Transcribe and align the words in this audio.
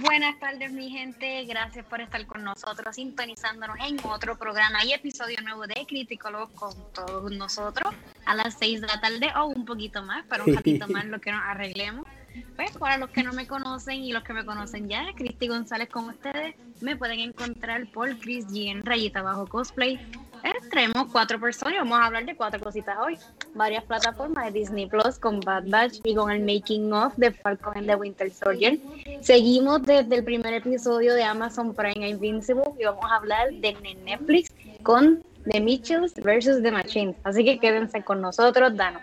Buenas 0.00 0.38
tardes, 0.38 0.72
mi 0.72 0.90
gente. 0.90 1.44
Gracias 1.46 1.86
por 1.86 2.02
estar 2.02 2.26
con 2.26 2.44
nosotros, 2.44 2.96
sintonizándonos 2.96 3.78
en 3.80 3.96
otro 4.04 4.36
programa 4.36 4.84
y 4.84 4.92
episodio 4.92 5.38
nuevo 5.42 5.66
de 5.66 5.86
Criticólogos 5.88 6.50
con 6.50 6.74
todos 6.92 7.32
nosotros 7.32 7.94
a 8.26 8.34
las 8.34 8.58
6 8.58 8.82
de 8.82 8.86
la 8.86 9.00
tarde 9.00 9.30
o 9.40 9.46
un 9.46 9.64
poquito 9.64 10.02
más, 10.02 10.26
para 10.26 10.44
un 10.44 10.54
ratito 10.54 10.86
más 10.88 11.06
lo 11.06 11.18
que 11.18 11.32
nos 11.32 11.40
arreglemos. 11.42 12.06
Pues 12.56 12.72
para 12.72 12.98
los 12.98 13.08
que 13.08 13.22
no 13.22 13.32
me 13.32 13.46
conocen 13.46 14.04
y 14.04 14.12
los 14.12 14.22
que 14.22 14.34
me 14.34 14.44
conocen 14.44 14.86
ya, 14.86 15.06
Cristi 15.14 15.48
González 15.48 15.88
con 15.88 16.10
ustedes, 16.10 16.54
me 16.82 16.94
pueden 16.96 17.20
encontrar 17.20 17.86
por 17.90 18.18
Chris 18.18 18.46
G 18.48 18.70
en 18.70 18.84
rayita 18.84 19.22
bajo 19.22 19.46
cosplay. 19.46 19.98
Traemos 20.76 21.10
cuatro 21.10 21.40
personas 21.40 21.78
vamos 21.78 21.98
a 21.98 22.04
hablar 22.04 22.26
de 22.26 22.36
cuatro 22.36 22.60
cositas 22.60 22.98
hoy. 22.98 23.16
Varias 23.54 23.82
plataformas 23.84 24.44
de 24.44 24.60
Disney 24.60 24.84
Plus 24.84 25.18
con 25.18 25.40
Bad 25.40 25.68
Batch 25.68 26.00
y 26.04 26.14
con 26.14 26.30
el 26.30 26.40
making 26.40 26.92
of 26.92 27.14
de 27.16 27.30
Falcon 27.32 27.78
and 27.78 27.86
the 27.86 27.94
Winter 27.94 28.30
Soldier. 28.30 28.78
Seguimos 29.22 29.82
desde 29.84 30.16
el 30.16 30.22
primer 30.22 30.52
episodio 30.52 31.14
de 31.14 31.24
Amazon 31.24 31.74
Prime 31.74 32.06
Invincible 32.06 32.64
y 32.78 32.84
vamos 32.84 33.10
a 33.10 33.16
hablar 33.16 33.54
de 33.54 33.74
Netflix 34.04 34.52
con 34.82 35.22
The 35.50 35.62
Mitchells 35.62 36.12
versus 36.16 36.62
The 36.62 36.70
Machines. 36.70 37.16
Así 37.24 37.42
que 37.42 37.58
quédense 37.58 38.04
con 38.04 38.20
nosotros, 38.20 38.76
danos 38.76 39.00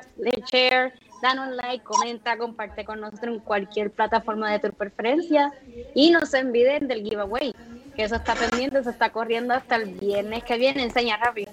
share, 0.52 0.94
danos 1.24 1.56
like, 1.56 1.84
comenta, 1.84 2.38
comparte 2.38 2.86
con 2.86 3.00
nosotros 3.00 3.38
en 3.38 3.40
cualquier 3.40 3.90
plataforma 3.90 4.52
de 4.52 4.60
tu 4.60 4.76
preferencia 4.76 5.52
y 5.96 6.12
no 6.12 6.24
se 6.28 6.38
olviden 6.38 6.88
del 6.88 7.02
giveaway, 7.02 7.52
que 7.96 8.04
eso 8.04 8.16
está 8.16 8.36
pendiente, 8.36 8.84
se 8.84 8.90
está 8.90 9.10
corriendo 9.10 9.54
hasta 9.54 9.76
el 9.76 9.86
viernes 9.86 10.44
que 10.44 10.58
viene, 10.58 10.84
enseña 10.84 11.18
rápido. 11.18 11.52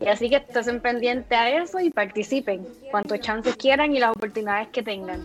Y 0.00 0.08
así 0.08 0.28
que 0.28 0.36
estén 0.36 0.80
pendientes 0.80 1.36
a 1.36 1.50
eso 1.50 1.80
y 1.80 1.90
participen, 1.90 2.66
cuantos 2.90 3.20
chances 3.20 3.56
quieran 3.56 3.94
y 3.94 4.00
las 4.00 4.10
oportunidades 4.10 4.68
que 4.68 4.82
tengan. 4.82 5.22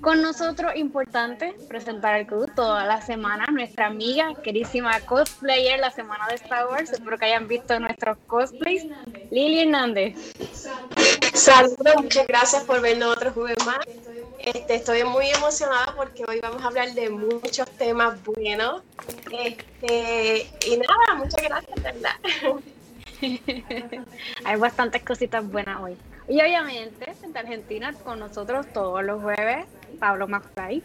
Con 0.00 0.22
nosotros, 0.22 0.76
importante, 0.76 1.56
presentar 1.68 2.20
el 2.20 2.26
club 2.26 2.52
toda 2.54 2.84
la 2.84 3.00
semana, 3.00 3.46
nuestra 3.50 3.86
amiga, 3.86 4.32
querísima 4.44 5.00
cosplayer, 5.00 5.80
la 5.80 5.90
semana 5.90 6.28
de 6.28 6.36
Star 6.36 6.68
Wars. 6.68 6.92
Espero 6.92 7.18
que 7.18 7.24
hayan 7.24 7.48
visto 7.48 7.78
nuestros 7.80 8.16
cosplays. 8.28 8.86
Lili 9.32 9.62
Hernández. 9.62 10.14
Saludos, 11.34 11.94
muchas 12.00 12.28
gracias 12.28 12.62
por 12.62 12.80
vernos 12.80 13.16
otro 13.16 13.32
jueves 13.32 13.58
más. 13.66 13.80
Este, 14.38 14.76
estoy 14.76 15.04
muy 15.04 15.28
emocionada 15.30 15.94
porque 15.96 16.24
hoy 16.28 16.40
vamos 16.40 16.62
a 16.62 16.68
hablar 16.68 16.92
de 16.94 17.10
muchos 17.10 17.68
temas 17.72 18.22
buenos. 18.22 18.82
Este, 19.32 20.46
y 20.66 20.76
nada, 20.76 21.14
muchas 21.16 21.42
gracias, 21.42 21.82
¿verdad? 21.82 22.16
Hay 24.44 24.56
bastantes 24.56 25.02
cositas 25.02 25.46
buenas 25.50 25.80
hoy. 25.82 25.96
Y 26.28 26.40
obviamente, 26.40 27.12
en 27.22 27.36
Argentina, 27.36 27.92
con 28.04 28.20
nosotros 28.20 28.66
todos 28.72 29.02
los 29.02 29.22
jueves, 29.22 29.66
Pablo 29.98 30.28
McFly. 30.28 30.82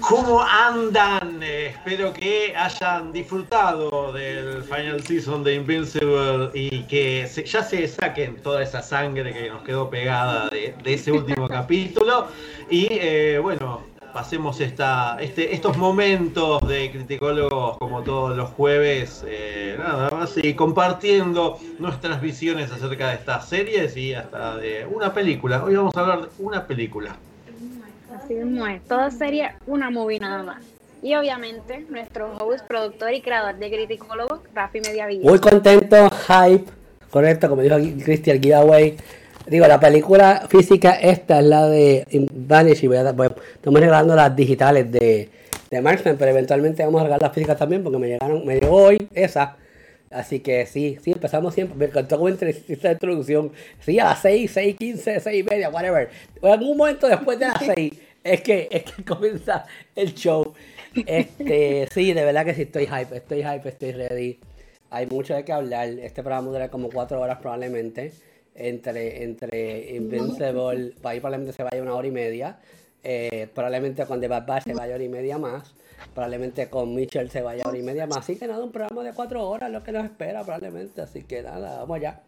¿Cómo 0.00 0.42
andan? 0.42 1.42
espero 1.42 2.12
que 2.12 2.54
hayan 2.56 3.12
disfrutado 3.12 4.12
del 4.12 4.62
final 4.64 5.02
season 5.02 5.42
de 5.44 5.54
Invincible 5.54 6.50
y 6.54 6.82
que 6.84 7.26
ya 7.44 7.62
se 7.62 7.88
saquen 7.88 8.36
toda 8.42 8.62
esa 8.62 8.82
sangre 8.82 9.32
que 9.32 9.48
nos 9.48 9.62
quedó 9.62 9.88
pegada 9.88 10.48
de, 10.50 10.74
ese 10.84 11.12
último 11.12 11.48
capítulo. 11.48 12.28
Y 12.70 12.88
eh, 12.90 13.38
bueno, 13.40 13.82
pasemos 14.12 14.60
esta, 14.60 15.16
este, 15.20 15.54
estos 15.54 15.76
momentos 15.76 16.60
de 16.68 16.90
criticólogos 16.90 17.78
como 17.78 18.02
todos 18.02 18.36
los 18.36 18.50
jueves, 18.50 19.24
eh, 19.26 19.76
nada 19.78 20.10
más 20.10 20.36
y 20.36 20.54
compartiendo 20.54 21.58
nuestras 21.78 22.20
visiones 22.20 22.70
acerca 22.70 23.08
de 23.08 23.14
estas 23.14 23.48
series 23.48 23.96
y 23.96 24.14
hasta 24.14 24.56
de 24.56 24.86
una 24.86 25.12
película. 25.14 25.64
Hoy 25.64 25.76
vamos 25.76 25.96
a 25.96 26.00
hablar 26.00 26.22
de 26.22 26.28
una 26.38 26.66
película. 26.66 27.16
Así 28.32 28.42
mismo 28.42 28.66
es, 28.66 28.82
toda 28.84 29.10
serie, 29.10 29.50
una 29.66 29.90
movie 29.90 30.18
nada 30.18 30.42
más. 30.42 30.64
Y 31.02 31.14
obviamente, 31.14 31.84
nuestro 31.90 32.34
host, 32.38 32.66
productor 32.66 33.12
y 33.12 33.20
creador 33.20 33.56
de 33.58 33.70
Criticólogos, 33.70 34.40
Rafi 34.54 34.80
Mediavilla. 34.80 35.28
Muy 35.28 35.38
contento, 35.38 36.08
hype, 36.08 36.64
correcto, 37.10 37.50
como 37.50 37.60
dijo 37.60 37.76
Cristian 38.02 38.40
Giveaway. 38.40 38.96
Digo, 39.46 39.66
la 39.66 39.78
película 39.78 40.46
física, 40.48 40.92
esta 40.92 41.40
es 41.40 41.44
la 41.44 41.68
de 41.68 42.06
Vanish 42.32 42.84
y 42.84 42.86
voy 42.86 42.96
a, 42.96 43.10
estamos 43.10 43.80
regalando 43.80 44.16
las 44.16 44.34
digitales 44.34 44.90
de, 44.90 45.28
de 45.70 45.80
Marksman, 45.82 46.16
pero 46.16 46.30
eventualmente 46.30 46.82
vamos 46.84 47.02
a 47.02 47.04
regalar 47.04 47.22
las 47.22 47.34
físicas 47.34 47.58
también 47.58 47.82
porque 47.82 47.98
me 47.98 48.08
llegaron, 48.08 48.46
me 48.46 48.58
llegó 48.58 48.76
hoy 48.84 49.08
esa. 49.12 49.56
Así 50.10 50.40
que 50.40 50.64
sí, 50.64 50.98
sí, 51.02 51.12
empezamos 51.12 51.52
siempre. 51.52 51.76
Me 51.76 51.84
encantó 51.86 52.16
como 52.16 52.28
esta 52.30 52.46
introducción. 52.92 53.52
Sí, 53.80 53.98
a 53.98 54.04
las 54.04 54.22
6, 54.22 54.50
6, 54.50 54.76
15, 54.76 55.20
6 55.20 55.38
y 55.38 55.42
media, 55.42 55.68
whatever. 55.68 56.08
En 56.40 56.62
un 56.62 56.78
momento 56.78 57.08
después 57.08 57.38
de 57.38 57.46
las 57.46 57.64
6 57.74 57.92
es 58.24 58.42
que, 58.42 58.68
es 58.70 58.84
que 58.84 59.04
comienza 59.06 59.66
el 59.94 60.14
show. 60.14 60.54
Este, 61.06 61.88
sí, 61.92 62.12
de 62.12 62.24
verdad 62.24 62.44
que 62.44 62.54
sí 62.54 62.62
estoy 62.62 62.86
hype, 62.86 63.16
estoy 63.16 63.42
hype, 63.42 63.68
estoy 63.68 63.92
ready. 63.92 64.38
Hay 64.90 65.06
mucho 65.06 65.34
de 65.34 65.44
qué 65.44 65.52
hablar. 65.52 65.88
Este 65.88 66.22
programa 66.22 66.50
dura 66.50 66.68
como 66.68 66.90
4 66.90 67.20
horas 67.20 67.38
probablemente 67.38 68.12
entre, 68.54 69.24
entre 69.24 69.96
Invincible, 69.96 70.94
ahí 71.04 71.20
probablemente 71.20 71.52
se 71.52 71.62
vaya 71.62 71.82
una 71.82 71.94
hora 71.94 72.06
y 72.06 72.10
media, 72.10 72.58
eh, 73.02 73.48
probablemente 73.54 74.04
con 74.06 74.20
The 74.20 74.28
Bad 74.28 74.46
Batch 74.46 74.64
se 74.64 74.74
vaya 74.74 74.94
hora 74.94 75.04
y 75.04 75.08
media 75.08 75.38
más, 75.38 75.74
probablemente 76.14 76.68
con 76.68 76.94
Mitchell 76.94 77.30
se 77.30 77.40
vaya 77.40 77.64
hora 77.66 77.78
y 77.78 77.82
media 77.82 78.06
más, 78.06 78.18
así 78.18 78.36
que 78.36 78.46
nada, 78.46 78.62
un 78.62 78.72
programa 78.72 79.02
de 79.04 79.14
cuatro 79.14 79.48
horas 79.48 79.70
lo 79.70 79.82
que 79.82 79.92
nos 79.92 80.04
espera 80.04 80.42
probablemente, 80.42 81.00
así 81.00 81.22
que 81.22 81.42
nada, 81.42 81.78
vamos 81.78 81.96
allá. 81.96 82.20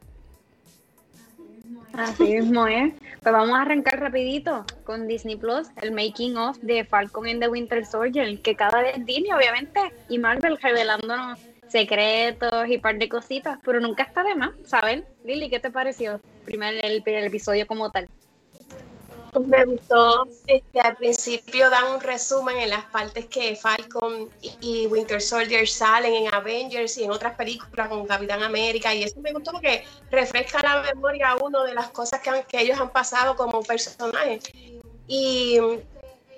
Así 1.92 2.24
mismo 2.24 2.66
es. 2.66 2.92
Pues 3.22 3.32
vamos 3.32 3.56
a 3.56 3.62
arrancar 3.62 4.00
rapidito 4.00 4.64
con 4.84 5.06
Disney 5.06 5.36
Plus, 5.36 5.68
el 5.80 5.92
making 5.92 6.36
of 6.36 6.58
de 6.58 6.84
Falcon 6.84 7.26
and 7.26 7.40
the 7.40 7.48
Winter 7.48 7.84
Soldier, 7.86 8.38
que 8.40 8.54
cada 8.54 8.82
vez 8.82 8.94
Disney 9.06 9.32
obviamente 9.32 9.80
y 10.08 10.18
Marvel 10.18 10.58
revelándonos 10.60 11.38
secretos 11.68 12.68
y 12.68 12.78
par 12.78 12.98
de 12.98 13.08
cositas, 13.08 13.58
pero 13.64 13.80
nunca 13.80 14.04
está 14.04 14.22
de 14.22 14.34
más 14.34 14.50
saber. 14.64 15.04
Lili, 15.24 15.48
¿qué 15.48 15.60
te 15.60 15.70
pareció 15.70 16.20
primer 16.44 16.84
el, 16.84 17.02
episodio 17.06 17.66
como 17.66 17.90
tal? 17.90 18.08
Me 19.40 19.64
gustó, 19.64 20.28
este, 20.46 20.80
al 20.80 20.96
principio 20.96 21.68
dan 21.68 21.92
un 21.92 22.00
resumen 22.00 22.56
en 22.58 22.70
las 22.70 22.84
partes 22.84 23.26
que 23.26 23.56
Falcon 23.56 24.30
y 24.60 24.86
Winter 24.86 25.20
Soldier 25.20 25.66
salen 25.66 26.14
en 26.14 26.34
Avengers 26.34 26.96
y 26.98 27.04
en 27.04 27.10
otras 27.10 27.34
películas 27.34 27.88
con 27.88 28.06
Capitán 28.06 28.42
América 28.44 28.94
y 28.94 29.02
eso 29.02 29.18
me 29.20 29.32
gustó 29.32 29.50
porque 29.52 29.84
refresca 30.10 30.62
la 30.62 30.82
memoria 30.82 31.34
uno 31.40 31.64
de 31.64 31.74
las 31.74 31.88
cosas 31.90 32.20
que, 32.20 32.60
ellos 32.60 32.78
han 32.78 32.90
pasado 32.90 33.34
como 33.36 33.62
personajes. 33.62 34.44
Y 35.08 35.58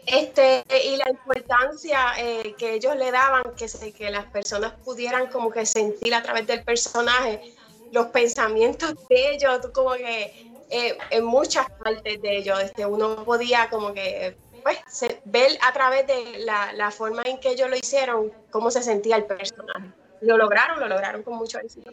este, 0.07 0.65
y 0.85 0.97
la 0.97 1.11
importancia 1.11 1.99
eh, 2.19 2.55
que 2.57 2.75
ellos 2.75 2.97
le 2.97 3.11
daban, 3.11 3.43
que, 3.57 3.93
que 3.93 4.11
las 4.11 4.25
personas 4.27 4.73
pudieran 4.85 5.27
como 5.27 5.51
que 5.51 5.67
sentir 5.67 6.15
a 6.15 6.23
través 6.23 6.47
del 6.47 6.63
personaje 6.65 7.53
los 7.93 8.07
pensamientos 8.07 8.95
de 9.09 9.35
ellos, 9.35 9.67
como 9.73 9.93
que 9.95 10.56
eh, 10.71 10.97
en 11.11 11.25
muchas 11.25 11.71
partes 11.71 12.21
de 12.21 12.39
ellos, 12.39 12.61
este, 12.61 12.87
uno 12.87 13.25
podía 13.25 13.69
como 13.71 13.93
que 13.93 14.37
pues, 14.63 14.79
ver 15.25 15.57
a 15.63 15.73
través 15.73 16.07
de 16.07 16.41
la, 16.41 16.73
la, 16.73 16.91
forma 16.91 17.23
en 17.25 17.39
que 17.39 17.51
ellos 17.51 17.71
lo 17.71 17.77
hicieron, 17.77 18.33
cómo 18.51 18.71
se 18.71 18.83
sentía 18.83 19.17
el 19.17 19.25
personaje. 19.25 19.93
Lo 20.23 20.37
lograron, 20.37 20.81
lo 20.81 20.89
lograron 20.89 21.23
con 21.23 21.35
mucho 21.35 21.59
éxito. 21.59 21.93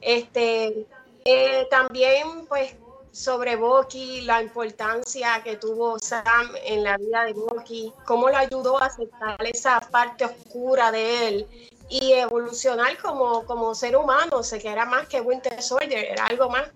Este, 0.00 0.86
eh, 1.24 1.66
también, 1.70 2.46
pues, 2.48 2.74
sobre 3.12 3.56
Bucky, 3.56 4.22
la 4.22 4.42
importancia 4.42 5.42
que 5.44 5.56
tuvo 5.56 5.98
Sam 5.98 6.50
en 6.64 6.82
la 6.82 6.96
vida 6.96 7.24
de 7.24 7.34
Bucky, 7.34 7.92
cómo 8.06 8.28
lo 8.28 8.36
ayudó 8.36 8.82
a 8.82 8.86
aceptar 8.86 9.36
esa 9.46 9.80
parte 9.80 10.24
oscura 10.24 10.90
de 10.90 11.28
él 11.28 11.70
y 11.88 12.12
evolucionar 12.12 12.96
como, 12.98 13.44
como 13.44 13.74
ser 13.74 13.96
humano, 13.96 14.42
sé 14.42 14.58
que 14.58 14.68
era 14.68 14.86
más 14.86 15.06
que 15.08 15.20
Winter 15.20 15.62
Soldier, 15.62 16.06
era 16.12 16.26
algo 16.26 16.48
más. 16.48 16.68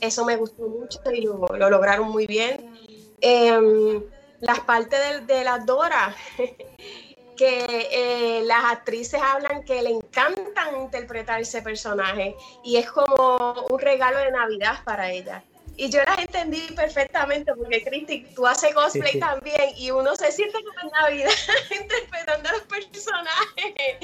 Eso 0.00 0.24
me 0.24 0.36
gustó 0.36 0.68
mucho 0.68 1.00
y 1.12 1.22
lo, 1.22 1.46
lograron 1.56 2.10
muy 2.10 2.26
bien. 2.26 2.74
Em, 3.20 4.02
las 4.40 4.60
partes 4.60 5.26
de, 5.26 5.34
de 5.34 5.44
las 5.44 5.66
Dora, 5.66 6.14
que 7.40 7.88
eh, 7.90 8.42
las 8.44 8.64
actrices 8.64 9.18
hablan 9.22 9.64
que 9.64 9.80
le 9.80 9.88
encantan 9.88 10.82
interpretar 10.82 11.40
ese 11.40 11.62
personaje 11.62 12.36
y 12.62 12.76
es 12.76 12.90
como 12.90 13.66
un 13.70 13.78
regalo 13.78 14.18
de 14.18 14.30
Navidad 14.30 14.84
para 14.84 15.10
ellas. 15.10 15.42
Y 15.74 15.88
yo 15.88 16.02
las 16.04 16.18
entendí 16.18 16.60
perfectamente 16.76 17.54
porque, 17.54 17.82
Cristi, 17.82 18.26
tú 18.34 18.46
haces 18.46 18.74
cosplay 18.74 19.18
también 19.18 19.70
y 19.78 19.90
uno 19.90 20.14
se 20.14 20.30
siente 20.30 20.58
como 20.62 20.80
en 20.82 20.90
Navidad 20.90 21.30
interpretando 21.80 22.50
a 22.50 22.52
los 22.52 22.62
personajes. 22.62 23.96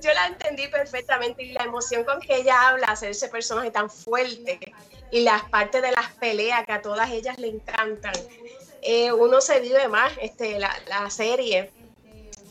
Yo 0.00 0.10
la 0.14 0.28
entendí 0.28 0.68
perfectamente 0.68 1.42
y 1.42 1.52
la 1.52 1.64
emoción 1.64 2.04
con 2.04 2.18
que 2.22 2.36
ella 2.36 2.68
habla, 2.68 2.86
hacer 2.86 3.10
ese 3.10 3.28
personaje 3.28 3.70
tan 3.70 3.90
fuerte 3.90 4.58
y 5.10 5.20
las 5.20 5.44
partes 5.44 5.82
de 5.82 5.92
las 5.92 6.12
peleas 6.14 6.64
que 6.66 6.72
a 6.72 6.82
todas 6.82 7.10
ellas 7.10 7.38
le 7.38 7.48
encantan. 7.48 8.14
Eh, 8.82 9.12
uno 9.12 9.40
se 9.40 9.60
vive 9.60 9.88
más 9.88 10.12
este, 10.20 10.58
la, 10.58 10.74
la 10.88 11.10
serie 11.10 11.70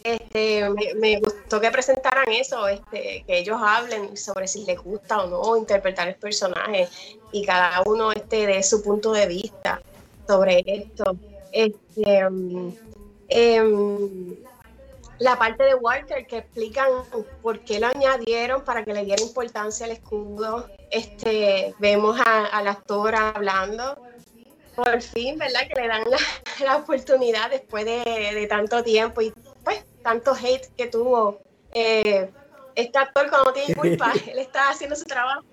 este, 0.07 0.69
me, 0.95 1.19
gustó 1.19 1.59
que 1.59 1.69
presentaran 1.69 2.31
eso, 2.31 2.65
este, 2.67 3.25
que 3.27 3.39
ellos 3.39 3.57
hablen 3.61 4.15
sobre 4.15 4.47
si 4.47 4.63
les 4.63 4.79
gusta 4.79 5.23
o 5.23 5.27
no 5.27 5.57
interpretar 5.57 6.07
el 6.07 6.15
personaje 6.15 6.87
y 7.33 7.45
cada 7.45 7.81
uno 7.85 8.13
este, 8.13 8.47
de 8.47 8.63
su 8.63 8.81
punto 8.81 9.11
de 9.11 9.27
vista 9.27 9.81
sobre 10.25 10.63
esto. 10.65 11.17
Este, 11.51 12.19
em, 12.19 12.73
em, 13.27 14.35
la 15.19 15.37
parte 15.37 15.63
de 15.63 15.75
Walker 15.75 16.25
que 16.27 16.37
explican 16.37 16.89
por 17.41 17.59
qué 17.61 17.79
lo 17.79 17.87
añadieron 17.87 18.63
para 18.63 18.83
que 18.83 18.93
le 18.93 19.03
diera 19.03 19.21
importancia 19.21 19.85
al 19.85 19.91
escudo. 19.91 20.69
Este, 20.91 21.73
vemos 21.79 22.19
al 22.25 22.67
actor 22.67 23.15
hablando. 23.15 23.97
Por 24.75 25.01
fin, 25.01 25.39
¿verdad? 25.39 25.61
Que 25.67 25.81
le 25.81 25.87
dan 25.87 26.03
la, 26.63 26.77
oportunidad 26.77 27.49
después 27.49 27.85
de, 27.85 28.45
tanto 28.47 28.83
tiempo 28.83 29.21
y 29.21 29.33
pues 29.63 29.83
tanto 30.03 30.33
hate 30.33 30.67
que 30.75 30.87
tuvo. 30.87 31.39
Eh, 31.73 32.29
este 32.75 32.97
actor 32.97 33.29
cuando 33.29 33.53
tiene 33.53 33.73
culpa, 33.73 34.13
él 34.27 34.37
está 34.37 34.69
haciendo 34.69 34.95
su 34.95 35.05
trabajo. 35.05 35.43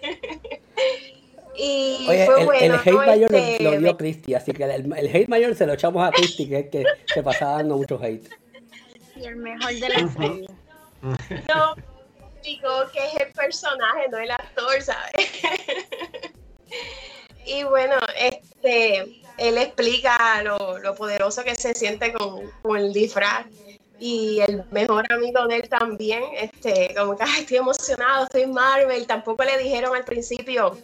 y 1.56 2.04
fue 2.06 2.40
el, 2.40 2.46
bueno, 2.46 2.74
el 2.74 2.80
hate 2.80 3.06
mayor 3.06 3.34
este, 3.34 3.64
lo, 3.64 3.78
dio 3.78 3.96
Christy, 3.96 4.34
así 4.34 4.52
que 4.52 4.62
el, 4.62 4.92
hate 4.92 5.28
mayor 5.28 5.56
se 5.56 5.66
lo 5.66 5.72
echamos 5.72 6.06
a 6.06 6.12
Christy, 6.12 6.48
que 6.48 6.58
es 6.60 6.68
que 6.68 6.84
se 7.12 7.24
pasaba 7.24 7.56
dando 7.56 7.76
mucho 7.76 8.00
hate 8.00 8.30
y 9.20 9.26
el 9.26 9.36
mejor 9.36 9.72
de 9.72 9.88
la 9.88 10.12
serie. 10.12 10.48
No, 11.02 11.74
digo 12.42 12.70
que 12.92 13.06
es 13.06 13.14
el 13.26 13.32
personaje, 13.32 14.08
no 14.10 14.18
el 14.18 14.30
actor, 14.30 14.82
¿sabes? 14.82 15.14
y 17.46 17.64
bueno, 17.64 17.96
este, 18.18 19.22
él 19.38 19.58
explica 19.58 20.42
lo, 20.42 20.78
lo 20.78 20.94
poderoso 20.94 21.42
que 21.44 21.54
se 21.54 21.74
siente 21.74 22.12
con, 22.12 22.50
con, 22.62 22.76
el 22.78 22.92
disfraz. 22.92 23.46
Y 23.98 24.40
el 24.40 24.64
mejor 24.70 25.10
amigo 25.12 25.46
de 25.46 25.56
él 25.56 25.68
también, 25.68 26.22
este, 26.34 26.94
como 26.94 27.18
que 27.18 27.24
estoy 27.38 27.58
emocionado, 27.58 28.24
estoy 28.24 28.46
Marvel. 28.46 29.06
Tampoco 29.06 29.44
le 29.44 29.58
dijeron 29.58 29.94
al 29.94 30.04
principio 30.04 30.78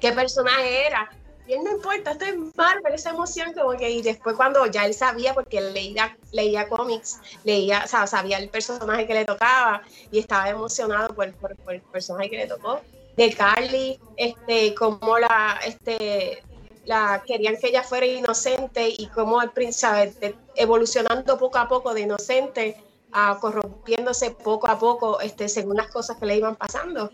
qué 0.00 0.10
personaje 0.12 0.86
era 0.86 1.08
él 1.52 1.64
no 1.64 1.72
importa, 1.72 2.12
esto 2.12 2.24
es 2.24 2.34
Marvel, 2.56 2.94
esa 2.94 3.10
emoción 3.10 3.52
como 3.54 3.76
que, 3.76 3.90
y 3.90 4.02
después 4.02 4.36
cuando 4.36 4.66
ya 4.66 4.86
él 4.86 4.94
sabía, 4.94 5.34
porque 5.34 5.58
él 5.58 5.72
leía, 5.74 6.16
leía 6.32 6.68
cómics, 6.68 7.20
leía, 7.44 7.82
o 7.84 7.88
sea, 7.88 8.06
sabía 8.06 8.38
el 8.38 8.48
personaje 8.48 9.06
que 9.06 9.14
le 9.14 9.24
tocaba 9.24 9.82
y 10.10 10.18
estaba 10.18 10.48
emocionado 10.48 11.14
por, 11.14 11.32
por, 11.34 11.74
el 11.74 11.80
personaje 11.80 12.30
que 12.30 12.36
le 12.36 12.46
tocó. 12.46 12.80
De 13.16 13.32
Carly, 13.34 13.98
este, 14.16 14.74
como 14.74 15.18
la, 15.18 15.60
este, 15.64 16.42
la 16.84 17.22
querían 17.26 17.56
que 17.56 17.68
ella 17.68 17.82
fuera 17.82 18.06
inocente 18.06 18.88
y 18.88 19.06
como 19.08 19.42
el 19.42 19.50
príncipe 19.50 20.34
evolucionando 20.54 21.38
poco 21.38 21.58
a 21.58 21.68
poco 21.68 21.92
de 21.94 22.02
inocente 22.02 22.76
a 23.12 23.38
corrompiéndose 23.40 24.30
poco 24.30 24.68
a 24.68 24.78
poco 24.78 25.20
este, 25.20 25.48
según 25.48 25.76
las 25.76 25.88
cosas 25.88 26.16
que 26.18 26.26
le 26.26 26.36
iban 26.36 26.56
pasando. 26.56 27.10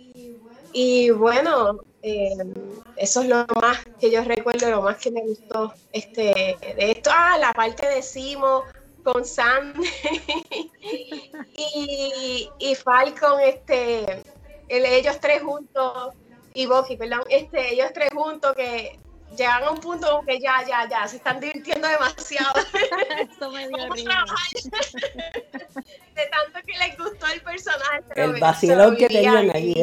Y 0.78 1.08
bueno, 1.08 1.80
eh, 2.02 2.36
eso 2.98 3.22
es 3.22 3.28
lo 3.28 3.46
más 3.62 3.78
que 3.98 4.10
yo 4.10 4.22
recuerdo, 4.22 4.68
lo 4.68 4.82
más 4.82 4.98
que 4.98 5.10
me 5.10 5.22
gustó 5.22 5.72
este, 5.90 6.54
de 6.60 6.92
esto. 6.92 7.08
Ah, 7.10 7.38
la 7.38 7.54
parte 7.54 7.86
de 7.88 8.02
Simo 8.02 8.62
con 9.02 9.24
Sam 9.24 9.72
y, 11.56 12.50
y 12.58 12.74
Falcon, 12.74 13.40
este, 13.40 14.22
ellos 14.68 15.18
tres 15.18 15.42
juntos, 15.42 16.12
y 16.52 16.66
Bucky, 16.66 16.98
perdón, 16.98 17.22
este, 17.30 17.72
ellos 17.72 17.88
tres 17.94 18.10
juntos 18.12 18.54
que 18.54 18.98
llegan 19.34 19.64
a 19.64 19.70
un 19.70 19.78
punto 19.78 20.22
que 20.26 20.38
ya, 20.38 20.62
ya, 20.68 20.86
ya, 20.90 21.08
se 21.08 21.16
están 21.16 21.40
divirtiendo 21.40 21.88
demasiado. 21.88 22.60
Esto 23.18 23.50
me 23.50 23.66
dio 23.66 23.78
de 23.94 24.12
tanto 26.26 26.60
que 26.66 26.78
les 26.78 26.98
gustó 26.98 27.26
el 27.28 27.40
personaje. 27.40 28.04
El 28.14 28.38
vacilón 28.38 28.94
que 28.96 29.08
tenían 29.08 29.50
ahí 29.56 29.74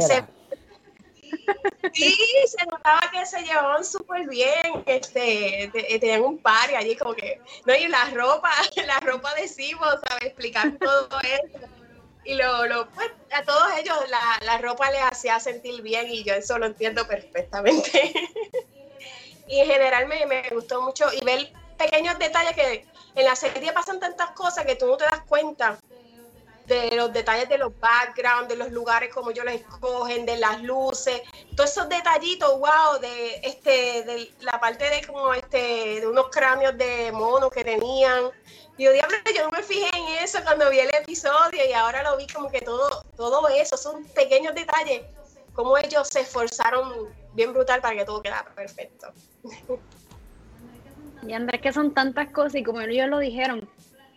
Sí, 1.94 2.16
se 2.48 2.66
notaba 2.66 3.02
que 3.12 3.26
se 3.26 3.42
llevaban 3.42 3.84
súper 3.84 4.28
bien, 4.28 4.84
este, 4.86 5.70
tenían 6.00 6.22
un 6.22 6.38
par 6.40 6.72
y 6.72 6.76
allí 6.76 6.96
como 6.96 7.14
que, 7.14 7.40
no, 7.66 7.76
y 7.76 7.88
la 7.88 8.10
ropa, 8.12 8.50
la 8.88 9.00
ropa 9.02 9.34
de 9.36 9.48
Simo, 9.48 9.86
¿sabes? 9.86 10.24
Explicar 10.24 10.74
todo 10.80 11.20
eso. 11.22 11.68
Y 12.26 12.36
lo, 12.36 12.66
lo, 12.68 12.90
pues, 12.92 13.12
a 13.32 13.44
todos 13.44 13.68
ellos 13.78 13.98
la, 14.10 14.40
la 14.46 14.58
ropa 14.60 14.90
les 14.92 15.02
hacía 15.02 15.40
sentir 15.40 15.82
bien 15.82 16.10
y 16.10 16.24
yo 16.24 16.34
eso 16.34 16.58
lo 16.58 16.68
entiendo 16.68 17.06
perfectamente. 17.06 18.14
y 19.48 19.60
en 19.60 19.70
general 19.70 20.08
me, 20.08 20.26
me 20.26 20.50
gustó 20.50 20.82
mucho 20.82 21.06
y 21.14 21.24
ver 21.26 21.52
pequeños 21.78 22.18
detalles 22.18 22.56
que 22.56 22.86
en 23.16 23.26
la 23.26 23.36
serie 23.36 23.74
pasan 23.74 24.00
tantas 24.00 24.32
cosas 24.32 24.66
que 24.66 24.76
tú 24.76 24.88
no 24.88 24.98
te 24.98 25.04
das 25.04 25.22
cuenta 25.28 25.78
de 26.68 26.96
los 26.96 27.12
detalles 27.12 27.50
de 27.50 27.58
los 27.58 27.78
backgrounds, 27.80 28.48
de 28.48 28.56
los 28.56 28.72
lugares 28.72 29.14
como 29.14 29.32
ellos 29.32 29.46
los 29.46 29.54
escogen, 29.56 30.26
de 30.26 30.38
las 30.38 30.62
luces, 30.62 31.22
todos 31.56 31.72
esos 31.72 31.90
detallitos, 31.90 32.50
wow, 32.60 33.00
de 33.02 33.36
este, 33.44 34.04
de 34.04 34.32
la 34.42 34.60
parte 34.60 34.90
de 34.90 35.06
como 35.06 35.34
este, 35.34 36.02
de 36.02 36.08
unos 36.08 36.30
cráneos 36.30 36.78
de 36.78 37.12
monos 37.12 37.52
que 37.52 37.64
tenían. 37.64 38.32
Yo 38.78 38.92
diablo, 38.92 39.16
yo 39.36 39.44
no 39.44 39.52
me 39.52 39.62
fijé 39.62 39.90
en 39.96 40.24
eso 40.24 40.40
cuando 40.44 40.70
vi 40.70 40.80
el 40.80 40.90
episodio 40.96 41.64
y 41.68 41.74
ahora 41.74 42.02
lo 42.04 42.18
vi 42.18 42.26
como 42.28 42.50
que 42.50 42.62
todo, 42.62 43.04
todo 43.16 43.48
eso, 43.50 43.78
son 43.78 44.04
pequeños 44.06 44.56
detalles, 44.56 45.04
como 45.54 45.78
ellos 45.78 46.08
se 46.08 46.22
esforzaron 46.22 47.14
bien 47.34 47.54
brutal 47.54 47.82
para 47.82 47.96
que 47.96 48.06
todo 48.06 48.22
quedara 48.22 48.54
perfecto. 48.56 49.12
Y 51.26 51.34
Andrés, 51.34 51.62
que 51.62 51.72
son 51.72 51.94
tantas 51.94 52.30
cosas 52.32 52.56
y 52.56 52.64
como 52.64 52.82
ellos 52.82 53.08
lo 53.08 53.20
dijeron, 53.20 53.70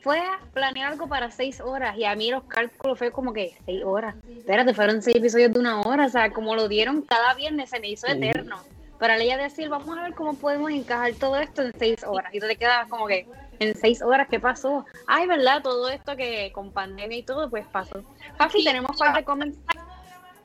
fue 0.07 0.21
a 0.21 0.39
planear 0.53 0.93
algo 0.93 1.09
para 1.09 1.33
seis 1.33 1.61
horas 1.61 1.97
y 1.99 2.05
a 2.05 2.15
mí 2.15 2.31
los 2.31 2.45
cálculos 2.45 2.97
fue 2.97 3.11
como 3.11 3.33
que 3.33 3.57
seis 3.67 3.83
horas. 3.85 4.15
Espérate, 4.29 4.73
fueron 4.73 5.03
seis 5.03 5.17
episodios 5.17 5.53
de 5.53 5.59
una 5.59 5.81
hora, 5.81 6.07
o 6.07 6.09
sea, 6.09 6.31
como 6.31 6.55
lo 6.55 6.69
dieron 6.69 7.03
cada 7.03 7.35
viernes 7.35 7.71
se 7.71 7.81
me 7.81 7.89
hizo 7.89 8.07
eterno. 8.07 8.63
Para 9.01 9.17
ella 9.17 9.37
decir, 9.37 9.69
vamos 9.69 9.99
a 9.99 10.03
ver 10.03 10.15
cómo 10.15 10.35
podemos 10.35 10.71
encajar 10.71 11.13
todo 11.15 11.37
esto 11.41 11.63
en 11.63 11.73
seis 11.77 12.05
horas. 12.05 12.33
Y 12.33 12.39
tú 12.39 12.47
te 12.47 12.55
quedas 12.55 12.87
como 12.89 13.09
que, 13.09 13.27
en 13.59 13.75
seis 13.75 14.01
horas, 14.01 14.29
¿qué 14.31 14.39
pasó? 14.39 14.87
Ay, 15.09 15.27
¿verdad? 15.27 15.61
Todo 15.61 15.89
esto 15.89 16.15
que 16.15 16.53
con 16.53 16.71
pandemia 16.71 17.19
y 17.19 17.25
todo, 17.25 17.51
pues 17.51 17.67
pasó. 17.67 18.05
Papi, 18.39 18.63
tenemos 18.63 18.93
un 18.93 18.99
par 18.99 19.17
de 19.17 19.25
comentarios. 19.25 19.85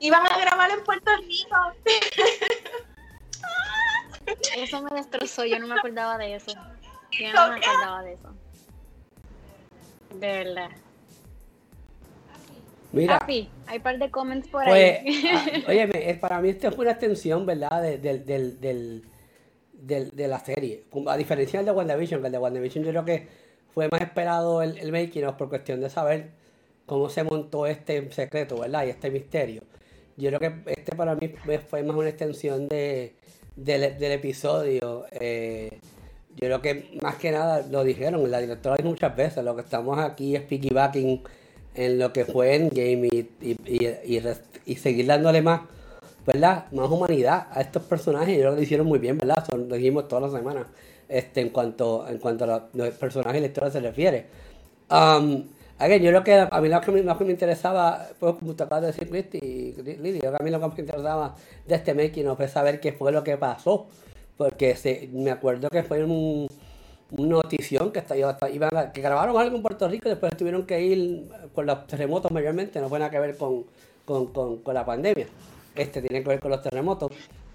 Iban 0.00 0.26
a 0.26 0.38
grabar 0.38 0.72
en 0.72 0.82
Puerto 0.82 1.12
Rico. 1.18 1.56
Eso 4.56 4.82
me 4.82 4.90
destrozó, 4.90 5.44
yo 5.44 5.60
no 5.60 5.68
me 5.68 5.74
acordaba 5.74 6.18
de 6.18 6.34
eso. 6.34 6.52
Yo 7.12 7.32
no 7.32 7.48
me 7.48 7.56
acordaba 7.64 8.02
de 8.02 8.14
eso. 8.14 8.34
De 10.14 10.26
verdad. 10.26 10.70
Mira. 12.92 13.18
hay 13.26 13.48
un 13.74 13.82
par 13.82 13.98
de 13.98 14.10
comments 14.10 14.48
por 14.48 14.64
pues, 14.64 15.00
ahí. 15.00 15.24
Ah, 15.66 16.16
para 16.20 16.40
mí 16.40 16.50
esto 16.50 16.70
fue 16.72 16.84
una 16.84 16.92
extensión, 16.92 17.46
¿verdad? 17.46 17.82
del, 17.98 19.02
de 19.82 20.28
la 20.28 20.38
serie. 20.40 20.84
A 21.06 21.16
diferencia 21.16 21.58
del 21.60 21.66
de 21.66 21.72
WandaVision, 21.72 22.20
que 22.20 22.26
el 22.26 22.32
de 22.32 22.38
WandaVision 22.38 22.84
yo 22.84 22.90
creo 22.90 23.04
que 23.04 23.28
fue 23.72 23.88
más 23.88 24.02
esperado 24.02 24.62
el, 24.62 24.78
el 24.78 24.92
making 24.92 25.24
of 25.24 25.36
por 25.36 25.48
cuestión 25.48 25.80
de 25.80 25.88
saber 25.88 26.30
cómo 26.84 27.08
se 27.08 27.24
montó 27.24 27.66
este 27.66 28.10
secreto, 28.12 28.58
¿verdad? 28.58 28.86
Y 28.86 28.90
este 28.90 29.10
misterio. 29.10 29.62
Yo 30.16 30.28
creo 30.28 30.40
que 30.40 30.72
este 30.72 30.94
para 30.94 31.14
mí 31.14 31.28
fue 31.28 31.82
más 31.82 31.96
una 31.96 32.10
extensión 32.10 32.68
de, 32.68 33.14
del, 33.56 34.12
episodio. 34.12 35.06
Eh, 35.10 35.78
yo 36.36 36.46
creo 36.46 36.62
que 36.62 36.98
más 37.02 37.16
que 37.16 37.30
nada 37.30 37.64
lo 37.70 37.84
dijeron, 37.84 38.30
la 38.30 38.40
directora 38.40 38.82
muchas 38.82 39.14
veces, 39.14 39.44
lo 39.44 39.54
que 39.54 39.62
estamos 39.62 39.98
aquí 39.98 40.34
es 40.34 40.42
piggybacking 40.42 41.22
en 41.74 41.98
lo 41.98 42.12
que 42.12 42.24
fue 42.24 42.54
Endgame 42.54 43.08
y, 43.10 43.28
y, 43.40 44.18
y, 44.66 44.76
seguir 44.76 45.06
dándole 45.06 45.42
más, 45.42 45.62
¿verdad? 46.26 46.66
Más 46.72 46.90
humanidad 46.90 47.48
a 47.50 47.60
estos 47.60 47.82
personajes. 47.84 48.34
Yo 48.34 48.40
creo 48.40 48.50
que 48.52 48.56
lo 48.56 48.62
hicieron 48.62 48.86
muy 48.86 48.98
bien, 48.98 49.18
¿verdad? 49.18 49.44
lo 49.52 49.76
dijimos 49.76 50.08
todas 50.08 50.30
las 50.30 50.40
semanas 50.40 50.66
este, 51.08 51.40
en 51.40 51.50
cuanto, 51.50 52.06
en 52.08 52.18
cuanto 52.18 52.44
a 52.44 52.68
los, 52.72 52.94
personajes 52.94 53.38
y 53.38 53.40
la 53.40 53.46
historia 53.46 53.70
se 53.70 53.80
refiere. 53.80 54.26
Um, 54.90 55.44
yo 55.80 55.88
creo 55.88 56.22
que 56.22 56.48
a 56.50 56.60
mí 56.60 56.68
lo 56.68 56.80
que, 56.80 57.02
más 57.02 57.20
me 57.20 57.30
interesaba, 57.30 58.06
pues, 58.18 58.36
como 58.36 58.54
te 58.54 58.62
acabas 58.62 58.82
de 58.82 58.86
decir, 58.88 59.08
Cristi, 59.08 59.74
Lidia, 60.00 60.30
a 60.30 60.42
mí 60.42 60.50
lo 60.50 60.60
que 60.60 60.66
más 60.66 60.76
me 60.76 60.80
interesaba 60.80 61.34
de 61.66 61.74
este 61.74 61.94
making 61.94 62.36
fue 62.36 62.48
saber 62.48 62.80
qué 62.80 62.92
fue 62.92 63.10
lo 63.10 63.24
que 63.24 63.36
pasó 63.36 63.88
porque 64.42 64.74
se, 64.74 65.08
me 65.12 65.30
acuerdo 65.30 65.68
que 65.70 65.84
fue 65.84 66.02
un, 66.02 66.48
una 67.12 67.28
notición 67.28 67.92
que, 67.92 68.00
está, 68.00 68.16
iban 68.16 68.90
que 68.92 69.00
grabaron 69.00 69.36
algo 69.36 69.54
en 69.54 69.62
Puerto 69.62 69.86
Rico 69.88 70.08
y 70.08 70.10
después 70.10 70.36
tuvieron 70.36 70.66
que 70.66 70.82
ir 70.82 71.28
con 71.54 71.64
los 71.64 71.86
terremotos 71.86 72.32
mayormente, 72.32 72.80
no 72.80 72.88
fue 72.88 72.98
nada 72.98 73.08
que 73.08 73.20
ver 73.20 73.36
con, 73.36 73.66
la 74.66 74.84
pandemia. 74.84 75.28
Este 75.76 76.02
tiene 76.02 76.24
que 76.24 76.28
ver 76.28 76.40
con 76.40 76.50
los 76.50 76.60
terremotos. 76.60 77.12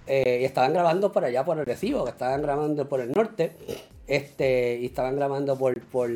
Eh, 0.07 0.39
y 0.41 0.45
estaban 0.45 0.71
grabando 0.71 1.11
por 1.11 1.25
allá 1.25 1.43
por 1.43 1.59
el 1.59 1.65
Recibo, 1.65 2.05
que 2.05 2.11
estaban 2.11 2.41
grabando 2.41 2.87
por 2.87 3.01
el 3.01 3.11
norte, 3.11 3.51
este, 4.07 4.79
y 4.79 4.85
estaban 4.85 5.17
grabando 5.17 5.57
por, 5.57 5.77
por, 5.81 6.09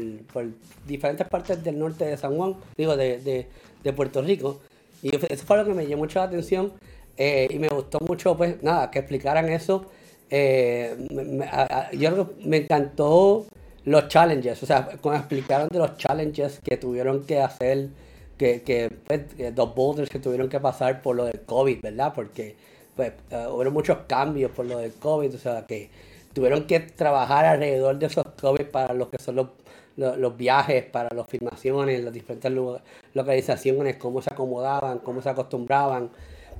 diferentes 0.87 1.27
partes 1.27 1.61
del 1.61 1.77
norte 1.77 2.05
de 2.05 2.15
San 2.15 2.37
Juan, 2.37 2.55
digo, 2.77 2.95
de, 2.95 3.45
Puerto 3.93 4.21
Rico. 4.21 4.61
Y 5.03 5.13
eso 5.13 5.45
fue 5.45 5.57
lo 5.57 5.65
que 5.65 5.73
me 5.73 5.85
llamó 5.85 6.03
mucho 6.03 6.19
la 6.19 6.25
atención 6.25 6.71
eh, 7.17 7.49
y 7.49 7.59
me 7.59 7.67
gustó 7.67 7.99
mucho, 7.99 8.37
pues, 8.37 8.63
nada, 8.63 8.89
que 8.89 8.99
explicaran 8.99 9.49
eso 9.49 9.85
eh, 10.31 10.95
me, 11.11 11.49
yo 11.97 12.29
me 12.45 12.57
encantó 12.57 13.45
los 13.83 14.07
challenges, 14.07 14.63
o 14.63 14.65
sea, 14.65 14.87
cuando 15.01 15.19
explicaron 15.19 15.67
de 15.69 15.79
los 15.79 15.97
challenges 15.97 16.59
que 16.63 16.77
tuvieron 16.77 17.25
que 17.25 17.41
hacer, 17.41 17.89
que, 18.37 18.61
que 18.61 18.89
pues, 19.05 19.21
los 19.55 19.75
boulders 19.75 20.09
que 20.09 20.19
tuvieron 20.19 20.49
que 20.49 20.59
pasar 20.59 21.01
por 21.01 21.15
lo 21.15 21.25
del 21.25 21.41
COVID, 21.41 21.81
¿verdad? 21.81 22.13
Porque 22.15 22.55
pues, 22.95 23.13
uh, 23.31 23.49
hubo 23.49 23.71
muchos 23.71 23.99
cambios 24.07 24.51
por 24.51 24.65
lo 24.65 24.77
del 24.77 24.93
COVID, 24.93 25.35
o 25.35 25.37
sea, 25.37 25.65
que 25.65 25.89
tuvieron 26.33 26.65
que 26.65 26.79
trabajar 26.79 27.45
alrededor 27.45 27.99
de 27.99 28.05
esos 28.05 28.23
COVID 28.39 28.65
para 28.67 28.93
lo 28.93 29.09
que 29.09 29.17
son 29.17 29.35
los, 29.35 29.47
los 29.97 30.37
viajes, 30.37 30.85
para 30.85 31.13
las 31.15 31.27
filmaciones, 31.27 32.03
las 32.03 32.13
diferentes 32.13 32.51
localizaciones, 33.13 33.97
cómo 33.97 34.21
se 34.21 34.31
acomodaban, 34.31 34.99
cómo 34.99 35.21
se 35.21 35.29
acostumbraban. 35.29 36.09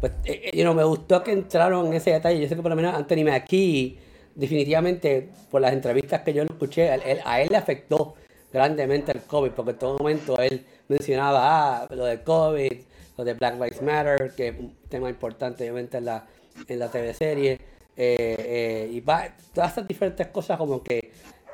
Pues, 0.01 0.13
eh, 0.25 0.49
eh 0.51 0.73
me 0.73 0.83
gustó 0.83 1.23
que 1.23 1.31
entraron 1.31 1.85
en 1.87 1.93
ese 1.93 2.11
detalle. 2.11 2.41
Yo 2.41 2.49
sé 2.49 2.55
que 2.55 2.61
por 2.61 2.71
lo 2.71 2.75
menos 2.75 2.95
Anthony 2.95 3.23
Mackie, 3.23 3.99
definitivamente, 4.33 5.29
por 5.51 5.61
las 5.61 5.73
entrevistas 5.73 6.21
que 6.21 6.33
yo 6.33 6.41
escuché, 6.41 6.89
a 6.89 7.41
él, 7.41 7.49
le 7.51 7.57
afectó 7.57 8.15
grandemente 8.51 9.11
el 9.11 9.21
COVID, 9.21 9.51
porque 9.51 9.71
en 9.71 9.77
todo 9.77 9.97
momento 9.99 10.37
él 10.39 10.65
mencionaba 10.87 11.83
ah, 11.83 11.87
lo 11.91 12.05
del 12.05 12.23
COVID, 12.23 12.73
lo 13.15 13.23
de 13.23 13.33
Black 13.35 13.53
Lives 13.53 13.81
Matter, 13.81 14.33
que 14.35 14.47
es 14.47 14.59
un 14.59 14.75
tema 14.89 15.07
importante 15.07 15.63
obviamente 15.63 15.99
en 15.99 16.05
la, 16.05 16.25
en 16.67 16.79
la 16.79 16.89
TV 16.89 17.13
serie, 17.13 17.59
eh, 17.95 18.35
eh, 18.39 18.89
y 18.91 18.99
va, 19.01 19.27
todas 19.53 19.69
estas 19.69 19.87
diferentes 19.87 20.27
cosas 20.27 20.57
como 20.57 20.81
que 20.81 21.11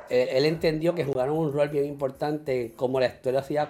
él, 0.10 0.46
entendió 0.46 0.96
que 0.96 1.04
jugaron 1.04 1.38
un 1.38 1.52
rol 1.52 1.68
bien 1.68 1.86
importante, 1.86 2.72
como 2.78 3.00
la 3.00 3.08
historia 3.08 3.44
se 3.44 3.54
iba, 3.54 3.70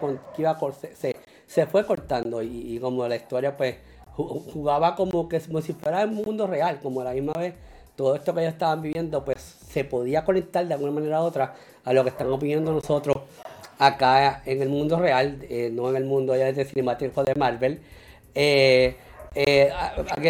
se, 0.96 1.16
se, 1.48 1.66
fue 1.66 1.86
cortando 1.86 2.44
y, 2.44 2.78
como 2.80 3.08
la 3.08 3.16
historia 3.16 3.58
pues 3.58 3.76
jugaba 4.24 4.96
como 4.96 5.30
que 5.30 5.40
como 5.40 5.62
si 5.62 5.74
fuera 5.74 6.02
el 6.02 6.12
mundo 6.12 6.48
real, 6.48 6.80
como 6.82 7.02
a 7.02 7.06
la 7.06 7.14
misma 7.14 7.34
vez 7.34 7.54
todo 7.96 8.16
esto 8.16 8.34
que 8.34 8.42
ellos 8.42 8.54
estaban 8.54 8.82
viviendo 8.82 9.24
pues 9.24 9.40
se 9.40 9.84
podía 9.84 10.26
conectar 10.26 10.68
de 10.68 10.74
alguna 10.74 10.92
manera 10.92 11.22
u 11.22 11.26
otra 11.26 11.54
a 11.84 11.94
lo 11.94 12.04
que 12.04 12.10
estamos 12.10 12.40
viviendo 12.40 12.72
nosotros 12.72 13.18
acá 13.80 14.42
en 14.46 14.62
el 14.62 14.70
mundo 14.70 15.00
real, 15.00 15.40
eh, 15.50 15.70
no 15.72 15.90
en 15.90 15.98
el 15.98 16.06
mundo 16.06 16.36
ya 16.36 16.52
de 16.52 16.66
cinemático 16.66 17.24
de 17.24 17.36
Marvel. 17.36 17.80
Eh, 18.34 18.96
eh, 19.40 19.72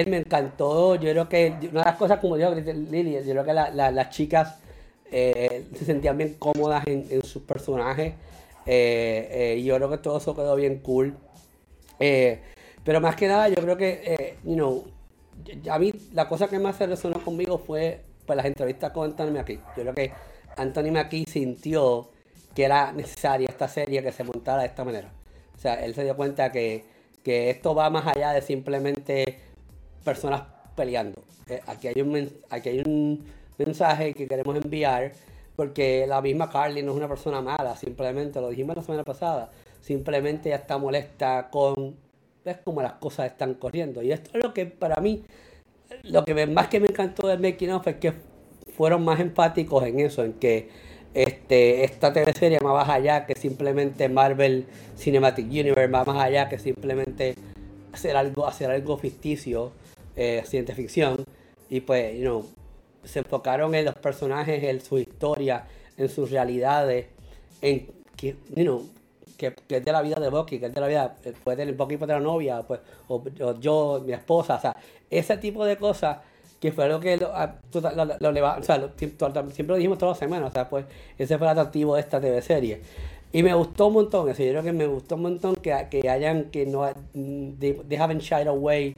me 0.08 0.18
encantó, 0.18 0.96
yo 0.96 1.12
creo 1.12 1.30
que 1.30 1.54
una 1.72 1.80
de 1.82 1.86
las 1.86 1.96
cosas 1.96 2.20
como 2.20 2.36
dijo 2.36 2.54
Lili, 2.54 3.14
yo 3.14 3.32
creo 3.32 3.46
que 3.46 3.54
las 3.54 4.10
chicas 4.10 4.60
eh, 5.12 5.66
se 5.78 5.86
sentían 5.86 6.18
bien 6.18 6.36
cómodas 6.38 6.86
en, 6.88 7.24
sus 7.24 7.44
personajes. 7.44 8.14
Eh, 8.66 9.56
y 9.60 9.64
yo 9.64 9.76
creo 9.78 9.90
que 9.90 9.98
todo 10.00 10.18
eso 10.18 10.36
quedó 10.36 10.56
bien 10.58 10.80
cool. 10.80 11.16
Pero 12.88 13.02
más 13.02 13.18
que 13.18 13.28
nada, 13.28 13.50
yo 13.50 13.56
creo 13.56 13.76
que, 13.76 14.38
you 14.46 14.54
know, 14.54 14.86
a 15.70 15.78
mí 15.78 15.92
la 16.14 16.26
cosa 16.30 16.48
que 16.48 16.58
más 16.58 16.78
se 16.78 16.88
resonó 16.88 17.22
conmigo 17.22 17.58
fue 17.58 18.00
pues, 18.26 18.38
las 18.38 18.46
entrevistas 18.46 18.92
con 18.92 19.10
Anthony 19.12 19.34
Mackie. 19.34 19.60
Yo 19.76 19.84
creo 19.84 19.94
que 19.94 20.14
Anthony 20.56 20.94
Mackie 20.94 21.26
sintió 21.26 22.08
que 22.56 22.64
era 22.64 22.94
necesaria 22.94 23.50
esta 23.50 23.68
serie 23.68 24.02
que 24.02 24.14
se 24.14 24.24
montara 24.24 24.62
de 24.62 24.70
esta 24.70 24.86
manera. 24.86 25.12
O 25.54 25.60
sea, 25.60 25.84
él 25.84 25.96
se 25.96 26.06
dio 26.06 26.16
cuenta 26.16 26.50
que, 26.50 26.86
que 27.26 27.50
esto 27.50 27.76
va 27.76 27.90
más 27.90 28.08
allá 28.08 28.32
de 28.32 28.42
simplemente 28.42 29.38
personas 30.06 30.44
peleando. 30.74 31.22
Eh, 31.50 31.60
aquí, 31.68 31.90
hay 31.90 32.02
un, 32.02 32.32
aquí 32.50 32.70
hay 32.70 32.80
un 32.86 33.26
mensaje 33.58 34.14
que 34.14 34.30
queremos 34.30 34.56
enviar 34.56 35.12
porque 35.58 36.08
la 36.08 36.22
misma 36.22 36.50
Carly 36.50 36.84
no 36.84 36.92
es 36.92 36.98
una 36.98 37.10
persona 37.10 37.42
mala, 37.42 37.76
simplemente, 37.76 38.40
lo 38.40 38.48
dijimos 38.48 38.78
la 38.78 38.82
semana 38.82 39.04
pasada, 39.04 39.52
simplemente 39.82 40.48
ella 40.48 40.60
está 40.60 40.78
molesta 40.78 41.50
con 41.52 42.07
ves 42.48 42.58
cómo 42.64 42.82
las 42.82 42.94
cosas 42.94 43.28
están 43.28 43.54
corriendo. 43.54 44.02
Y 44.02 44.12
esto 44.12 44.32
es 44.34 44.44
lo 44.44 44.54
que 44.54 44.66
para 44.66 45.02
mí, 45.02 45.24
lo 46.04 46.26
que 46.26 46.48
más 46.48 46.68
que 46.68 46.80
me 46.80 46.88
encantó 46.88 47.28
del 47.28 47.40
making 47.40 47.72
of 47.72 47.88
es 47.88 47.96
que 47.98 48.14
fueron 48.76 49.04
más 49.04 49.20
empáticos 49.20 49.84
en 49.86 50.00
eso, 50.00 50.24
en 50.24 50.34
que 50.34 50.70
este, 51.14 51.84
esta 51.84 52.14
TV 52.14 52.34
serie 52.34 52.60
va 52.60 52.74
más 52.74 52.90
allá 52.90 53.26
que 53.26 53.36
simplemente 53.36 54.08
Marvel 54.08 54.66
Cinematic 54.98 55.46
Universe, 55.48 55.88
va 55.88 56.06
más 56.06 56.24
allá 56.24 56.48
que 56.48 56.58
simplemente 56.60 57.36
hacer 57.92 58.16
algo, 58.16 58.48
hacer 58.48 58.72
algo 58.72 58.98
ficticio, 58.98 59.72
eh, 60.16 60.44
ciencia 60.46 60.76
ficción. 60.76 61.24
Y 61.70 61.82
pues, 61.82 62.16
you 62.16 62.22
know, 62.22 62.46
se 63.04 63.20
enfocaron 63.20 63.76
en 63.76 63.86
los 63.86 63.96
personajes, 63.96 64.64
en 64.64 64.80
su 64.82 65.00
historia, 65.00 65.66
en 65.98 66.08
sus 66.08 66.32
realidades, 66.32 67.08
en 67.62 67.88
que, 68.16 68.36
you 68.56 68.64
know, 68.64 68.97
que, 69.38 69.54
es 69.70 69.86
de 69.86 69.92
la 69.92 70.02
vida 70.02 70.20
de 70.20 70.30
Bucky, 70.30 70.60
que 70.60 70.66
es 70.66 70.74
de 70.74 70.82
la 70.82 70.88
vida, 70.88 71.16
eh, 71.24 71.34
puede 71.44 71.58
tener 71.58 71.76
Bucky 71.76 71.98
puede 71.98 72.14
tener 72.14 72.24
novia, 72.24 72.64
pues, 72.64 72.80
o, 73.08 73.24
yo, 73.60 74.02
mi 74.06 74.14
esposa, 74.14 74.56
o 74.56 74.62
sea, 74.62 74.76
ese 75.10 75.38
tipo 75.38 75.64
de 75.64 75.78
cosas 75.78 76.18
que 76.60 76.72
fue 76.72 76.90
lo 76.90 77.00
que 77.00 77.18
lo, 77.18 77.32
ah, 77.34 77.56
o 77.72 78.64
sea, 78.64 78.90
siempre 78.98 79.68
lo 79.68 79.76
dijimos 79.76 79.98
todas 79.98 80.14
las 80.14 80.20
semanas, 80.20 80.50
o 80.50 80.54
sea, 80.54 80.68
pues 80.68 80.86
ese 81.18 81.38
fue 81.38 81.48
el 81.48 81.52
atractivo 81.52 81.96
de 81.96 82.02
esta 82.02 82.20
TV 82.20 82.42
serie. 82.42 82.82
Y 83.32 83.44
me 83.44 83.54
gustó 83.54 83.88
un 83.88 83.94
montón, 83.94 84.30
eso, 84.30 84.42
yo 84.42 84.52
creo 84.52 84.64
que 84.64 84.74
me 84.74 84.88
gustó 84.88 85.16
un 85.16 85.24
montón 85.24 85.56
que, 85.58 85.76
que 85.92 86.10
hayan, 86.10 86.46
que 86.46 86.66
no, 86.66 86.90
they, 87.14 87.98
haven't 87.98 88.22
shied 88.22 88.48
away, 88.48 88.96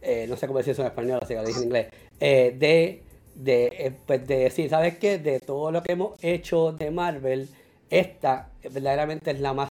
eh, 0.00 0.26
no 0.28 0.36
sé 0.36 0.46
cómo 0.46 0.58
decir 0.58 0.72
eso 0.72 0.82
en 0.82 0.88
español, 0.88 1.18
así 1.22 1.34
que 1.34 1.40
lo 1.40 1.46
dije 1.46 1.58
en 1.58 1.64
inglés, 1.64 1.86
eh, 2.20 2.54
de, 2.58 3.02
de, 3.34 3.66
eh, 3.66 3.92
pues 4.06 4.26
de 4.26 4.36
decir, 4.36 4.70
¿sabes 4.70 4.98
qué? 4.98 5.18
De 5.18 5.40
todo 5.40 5.70
lo 5.72 5.82
que 5.82 5.92
hemos 5.92 6.12
hecho 6.22 6.72
de 6.72 6.90
Marvel, 6.90 7.48
esta 7.92 8.48
verdaderamente 8.62 9.30
es 9.30 9.40
la 9.40 9.52
más 9.52 9.68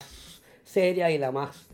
seria 0.64 1.10
y 1.10 1.18
la 1.18 1.32
más 1.32 1.66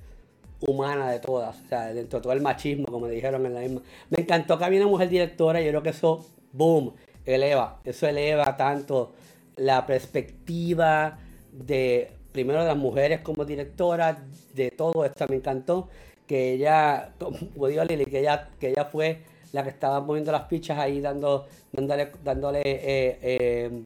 humana 0.61 1.11
de 1.11 1.21
todas, 1.21 1.57
o 1.57 1.69
sea, 1.69 1.93
dentro 1.93 2.19
de 2.19 2.23
todo 2.23 2.33
el 2.33 2.41
machismo, 2.41 2.87
como 2.87 3.07
dijeron 3.07 3.47
en 3.47 3.55
la 3.55 3.61
misma. 3.61 3.83
Me 4.11 4.23
encantó 4.23 4.59
que 4.59 4.65
había 4.65 4.81
una 4.81 4.89
mujer 4.89 5.09
directora, 5.09 5.61
yo 5.61 5.69
creo 5.69 5.83
que 5.83 5.91
eso, 5.91 6.27
boom, 6.53 6.95
eleva, 7.25 7.81
eso 7.85 8.09
eleva 8.09 8.57
tanto 8.57 9.13
la 9.57 9.87
perspectiva 9.87 11.19
de, 11.53 12.11
primero 12.33 12.61
de 12.63 12.69
las 12.69 12.77
mujeres 12.77 13.21
como 13.21 13.45
directoras, 13.45 14.17
de 14.55 14.71
todo 14.71 15.05
esto, 15.05 15.27
me 15.29 15.37
encantó 15.37 15.89
que 16.27 16.55
ella, 16.55 17.13
como 17.19 17.69
digo 17.69 17.85
Lili, 17.85 18.07
que 18.07 18.21
ella, 18.21 18.49
que 18.59 18.71
ella 18.71 18.87
fue 18.87 19.21
la 19.53 19.63
que 19.63 19.71
estaba 19.71 20.01
moviendo 20.01 20.33
las 20.33 20.49
fichas 20.49 20.79
ahí, 20.79 21.01
dando, 21.01 21.47
dándole, 21.73 22.11
dándole, 22.25 22.63
eh, 22.65 23.19
eh, 23.23 23.85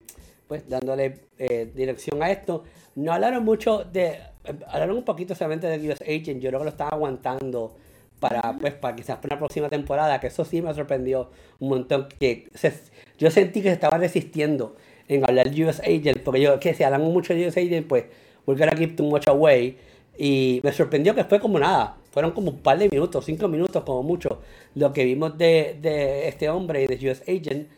pues, 0.52 0.68
dándole 0.68 1.14
eh, 1.38 1.71
dirección 1.75 2.23
a 2.23 2.30
esto. 2.30 2.64
No 2.94 3.14
hablaron 3.14 3.42
mucho 3.42 3.85
de 3.90 4.18
hablaron 4.68 4.99
un 4.99 5.02
poquito 5.02 5.35
solamente 5.35 5.66
de 5.66 5.88
US 5.88 6.02
Agent, 6.02 6.42
yo 6.42 6.50
creo 6.50 6.59
que 6.59 6.64
lo 6.64 6.71
estaba 6.71 6.90
aguantando 6.90 7.75
para, 8.21 8.52
pues, 8.61 8.75
para 8.75 8.94
quizás 8.94 9.16
para 9.16 9.37
una 9.37 9.38
próxima 9.38 9.71
temporada, 9.71 10.21
que 10.21 10.26
eso 10.26 10.44
sí 10.44 10.61
me 10.61 10.75
sorprendió 10.75 11.30
un 11.59 11.71
montón, 11.71 12.06
que 12.21 12.50
yo 13.16 13.30
sentí 13.30 13.62
que 13.62 13.68
se 13.68 13.75
estaba 13.75 13.97
resistiendo 13.97 14.76
en 15.09 15.25
hablar 15.25 15.49
US 15.49 15.80
Agent, 15.80 16.18
porque 16.23 16.42
yo, 16.42 16.61
que 16.61 16.75
si 16.75 16.85
hablan 16.85 17.00
mucho 17.00 17.32
de 17.32 17.47
US 17.47 17.56
Agent, 17.56 17.87
pues, 17.87 18.04
we're 18.47 18.62
gonna 18.62 18.76
give 18.76 18.92
too 18.92 19.04
much 19.04 19.26
away, 19.28 19.78
y 20.18 20.61
me 20.62 20.71
sorprendió 20.71 21.14
que 21.14 21.25
fue 21.25 21.40
como 21.40 21.59
nada, 21.59 21.97
fueron 22.11 22.32
como 22.32 22.50
un 22.50 22.59
par 22.59 22.78
de 22.78 22.90
minutos, 22.90 23.25
cinco 23.25 23.49
minutos 23.49 23.82
como 23.85 24.02
mucho, 24.02 24.42
lo 24.75 24.92
que 24.92 25.06
vimos 25.06 25.38
de, 25.38 25.78
de 25.80 26.28
este 26.28 26.50
hombre, 26.50 26.87
de 26.87 27.11
US 27.11 27.23
Agent, 27.23 27.68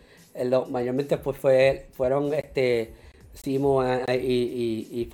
lo, 0.42 0.66
mayormente 0.66 1.18
pues 1.18 1.36
fue, 1.38 1.86
fueron, 1.92 2.32
este, 2.34 2.92
Simo 3.32 3.84
eh, 3.84 4.04
y, 4.10 5.00
y, 5.00 5.08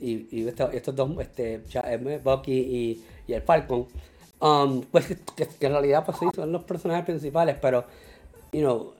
y, 0.00 0.28
y 0.30 0.48
estos, 0.48 0.94
dos, 0.94 1.10
este, 1.20 1.62
eh, 1.74 2.20
Bucky 2.22 2.52
y, 3.26 3.32
el 3.32 3.42
Falcon, 3.42 3.86
um, 4.40 4.82
pues 4.82 5.06
que, 5.34 5.48
en 5.66 5.72
realidad 5.72 6.04
pues 6.04 6.18
sí, 6.18 6.26
son 6.34 6.52
los 6.52 6.64
personajes 6.64 7.04
principales, 7.04 7.56
pero, 7.60 7.84
you 8.52 8.60
know, 8.60 8.92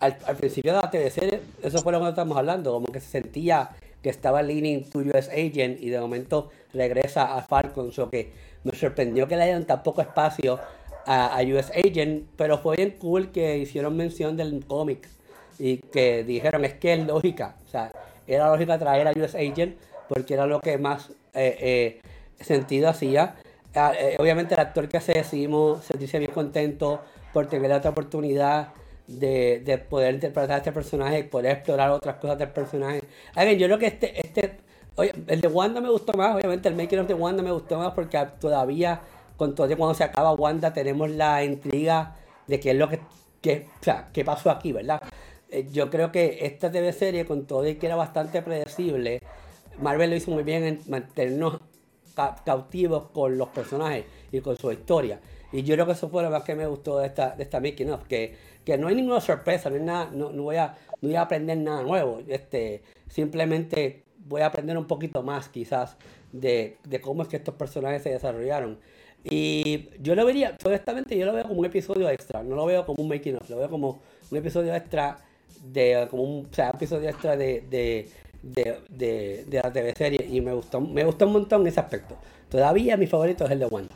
al, 0.00 0.16
al 0.26 0.36
principio 0.36 0.74
de 0.74 0.80
la 0.82 0.90
TV 0.90 1.10
serie, 1.10 1.40
eso 1.62 1.78
fue 1.78 1.92
lo 1.92 2.00
que 2.00 2.08
estamos 2.10 2.36
hablando, 2.36 2.72
como 2.72 2.86
que 2.88 3.00
se 3.00 3.08
sentía 3.08 3.70
que 4.02 4.10
estaba 4.10 4.42
leaning 4.42 4.84
to 4.90 4.98
US 4.98 5.30
Agent 5.30 5.80
y 5.80 5.88
de 5.88 5.98
momento 5.98 6.50
regresa 6.74 7.36
a 7.36 7.42
Falcon, 7.42 7.90
so 7.90 8.10
que 8.10 8.32
me 8.62 8.72
sorprendió 8.72 9.26
que 9.26 9.36
le 9.36 9.44
hayan 9.44 9.64
tan 9.64 9.82
poco 9.82 10.02
espacio 10.02 10.60
a, 11.06 11.38
a 11.38 11.42
US 11.42 11.70
Agent, 11.70 12.26
pero 12.36 12.58
fue 12.58 12.76
bien 12.76 12.96
cool 12.98 13.30
que 13.30 13.58
hicieron 13.58 13.96
mención 13.96 14.36
del 14.36 14.64
cómic 14.66 15.08
y 15.58 15.78
que 15.78 16.24
dijeron 16.24 16.64
es 16.64 16.74
que 16.74 16.94
es 16.94 17.06
lógica, 17.06 17.56
o 17.64 17.68
sea, 17.68 17.92
era 18.26 18.50
lógica 18.50 18.78
traer 18.78 19.08
a 19.08 19.12
US 19.12 19.34
Agent 19.34 19.76
porque 20.08 20.34
era 20.34 20.46
lo 20.46 20.60
que 20.60 20.78
más 20.78 21.10
eh, 21.34 21.56
eh, 21.60 22.00
sentido 22.40 22.88
hacía. 22.88 23.36
Ah, 23.74 23.92
eh, 23.98 24.16
obviamente 24.18 24.54
el 24.54 24.60
actor 24.60 24.88
que 24.88 24.98
hace 24.98 25.12
decidimos 25.14 25.84
sentirse 25.84 26.18
bien 26.18 26.30
contento 26.30 27.00
por 27.32 27.46
tener 27.48 27.70
la 27.70 27.78
otra 27.78 27.90
oportunidad 27.90 28.68
de, 29.08 29.60
de, 29.64 29.78
poder 29.78 30.14
interpretar 30.14 30.52
a 30.52 30.58
este 30.58 30.72
personaje 30.72 31.18
y 31.18 31.22
poder 31.24 31.52
explorar 31.56 31.90
otras 31.90 32.16
cosas 32.16 32.38
del 32.38 32.50
personaje. 32.50 33.02
ver, 33.34 33.58
yo 33.58 33.66
creo 33.66 33.78
que 33.78 33.86
este, 33.86 34.20
este, 34.24 34.58
oye, 34.94 35.12
el 35.26 35.40
de 35.40 35.48
Wanda 35.48 35.80
me 35.80 35.90
gustó 35.90 36.12
más, 36.12 36.36
obviamente 36.36 36.68
el 36.68 36.76
making 36.76 37.00
of 37.00 37.08
de 37.08 37.14
Wanda 37.14 37.42
me 37.42 37.50
gustó 37.50 37.78
más 37.78 37.92
porque 37.92 38.24
todavía, 38.40 39.00
con 39.36 39.54
todo 39.54 39.66
cuando 39.76 39.94
se 39.94 40.04
acaba 40.04 40.32
Wanda, 40.32 40.72
tenemos 40.72 41.10
la 41.10 41.44
intriga 41.44 42.16
de 42.46 42.60
qué 42.60 42.70
es 42.70 42.76
lo 42.76 42.88
que, 42.88 43.00
que 43.40 43.68
o 43.86 44.12
qué 44.12 44.24
pasó 44.24 44.50
aquí, 44.50 44.72
¿verdad? 44.72 45.02
yo 45.70 45.88
creo 45.88 46.10
que 46.10 46.38
esta 46.42 46.70
TV 46.70 46.92
serie, 46.92 47.24
con 47.26 47.46
todo 47.46 47.66
y 47.68 47.76
que 47.76 47.86
era 47.86 47.96
bastante 47.96 48.42
predecible, 48.42 49.20
Marvel 49.78 50.10
lo 50.10 50.16
hizo 50.16 50.30
muy 50.30 50.42
bien 50.42 50.64
en 50.64 50.80
mantenernos 50.88 51.60
cautivos 52.44 53.10
con 53.10 53.36
los 53.38 53.48
personajes 53.48 54.04
y 54.30 54.40
con 54.40 54.56
su 54.56 54.70
historia. 54.72 55.20
Y 55.52 55.62
yo 55.62 55.74
creo 55.74 55.86
que 55.86 55.92
eso 55.92 56.08
fue 56.08 56.22
lo 56.22 56.30
más 56.30 56.42
que 56.42 56.54
me 56.54 56.66
gustó 56.66 56.98
de 56.98 57.06
esta, 57.06 57.30
de 57.36 57.44
esta 57.44 57.60
making 57.60 57.90
of, 57.90 58.04
que, 58.04 58.36
que 58.64 58.76
no 58.76 58.88
hay 58.88 58.96
ninguna 58.96 59.20
sorpresa, 59.20 59.70
no, 59.70 59.76
hay 59.76 59.82
nada, 59.82 60.10
no, 60.12 60.30
no, 60.30 60.42
voy 60.42 60.56
a, 60.56 60.76
no 61.00 61.08
voy 61.08 61.16
a 61.16 61.22
aprender 61.22 61.58
nada 61.58 61.82
nuevo. 61.82 62.20
Este, 62.26 62.82
simplemente 63.08 64.04
voy 64.18 64.42
a 64.42 64.46
aprender 64.46 64.76
un 64.76 64.86
poquito 64.86 65.22
más 65.22 65.48
quizás 65.48 65.96
de, 66.32 66.78
de 66.84 67.00
cómo 67.00 67.22
es 67.22 67.28
que 67.28 67.36
estos 67.36 67.54
personajes 67.54 68.02
se 68.02 68.10
desarrollaron. 68.10 68.78
Y 69.24 69.88
yo 70.00 70.14
lo 70.14 70.26
vería, 70.26 70.56
honestamente, 70.64 71.16
yo 71.16 71.24
lo 71.24 71.32
veo 71.32 71.44
como 71.44 71.60
un 71.60 71.66
episodio 71.66 72.08
extra, 72.10 72.42
no 72.42 72.54
lo 72.54 72.66
veo 72.66 72.84
como 72.84 73.02
un 73.02 73.08
making 73.08 73.36
of, 73.36 73.48
lo 73.48 73.56
veo 73.56 73.70
como 73.70 74.02
un 74.30 74.38
episodio 74.38 74.74
extra 74.74 75.16
de 75.64 76.06
como 76.10 76.22
un, 76.22 76.46
o 76.50 76.54
sea, 76.54 76.70
episodio 76.70 77.08
extra 77.08 77.34
de, 77.34 77.62
de, 77.70 78.10
de, 78.42 79.44
de 79.46 79.60
la 79.62 79.72
TV 79.72 79.94
serie 79.96 80.28
y 80.30 80.42
me 80.42 80.52
gustó, 80.52 80.78
me 80.78 81.04
gustó 81.04 81.26
un 81.26 81.32
montón 81.32 81.66
ese 81.66 81.80
aspecto. 81.80 82.18
Todavía 82.50 82.98
mi 82.98 83.06
favorito 83.06 83.46
es 83.46 83.50
el 83.50 83.60
de 83.60 83.66
Wanda. 83.66 83.94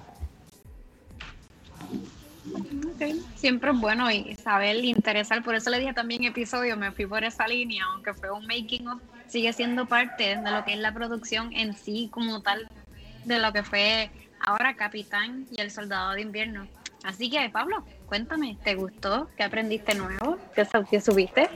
Siempre 3.37 3.71
es 3.71 3.81
bueno 3.81 4.11
y 4.11 4.35
saber 4.35 4.83
interesar, 4.85 5.45
por 5.45 5.55
eso 5.55 5.71
le 5.71 5.79
dije 5.79 5.93
también 5.93 6.25
episodio, 6.25 6.77
me 6.77 6.91
fui 6.91 7.07
por 7.07 7.23
esa 7.23 7.47
línea, 7.47 7.85
aunque 7.93 8.15
fue 8.15 8.31
un 8.31 8.47
making 8.47 8.89
of, 8.89 9.01
sigue 9.29 9.53
siendo 9.53 9.87
parte 9.87 10.37
de 10.37 10.51
lo 10.51 10.65
que 10.65 10.73
es 10.73 10.79
la 10.79 10.93
producción 10.93 11.53
en 11.53 11.75
sí 11.75 12.09
como 12.11 12.43
tal, 12.43 12.69
de 13.25 13.39
lo 13.39 13.53
que 13.53 13.63
fue 13.63 14.11
ahora 14.41 14.75
Capitán 14.77 15.47
y 15.51 15.61
el 15.61 15.71
Soldado 15.71 16.13
de 16.13 16.23
Invierno. 16.23 16.67
Así 17.05 17.31
que 17.31 17.49
Pablo, 17.51 17.85
cuéntame, 18.07 18.59
¿te 18.65 18.75
gustó? 18.75 19.29
¿Qué 19.37 19.45
aprendiste 19.45 19.95
nuevo? 19.95 20.37
¿Qué, 20.55 21.01
subiste? 21.01 21.49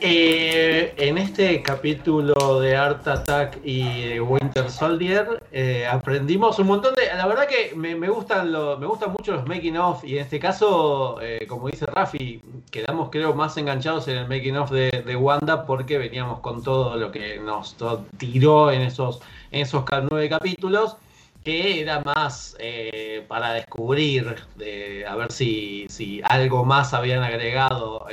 Eh, 0.00 0.94
en 0.96 1.18
este 1.18 1.60
capítulo 1.60 2.60
de 2.60 2.76
Art 2.76 3.06
Attack 3.08 3.58
y 3.64 4.20
Winter 4.20 4.70
Soldier 4.70 5.42
eh, 5.50 5.88
aprendimos 5.88 6.60
un 6.60 6.68
montón 6.68 6.94
de. 6.94 7.08
La 7.16 7.26
verdad 7.26 7.48
que 7.48 7.74
me, 7.74 7.94
gustan 8.08 8.52
me 8.52 8.86
gustan 8.86 9.10
mucho 9.10 9.32
los 9.32 9.46
making 9.48 9.76
of 9.76 10.04
y 10.04 10.14
en 10.18 10.22
este 10.22 10.38
caso, 10.38 11.20
eh, 11.20 11.46
como 11.48 11.68
dice 11.68 11.84
Rafi, 11.86 12.40
quedamos 12.70 13.10
creo 13.10 13.34
más 13.34 13.56
enganchados 13.56 14.06
en 14.06 14.18
el 14.18 14.28
making 14.28 14.56
of 14.56 14.70
de, 14.70 15.16
Wanda 15.16 15.66
porque 15.66 15.98
veníamos 15.98 16.38
con 16.38 16.62
todo 16.62 16.94
lo 16.96 17.10
que 17.10 17.40
nos 17.40 17.76
tiró 18.18 18.70
en 18.70 18.82
esos, 18.82 19.20
en 19.50 19.62
esos 19.62 19.84
nueve 20.08 20.28
capítulos 20.28 20.96
que 21.48 21.80
era 21.80 22.00
más 22.00 22.54
para 23.26 23.54
descubrir, 23.54 24.36
de, 24.56 25.06
a 25.06 25.16
ver 25.16 25.32
si, 25.32 25.86
si 25.88 26.20
algo 26.24 26.62
más 26.66 26.92
habían 26.92 27.22
agregado 27.22 28.06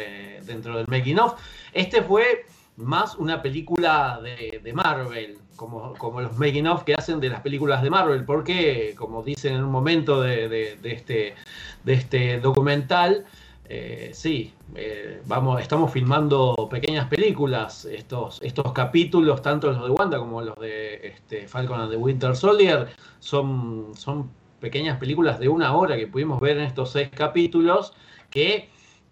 dentro 0.45 0.77
del 0.77 0.87
making 0.87 1.19
of. 1.19 1.33
Este 1.73 2.01
fue 2.01 2.45
más 2.77 3.15
una 3.15 3.41
película 3.41 4.21
de, 4.23 4.71
Marvel, 4.71 5.37
como, 5.57 5.95
como 5.95 6.21
los 6.21 6.37
making 6.37 6.65
of 6.67 6.85
que 6.85 6.93
hacen 6.93 7.19
de 7.19 7.27
las 7.27 7.41
películas 7.41 7.83
de 7.83 7.89
Marvel, 7.89 8.23
porque, 8.23 8.95
como 8.97 9.21
dicen 9.21 9.55
en 9.55 9.65
un 9.65 9.71
momento 9.71 10.21
de, 10.21 10.77
este, 10.83 11.35
de 11.83 11.93
este 11.93 12.39
documental, 12.39 13.25
eh, 13.67 14.11
sí, 14.13 14.53
eh, 14.75 15.21
vamos, 15.25 15.61
estamos 15.61 15.91
filmando 15.91 16.55
pequeñas 16.69 17.07
películas, 17.07 17.85
estos, 17.85 18.41
estos 18.41 18.71
capítulos, 18.73 19.41
tanto 19.41 19.71
los 19.71 19.83
de 19.83 19.89
Wanda 19.89 20.19
como 20.19 20.41
los 20.41 20.55
de 20.59 21.07
este, 21.07 21.47
Falcon 21.47 21.81
and 21.81 21.91
the 21.91 21.97
Winter 21.97 22.35
Soldier, 22.35 22.87
son, 23.19 23.91
son 23.95 24.29
pequeñas 24.59 24.99
películas 24.99 25.39
de 25.39 25.49
una 25.49 25.75
hora 25.75 25.97
que 25.97 26.07
pudimos 26.07 26.39
ver 26.39 26.57
en 26.57 26.65
estos 26.65 26.91
seis 26.91 27.09
capítulos 27.13 27.93
que 28.29 28.69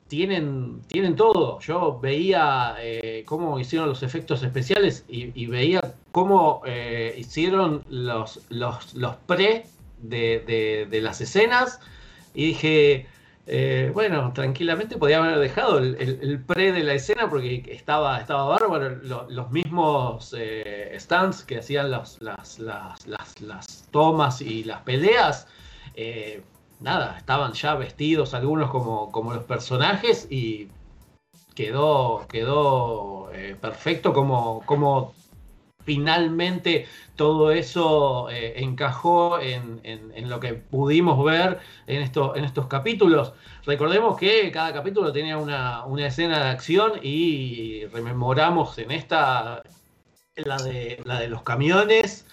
tienen, 0.07 0.81
tienen 0.88 1.15
todo. 1.15 1.60
Yo 1.60 2.00
veía 2.00 2.75
eh, 2.79 3.24
cómo 3.25 3.60
hicieron 3.60 3.89
los 3.89 4.03
efectos 4.03 4.43
especiales 4.43 5.05
y, 5.07 5.45
veía 5.48 5.95
cómo 6.12 6.62
hicieron 7.17 7.83
los, 7.89 8.41
los, 8.50 8.93
los 8.93 9.15
pre 9.25 9.65
de, 10.03 11.00
las 11.01 11.22
escenas 11.22 11.79
y 12.33 12.48
dije, 12.48 13.07
eh, 13.45 13.91
bueno, 13.93 14.31
tranquilamente 14.33 14.97
podía 14.97 15.17
haber 15.17 15.39
dejado 15.39 15.79
el, 15.79 16.43
pre 16.45 16.71
de 16.71 16.83
la 16.83 16.93
escena 16.93 17.29
porque 17.29 17.63
estaba, 17.69 18.19
estaba 18.19 18.45
bárbaro. 18.45 18.89
Los, 19.29 19.51
mismos 19.51 20.35
stands 20.97 21.43
que 21.43 21.59
hacían 21.59 21.91
las, 21.91 22.21
las, 22.21 22.59
las, 22.59 23.88
tomas 23.91 24.41
y 24.41 24.63
las 24.63 24.81
peleas 24.81 25.47
nada, 26.83 27.17
estaban 27.17 27.53
ya 27.53 27.75
vestidos 27.75 28.33
algunos 28.33 28.69
como, 28.69 29.12
como 29.12 29.33
los 29.33 29.43
personajes 29.45 30.27
y 30.29 30.67
quedó, 31.55 32.27
quedó 32.27 33.31
eh, 33.33 33.55
perfecto 33.59 34.13
como, 34.13 34.62
como 34.65 35.13
finalmente 35.83 36.87
todo 37.15 37.51
eso 37.51 38.29
eh, 38.29 38.53
encajó 38.57 39.39
en, 39.39 39.81
lo 40.29 40.39
que 40.39 40.53
pudimos 40.53 41.23
ver 41.23 41.59
en, 41.87 42.01
en 42.01 42.45
estos 42.45 42.67
capítulos. 42.67 43.34
Recordemos 43.65 44.17
que 44.17 44.51
cada 44.51 44.73
capítulo 44.73 45.12
tenía 45.13 45.38
una, 45.38 45.86
escena 46.05 46.43
de 46.43 46.49
acción 46.49 46.93
y 47.01 47.86
rememoramos 47.88 48.77
en 48.77 48.91
esta 48.91 49.63
la 50.36 50.58
de, 50.58 51.01
la 51.05 51.19
de 51.19 51.27
los 51.27 51.43
camiones, 51.43 52.25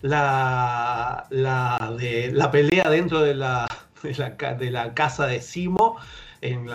la, 0.00 1.26
la 1.30 1.94
de 1.98 2.30
la 2.32 2.50
pelea 2.50 2.88
dentro 2.88 3.20
de 3.20 3.34
la, 3.34 3.66
de 4.02 4.70
la, 4.70 4.94
casa 4.94 5.26
de 5.26 5.40
Simo, 5.40 5.96
en, 6.40 6.66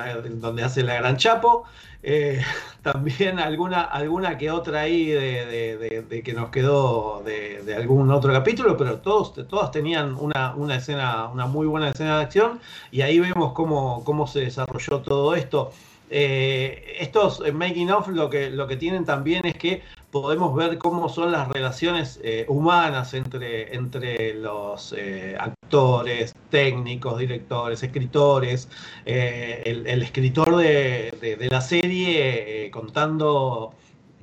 donde 0.42 0.64
hace 0.64 0.84
la 0.84 0.96
Gran 0.96 1.18
Chapo. 1.18 1.66
Eh, 2.04 2.42
también 2.84 3.40
alguna, 3.40 3.82
alguna 3.82 4.38
que 4.38 4.52
otra 4.52 4.82
ahí 4.82 5.08
de, 5.08 6.22
que 6.24 6.34
nos 6.34 6.50
quedó 6.50 7.24
de, 7.24 7.74
algún 7.76 8.12
otro 8.12 8.34
capítulo, 8.34 8.76
pero 8.78 9.00
todos, 9.00 9.34
todas 9.48 9.72
tenían 9.72 10.16
una, 10.16 10.54
una, 10.56 10.76
escena, 10.76 11.28
una 11.28 11.46
muy 11.46 11.66
buena 11.66 11.90
escena 11.90 12.18
de 12.18 12.24
acción, 12.24 12.60
y 12.92 13.02
ahí 13.02 13.20
vemos 13.20 13.54
cómo, 13.54 14.04
cómo 14.04 14.28
se 14.28 14.42
desarrolló 14.42 15.00
todo 15.02 15.34
esto. 15.36 15.72
Eh, 16.10 16.98
estos 17.00 17.42
making 17.54 17.90
of 17.90 18.08
lo 18.10 18.30
que, 18.30 18.52
lo 18.52 18.68
que 18.68 18.76
tienen 18.76 19.06
también 19.06 19.46
es 19.46 19.56
que 19.56 19.82
podemos 20.14 20.54
ver 20.54 20.78
cómo 20.78 21.10
son 21.10 21.32
las 21.32 21.48
relaciones 21.48 22.20
eh, 22.24 22.46
humanas 22.48 23.16
entre, 23.16 23.76
entre 23.76 24.36
los 24.36 24.94
eh, 24.96 25.36
actores, 25.40 26.36
técnicos, 26.52 27.18
directores, 27.18 27.82
escritores. 27.82 28.70
Eh, 29.08 29.64
el, 29.66 30.04
escritor 30.04 30.56
de, 30.56 31.48
la 31.50 31.62
serie 31.62 32.70
contando 32.72 33.74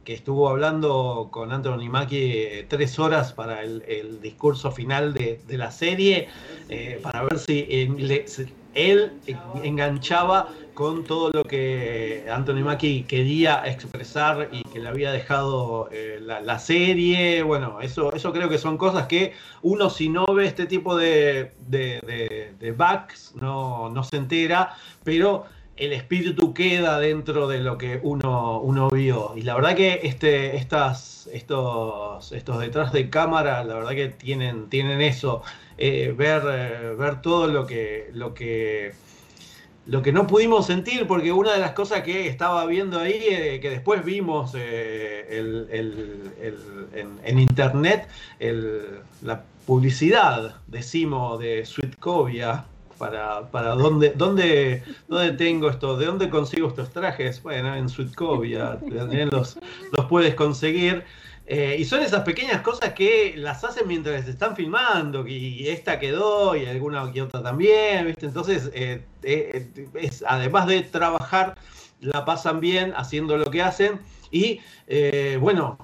que 0.04 0.14
estuvo 0.14 0.48
hablando 0.48 1.28
con 1.32 1.50
Anthony 1.50 1.88
Mackie 1.90 2.66
tres 2.68 2.96
horas 3.00 3.32
para 3.32 3.64
el, 3.64 4.20
discurso 4.22 4.70
final 4.70 5.12
de, 5.12 5.40
la 5.48 5.72
serie, 5.72 6.28
para 7.02 7.24
ver 7.24 7.40
si 7.40 7.66
él 8.74 9.12
enganchaba 9.62 10.48
con 10.74 11.04
todo 11.04 11.30
lo 11.30 11.44
que 11.44 12.24
Anthony 12.32 12.62
Mackie 12.64 13.02
quería 13.02 13.62
expresar 13.66 14.48
y 14.52 14.62
que 14.64 14.78
le 14.78 14.88
había 14.88 15.12
dejado 15.12 15.88
eh, 15.92 16.18
la, 16.22 16.58
serie. 16.58 17.42
Bueno, 17.42 17.80
eso, 17.80 18.14
eso 18.14 18.32
creo 18.32 18.48
que 18.48 18.58
son 18.58 18.78
cosas 18.78 19.06
que 19.06 19.34
uno 19.62 19.90
si 19.90 20.08
no 20.08 20.24
ve 20.26 20.46
este 20.46 20.66
tipo 20.66 20.96
de, 20.96 21.52
de, 21.68 22.74
backs 22.76 23.34
no, 23.34 23.90
no 23.90 24.04
se 24.04 24.16
entera, 24.16 24.74
pero 25.04 25.44
el 25.80 25.94
espíritu 25.94 26.52
queda 26.52 26.98
dentro 26.98 27.48
de 27.48 27.58
lo 27.58 27.78
que 27.78 28.00
uno, 28.02 28.60
uno 28.60 28.90
vio. 28.90 29.32
Y 29.34 29.42
la 29.42 29.54
verdad 29.54 29.74
que 29.74 30.00
este, 30.02 30.56
estas, 30.56 31.26
estos, 31.32 32.32
estos 32.32 32.60
detrás 32.60 32.92
de 32.92 33.08
cámara, 33.08 33.64
la 33.64 33.74
verdad 33.74 33.92
que 33.92 34.08
tienen, 34.08 34.68
tienen 34.68 35.00
eso, 35.00 35.42
eh, 35.80 36.14
ver, 36.16 36.42
eh, 36.48 36.94
ver 36.96 37.20
todo 37.22 37.48
lo 37.48 37.66
que, 37.66 38.10
lo 38.12 38.34
que 38.34 38.92
lo 39.86 40.02
que 40.02 40.12
no 40.12 40.26
pudimos 40.26 40.66
sentir, 40.66 41.06
porque 41.06 41.32
una 41.32 41.52
de 41.52 41.58
las 41.58 41.72
cosas 41.72 42.02
que 42.02 42.28
estaba 42.28 42.64
viendo 42.66 43.00
ahí, 43.00 43.24
eh, 43.28 43.58
que 43.60 43.70
después 43.70 44.04
vimos 44.04 44.52
eh, 44.54 45.26
en, 47.24 47.38
internet, 47.38 48.08
la 49.22 49.42
publicidad, 49.66 50.56
decimos, 50.68 51.40
de 51.40 51.64
Sweetcovia, 51.64 52.64
para, 52.98 53.50
para 53.50 53.70
dónde, 53.70 54.12
dónde, 54.14 54.82
dónde 55.08 55.32
tengo 55.32 55.70
esto, 55.70 55.96
de 55.96 56.06
dónde 56.06 56.28
consigo 56.28 56.68
estos 56.68 56.90
trajes. 56.90 57.42
Bueno, 57.42 57.74
en 57.74 57.88
Sweetcovia 57.88 58.78
los, 59.32 59.58
los 59.92 60.06
puedes 60.06 60.34
conseguir. 60.34 61.04
Eh, 61.52 61.78
y 61.80 61.84
son 61.84 62.00
esas 62.00 62.22
pequeñas 62.22 62.60
cosas 62.60 62.92
que 62.92 63.34
las 63.36 63.64
hacen 63.64 63.88
mientras 63.88 64.28
están 64.28 64.54
filmando, 64.54 65.26
y 65.26 65.66
esta 65.66 65.98
quedó 65.98 66.54
y 66.54 66.64
alguna 66.64 67.10
que 67.10 67.22
otra 67.22 67.42
también, 67.42 68.06
¿viste? 68.06 68.26
Entonces, 68.26 68.70
eh, 68.72 69.04
eh, 69.24 69.68
además 70.28 70.68
de 70.68 70.82
trabajar, 70.82 71.58
la 71.98 72.24
pasan 72.24 72.60
bien 72.60 72.92
haciendo 72.96 73.36
lo 73.36 73.50
que 73.50 73.62
hacen 73.62 73.98
y, 74.30 74.60
bueno, 75.40 75.76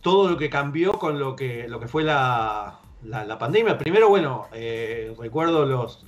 todo 0.00 0.28
lo 0.28 0.36
que 0.36 0.50
cambió 0.50 0.94
con 0.94 1.20
lo 1.20 1.36
que, 1.36 1.68
lo 1.68 1.78
que 1.78 1.86
fue 1.86 2.02
la, 2.02 2.80
la, 3.04 3.38
pandemia. 3.38 3.78
Primero, 3.78 4.08
bueno, 4.08 4.48
recuerdo 5.20 5.64
los, 5.66 6.04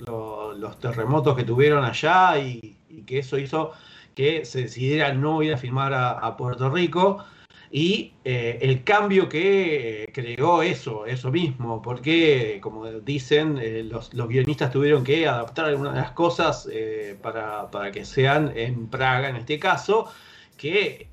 los, 0.57 0.79
terremotos 0.81 1.37
que 1.37 1.45
tuvieron 1.45 1.85
allá 1.85 2.37
y, 2.37 2.75
que 3.07 3.19
eso 3.19 3.37
hizo 3.37 3.71
que 4.13 4.43
se 4.43 4.63
decidiera 4.63 5.13
no 5.13 5.41
ir 5.41 5.53
a 5.53 5.57
filmar 5.57 5.93
a 5.93 6.35
Puerto 6.35 6.69
Rico 6.69 7.23
y 7.71 8.13
eh, 8.23 8.59
el 8.61 8.83
cambio 8.83 9.27
que 9.27 10.09
creó 10.13 10.61
eso, 10.61 11.05
eso 11.05 11.31
mismo, 11.31 11.81
porque 11.81 12.59
como 12.61 12.85
dicen, 12.85 13.57
eh, 13.61 13.83
los, 13.83 14.11
guionistas 14.11 14.71
tuvieron 14.71 15.03
que 15.03 15.27
adaptar 15.27 15.65
algunas 15.65 15.93
de 15.93 16.01
las 16.01 16.11
cosas 16.11 16.67
eh, 16.71 17.17
para, 17.21 17.91
que 17.91 18.05
sean 18.05 18.51
en 18.55 18.87
Praga 18.87 19.29
en 19.29 19.37
este 19.37 19.59
caso, 19.59 20.11
que 20.57 21.09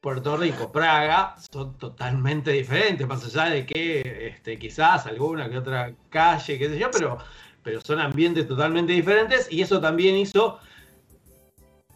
Puerto 0.00 0.36
Rico, 0.36 0.72
Praga 0.72 1.36
son 1.52 1.78
totalmente 1.78 2.50
diferentes, 2.50 3.06
más 3.06 3.24
allá 3.24 3.50
de 3.54 3.64
que 3.64 4.32
este, 4.34 4.58
quizás 4.58 5.06
alguna 5.06 5.48
que 5.48 5.58
otra 5.58 5.94
calle, 6.10 6.58
qué 6.58 6.68
sé 6.68 6.78
yo, 6.78 6.90
pero, 6.90 7.18
pero 7.62 7.80
son 7.80 8.00
ambientes 8.00 8.48
totalmente 8.48 8.92
diferentes 8.92 9.50
y 9.50 9.62
eso 9.62 9.80
también 9.80 10.16
hizo 10.16 10.58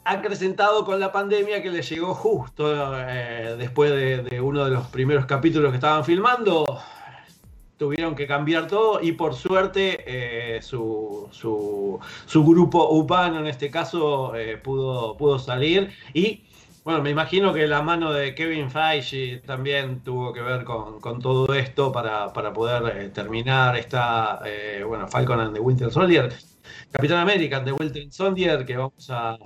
acrecentado 0.07 0.85
con 0.85 1.01
la 1.01 1.11
pandemia 1.11 1.61
que 1.63 1.71
le 1.71 1.83
llegó 1.83 2.15
justo 2.15 2.95
eh, 2.97 3.57
después 3.59 3.91
de, 3.91 4.41
uno 4.41 4.65
de 4.65 4.71
los 4.71 4.87
primeros 4.87 5.27
capítulos 5.27 5.71
que 5.73 5.77
estaban 5.77 6.05
filmando. 6.05 6.65
Tuvieron 7.77 8.15
que 8.15 8.27
cambiar 8.27 8.69
todo 8.69 9.03
y 9.03 9.13
por 9.13 9.35
suerte 9.35 9.99
eh, 10.07 10.63
su, 10.63 11.29
grupo 12.35 12.89
urbano 12.91 13.41
en 13.41 13.49
este 13.49 13.71
caso 13.71 14.35
eh, 14.35 14.57
pudo, 14.57 15.17
pudo 15.17 15.39
salir 15.39 15.91
y 16.15 16.45
bueno, 16.85 17.03
me 17.03 17.11
imagino 17.11 17.53
que 17.53 17.67
la 17.67 17.83
mano 17.83 18.13
de 18.13 18.35
Kevin 18.35 18.71
Feige 18.71 19.43
también 19.45 20.05
tuvo 20.05 20.33
que 20.33 20.41
ver 20.41 20.63
con, 20.65 21.21
todo 21.21 21.53
esto 21.53 21.91
para, 21.91 22.33
poder 22.33 23.13
terminar 23.13 23.77
esta, 23.77 24.41
bueno, 24.87 25.09
Falcon 25.09 25.41
and 25.41 25.55
the 25.55 25.61
Winter 25.61 25.91
Soldier 25.91 26.33
Capitán 26.91 27.19
América 27.19 27.61
de 27.61 27.73
Walter 27.73 28.11
Sondier, 28.11 28.65
que 28.65 28.77
vamos 28.77 29.11
a, 29.11 29.39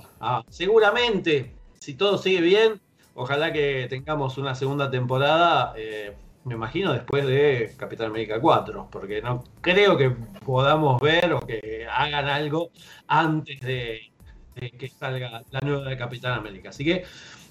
seguramente, 0.49 1.55
si 1.79 1.95
todo 1.95 2.19
sigue 2.19 2.41
bien, 2.41 2.81
ojalá 3.15 3.53
que 3.53 3.87
tengamos 3.89 4.39
una 4.39 4.55
segunda 4.55 4.91
temporada, 4.91 5.75
eh, 5.77 6.15
me 6.45 6.55
imagino 6.55 6.93
después 6.93 7.27
de 7.27 7.75
Capitán 7.77 8.07
América 8.09 8.41
4, 8.41 8.89
porque 8.91 9.21
no 9.21 9.45
creo 9.61 9.97
que 9.97 10.11
podamos 10.45 11.01
ver 11.01 11.33
o 11.33 11.41
que 11.41 11.87
hagan 11.91 12.29
algo 12.29 12.71
antes 13.07 13.61
de, 13.61 14.13
de 14.55 14.71
que 14.71 14.89
salga 14.89 15.43
la 15.51 15.61
nueva 15.61 15.89
de 15.89 15.97
Capitán 15.97 16.33
América. 16.33 16.71
Así 16.71 16.85
que 16.85 17.05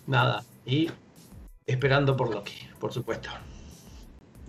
nada, 0.07 0.43
y 0.65 0.89
esperando 1.65 2.17
por 2.17 2.33
Loki, 2.33 2.67
por 2.79 2.91
supuesto. 2.91 3.29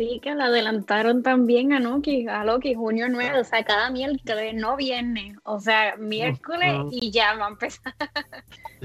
Sí, 0.01 0.19
que 0.23 0.35
la 0.35 0.47
adelantaron 0.47 1.23
también 1.23 1.75
a 1.75 1.79
Loki, 1.79 2.27
a 2.27 2.43
Loki, 2.43 2.73
junio 2.73 3.07
9, 3.11 3.41
o 3.41 3.45
sea, 3.45 3.63
cada 3.65 3.91
miércoles, 3.91 4.55
no 4.55 4.75
viernes, 4.75 5.37
o 5.43 5.61
sea, 5.61 5.95
miércoles 5.99 6.87
y 6.91 7.11
ya 7.11 7.35
va 7.35 7.45
a 7.45 7.49
empezar. 7.51 7.95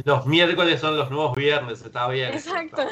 Los 0.04 0.26
miércoles 0.26 0.82
son 0.82 0.98
los 0.98 1.10
nuevos 1.10 1.34
viernes, 1.38 1.82
está 1.82 2.10
bien. 2.10 2.34
Exacto. 2.34 2.88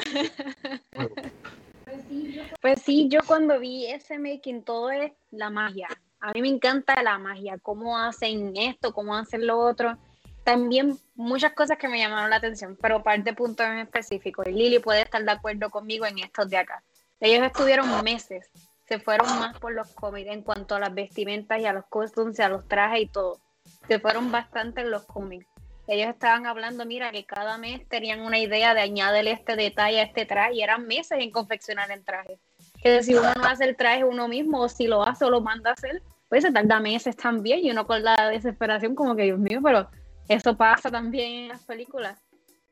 Pues 2.60 2.80
sí, 2.82 3.08
yo 3.08 3.20
cuando 3.26 3.60
vi 3.60 3.86
ese 3.86 4.18
making, 4.18 4.62
todo 4.62 4.90
es 4.90 5.12
la 5.30 5.50
magia. 5.50 5.88
A 6.20 6.32
mí 6.32 6.40
me 6.40 6.48
encanta 6.48 7.02
la 7.02 7.18
magia, 7.18 7.58
cómo 7.58 7.98
hacen 7.98 8.56
esto, 8.56 8.94
cómo 8.94 9.14
hacen 9.14 9.46
lo 9.46 9.58
otro. 9.58 9.98
También 10.44 10.98
muchas 11.14 11.52
cosas 11.52 11.76
que 11.76 11.88
me 11.88 11.98
llamaron 11.98 12.30
la 12.30 12.36
atención, 12.36 12.76
pero 12.80 13.02
parte 13.02 13.34
puntos 13.34 13.66
en 13.66 13.78
específico. 13.80 14.42
Y 14.46 14.52
Lili 14.52 14.78
puede 14.78 15.02
estar 15.02 15.22
de 15.22 15.30
acuerdo 15.30 15.70
conmigo 15.70 16.06
en 16.06 16.18
estos 16.18 16.48
de 16.48 16.56
acá 16.56 16.82
ellos 17.20 17.46
estuvieron 17.46 18.02
meses, 18.02 18.50
se 18.86 18.98
fueron 18.98 19.26
más 19.38 19.58
por 19.58 19.72
los 19.72 19.90
cómics 19.92 20.30
en 20.30 20.42
cuanto 20.42 20.74
a 20.74 20.80
las 20.80 20.94
vestimentas 20.94 21.60
y 21.60 21.66
a 21.66 21.72
los 21.72 21.86
costumes, 21.86 22.38
a 22.40 22.48
los 22.48 22.68
trajes 22.68 23.02
y 23.02 23.06
todo. 23.06 23.40
Se 23.88 23.98
fueron 23.98 24.30
bastante 24.30 24.82
en 24.82 24.90
los 24.90 25.04
cómics. 25.04 25.46
Ellos 25.86 26.08
estaban 26.08 26.46
hablando, 26.46 26.86
mira, 26.86 27.10
que 27.10 27.24
cada 27.24 27.58
mes 27.58 27.86
tenían 27.88 28.20
una 28.20 28.38
idea 28.38 28.74
de 28.74 28.80
añadirle 28.80 29.32
este 29.32 29.56
detalle 29.56 30.00
a 30.00 30.04
este 30.04 30.24
traje 30.24 30.54
y 30.54 30.62
eran 30.62 30.86
meses 30.86 31.18
en 31.20 31.30
confeccionar 31.30 31.90
el 31.90 32.04
traje. 32.04 32.38
Que 32.82 33.02
si 33.02 33.14
uno 33.14 33.32
no 33.34 33.44
hace 33.44 33.64
el 33.64 33.76
traje 33.76 34.04
uno 34.04 34.28
mismo 34.28 34.60
o 34.60 34.68
si 34.68 34.86
lo 34.86 35.02
hace 35.02 35.24
o 35.24 35.30
lo 35.30 35.40
manda 35.40 35.70
a 35.70 35.72
hacer, 35.74 36.02
pues 36.28 36.42
se 36.42 36.52
tarda 36.52 36.80
meses 36.80 37.16
también 37.16 37.60
y 37.64 37.70
uno 37.70 37.86
con 37.86 38.02
la 38.02 38.30
desesperación 38.30 38.94
como 38.94 39.14
que, 39.14 39.24
Dios 39.24 39.38
mío, 39.38 39.60
pero 39.62 39.88
eso 40.28 40.56
pasa 40.56 40.90
también 40.90 41.44
en 41.44 41.48
las 41.48 41.62
películas. 41.64 42.18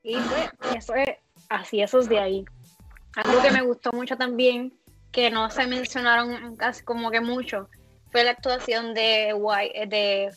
Y 0.03 0.17
pues 0.17 0.51
eso 0.77 0.95
es 0.95 1.11
así, 1.49 1.83
eso 1.83 1.99
es 1.99 2.09
de 2.09 2.19
ahí. 2.19 2.45
Algo 3.17 3.43
que 3.43 3.51
me 3.51 3.63
gustó 3.63 3.93
mucho 3.93 4.17
también, 4.17 4.73
que 5.11 5.31
no 5.31 5.51
se 5.51 5.67
mencionaron 5.67 6.57
casi 6.57 6.83
como 6.83 7.11
que 7.11 7.21
mucho, 7.21 7.69
fue 8.11 8.25
la 8.25 8.33
actuación 8.33 8.95
de, 8.95 9.35
de 9.87 10.31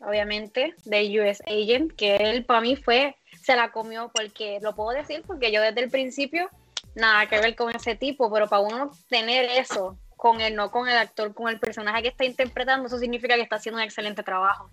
obviamente, 0.00 0.74
de 0.84 1.20
US 1.20 1.42
Agent, 1.46 1.92
que 1.92 2.16
él 2.16 2.44
para 2.44 2.60
mí 2.60 2.76
fue, 2.76 3.16
se 3.40 3.56
la 3.56 3.72
comió 3.72 4.10
porque, 4.14 4.58
lo 4.60 4.74
puedo 4.74 4.90
decir, 4.90 5.22
porque 5.26 5.52
yo 5.52 5.60
desde 5.62 5.80
el 5.80 5.90
principio, 5.90 6.48
nada 6.94 7.26
que 7.26 7.40
ver 7.40 7.56
con 7.56 7.74
ese 7.74 7.94
tipo, 7.94 8.30
pero 8.32 8.48
para 8.48 8.62
uno 8.62 8.90
tener 9.08 9.44
eso 9.44 9.98
con 10.16 10.40
él, 10.40 10.54
no 10.54 10.70
con 10.70 10.88
el 10.88 10.96
actor, 10.96 11.34
con 11.34 11.48
el 11.48 11.58
personaje 11.58 12.02
que 12.02 12.08
está 12.08 12.24
interpretando, 12.24 12.86
eso 12.86 12.98
significa 12.98 13.34
que 13.34 13.42
está 13.42 13.56
haciendo 13.56 13.78
un 13.78 13.84
excelente 13.84 14.22
trabajo. 14.22 14.70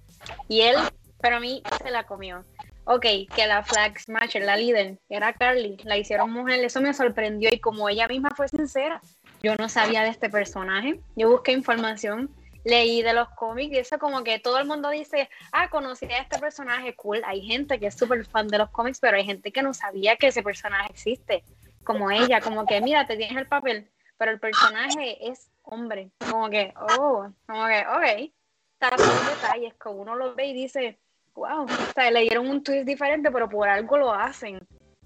Y 0.48 0.62
él, 0.62 0.76
para 1.19 1.39
mí, 1.39 1.63
se 1.82 1.91
la 1.91 2.04
comió 2.04 2.45
ok, 2.89 3.06
que 3.36 3.45
la 3.45 3.62
Flag 3.62 3.99
Smasher, 3.99 4.43
la 4.43 4.58
líder, 4.58 4.97
era 5.10 5.32
Carly, 5.34 5.78
la 5.84 5.95
hicieron 5.95 6.32
mujer, 6.32 6.60
eso 6.63 6.82
me 6.82 6.91
sorprendió 6.91 7.52
y 7.54 7.60
como 7.60 7.88
ella 7.88 8.08
misma 8.08 8.32
fue 8.36 8.47
sincera, 8.47 8.99
yo 9.43 9.56
no 9.58 9.69
sabía 9.69 10.02
de 10.02 10.10
este 10.10 10.28
personaje, 10.28 10.99
yo 11.15 11.30
busqué 11.30 11.52
información, 11.52 12.32
leí 12.63 13.04
de 13.04 13.13
los 13.13 13.30
cómics 13.30 13.75
y 13.75 13.78
eso 13.78 13.99
como 13.99 14.23
que 14.23 14.39
todo 14.39 14.58
el 14.58 14.65
mundo 14.65 14.89
dice, 14.89 15.30
ah, 15.52 15.69
conocí 15.69 16.06
a 16.06 16.17
este 16.17 16.39
personaje, 16.39 16.95
cool, 16.95 17.21
hay 17.25 17.41
gente 17.41 17.80
que 17.80 17.86
es 17.86 17.95
súper 17.95 18.25
fan 18.25 18.47
de 18.47 18.58
los 18.58 18.71
cómics, 18.71 18.99
pero 18.99 19.17
hay 19.17 19.23
gente 19.23 19.52
que 19.52 19.62
no 19.62 19.75
sabía 19.75 20.15
que 20.15 20.28
ese 20.28 20.41
personaje 20.41 20.89
existe, 20.89 21.43
como 21.84 22.10
ella, 22.10 22.41
como 22.41 22.65
que 22.65 22.82
mira, 22.82 23.06
te 23.06 23.17
tienes 23.17 23.38
el 23.38 23.47
papel, 23.47 23.88
pero 24.17 24.32
el 24.32 24.39
personaje 24.39 25.30
es 25.30 25.52
hombre, 25.62 26.10
como 26.28 26.49
que, 26.49 26.73
oh, 26.97 27.30
como 27.45 27.67
que, 27.67 27.86
ok, 27.86 28.32
está 28.80 28.95
detalles, 29.30 29.75
que 29.75 29.89
uno 29.89 30.15
los 30.15 30.36
ve 30.36 30.47
y 30.47 30.54
dice, 30.54 30.97
wow, 31.39 31.63
o 31.63 31.93
sea, 31.93 32.12
le 32.12 32.21
dieron 32.21 32.47
un 32.47 32.62
twist 32.63 32.86
diferente, 32.86 33.32
pero 33.32 33.49
por 33.49 33.67
algo 33.69 33.97
lo 33.97 34.13
hacen, 34.13 34.60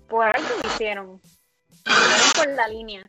por 0.08 0.26
algo 0.26 0.50
lo 0.62 0.70
hicieron, 0.70 1.22
por 2.36 2.48
la 2.50 2.68
línea. 2.68 3.04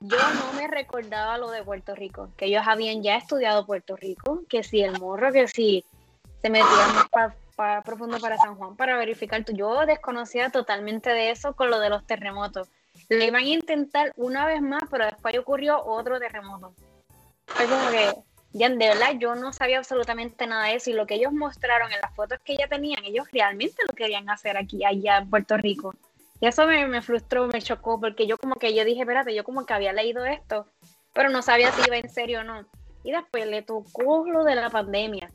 Yo 0.00 0.16
no 0.16 0.52
me 0.54 0.66
recordaba 0.66 1.38
lo 1.38 1.50
de 1.50 1.62
Puerto 1.62 1.94
Rico, 1.94 2.30
que 2.36 2.46
ellos 2.46 2.64
habían 2.66 3.02
ya 3.02 3.16
estudiado 3.16 3.66
Puerto 3.66 3.94
Rico, 3.94 4.42
que 4.48 4.64
si 4.64 4.82
el 4.82 4.98
morro, 4.98 5.30
que 5.32 5.46
si 5.46 5.84
se 6.40 6.50
metían 6.50 6.94
más 7.14 7.34
profundo 7.84 8.18
para 8.18 8.36
San 8.38 8.56
Juan 8.56 8.74
para 8.74 8.96
verificar. 8.96 9.44
Yo 9.44 9.86
desconocía 9.86 10.50
totalmente 10.50 11.10
de 11.10 11.30
eso 11.30 11.54
con 11.54 11.70
lo 11.70 11.78
de 11.78 11.90
los 11.90 12.04
terremotos. 12.04 12.68
Lo 13.08 13.22
iban 13.22 13.44
a 13.44 13.46
intentar 13.46 14.12
una 14.16 14.46
vez 14.46 14.60
más, 14.60 14.82
pero 14.90 15.04
después 15.04 15.38
ocurrió 15.38 15.84
otro 15.84 16.18
terremoto. 16.18 16.74
Fue 17.46 17.66
como 17.66 17.90
que 17.90 18.12
de 18.52 18.68
verdad, 18.76 19.12
yo 19.18 19.34
no 19.34 19.52
sabía 19.52 19.78
absolutamente 19.78 20.46
nada 20.46 20.66
de 20.66 20.74
eso 20.74 20.90
y 20.90 20.92
lo 20.92 21.06
que 21.06 21.14
ellos 21.14 21.32
mostraron 21.32 21.90
en 21.92 22.00
las 22.00 22.14
fotos 22.14 22.38
que 22.44 22.56
ya 22.56 22.68
tenían, 22.68 23.04
ellos 23.04 23.26
realmente 23.32 23.82
lo 23.86 23.94
querían 23.94 24.28
hacer 24.28 24.56
aquí, 24.56 24.84
allá 24.84 25.18
en 25.18 25.30
Puerto 25.30 25.56
Rico. 25.56 25.94
Y 26.40 26.46
eso 26.46 26.66
me, 26.66 26.86
me 26.86 27.00
frustró, 27.02 27.46
me 27.46 27.62
chocó, 27.62 28.00
porque 28.00 28.26
yo 28.26 28.36
como 28.36 28.56
que 28.56 28.74
yo 28.74 28.84
dije, 28.84 29.02
espérate, 29.02 29.34
yo 29.34 29.44
como 29.44 29.64
que 29.64 29.72
había 29.72 29.92
leído 29.92 30.26
esto, 30.26 30.66
pero 31.14 31.30
no 31.30 31.40
sabía 31.40 31.72
si 31.72 31.82
iba 31.86 31.96
en 31.96 32.10
serio 32.10 32.40
o 32.40 32.44
no. 32.44 32.66
Y 33.04 33.12
después 33.12 33.46
le 33.46 33.62
tocó 33.62 34.26
lo 34.26 34.44
de 34.44 34.54
la 34.54 34.68
pandemia, 34.68 35.30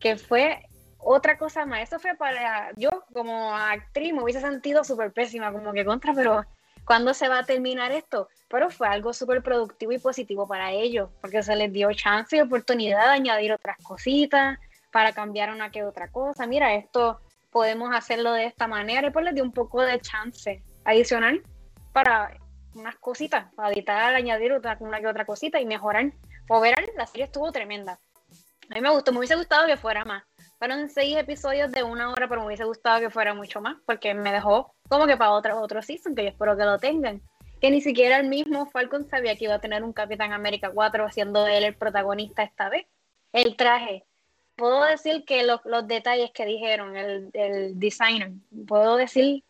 que 0.00 0.16
fue 0.16 0.62
otra 0.98 1.38
cosa 1.38 1.66
más. 1.66 1.82
Eso 1.82 1.98
fue 1.98 2.14
para 2.16 2.72
yo 2.76 2.90
como 3.12 3.54
actriz 3.54 4.12
me 4.12 4.22
hubiese 4.22 4.40
sentido 4.40 4.82
súper 4.82 5.12
pésima, 5.12 5.52
como 5.52 5.72
que 5.72 5.84
contra, 5.84 6.14
pero 6.14 6.44
¿cuándo 6.84 7.14
se 7.14 7.28
va 7.28 7.40
a 7.40 7.44
terminar 7.44 7.92
esto? 7.92 8.28
pero 8.54 8.70
fue 8.70 8.86
algo 8.86 9.12
súper 9.12 9.42
productivo 9.42 9.90
y 9.90 9.98
positivo 9.98 10.46
para 10.46 10.70
ellos, 10.70 11.10
porque 11.20 11.42
se 11.42 11.56
les 11.56 11.72
dio 11.72 11.92
chance 11.92 12.36
y 12.36 12.40
oportunidad 12.40 13.06
de 13.06 13.14
añadir 13.14 13.52
otras 13.52 13.76
cositas, 13.82 14.60
para 14.94 15.12
cambiar 15.12 15.50
una 15.50 15.72
que 15.72 15.82
otra 15.82 16.06
cosa. 16.06 16.46
Mira, 16.46 16.72
esto 16.76 17.20
podemos 17.50 17.92
hacerlo 17.92 18.32
de 18.32 18.44
esta 18.44 18.68
manera 18.68 19.08
y 19.08 19.10
pues 19.10 19.24
les 19.24 19.34
dio 19.34 19.42
un 19.42 19.50
poco 19.50 19.82
de 19.82 19.98
chance 19.98 20.62
adicional 20.84 21.42
para 21.92 22.38
unas 22.76 22.94
cositas, 22.98 23.52
para 23.54 23.72
editar, 23.72 24.14
añadir 24.14 24.52
otra, 24.52 24.76
una 24.78 25.00
que 25.00 25.08
otra 25.08 25.24
cosita 25.24 25.60
y 25.60 25.66
mejorar. 25.66 26.12
Overall, 26.48 26.88
la 26.96 27.08
serie 27.08 27.24
estuvo 27.24 27.50
tremenda. 27.50 27.98
A 28.70 28.74
mí 28.76 28.80
me 28.80 28.90
gustó, 28.90 29.10
me 29.10 29.18
hubiese 29.18 29.34
gustado 29.34 29.66
que 29.66 29.76
fuera 29.76 30.04
más. 30.04 30.22
Fueron 30.58 30.88
seis 30.88 31.16
episodios 31.16 31.72
de 31.72 31.82
una 31.82 32.10
hora, 32.10 32.28
pero 32.28 32.40
me 32.40 32.46
hubiese 32.48 32.64
gustado 32.64 33.00
que 33.00 33.10
fuera 33.10 33.34
mucho 33.34 33.60
más, 33.60 33.76
porque 33.86 34.14
me 34.14 34.32
dejó 34.32 34.74
como 34.88 35.06
que 35.06 35.16
para 35.16 35.32
otro, 35.32 35.60
otro 35.60 35.82
season, 35.82 36.14
que 36.14 36.22
yo 36.22 36.28
espero 36.30 36.56
que 36.56 36.64
lo 36.64 36.78
tengan 36.78 37.20
que 37.64 37.70
ni 37.70 37.80
siquiera 37.80 38.18
el 38.18 38.28
mismo 38.28 38.66
Falcon 38.66 39.08
sabía 39.08 39.36
que 39.36 39.44
iba 39.44 39.54
a 39.54 39.58
tener 39.58 39.82
un 39.82 39.94
Capitán 39.94 40.34
América 40.34 40.70
4 40.70 41.10
siendo 41.10 41.46
él 41.46 41.64
el 41.64 41.74
protagonista 41.74 42.42
esta 42.42 42.68
vez. 42.68 42.84
El 43.32 43.56
traje. 43.56 44.04
Puedo 44.54 44.84
decir 44.84 45.24
que 45.24 45.44
los, 45.44 45.62
detalles 45.86 46.30
que 46.32 46.44
dijeron, 46.44 46.94
el, 46.94 47.30
el, 47.32 47.80
designer, 47.80 48.32
puedo 48.68 48.96
decir 48.96 49.44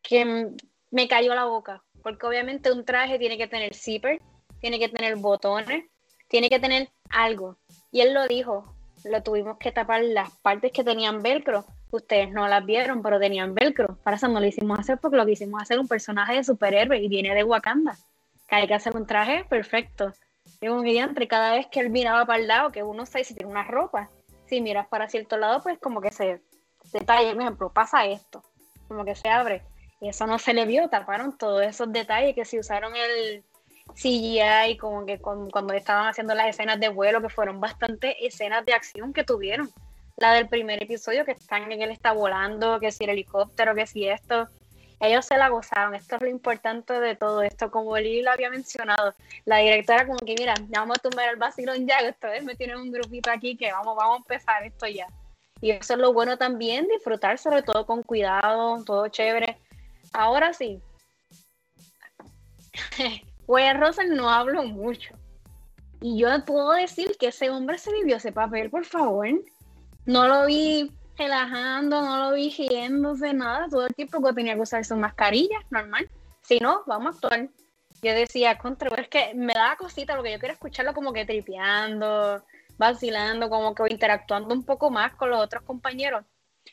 que 0.00 0.48
me 0.90 1.08
cayó 1.08 1.34
la 1.34 1.44
boca, 1.44 1.84
porque 2.02 2.26
obviamente 2.26 2.72
un 2.72 2.86
traje 2.86 3.18
tiene 3.18 3.36
que 3.36 3.48
tener 3.48 3.74
zipper, 3.74 4.22
tiene 4.62 4.78
que 4.78 4.88
tener 4.88 5.16
botones, 5.16 5.84
tiene 6.26 6.48
que 6.48 6.58
tener 6.58 6.88
algo. 7.10 7.58
Y 7.92 8.00
él 8.00 8.14
lo 8.14 8.26
dijo, 8.26 8.74
lo 9.04 9.22
tuvimos 9.22 9.58
que 9.58 9.72
tapar 9.72 10.02
las 10.02 10.30
partes 10.38 10.72
que 10.72 10.84
tenían 10.84 11.22
velcro 11.22 11.64
ustedes 11.90 12.30
no 12.30 12.46
las 12.48 12.64
vieron, 12.64 13.02
pero 13.02 13.18
tenían 13.18 13.54
velcro. 13.54 13.96
Para 14.02 14.16
eso 14.16 14.28
no 14.28 14.40
lo 14.40 14.46
hicimos 14.46 14.78
hacer 14.78 14.98
porque 14.98 15.16
lo 15.16 15.26
que 15.26 15.32
hicimos 15.32 15.62
hacer 15.62 15.78
un 15.78 15.88
personaje 15.88 16.34
de 16.34 16.44
superhéroe 16.44 16.98
y 16.98 17.08
viene 17.08 17.34
de 17.34 17.44
Wakanda. 17.44 17.96
Que 18.48 18.56
hay 18.56 18.66
que 18.66 18.74
hacer 18.74 18.96
un 18.96 19.06
traje 19.06 19.44
perfecto. 19.44 20.12
Y 20.60 20.68
un 20.68 20.86
entre 20.86 21.28
cada 21.28 21.52
vez 21.52 21.66
que 21.66 21.80
él 21.80 21.90
miraba 21.90 22.24
para 22.24 22.40
el 22.40 22.48
lado, 22.48 22.72
que 22.72 22.82
uno 22.82 23.06
sabe 23.06 23.24
si 23.24 23.34
tiene 23.34 23.50
una 23.50 23.64
ropa. 23.64 24.08
Si 24.46 24.60
miras 24.60 24.86
para 24.88 25.08
cierto 25.08 25.36
lado, 25.36 25.62
pues 25.62 25.78
como 25.78 26.00
que 26.00 26.10
se 26.10 26.40
detalle, 26.92 27.32
por 27.34 27.42
ejemplo, 27.42 27.72
pasa 27.72 28.06
esto, 28.06 28.42
como 28.88 29.04
que 29.04 29.14
se 29.14 29.28
abre. 29.28 29.62
Y 30.00 30.08
eso 30.08 30.26
no 30.26 30.38
se 30.38 30.54
le 30.54 30.64
vio, 30.64 30.88
taparon 30.88 31.36
todos 31.36 31.62
esos 31.62 31.92
detalles 31.92 32.34
que 32.34 32.44
se 32.44 32.58
usaron 32.58 32.94
el 32.96 33.44
CGI, 33.94 34.76
como 34.78 35.04
que 35.06 35.18
cuando 35.18 35.74
estaban 35.74 36.06
haciendo 36.06 36.34
las 36.34 36.48
escenas 36.48 36.78
de 36.78 36.88
vuelo, 36.88 37.20
que 37.20 37.28
fueron 37.28 37.60
bastante 37.60 38.26
escenas 38.26 38.64
de 38.64 38.74
acción 38.74 39.12
que 39.12 39.24
tuvieron 39.24 39.70
la 40.18 40.32
del 40.32 40.48
primer 40.48 40.82
episodio, 40.82 41.24
que 41.24 41.32
están 41.32 41.70
en 41.70 41.80
él 41.80 41.90
está 41.90 42.12
volando, 42.12 42.80
que 42.80 42.90
si 42.90 43.04
el 43.04 43.10
helicóptero, 43.10 43.74
que 43.74 43.86
si 43.86 44.08
esto. 44.08 44.48
Ellos 45.00 45.26
se 45.26 45.36
la 45.36 45.48
gozaron, 45.48 45.94
esto 45.94 46.16
es 46.16 46.22
lo 46.22 46.28
importante 46.28 46.92
de 46.98 47.14
todo 47.14 47.42
esto, 47.42 47.70
como 47.70 47.96
Lili 47.96 48.22
lo 48.22 48.32
había 48.32 48.50
mencionado, 48.50 49.14
la 49.44 49.58
directora 49.58 50.04
como 50.04 50.18
que 50.18 50.34
mira, 50.36 50.54
ya 50.68 50.80
vamos 50.80 50.98
a 50.98 51.02
tumbar 51.02 51.28
el 51.28 51.36
vacilón 51.36 51.86
ya, 51.86 51.98
ustedes 52.10 52.42
me 52.42 52.56
tienen 52.56 52.78
un 52.78 52.90
grupito 52.90 53.30
aquí 53.30 53.56
que 53.56 53.70
vamos, 53.70 53.94
vamos 53.94 54.14
a 54.14 54.18
empezar 54.18 54.64
esto 54.64 54.88
ya. 54.88 55.06
Y 55.60 55.70
eso 55.70 55.92
es 55.94 56.00
lo 56.00 56.12
bueno 56.12 56.36
también, 56.36 56.88
disfrutar 56.88 57.38
sobre 57.38 57.62
todo 57.62 57.86
con 57.86 58.02
cuidado, 58.02 58.82
todo 58.84 59.06
chévere. 59.06 59.56
Ahora 60.12 60.52
sí, 60.52 60.82
Wayne 63.48 63.80
Russell 63.80 64.14
no 64.14 64.28
hablo 64.28 64.62
mucho. 64.62 65.14
Y 66.00 66.18
yo 66.18 66.28
puedo 66.44 66.72
decir 66.72 67.16
que 67.18 67.28
ese 67.28 67.50
hombre 67.50 67.78
se 67.78 67.90
vivió 67.92 68.16
ese 68.16 68.30
papel, 68.30 68.70
por 68.70 68.84
favor. 68.84 69.26
No 70.04 70.28
lo 70.28 70.46
vi 70.46 70.92
relajando, 71.16 72.02
no 72.02 72.18
lo 72.18 72.34
vi 72.34 72.54
riéndose, 72.56 73.32
nada. 73.32 73.66
Todo 73.68 73.86
el 73.86 73.94
tiempo 73.94 74.22
que 74.22 74.34
tenía 74.34 74.54
que 74.54 74.60
usar 74.60 74.84
su 74.84 74.96
mascarilla, 74.96 75.58
normal. 75.70 76.08
Si 76.42 76.60
no, 76.60 76.82
vamos 76.86 77.06
a 77.06 77.14
actuar. 77.16 77.48
Yo 78.02 78.12
decía, 78.12 78.58
contra, 78.58 78.94
es 79.00 79.08
que 79.08 79.32
me 79.34 79.54
da 79.54 79.76
cosita 79.76 80.14
porque 80.14 80.32
yo 80.32 80.38
quiero 80.38 80.52
escucharlo 80.52 80.92
como 80.92 81.12
que 81.12 81.24
tripeando, 81.24 82.44
vacilando, 82.76 83.48
como 83.48 83.74
que 83.74 83.82
interactuando 83.90 84.54
un 84.54 84.62
poco 84.62 84.90
más 84.90 85.14
con 85.14 85.30
los 85.30 85.40
otros 85.40 85.62
compañeros. 85.62 86.22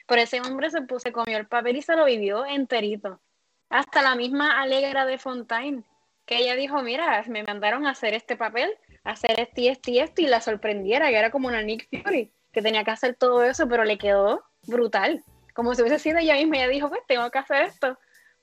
Pero 0.07 0.21
ese 0.21 0.41
hombre 0.41 0.69
se, 0.69 0.81
puso, 0.81 1.11
comió 1.13 1.37
el 1.37 1.47
papel 1.47 1.77
y 1.77 1.81
se 1.81 1.95
lo 1.95 2.03
vivió 2.03 2.45
enterito. 2.45 3.21
Hasta 3.69 4.01
la 4.01 4.15
misma 4.15 4.61
Alegra 4.61 5.05
de 5.05 5.17
Fontaine, 5.17 5.83
que 6.25 6.37
ella 6.37 6.55
dijo, 6.55 6.81
mira, 6.81 7.23
me 7.27 7.43
mandaron 7.43 7.85
a 7.85 7.91
hacer 7.91 8.13
este 8.13 8.35
papel, 8.35 8.71
hacer 9.03 9.39
este 9.39 9.61
y 9.61 9.67
este 9.69 9.91
y 9.91 9.99
esto, 9.99 10.21
y 10.21 10.27
la 10.27 10.41
sorprendiera, 10.41 11.09
que 11.09 11.17
era 11.17 11.31
como 11.31 11.47
una 11.47 11.61
Nick 11.61 11.87
Fury 12.03 12.31
que 12.51 12.61
tenía 12.61 12.83
que 12.83 12.91
hacer 12.91 13.15
todo 13.15 13.43
eso, 13.43 13.67
pero 13.67 13.83
le 13.83 13.97
quedó 13.97 14.43
brutal. 14.65 15.23
Como 15.53 15.75
si 15.75 15.81
hubiese 15.81 15.99
sido 15.99 16.19
ella 16.19 16.35
misma, 16.35 16.57
ella 16.57 16.69
dijo, 16.69 16.89
pues 16.89 17.01
tengo 17.07 17.29
que 17.29 17.37
hacer 17.37 17.63
esto. 17.63 17.97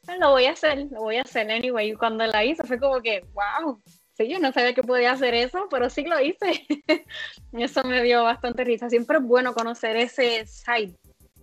Pues 0.04 0.18
lo 0.18 0.30
voy 0.30 0.44
a 0.46 0.52
hacer, 0.52 0.86
lo 0.90 1.00
voy 1.00 1.16
a 1.16 1.22
hacer 1.22 1.50
anyway. 1.50 1.90
Y 1.90 1.94
cuando 1.94 2.26
la 2.26 2.44
hizo 2.44 2.62
fue 2.64 2.78
como 2.78 3.00
que, 3.00 3.24
wow, 3.32 3.80
sí, 4.14 4.28
yo 4.28 4.38
no 4.38 4.52
sabía 4.52 4.74
que 4.74 4.82
podía 4.82 5.12
hacer 5.12 5.34
eso, 5.34 5.66
pero 5.70 5.88
sí 5.88 6.04
lo 6.04 6.20
hice. 6.20 6.66
eso 7.52 7.84
me 7.84 8.02
dio 8.02 8.22
bastante 8.22 8.64
risa. 8.64 8.90
Siempre 8.90 9.18
es 9.18 9.24
bueno 9.24 9.54
conocer 9.54 9.96
ese 9.96 10.46
side 10.46 10.94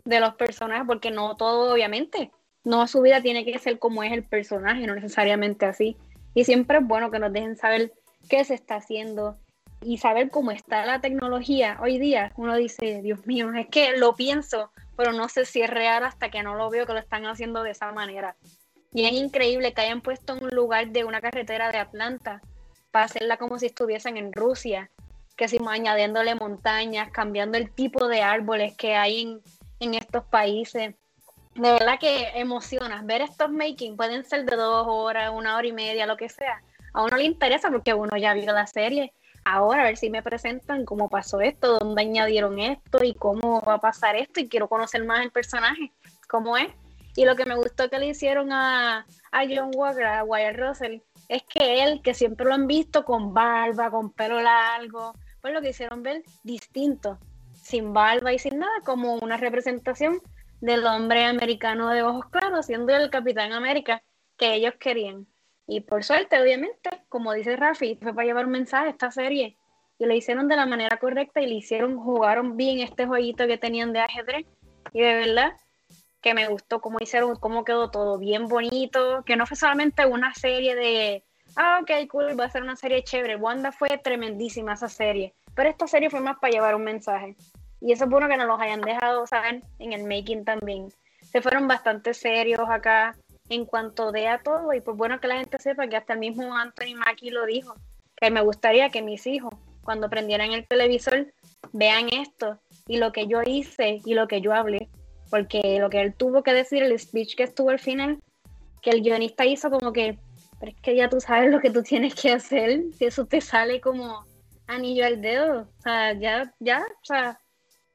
de 0.06 0.20
los 0.20 0.36
personajes, 0.36 0.86
porque 0.86 1.10
no 1.10 1.36
todo, 1.38 1.74
obviamente, 1.74 2.32
no 2.64 2.86
su 2.88 3.02
vida 3.02 3.22
tiene 3.22 3.46
que 3.46 3.58
ser 3.58 3.80
como 3.80 4.04
es 4.04 4.12
el 4.12 4.24
personaje, 4.24 4.86
no 4.86 4.96
necesariamente 4.96 5.66
así. 5.66 5.98
Y 6.34 6.44
siempre 6.44 6.78
es 6.80 6.88
bueno 6.88 7.12
que 7.12 7.20
nos 7.20 7.34
dejen 7.34 7.58
saber 7.58 7.94
qué 8.30 8.44
se 8.44 8.54
está 8.54 8.76
haciendo, 8.76 9.38
y 9.82 9.98
saber 9.98 10.30
cómo 10.30 10.52
está 10.52 10.86
la 10.86 11.00
tecnología 11.00 11.78
hoy 11.82 11.98
día, 11.98 12.34
uno 12.36 12.56
dice, 12.56 13.02
Dios 13.02 13.26
mío, 13.26 13.52
es 13.54 13.68
que 13.68 13.98
lo 13.98 14.16
pienso, 14.16 14.72
pero 14.98 15.14
no 15.14 15.30
sé 15.30 15.46
si 15.46 15.62
es 15.62 15.70
real 15.70 16.04
hasta 16.04 16.30
que 16.30 16.44
no 16.44 16.56
lo 16.56 16.70
veo 16.70 16.86
que 16.86 16.94
lo 16.94 17.00
están 17.00 17.26
haciendo 17.26 17.64
de 17.64 17.72
esa 17.72 17.92
manera. 17.92 18.36
Y 18.92 19.06
es 19.06 19.14
increíble 19.14 19.74
que 19.74 19.82
hayan 19.82 20.02
puesto 20.02 20.34
un 20.34 20.50
lugar 20.50 20.90
de 20.90 21.06
una 21.06 21.22
carretera 21.22 21.72
de 21.72 21.78
Atlanta 21.78 22.42
para 22.92 23.06
hacerla 23.06 23.38
como 23.38 23.60
si 23.60 23.68
estuviesen 23.68 24.18
en 24.18 24.34
Rusia, 24.34 24.90
que 25.38 25.48
si 25.48 25.60
añadiéndole 25.66 26.36
montañas, 26.36 27.12
cambiando 27.12 27.58
el 27.58 27.72
tipo 27.72 28.08
de 28.08 28.22
árboles 28.22 28.76
que 28.76 28.96
hay 28.96 29.22
en, 29.22 29.42
en 29.80 29.94
estos 29.94 30.26
países. 30.26 30.96
De 31.60 31.74
verdad 31.74 32.00
que 32.00 32.30
emociona. 32.36 33.02
Ver 33.04 33.22
estos 33.22 33.52
making 33.52 33.98
pueden 33.98 34.24
ser 34.24 34.46
de 34.46 34.56
dos 34.56 34.86
horas, 34.88 35.32
una 35.34 35.58
hora 35.58 35.68
y 35.68 35.74
media, 35.74 36.06
lo 36.06 36.16
que 36.16 36.30
sea. 36.30 36.62
A 36.94 37.04
uno 37.04 37.18
le 37.18 37.26
interesa 37.26 37.70
porque 37.70 37.94
uno 37.94 38.16
ya 38.18 38.34
vio 38.34 38.52
la 38.54 38.66
serie 38.66 39.14
ahora 39.44 39.82
a 39.82 39.86
ver 39.86 39.98
si 39.98 40.10
me 40.10 40.24
presentan 40.24 40.86
cómo 40.86 41.10
pasó 41.10 41.42
esto, 41.42 41.80
dónde 41.80 42.02
añadieron 42.02 42.60
esto 42.60 43.04
y 43.04 43.14
cómo 43.14 43.62
va 43.62 43.76
a 43.76 43.80
pasar 43.80 44.16
esto 44.16 44.40
y 44.40 44.48
quiero 44.48 44.68
conocer 44.68 45.04
más 45.06 45.22
el 45.22 45.32
personaje, 45.32 45.92
cómo 46.28 46.58
es. 46.58 46.70
Y 47.16 47.26
lo 47.26 47.36
que 47.36 47.46
me 47.46 47.56
gustó 47.56 47.90
que 47.90 48.00
le 48.00 48.08
hicieron 48.08 48.52
a, 48.52 49.06
a 49.32 49.46
John 49.48 49.72
Walker, 49.76 50.06
a 50.06 50.24
Wyatt 50.24 50.56
Russell, 50.56 51.02
es 51.28 51.44
que 51.44 51.84
él, 51.84 52.02
que 52.02 52.14
siempre 52.14 52.46
lo 52.46 52.54
han 52.54 52.68
visto 52.68 53.04
con 53.04 53.34
barba, 53.34 53.92
con 53.92 54.12
pelo 54.12 54.42
largo, 54.42 55.14
pues 55.42 55.54
lo 55.54 55.62
que 55.62 55.70
hicieron 55.70 56.04
ver 56.04 56.24
distinto, 56.44 57.20
sin 57.54 57.94
barba 57.94 58.32
y 58.32 58.40
sin 58.40 58.60
nada, 58.60 58.82
como 58.86 59.16
una 59.16 59.38
representación 59.38 60.22
del 60.62 60.86
hombre 60.86 61.26
americano 61.26 61.90
de 61.90 62.04
ojos 62.04 62.26
claros, 62.30 62.66
siendo 62.66 62.96
el 62.96 63.10
Capitán 63.10 63.54
América 63.54 64.02
que 64.38 64.56
ellos 64.56 64.74
querían. 64.80 65.28
Y 65.68 65.82
por 65.82 66.04
suerte, 66.04 66.42
obviamente, 66.42 66.90
como 67.10 67.34
dice 67.34 67.56
Rafi, 67.56 67.98
fue 68.02 68.14
para 68.14 68.26
llevar 68.26 68.46
un 68.46 68.52
mensaje 68.54 68.88
a 68.88 68.90
esta 68.90 69.12
serie. 69.12 69.56
Y 70.00 70.06
lo 70.06 70.14
hicieron 70.14 70.48
de 70.48 70.56
la 70.56 70.66
manera 70.66 70.98
correcta 70.98 71.42
y 71.42 71.48
le 71.48 71.56
hicieron, 71.56 72.00
jugaron 72.00 72.58
bien 72.58 72.80
este 72.80 73.06
jueguito 73.06 73.46
que 73.46 73.58
tenían 73.58 73.94
de 73.94 74.00
ajedrez. 74.00 74.48
Y 74.94 75.02
de 75.02 75.14
verdad 75.14 75.54
que 76.22 76.34
me 76.34 76.48
gustó 76.48 76.82
cómo 76.82 76.98
hicieron, 77.00 77.36
cómo 77.36 77.64
quedó 77.64 77.92
todo 77.92 78.18
bien 78.18 78.48
bonito. 78.48 79.24
Que 79.26 79.36
no 79.36 79.46
fue 79.46 79.58
solamente 79.58 80.06
una 80.06 80.34
serie 80.34 80.76
de, 80.76 81.24
ah, 81.56 81.82
ok, 81.82 82.08
cool, 82.10 82.40
va 82.40 82.46
a 82.46 82.50
ser 82.50 82.64
una 82.64 82.76
serie 82.76 83.04
chévere. 83.04 83.36
Wanda 83.36 83.72
fue 83.72 83.98
tremendísima 83.98 84.74
esa 84.74 84.90
serie. 84.90 85.36
Pero 85.54 85.70
esta 85.70 85.86
serie 85.86 86.10
fue 86.10 86.22
más 86.22 86.40
para 86.40 86.52
llevar 86.52 86.76
un 86.76 86.84
mensaje. 86.84 87.36
Y 87.82 87.92
eso 87.92 88.06
es 88.06 88.10
bueno 88.10 88.28
que 88.28 88.38
nos 88.38 88.48
los 88.48 88.60
hayan 88.60 88.82
dejado 88.82 89.26
saber 89.26 89.62
en 89.80 89.94
el 89.94 90.04
making 90.04 90.44
también. 90.44 90.90
Se 91.32 91.42
fueron 91.42 91.68
bastante 91.68 92.14
serios 92.14 92.68
acá 92.70 93.16
en 93.50 93.66
cuanto 93.66 94.12
de 94.12 94.28
a 94.28 94.40
todo. 94.40 94.74
Y 94.74 94.82
pues 94.82 94.98
bueno 94.98 95.20
que 95.20 95.28
la 95.28 95.38
gente 95.38 95.60
sepa 95.60 95.88
que 95.88 95.98
hasta 95.98 96.14
el 96.14 96.20
mismo 96.20 96.56
Anthony 96.56 96.96
Mackie 96.96 97.32
lo 97.32 97.46
dijo, 97.46 97.76
que 98.16 98.32
me 98.32 98.42
gustaría 98.42 98.90
que 98.90 99.02
mis 99.02 99.26
hijos, 99.28 99.54
cuando 99.84 100.10
prendieran 100.10 100.52
el 100.52 100.68
televisor, 100.68 101.34
vean 101.72 102.10
esto 102.10 102.60
y 102.88 102.98
lo 102.98 103.12
que 103.12 103.28
yo 103.28 103.42
hice 103.46 104.02
y 104.06 104.14
lo 104.14 104.28
que 104.28 104.42
yo 104.42 104.54
hablé. 104.54 104.90
Porque 105.30 105.78
lo 105.80 105.90
que 105.90 106.02
él 106.02 106.14
tuvo 106.14 106.44
que 106.44 106.54
decir, 106.54 106.84
el 106.84 106.98
speech 106.98 107.36
que 107.36 107.44
estuvo 107.44 107.70
al 107.70 107.80
final, 107.80 108.20
que 108.82 108.90
el 108.90 109.02
guionista 109.02 109.46
hizo 109.46 109.70
como 109.70 109.94
que, 109.94 110.18
pero 110.60 110.72
es 110.72 110.82
que 110.82 110.96
ya 110.96 111.10
tú 111.10 111.22
sabes 111.22 111.52
lo 111.52 111.60
que 111.60 111.70
tú 111.70 111.84
tienes 111.84 112.16
que 112.16 112.32
hacer, 112.32 112.82
si 112.98 113.06
eso 113.06 113.26
te 113.26 113.40
sale 113.40 113.80
como 113.80 114.26
anillo 114.68 115.06
al 115.06 115.22
dedo, 115.22 115.62
o 115.62 115.82
sea, 115.82 116.14
ya, 116.14 116.54
ya, 116.60 116.82
o 116.82 117.06
sea, 117.06 117.40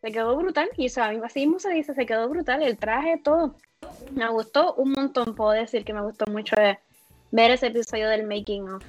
se 0.05 0.13
quedó 0.13 0.37
brutal, 0.37 0.69
y 0.77 0.85
eso, 0.85 1.01
así 1.03 1.41
mismo 1.41 1.59
se 1.59 1.71
dice, 1.71 1.95
se 1.95 2.05
quedó 2.05 2.29
brutal, 2.29 2.63
el 2.63 2.77
traje, 2.77 3.19
todo. 3.25 3.55
Me 4.13 4.29
gustó 4.29 4.75
un 4.75 4.93
montón, 4.93 5.35
puedo 5.35 5.53
decir 5.53 5.83
que 5.83 5.95
me 5.95 6.03
gustó 6.03 6.31
mucho 6.31 6.57
ver 7.31 7.51
ese 7.51 7.69
episodio 7.69 8.11
del 8.11 8.27
Making 8.27 8.69
of. 8.69 8.85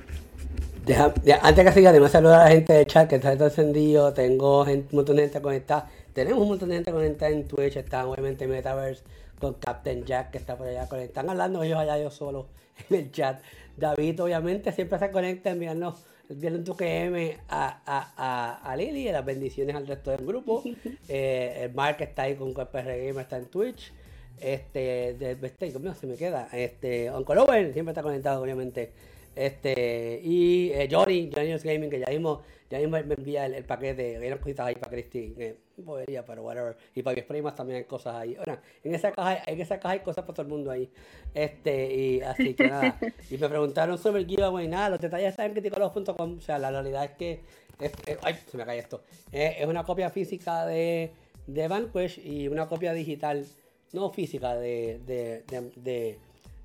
antes 1.41 1.65
que 1.65 1.71
siga, 1.71 1.91
además 1.91 2.12
saludar 2.12 2.41
a 2.41 2.43
la 2.43 2.51
gente 2.51 2.73
de 2.73 2.86
chat 2.86 3.10
que 3.10 3.15
está 3.15 3.32
encendido. 3.32 4.13
Tengo 4.13 4.63
un 4.63 4.88
montón 4.91 5.15
de 5.15 5.21
gente 5.21 5.41
conectada. 5.41 5.89
Tenemos 6.12 6.41
un 6.41 6.49
montón 6.49 6.67
de 6.67 6.75
gente 6.75 6.91
conectada 6.91 7.32
en 7.32 7.47
Twitch. 7.47 7.78
Están 7.78 8.08
obviamente 8.08 8.45
Metaverse 8.45 9.04
con 9.39 9.54
Captain 9.54 10.04
Jack 10.04 10.32
que 10.32 10.38
está 10.38 10.58
por 10.58 10.67
allá 10.67 10.89
conectado. 10.89 11.06
Están 11.06 11.30
hablando 11.30 11.63
ellos 11.63 11.80
allá 11.80 11.97
yo 11.97 12.12
solo 12.12 12.47
en 12.89 12.97
el 12.97 13.12
chat. 13.13 13.41
David 13.78 14.21
obviamente 14.21 14.73
siempre 14.73 14.99
se 14.99 15.12
conecta 15.12 15.49
enviando, 15.49 15.95
enviando 16.29 16.71
un 16.71 16.77
QM 16.77 17.38
a, 17.49 17.81
a, 17.85 18.13
a, 18.17 18.71
a 18.71 18.75
Lili 18.75 19.07
y 19.07 19.11
las 19.11 19.25
bendiciones 19.25 19.75
al 19.75 19.88
resto 19.88 20.11
del 20.11 20.25
grupo. 20.25 20.63
eh, 21.07 21.61
el 21.63 21.73
Mark 21.73 21.97
está 21.99 22.23
ahí 22.23 22.35
con 22.35 22.53
QPR 22.53 22.88
Gamer, 22.88 23.19
está 23.19 23.38
en 23.38 23.45
Twitch. 23.45 23.91
Este, 24.39 25.13
de, 25.13 25.38
este, 25.41 25.71
¿cómo 25.71 25.93
se 25.93 26.07
me 26.07 26.15
queda? 26.15 26.49
Este, 26.51 27.09
Oncolover 27.09 27.71
siempre 27.73 27.91
está 27.91 28.03
conectado, 28.03 28.41
obviamente. 28.41 28.91
Este, 29.35 30.21
y 30.23 30.71
eh, 30.71 30.88
Johnny, 30.89 31.29
Johnny 31.33 31.57
Gaming, 31.57 31.89
que 31.89 31.99
ya 31.99 32.07
mismo, 32.07 32.41
ya 32.69 32.80
mismo 32.80 32.97
me 33.06 33.13
envía 33.13 33.45
el, 33.45 33.63
paquete, 33.63 34.17
hay 34.17 34.28
unas 34.28 34.39
cositas 34.39 34.65
ahí 34.65 34.75
para 34.75 34.91
Cristi, 34.91 35.32
que 35.32 35.58
podría, 35.84 36.25
pero 36.25 36.43
whatever. 36.43 36.75
Y 36.95 37.04
para 37.04 37.15
mis 37.15 37.25
primas 37.25 37.56
también 37.56 37.78
hay 37.78 37.84
cosas 37.84 38.15
ahí. 38.15 38.36
Bueno, 38.36 38.60
en 38.84 38.95
esa 38.95 39.12
caja, 39.12 39.43
en 39.45 39.62
esa 39.62 39.80
caja 39.80 39.93
hay 39.93 39.99
cosas 39.99 40.23
para 40.23 40.34
todo 40.34 40.41
el 40.43 40.47
mundo 40.49 40.71
ahí. 40.71 40.89
Este, 41.34 41.93
y 41.93 42.21
así 42.21 42.54
que 42.56 42.67
nada. 42.67 42.97
Y 43.30 43.38
me 43.38 43.49
preguntaron 43.49 43.97
sobre 43.97 44.21
el 44.21 44.28
giveaway, 44.28 44.67
nada, 44.67 44.89
los 44.89 44.99
detalles 44.99 45.30
están 45.30 45.47
en 45.47 45.54
criticolos.com. 45.54 46.38
O 46.38 46.41
sea, 46.41 46.58
la 46.58 46.71
realidad 46.71 47.06
es 47.06 47.12
que, 47.12 47.41
es, 47.80 47.91
ay, 48.23 48.36
se 48.49 48.58
me 48.58 48.65
cae 48.65 48.80
esto. 48.80 49.04
es 49.32 49.65
una 49.67 49.84
copia 49.84 50.10
física 50.10 50.65
de, 50.65 51.12
de 51.47 51.67
Vanquish 51.67 52.19
y 52.23 52.47
una 52.47 52.67
copia 52.67 52.93
digital 52.93 53.45
no 53.93 54.12
física 54.12 54.56
de, 54.56 54.99
de, 55.06 55.43
de, 55.75 56.19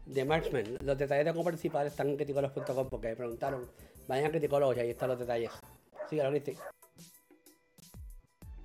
de, 0.07 0.25
Marksman. 0.25 0.79
Los 0.83 0.99
detalles 0.99 1.25
de 1.25 1.33
cómo 1.33 1.45
participar 1.45 1.87
están 1.87 2.09
en 2.09 2.17
criticolos.com 2.17 2.89
porque 2.89 3.09
me 3.09 3.17
preguntaron. 3.17 3.69
Vayan 4.09 4.27
a 4.27 4.31
criticolos 4.31 4.77
y 4.77 4.81
ahí 4.81 4.91
están 4.91 5.09
los 5.11 5.19
detalles. 5.19 5.51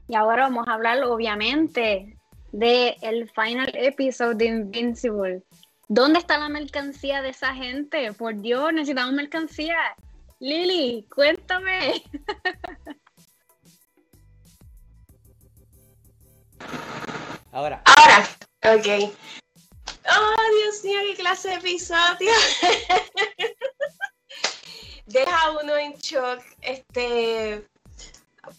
Y 0.07 0.15
ahora 0.15 0.43
vamos 0.43 0.67
a 0.67 0.73
hablar, 0.73 1.03
obviamente, 1.03 2.17
de 2.51 2.95
el 3.01 3.29
final 3.31 3.71
episode 3.73 4.35
de 4.35 4.45
Invincible. 4.45 5.43
¿Dónde 5.87 6.19
está 6.19 6.37
la 6.37 6.49
mercancía 6.49 7.21
de 7.21 7.29
esa 7.29 7.53
gente? 7.53 8.11
Por 8.13 8.41
Dios, 8.41 8.73
necesitamos 8.73 9.13
mercancía. 9.13 9.77
Lili, 10.39 11.07
cuéntame. 11.13 12.03
Ahora. 17.51 17.81
Ahora. 17.85 18.27
Ok. 18.77 18.87
Oh, 20.07 20.35
Dios 20.61 20.83
mío, 20.83 20.99
qué 21.07 21.15
clase 21.15 21.49
de 21.49 21.55
episodio. 21.55 22.31
Deja 25.05 25.51
uno 25.61 25.75
en 25.75 25.93
shock. 25.93 26.41
Este. 26.61 27.67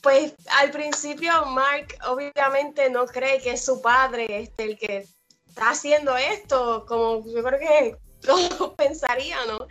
pues 0.00 0.34
al 0.60 0.70
principio 0.70 1.46
Mark 1.46 1.96
obviamente 2.08 2.90
no 2.90 3.06
cree 3.06 3.40
que 3.40 3.52
es 3.52 3.64
su 3.64 3.80
padre 3.80 4.26
este, 4.28 4.64
el 4.64 4.78
que 4.78 5.06
está 5.48 5.70
haciendo 5.70 6.16
esto, 6.16 6.84
como 6.86 7.24
yo 7.26 7.42
creo 7.42 7.58
que 7.58 7.96
todos 8.20 8.74
pensarían, 8.74 9.46
¿no? 9.48 9.66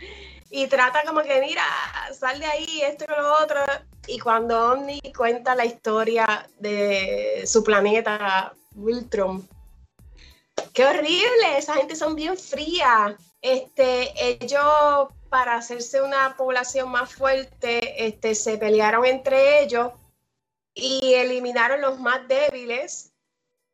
Y 0.50 0.68
trata 0.68 1.02
como 1.04 1.22
que, 1.22 1.40
mira, 1.40 1.64
sal 2.18 2.38
de 2.38 2.46
ahí, 2.46 2.82
esto 2.82 3.04
y 3.04 3.20
lo 3.20 3.34
otro. 3.42 3.60
Y 4.06 4.18
cuando 4.18 4.72
Omni 4.72 5.00
cuenta 5.16 5.54
la 5.54 5.64
historia 5.64 6.48
de 6.58 7.42
su 7.46 7.64
planeta, 7.64 8.52
Wiltron, 8.76 9.48
qué 10.72 10.86
horrible, 10.86 11.58
esa 11.58 11.74
gente 11.74 11.96
son 11.96 12.14
bien 12.14 12.36
fría. 12.36 13.16
Este, 13.42 14.12
ellos, 14.16 15.08
para 15.28 15.56
hacerse 15.56 16.02
una 16.02 16.36
población 16.36 16.90
más 16.90 17.14
fuerte, 17.14 18.06
este, 18.06 18.34
se 18.34 18.58
pelearon 18.58 19.04
entre 19.04 19.62
ellos 19.62 19.92
y 20.74 21.14
eliminaron 21.14 21.80
los 21.80 21.98
más 22.00 22.26
débiles, 22.28 23.12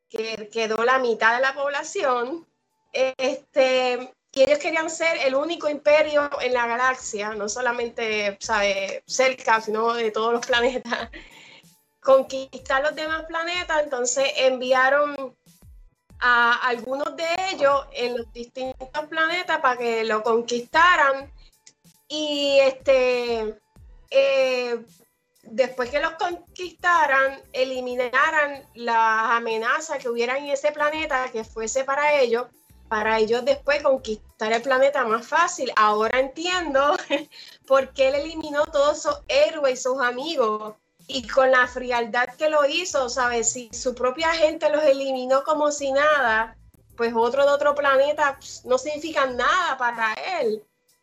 que 0.09 0.49
quedó 0.53 0.85
la 0.85 0.99
mitad 0.99 1.35
de 1.37 1.41
la 1.41 1.55
población. 1.55 2.47
Este, 2.93 4.15
y 4.33 4.43
ellos 4.43 4.59
querían 4.59 4.89
ser 4.89 5.19
el 5.27 5.35
único 5.35 5.69
imperio 5.69 6.31
en 6.41 6.55
la 6.55 6.67
galaxia, 6.67 7.35
no 7.35 7.49
solamente 7.49 8.37
¿sabe? 8.41 9.03
cerca, 9.07 9.61
sino 9.61 9.95
de 9.95 10.11
todos 10.11 10.33
los 10.33 10.47
planetas, 10.47 11.11
conquistar 12.01 12.83
los 12.83 12.95
demás 12.95 13.25
planetas, 13.27 13.83
entonces 13.83 14.33
enviaron 14.37 15.37
a 16.21 16.69
algunos 16.69 17.17
de 17.17 17.27
ellos 17.53 17.87
en 17.93 18.17
los 18.17 18.33
distintos 18.33 18.89
planetas 19.09 19.61
para 19.61 19.77
que 19.77 20.05
lo 20.05 20.23
conquistaran 20.23 21.31
y 22.13 22.59
este 22.61 23.59
eh, 24.11 24.85
después 25.45 25.89
que 25.89 25.99
los 25.99 26.13
conquistaran 26.13 27.41
eliminaran 27.55 28.69
las 28.75 29.31
amenazas 29.31 29.99
que 29.99 30.11
hubieran 30.11 30.37
en 30.45 30.51
ese 30.51 30.73
planeta 30.73 31.31
que 31.33 31.43
fuese 31.43 31.85
para 31.85 32.21
ellos 32.21 32.49
para 32.89 33.19
ellos 33.19 33.43
después 33.47 33.83
conquistar 33.83 34.53
el 34.53 34.61
planeta 34.61 35.03
más 35.07 35.27
fácil. 35.27 35.73
Ahora 35.77 36.21
entiendo 36.21 36.95
por 37.67 37.95
qué 37.95 38.09
él 38.09 38.17
eliminó 38.17 38.67
todos 38.67 38.99
esos 38.99 39.23
héroes 39.29 39.81
y 39.81 39.83
sus 39.83 39.99
amigos 40.03 40.75
y 41.07 41.27
con 41.27 41.51
la 41.51 41.67
frialdad 41.67 42.29
que 42.37 42.51
lo 42.51 42.67
hizo, 42.67 43.09
¿sabes? 43.09 43.51
Si 43.51 43.71
su 43.73 43.95
propia 43.95 44.35
gente 44.35 44.69
los 44.69 44.85
eliminó 44.85 45.43
como 45.45 45.73
si 45.73 45.91
nada, 45.91 46.55
pues 46.95 47.15
otro 47.17 47.47
de 47.47 47.53
otro 47.53 47.75
planeta 47.75 48.37
pues, 48.39 48.63
no 48.67 48.77
significan 48.77 49.39
nada 49.39 49.79
para 49.79 50.13
él. 50.43 50.63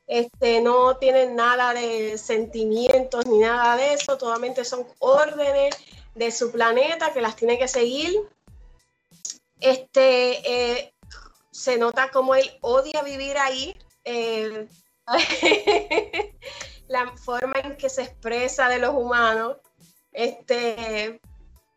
Este, 0.09 0.59
no 0.59 0.97
tienen 0.97 1.35
nada 1.35 1.71
de 1.71 2.17
sentimientos 2.17 3.27
ni 3.27 3.37
nada 3.37 3.77
de 3.77 3.93
eso, 3.93 4.17
totalmente 4.17 4.65
son 4.65 4.87
órdenes 4.97 5.75
de 6.15 6.31
su 6.31 6.51
planeta 6.51 7.13
que 7.13 7.21
las 7.21 7.35
tiene 7.35 7.59
que 7.59 7.67
seguir. 7.67 8.19
Este, 9.59 10.79
eh, 10.79 10.93
se 11.51 11.77
nota 11.77 12.09
como 12.09 12.33
él 12.33 12.49
odia 12.61 13.03
vivir 13.03 13.37
ahí. 13.37 13.77
Eh, 14.03 14.67
la 16.87 17.15
forma 17.15 17.59
en 17.59 17.77
que 17.77 17.89
se 17.89 18.01
expresa 18.01 18.67
de 18.67 18.79
los 18.79 18.95
humanos. 18.95 19.57
Este, 20.11 21.21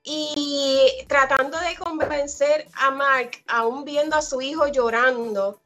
y 0.05 1.05
tratando 1.07 1.59
de 1.59 1.77
convencer 1.77 2.67
a 2.73 2.91
Mark, 2.91 3.33
aún 3.47 3.85
viendo 3.85 4.17
a 4.17 4.23
su 4.23 4.41
hijo 4.41 4.69
llorando, 4.69 5.61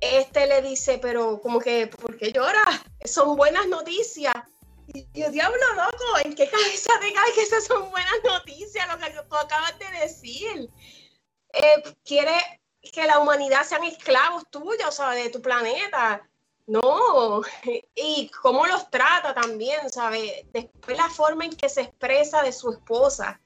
este 0.00 0.46
le 0.46 0.62
dice, 0.62 0.98
pero 0.98 1.40
como 1.40 1.60
que, 1.60 1.86
¿por 1.86 2.16
qué 2.16 2.32
llora? 2.32 2.64
Son 3.04 3.36
buenas 3.36 3.66
noticias. 3.66 4.34
Y 4.94 5.06
yo, 5.12 5.30
diablo 5.30 5.74
loco, 5.74 6.18
¿en 6.24 6.34
qué 6.34 6.48
cabeza 6.48 6.92
te 7.00 7.12
cae 7.12 7.32
que 7.34 7.42
esas 7.42 7.64
son 7.64 7.90
buenas 7.90 8.24
noticias? 8.24 8.88
Lo 8.88 8.98
que 8.98 9.10
tú 9.28 9.36
acabas 9.36 9.78
de 9.78 10.00
decir. 10.00 10.70
Eh, 11.52 11.82
que 12.04 13.06
la 13.06 13.18
humanidad 13.18 13.64
sean 13.64 13.84
esclavos 13.84 14.44
tuyos, 14.50 14.88
o 14.88 14.92
sea, 14.92 15.10
de 15.10 15.30
tu 15.30 15.42
planeta. 15.42 16.28
No, 16.66 17.42
y 17.94 18.30
cómo 18.42 18.66
los 18.66 18.90
trata 18.90 19.34
también, 19.34 19.90
¿sabes? 19.90 20.44
Después 20.52 20.96
la 20.96 21.08
forma 21.08 21.44
en 21.44 21.56
que 21.56 21.68
se 21.68 21.82
expresa 21.82 22.42
de 22.42 22.52
su 22.52 22.70
esposa, 22.70 23.40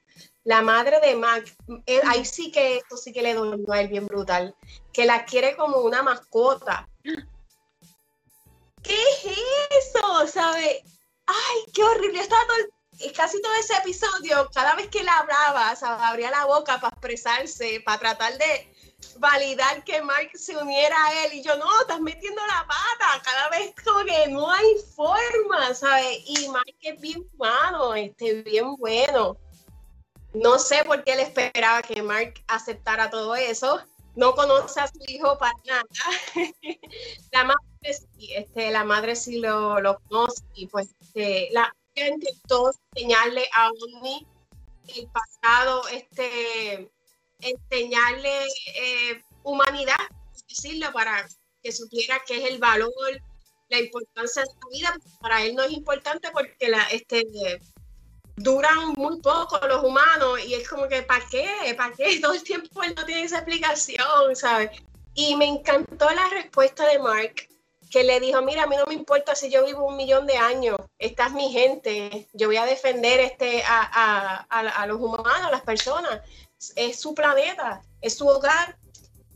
la 0.45 0.63
madre 0.63 1.01
de 1.01 1.15
Mac, 1.15 1.45
eh, 1.87 2.01
ahí 2.05 2.25
sí 2.25 2.51
que 2.51 2.79
esto 2.79 2.97
sí 2.97 3.13
que 3.13 3.23
le 3.23 3.35
dolió 3.35 3.73
a 3.73 3.81
él 3.81 3.89
bien 3.89 4.07
brutal, 4.07 4.55
que 4.93 5.07
la 5.07 5.25
quiere 5.25 5.57
como 5.57 5.79
una 5.79 6.03
mascota. 6.03 6.89
¿Qué 8.83 8.95
es 8.95 9.37
eso? 9.71 10.27
¿Sabe? 10.27 10.83
Ay, 11.27 11.73
qué 11.73 11.85
horrible. 11.85 12.21
Estaba 12.21 12.43
todo, 12.47 13.13
casi 13.15 13.41
todo 13.41 13.53
ese 13.61 13.75
episodio, 13.75 14.51
cada 14.53 14.75
vez 14.75 14.89
que 14.89 15.01
él 15.01 15.09
hablaba, 15.09 15.77
¿sabe? 15.77 16.03
abría 16.03 16.31
la 16.31 16.47
boca 16.47 16.81
para 16.81 16.93
expresarse, 16.95 17.81
para 17.85 18.01
tratar 18.01 18.37
de, 18.39 18.73
validar 19.19 19.85
que 19.85 20.03
Mark 20.03 20.31
se 20.35 20.57
uniera 20.57 20.97
a 21.07 21.25
él 21.25 21.35
y 21.35 21.43
yo, 21.43 21.57
no, 21.57 21.67
estás 21.81 22.01
metiendo 22.01 22.41
la 22.47 22.67
pata, 22.67 23.23
cada 23.25 23.49
vez 23.51 23.75
como 23.85 24.05
que 24.05 24.29
no 24.29 24.51
hay 24.51 24.77
forma, 24.95 25.75
¿sabes? 25.75 26.19
Y 26.27 26.49
Mark 26.49 26.75
es 26.81 27.01
bien 27.01 27.25
humano, 27.35 27.95
este, 27.95 28.43
bien 28.43 28.75
bueno. 28.77 29.37
No 30.35 30.59
sé 30.59 30.83
por 30.85 31.05
qué 31.05 31.13
él 31.13 31.21
esperaba 31.21 31.83
que 31.83 32.03
Mark 32.03 32.35
aceptara 32.49 33.11
todo 33.11 33.35
eso. 33.35 33.81
No 34.15 34.35
conoce 34.35 34.81
a 34.81 34.89
su 34.89 34.99
hijo 35.09 35.39
para 35.39 35.53
nada. 35.65 35.83
la 37.33 37.45
madre 37.45 37.95
sí, 37.95 38.33
este, 38.35 38.71
la 38.71 38.85
madre 38.85 39.17
sí 39.17 39.39
lo, 39.39 39.81
lo 39.81 39.99
conoce 40.01 40.43
y 40.55 40.67
pues 40.67 40.95
este, 41.01 41.49
la 41.53 41.75
intentó 41.95 42.73
enseñarle 42.95 43.49
a 43.55 43.71
Omni 43.71 44.27
el 44.97 45.09
pasado, 45.09 45.87
este, 45.89 46.91
enseñarle 47.41 48.47
eh, 48.75 49.23
humanidad, 49.45 49.97
decirlo, 50.49 50.93
para 50.93 51.27
que 51.63 51.73
supiera 51.73 52.23
qué 52.27 52.39
es 52.39 52.51
el 52.51 52.59
valor, 52.59 52.91
la 53.69 53.81
importancia 53.81 54.43
de 54.43 54.49
la 54.49 54.69
vida. 54.71 54.97
Para 55.21 55.45
él 55.45 55.55
no 55.55 55.63
es 55.63 55.73
importante 55.73 56.31
porque 56.33 56.69
la, 56.69 56.83
este, 56.85 57.25
duran 58.43 58.93
muy 58.97 59.21
poco 59.21 59.59
los 59.67 59.83
humanos 59.83 60.41
y 60.45 60.55
es 60.55 60.69
como 60.69 60.89
que, 60.89 61.03
¿para 61.03 61.25
qué? 61.31 61.75
¿Para 61.77 61.93
qué? 61.95 62.19
Todo 62.23 62.33
el 62.33 62.43
tiempo 62.43 62.83
él 62.83 62.95
no 62.97 63.05
tiene 63.05 63.23
esa 63.23 63.39
explicación, 63.39 64.35
¿sabes? 64.35 64.71
Y 65.15 65.37
me 65.37 65.47
encantó 65.47 66.11
la 66.11 66.29
respuesta 66.31 66.87
de 66.89 66.99
Mark, 66.99 67.49
que 67.91 68.05
le 68.05 68.21
dijo, 68.21 68.41
mira, 68.41 68.63
a 68.63 68.67
mí 68.67 68.77
no 68.77 68.87
me 68.87 68.95
importa 68.95 69.35
si 69.35 69.51
yo 69.51 69.67
vivo 69.67 69.87
un 69.87 69.97
millón 69.97 70.27
de 70.27 70.39
años, 70.39 70.79
esta 70.99 71.27
es 71.27 71.33
mi 71.33 71.53
gente, 71.53 72.27
yo 72.33 72.49
voy 72.49 72.57
a 72.57 72.65
defender 72.65 73.21
este, 73.21 73.63
a, 73.67 74.47
a, 74.49 74.87
los 74.87 74.99
humanos, 74.99 75.43
a 75.43 75.51
las 75.51 75.61
personas 75.61 76.23
es 76.77 77.01
su 77.01 77.15
planeta, 77.15 77.83
es 78.01 78.17
su 78.17 78.27
hogar 78.27 78.77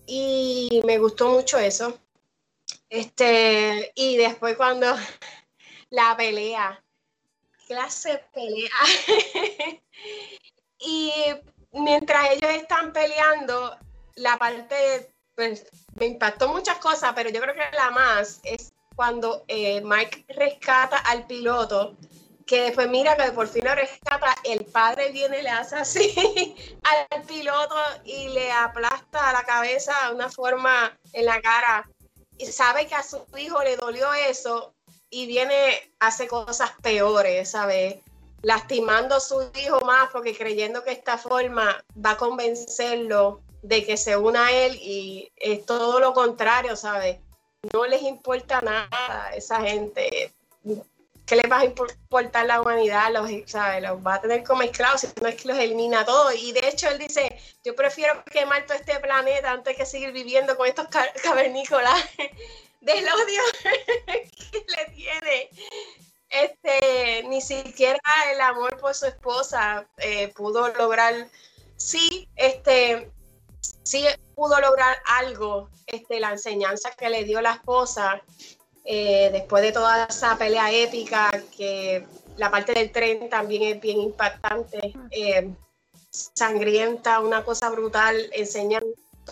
y 0.06 0.80
me 0.84 0.98
gustó 0.98 1.30
mucho 1.30 1.58
eso. 1.58 1.98
Este, 2.88 3.92
y 3.94 4.16
después 4.16 4.56
cuando 4.56 4.94
la 5.90 6.16
pelea, 6.16 6.82
clase 7.66 8.24
pelea. 8.32 8.70
y 10.78 11.12
mientras 11.72 12.30
ellos 12.30 12.50
están 12.50 12.92
peleando, 12.92 13.76
la 14.16 14.38
parte, 14.38 15.12
pues 15.34 15.66
me 15.94 16.06
impactó 16.06 16.48
muchas 16.48 16.78
cosas, 16.78 17.12
pero 17.14 17.30
yo 17.30 17.40
creo 17.40 17.54
que 17.54 17.76
la 17.76 17.90
más 17.90 18.40
es 18.44 18.72
cuando 18.94 19.44
eh, 19.48 19.82
Mike 19.82 20.24
rescata 20.28 20.96
al 20.98 21.26
piloto 21.26 21.96
que 22.46 22.62
después 22.62 22.88
mira 22.88 23.16
que 23.16 23.32
por 23.32 23.48
fin 23.48 23.64
lo 23.64 23.74
rescata, 23.74 24.34
el 24.44 24.64
padre 24.66 25.10
viene 25.10 25.42
le 25.42 25.50
hace 25.50 25.76
así 25.76 26.54
al 27.12 27.22
piloto 27.24 27.74
y 28.04 28.28
le 28.28 28.52
aplasta 28.52 29.32
la 29.32 29.42
cabeza 29.42 29.92
de 30.06 30.14
una 30.14 30.30
forma 30.30 30.96
en 31.12 31.26
la 31.26 31.40
cara 31.42 31.90
y 32.38 32.46
sabe 32.46 32.86
que 32.86 32.94
a 32.94 33.02
su 33.02 33.26
hijo 33.36 33.62
le 33.64 33.76
dolió 33.76 34.12
eso 34.14 34.75
y 35.10 35.26
viene, 35.26 35.92
hace 36.00 36.26
cosas 36.26 36.72
peores, 36.82 37.50
¿sabes? 37.50 37.96
Lastimando 38.42 39.16
a 39.16 39.20
su 39.20 39.50
hijo 39.60 39.80
más 39.80 40.10
porque 40.12 40.36
creyendo 40.36 40.84
que 40.84 40.92
esta 40.92 41.18
forma 41.18 41.84
va 42.04 42.12
a 42.12 42.16
convencerlo 42.16 43.40
de 43.62 43.84
que 43.84 43.96
se 43.96 44.16
una 44.16 44.46
a 44.46 44.52
él 44.52 44.76
y 44.80 45.32
es 45.36 45.64
todo 45.66 46.00
lo 46.00 46.12
contrario, 46.12 46.76
¿sabes? 46.76 47.18
No 47.72 47.86
les 47.86 48.02
importa 48.02 48.60
nada 48.60 48.88
a 48.92 49.34
esa 49.34 49.60
gente 49.60 50.32
¿qué 51.26 51.36
les 51.36 51.50
va 51.50 51.58
a 51.58 51.64
importar 51.64 52.46
la 52.46 52.60
humanidad? 52.60 53.12
Los, 53.12 53.28
¿sabe? 53.46 53.80
los 53.80 53.98
va 53.98 54.14
a 54.14 54.20
tener 54.20 54.44
como 54.44 54.62
esclavos, 54.62 55.00
si 55.00 55.08
no 55.20 55.28
es 55.28 55.34
que 55.34 55.48
los 55.48 55.58
elimina 55.58 56.04
todos. 56.04 56.34
Y 56.36 56.52
de 56.52 56.68
hecho 56.68 56.88
él 56.88 56.98
dice, 56.98 57.36
yo 57.64 57.74
prefiero 57.74 58.24
quemar 58.24 58.64
todo 58.64 58.78
este 58.78 58.98
planeta 59.00 59.50
antes 59.50 59.76
que 59.76 59.84
seguir 59.84 60.12
viviendo 60.12 60.56
con 60.56 60.68
estos 60.68 60.86
cavernícolas 61.22 62.02
del 62.86 63.04
odio 63.04 63.42
que 64.52 64.64
le 64.68 64.94
tiene. 64.94 65.50
Este, 66.28 67.24
ni 67.28 67.40
siquiera 67.40 68.00
el 68.32 68.40
amor 68.40 68.78
por 68.78 68.94
su 68.94 69.06
esposa 69.06 69.86
eh, 69.98 70.28
pudo 70.28 70.68
lograr, 70.74 71.28
sí, 71.76 72.28
este, 72.36 73.10
sí 73.82 74.04
pudo 74.34 74.60
lograr 74.60 74.96
algo, 75.06 75.70
este, 75.86 76.20
la 76.20 76.32
enseñanza 76.32 76.90
que 76.92 77.10
le 77.10 77.24
dio 77.24 77.40
la 77.40 77.52
esposa, 77.52 78.20
eh, 78.84 79.30
después 79.32 79.62
de 79.62 79.72
toda 79.72 80.04
esa 80.04 80.36
pelea 80.36 80.72
épica 80.72 81.30
que 81.56 82.06
la 82.36 82.50
parte 82.50 82.72
del 82.72 82.92
tren 82.92 83.30
también 83.30 83.62
es 83.62 83.80
bien 83.80 84.00
impactante, 84.00 84.94
eh, 85.10 85.48
sangrienta, 86.10 87.20
una 87.20 87.44
cosa 87.44 87.70
brutal, 87.70 88.16
enseñan 88.32 88.82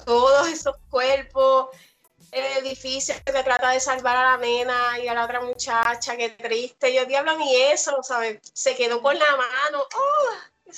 todos 0.04 0.48
esos 0.48 0.76
cuerpos, 0.90 1.68
el 2.34 2.66
edificio 2.66 3.14
que 3.24 3.32
trata 3.32 3.70
de 3.70 3.80
salvar 3.80 4.16
a 4.16 4.32
la 4.32 4.36
nena 4.38 4.98
y 4.98 5.08
a 5.08 5.14
la 5.14 5.24
otra 5.24 5.40
muchacha, 5.40 6.16
qué 6.16 6.30
triste, 6.30 6.92
yo 6.92 7.04
diablo 7.04 7.36
ni 7.38 7.54
eso, 7.56 8.02
¿sabes? 8.02 8.40
Se 8.52 8.74
quedó 8.74 9.00
con 9.00 9.18
la 9.18 9.36
mano, 9.36 9.86
oh, 9.94 10.74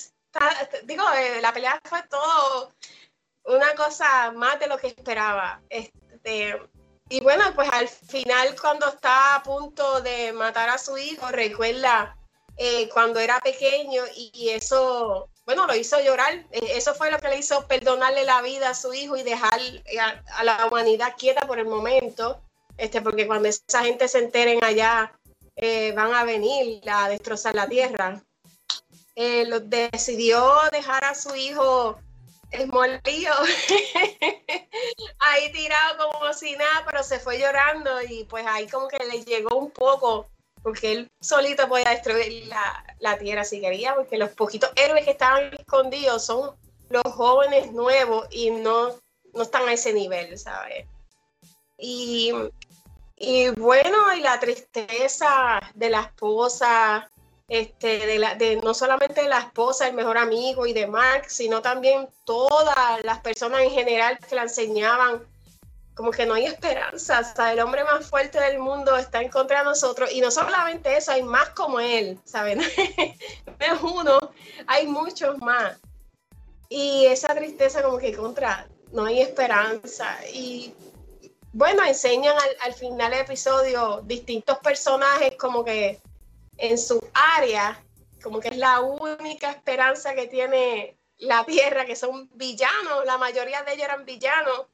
digo, 0.84 1.04
eh, 1.12 1.40
la 1.40 1.52
pelea 1.52 1.80
fue 1.84 2.02
todo 2.04 2.72
una 3.44 3.74
cosa 3.74 4.32
más 4.32 4.58
de 4.60 4.66
lo 4.66 4.78
que 4.78 4.88
esperaba. 4.88 5.60
Este, 5.70 6.60
y 7.08 7.20
bueno, 7.20 7.44
pues 7.54 7.68
al 7.72 7.88
final 7.88 8.54
cuando 8.60 8.88
está 8.88 9.36
a 9.36 9.42
punto 9.42 10.00
de 10.00 10.32
matar 10.32 10.68
a 10.68 10.78
su 10.78 10.98
hijo, 10.98 11.28
recuerda 11.28 12.16
eh, 12.56 12.88
cuando 12.90 13.20
era 13.20 13.38
pequeño 13.40 14.02
y, 14.14 14.50
eso, 14.50 15.28
bueno, 15.46 15.66
lo 15.66 15.74
hizo 15.74 15.98
llorar. 16.00 16.44
E, 16.50 16.76
eso 16.76 16.94
fue 16.94 17.10
lo 17.10 17.18
que 17.18 17.28
le 17.28 17.38
hizo 17.38 17.66
perdonarle 17.66 18.24
la 18.24 18.42
vida 18.42 18.70
a 18.70 18.74
su 18.74 18.92
hijo 18.92 19.16
y 19.16 19.22
dejar 19.22 19.58
eh, 19.60 19.98
a, 20.00 20.44
la 20.44 20.66
humanidad 20.66 21.14
quieta 21.16 21.46
por 21.46 21.58
el 21.58 21.66
momento, 21.66 22.42
este, 22.76 23.00
porque 23.00 23.26
cuando 23.26 23.48
esa 23.48 23.84
gente 23.84 24.08
se 24.08 24.18
enteren 24.18 24.62
allá, 24.62 25.12
eh, 25.54 25.92
van 25.92 26.12
a 26.12 26.24
venir 26.24 26.82
a 26.90 27.08
destrozar 27.08 27.54
la 27.54 27.68
tierra. 27.68 28.22
lo, 29.16 29.60
decidió 29.60 30.52
dejar 30.72 31.04
a 31.04 31.14
su 31.14 31.34
hijo 31.34 31.98
esmolío, 32.50 33.32
ahí 35.18 35.52
tirado 35.52 36.10
como 36.10 36.32
si 36.32 36.56
nada, 36.56 36.84
pero 36.86 37.02
se 37.02 37.18
fue 37.18 37.38
llorando 37.38 38.02
y 38.02 38.24
pues 38.24 38.46
ahí 38.46 38.68
como 38.68 38.88
que 38.88 38.98
le 39.04 39.24
llegó 39.24 39.56
un 39.56 39.70
poco, 39.70 40.28
porque 40.66 40.90
él 40.90 41.12
solito 41.20 41.68
podía 41.68 41.90
destruir 41.90 42.50
la, 42.98 43.18
tierra 43.18 43.44
si 43.44 43.60
quería, 43.60 43.94
porque 43.94 44.18
los 44.18 44.30
poquitos 44.30 44.68
héroes 44.74 45.04
que 45.04 45.12
estaban 45.12 45.54
escondidos 45.54 46.24
son 46.24 46.56
los 46.88 47.04
jóvenes 47.04 47.70
nuevos 47.70 48.26
y 48.32 48.50
no, 48.50 48.88
no 49.32 49.42
están 49.42 49.68
a 49.68 49.74
ese 49.74 49.92
nivel, 49.92 50.36
¿sabes? 50.36 50.88
Y, 51.78 52.32
y 53.14 53.50
bueno, 53.50 54.12
y 54.16 54.20
la 54.20 54.40
tristeza 54.40 55.60
de 55.72 55.88
la 55.88 56.00
esposa, 56.00 57.12
este, 57.46 58.04
de, 58.04 58.18
la, 58.18 58.34
de 58.34 58.56
no 58.56 58.74
solamente 58.74 59.22
de 59.22 59.28
la 59.28 59.38
esposa, 59.38 59.86
el 59.86 59.94
mejor 59.94 60.18
amigo 60.18 60.66
y 60.66 60.72
de 60.72 60.88
Mark, 60.88 61.26
sino 61.28 61.62
también 61.62 62.08
todas 62.24 63.04
las 63.04 63.20
personas 63.20 63.60
en 63.60 63.70
general 63.70 64.18
que 64.18 64.34
la 64.34 64.42
enseñaban, 64.42 65.24
como 65.96 66.10
que 66.10 66.26
no 66.26 66.34
hay 66.34 66.44
esperanza, 66.44 67.16
hasta 67.16 67.52
el 67.52 67.60
hombre 67.60 67.82
más 67.82 68.06
fuerte 68.06 68.38
del 68.38 68.58
mundo 68.58 68.94
está 68.98 69.22
en 69.22 69.30
contra 69.30 69.60
de 69.60 69.64
nosotros, 69.64 70.12
y 70.12 70.20
no 70.20 70.30
solamente 70.30 70.94
eso, 70.94 71.10
hay 71.10 71.22
más 71.22 71.48
como 71.50 71.80
él, 71.80 72.20
¿saben? 72.24 72.58
no 72.58 72.64
es 73.58 73.82
uno, 73.82 74.18
hay 74.66 74.86
muchos 74.86 75.38
más. 75.38 75.78
Y 76.68 77.06
esa 77.06 77.34
tristeza 77.34 77.82
como 77.82 77.96
que 77.96 78.14
contra, 78.14 78.68
no 78.92 79.06
hay 79.06 79.22
esperanza. 79.22 80.18
Y 80.34 80.74
bueno, 81.54 81.82
enseñan 81.82 82.36
al, 82.36 82.56
al 82.60 82.74
final 82.74 83.12
del 83.12 83.20
episodio 83.20 84.02
distintos 84.04 84.58
personajes 84.58 85.34
como 85.38 85.64
que 85.64 85.98
en 86.58 86.76
su 86.76 87.00
área, 87.14 87.82
como 88.22 88.40
que 88.40 88.48
es 88.48 88.58
la 88.58 88.80
única 88.80 89.50
esperanza 89.50 90.14
que 90.14 90.26
tiene 90.26 90.98
la 91.16 91.46
Tierra, 91.46 91.86
que 91.86 91.96
son 91.96 92.28
villanos, 92.34 93.06
la 93.06 93.16
mayoría 93.16 93.62
de 93.62 93.72
ellos 93.72 93.84
eran 93.84 94.04
villanos, 94.04 94.66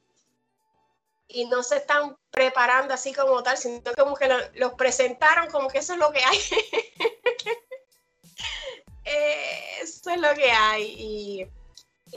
y 1.32 1.46
no 1.46 1.62
se 1.62 1.76
están 1.76 2.16
preparando 2.30 2.94
así 2.94 3.12
como 3.12 3.42
tal, 3.42 3.56
sino 3.56 3.80
como 3.96 4.14
que 4.14 4.28
los 4.54 4.74
presentaron 4.74 5.50
como 5.50 5.68
que 5.68 5.78
eso 5.78 5.94
es 5.94 5.98
lo 5.98 6.12
que 6.12 6.20
hay. 6.22 6.38
eso 9.82 10.10
es 10.10 10.20
lo 10.20 10.34
que 10.34 10.50
hay. 10.50 11.48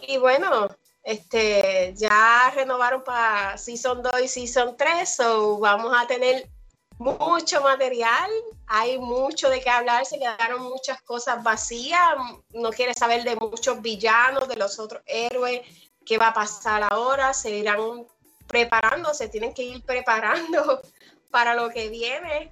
Y, 0.01 0.18
bueno, 0.18 0.68
este, 1.03 1.93
ya 1.95 2.51
renovaron 2.53 3.03
para 3.03 3.57
Season 3.57 4.01
2 4.01 4.22
y 4.22 4.28
Season 4.28 4.76
3, 4.76 5.16
so 5.16 5.59
vamos 5.59 5.93
a 5.97 6.05
tener 6.07 6.49
mucho 6.97 7.61
material, 7.61 8.32
hay 8.68 8.97
mucho 8.97 9.49
de 9.49 9.61
qué 9.61 9.70
hablar, 9.70 10.05
se 10.05 10.18
quedaron 10.18 10.63
muchas 10.63 11.01
cosas 11.01 11.43
vacías, 11.43 12.16
no 12.51 12.72
quiere 12.72 12.93
saber 12.93 13.24
de 13.24 13.36
muchos 13.36 13.82
villanos, 13.82 14.47
de 14.47 14.55
los 14.55 14.80
otros 14.80 15.01
héroes, 15.05 15.61
qué 16.05 16.18
va 16.18 16.30
a 16.30 16.34
pasar 16.34 16.84
ahora, 16.89 17.34
se 17.34 17.49
irán 17.51 18.07
preparando, 18.47 19.13
se 19.13 19.27
tienen 19.27 19.53
que 19.53 19.63
ir 19.63 19.83
preparando 19.83 20.81
para 21.31 21.53
lo 21.53 21.69
que 21.69 21.89
viene, 21.89 22.49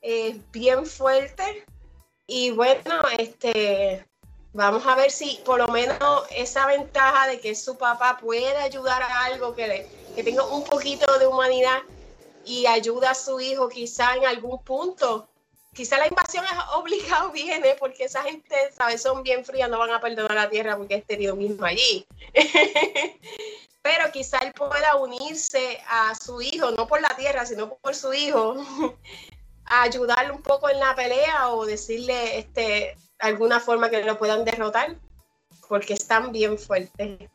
es 0.00 0.36
bien 0.50 0.86
fuerte 0.86 1.64
y 2.26 2.50
bueno, 2.52 3.02
este, 3.18 4.06
vamos 4.52 4.86
a 4.86 4.94
ver 4.94 5.10
si 5.10 5.40
por 5.44 5.58
lo 5.58 5.68
menos 5.68 6.24
esa 6.30 6.66
ventaja 6.66 7.26
de 7.26 7.40
que 7.40 7.54
su 7.54 7.76
papá 7.76 8.18
puede 8.18 8.56
ayudar 8.56 9.02
a 9.02 9.24
algo 9.24 9.54
que, 9.54 9.86
que 10.14 10.22
tenga 10.22 10.46
un 10.46 10.64
poquito 10.64 11.18
de 11.18 11.26
humanidad 11.26 11.82
y 12.44 12.66
ayuda 12.66 13.10
a 13.10 13.14
su 13.14 13.40
hijo 13.40 13.68
quizá 13.68 14.14
en 14.14 14.26
algún 14.26 14.62
punto. 14.62 15.28
Quizá 15.74 15.98
la 15.98 16.06
invasión 16.06 16.44
es 16.44 16.52
obligado 16.74 17.30
viene 17.30 17.76
porque 17.78 18.04
esa 18.04 18.22
gente, 18.22 18.54
¿sabes? 18.76 19.02
Son 19.02 19.22
bien 19.22 19.44
frías, 19.44 19.68
no 19.68 19.78
van 19.78 19.90
a 19.90 20.00
perdonar 20.00 20.34
la 20.34 20.48
tierra 20.48 20.76
porque 20.76 20.94
es 20.94 21.06
tenido 21.06 21.36
mismo 21.36 21.64
allí. 21.66 22.06
Pero 23.84 24.10
quizá 24.10 24.38
él 24.38 24.54
pueda 24.54 24.96
unirse 24.96 25.78
a 25.86 26.14
su 26.14 26.40
hijo, 26.40 26.70
no 26.70 26.86
por 26.86 27.02
la 27.02 27.14
tierra, 27.18 27.44
sino 27.44 27.74
por 27.74 27.94
su 27.94 28.14
hijo, 28.14 28.56
a 29.66 29.82
ayudarle 29.82 30.32
un 30.32 30.40
poco 30.40 30.70
en 30.70 30.80
la 30.80 30.94
pelea 30.94 31.50
o 31.50 31.66
decirle 31.66 32.38
este, 32.38 32.96
alguna 33.18 33.60
forma 33.60 33.90
que 33.90 34.02
lo 34.02 34.18
puedan 34.18 34.46
derrotar, 34.46 34.96
porque 35.68 35.92
están 35.92 36.32
bien 36.32 36.58
fuertes. 36.58 37.28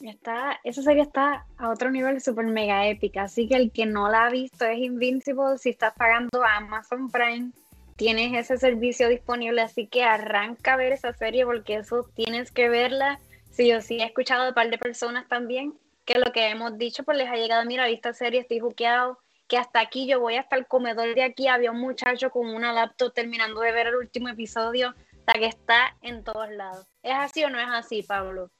Está, 0.00 0.58
esa 0.64 0.80
serie 0.80 1.02
está 1.02 1.44
a 1.58 1.68
otro 1.68 1.90
nivel 1.90 2.22
super 2.22 2.46
mega 2.46 2.86
épica, 2.86 3.24
así 3.24 3.46
que 3.46 3.56
el 3.56 3.72
que 3.72 3.84
no 3.84 4.08
la 4.08 4.24
ha 4.24 4.30
visto 4.30 4.64
es 4.64 4.78
Invincible, 4.78 5.58
si 5.58 5.68
estás 5.68 5.92
pagando 5.92 6.42
Amazon 6.42 7.10
Prime, 7.10 7.50
tienes 7.96 8.32
ese 8.32 8.56
servicio 8.56 9.10
disponible, 9.10 9.60
así 9.60 9.86
que 9.86 10.02
arranca 10.02 10.72
a 10.72 10.76
ver 10.78 10.92
esa 10.92 11.12
serie 11.12 11.44
porque 11.44 11.76
eso 11.76 12.08
tienes 12.14 12.50
que 12.50 12.70
verla. 12.70 13.20
Sí, 13.50 13.68
yo 13.68 13.80
sí 13.80 14.00
he 14.00 14.04
escuchado 14.04 14.42
de 14.44 14.48
un 14.50 14.54
par 14.54 14.70
de 14.70 14.78
personas 14.78 15.28
también 15.28 15.78
que 16.04 16.18
lo 16.18 16.32
que 16.32 16.48
hemos 16.48 16.76
dicho 16.78 17.04
pues 17.04 17.18
les 17.18 17.28
ha 17.28 17.36
llegado, 17.36 17.64
mira, 17.66 17.88
esta 17.88 18.12
serie 18.12 18.40
estoy 18.40 18.58
juqueado, 18.58 19.18
que 19.46 19.58
hasta 19.58 19.80
aquí 19.80 20.06
yo 20.06 20.20
voy 20.20 20.36
hasta 20.36 20.56
el 20.56 20.66
comedor 20.66 21.14
de 21.14 21.22
aquí, 21.22 21.48
había 21.48 21.70
un 21.70 21.80
muchacho 21.80 22.30
con 22.30 22.48
una 22.48 22.72
laptop 22.72 23.12
terminando 23.12 23.60
de 23.60 23.72
ver 23.72 23.88
el 23.88 23.96
último 23.96 24.28
episodio, 24.28 24.94
sea 25.24 25.34
que 25.34 25.46
está 25.46 25.96
en 26.02 26.24
todos 26.24 26.50
lados. 26.50 26.86
¿Es 27.02 27.14
así 27.14 27.44
o 27.44 27.50
no 27.50 27.60
es 27.60 27.68
así, 27.68 28.02
Pablo? 28.02 28.50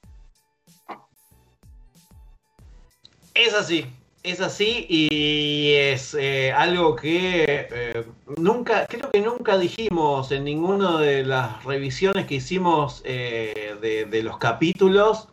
Es 3.34 3.54
así, 3.54 3.86
es 4.22 4.40
así 4.40 4.86
y 4.88 5.72
es 5.74 6.14
eh, 6.14 6.52
algo 6.52 6.94
que 6.94 7.68
eh, 7.70 8.04
nunca, 8.36 8.86
creo 8.86 9.10
que 9.10 9.20
nunca 9.20 9.56
dijimos 9.56 10.30
en 10.30 10.44
ninguna 10.44 10.98
de 10.98 11.24
las 11.24 11.64
revisiones 11.64 12.26
que 12.26 12.36
hicimos 12.36 13.02
eh, 13.04 13.76
de, 13.80 14.22
los 14.22 14.36
capítulos 14.38 15.28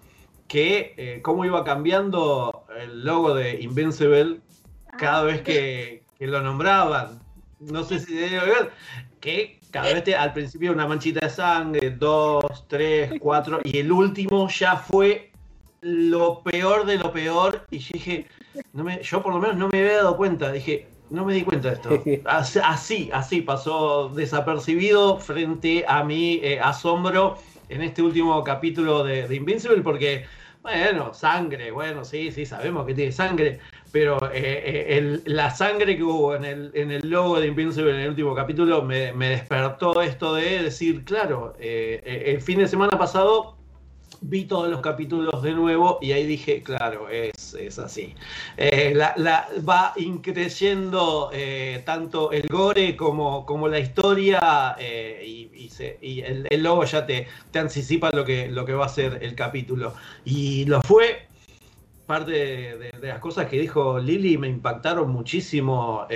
que 0.48 1.20
cómo 1.24 1.44
iba 1.44 1.66
cambiando 1.66 2.66
el 2.80 3.04
logo 3.04 3.34
de 3.34 3.60
Invincible 3.62 4.40
cada 4.98 5.24
vez 5.24 5.42
que, 5.42 6.04
lo 6.20 6.42
nombraban. 6.42 7.20
No 7.60 7.84
sé 7.84 8.00
si 8.00 8.16
debe 8.16 8.40
ver 8.46 8.72
que 9.20 9.60
cada 9.72 9.94
vez 9.94 10.16
al 10.16 10.32
principio 10.32 10.72
una 10.72 10.88
manchita 10.88 11.26
de 11.26 11.30
sangre, 11.30 11.92
dos, 11.92 12.66
tres, 12.68 13.12
cuatro, 13.20 13.60
y 13.64 13.80
el 13.80 13.92
último 13.92 14.48
ya 14.48 14.78
fue 14.78 15.32
lo 15.82 16.42
peor 16.44 16.86
de 16.86 16.98
lo 16.98 17.12
peor 17.12 17.66
y 17.70 17.78
dije, 17.78 18.28
no 18.74 18.84
me, 18.84 19.02
yo 19.02 19.22
por 19.22 19.34
lo 19.34 19.40
menos 19.40 19.58
no 19.58 19.70
me 19.70 19.80
había 19.80 19.98
dado 19.98 20.18
cuenta, 20.18 20.52
dije, 20.52 20.88
no 21.10 21.26
me 21.26 21.34
di 21.34 21.44
cuenta 21.44 21.70
de 21.70 21.76
esto. 21.76 22.04
Así, 22.26 23.10
así 23.14 23.42
pasó 23.42 24.10
desapercibido 24.10 25.18
frente 25.18 25.86
a 25.88 26.04
mi 26.04 26.40
eh, 26.44 26.60
asombro 26.60 27.38
en 27.70 27.82
este 27.82 28.02
último 28.02 28.44
capítulo 28.44 29.04
de, 29.04 29.34
Invincible 29.34 29.82
porque, 29.82 30.26
bueno, 30.62 31.14
sangre, 31.14 31.72
bueno, 31.72 32.04
sí, 32.04 32.32
sí, 32.32 32.46
sabemos 32.46 32.86
que 32.86 32.94
tiene 32.94 33.12
sangre, 33.12 33.60
pero 33.92 34.18
eh, 34.34 34.98
eh, 34.98 35.22
la 35.26 35.50
sangre 35.50 35.98
que 35.98 36.04
hubo 36.04 36.36
en 36.36 36.46
el, 36.46 36.72
en 36.74 36.92
el 36.92 37.10
logo 37.10 37.40
de 37.40 37.48
Invincible 37.48 37.92
en 37.92 38.02
el 38.02 38.10
último 38.10 38.36
capítulo 38.36 38.84
me, 38.84 39.14
me 39.14 39.30
despertó 39.30 40.02
esto 40.02 40.36
de 40.36 40.64
decir, 40.64 41.04
claro, 41.04 41.56
el 41.60 42.42
fin 42.42 42.60
de 42.60 42.68
semana 42.68 42.98
pasado 42.98 43.58
vi 44.22 44.46
todos 44.46 44.70
los 44.70 44.82
capítulos 44.82 45.42
de 45.42 45.54
nuevo 45.54 46.00
y 46.02 46.12
ahí 46.12 46.26
dije, 46.26 46.62
claro, 46.64 47.10
es, 47.10 47.56
así. 47.80 48.16
Eh, 48.58 48.94
la, 48.96 49.48
va 49.68 49.94
increyendo 49.98 51.30
eh, 51.34 51.82
tanto 51.86 52.32
el 52.32 52.48
gore 52.48 52.96
como, 52.96 53.46
como 53.46 53.68
la 53.68 53.80
historia 53.80 54.76
eh, 54.80 55.24
y, 55.26 56.24
el, 56.24 56.64
logo 56.64 56.84
ya 56.86 57.06
te, 57.06 57.28
te 57.52 57.60
anticipa 57.60 58.10
lo 58.12 58.26
que, 58.26 58.48
lo 58.48 58.66
que 58.66 58.74
va 58.74 58.86
a 58.86 58.90
ser 58.90 59.20
el 59.22 59.36
capítulo. 59.36 59.94
Y 60.26 60.66
lo 60.66 60.82
fue 60.82 61.28
parte 62.08 62.32
de, 62.32 62.92
las 63.02 63.20
cosas 63.20 63.48
que 63.48 63.60
dijo 63.60 64.00
Lili 64.00 64.38
me 64.38 64.48
impactaron 64.48 65.12
muchísimo 65.12 66.08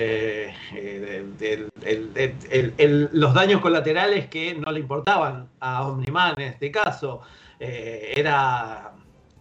los 3.12 3.34
daños 3.34 3.62
colaterales 3.62 4.28
que 4.28 4.56
no 4.56 4.72
le 4.72 4.80
importaban 4.80 5.50
a 5.60 5.88
Omniman 5.88 6.40
en 6.40 6.54
este 6.54 6.72
caso. 6.72 7.22
Eh, 7.62 8.14
era 8.18 8.92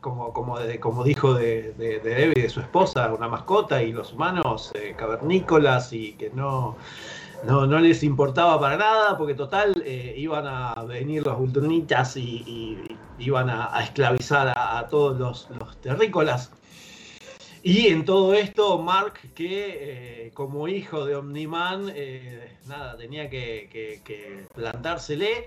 como, 0.00 0.32
como, 0.32 0.58
dijo 1.02 1.34
de, 1.34 1.72
de, 1.72 1.98
Debbie, 2.00 2.42
de 2.42 2.48
su 2.48 2.60
esposa, 2.60 3.12
una 3.12 3.28
mascota 3.28 3.82
y 3.82 3.92
los 3.92 4.12
humanos 4.12 4.72
cavernícolas 4.96 5.92
y 5.92 6.12
que 6.12 6.30
no, 6.30 6.76
no, 7.44 7.66
les 7.66 8.02
importaba 8.02 8.60
para 8.60 8.76
nada 8.76 9.18
porque 9.18 9.34
total 9.34 9.82
iban 9.86 10.46
a 10.46 10.74
venir 10.84 11.26
los 11.26 11.38
ultronitas 11.38 12.16
y, 12.16 12.78
iban 13.18 13.50
a, 13.50 13.82
esclavizar 13.82 14.52
a, 14.56 14.86
todos 14.88 15.48
los, 15.50 15.80
terrícolas. 15.80 16.50
Y 17.62 17.88
en 17.88 18.06
todo 18.06 18.32
esto, 18.32 18.78
Mark, 18.78 19.20
que 19.34 20.26
eh, 20.26 20.30
como 20.32 20.66
hijo 20.66 21.04
de 21.04 21.14
Omniman, 21.16 21.92
eh, 21.94 22.56
nada, 22.66 22.96
tenía 22.96 23.28
que, 23.28 24.00
plantársele 24.54 25.46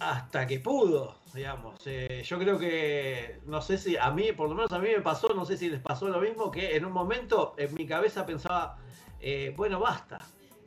hasta 0.00 0.46
que 0.46 0.58
pudo, 0.58 1.14
digamos. 1.34 1.80
Eh, 1.86 2.22
yo 2.24 2.38
creo 2.38 2.58
que, 2.58 3.40
no 3.46 3.60
sé 3.60 3.78
si 3.78 3.96
a 3.96 4.10
mí, 4.10 4.32
por 4.32 4.48
lo 4.48 4.54
menos 4.54 4.72
a 4.72 4.78
mí 4.78 4.88
me 4.88 5.00
pasó, 5.00 5.34
no 5.34 5.44
sé 5.44 5.56
si 5.56 5.68
les 5.68 5.80
pasó 5.80 6.08
lo 6.08 6.20
mismo, 6.20 6.50
que 6.50 6.76
en 6.76 6.84
un 6.84 6.92
momento 6.92 7.54
en 7.58 7.74
mi 7.74 7.86
cabeza 7.86 8.24
pensaba, 8.24 8.78
bueno, 9.56 9.80
basta, 9.80 10.18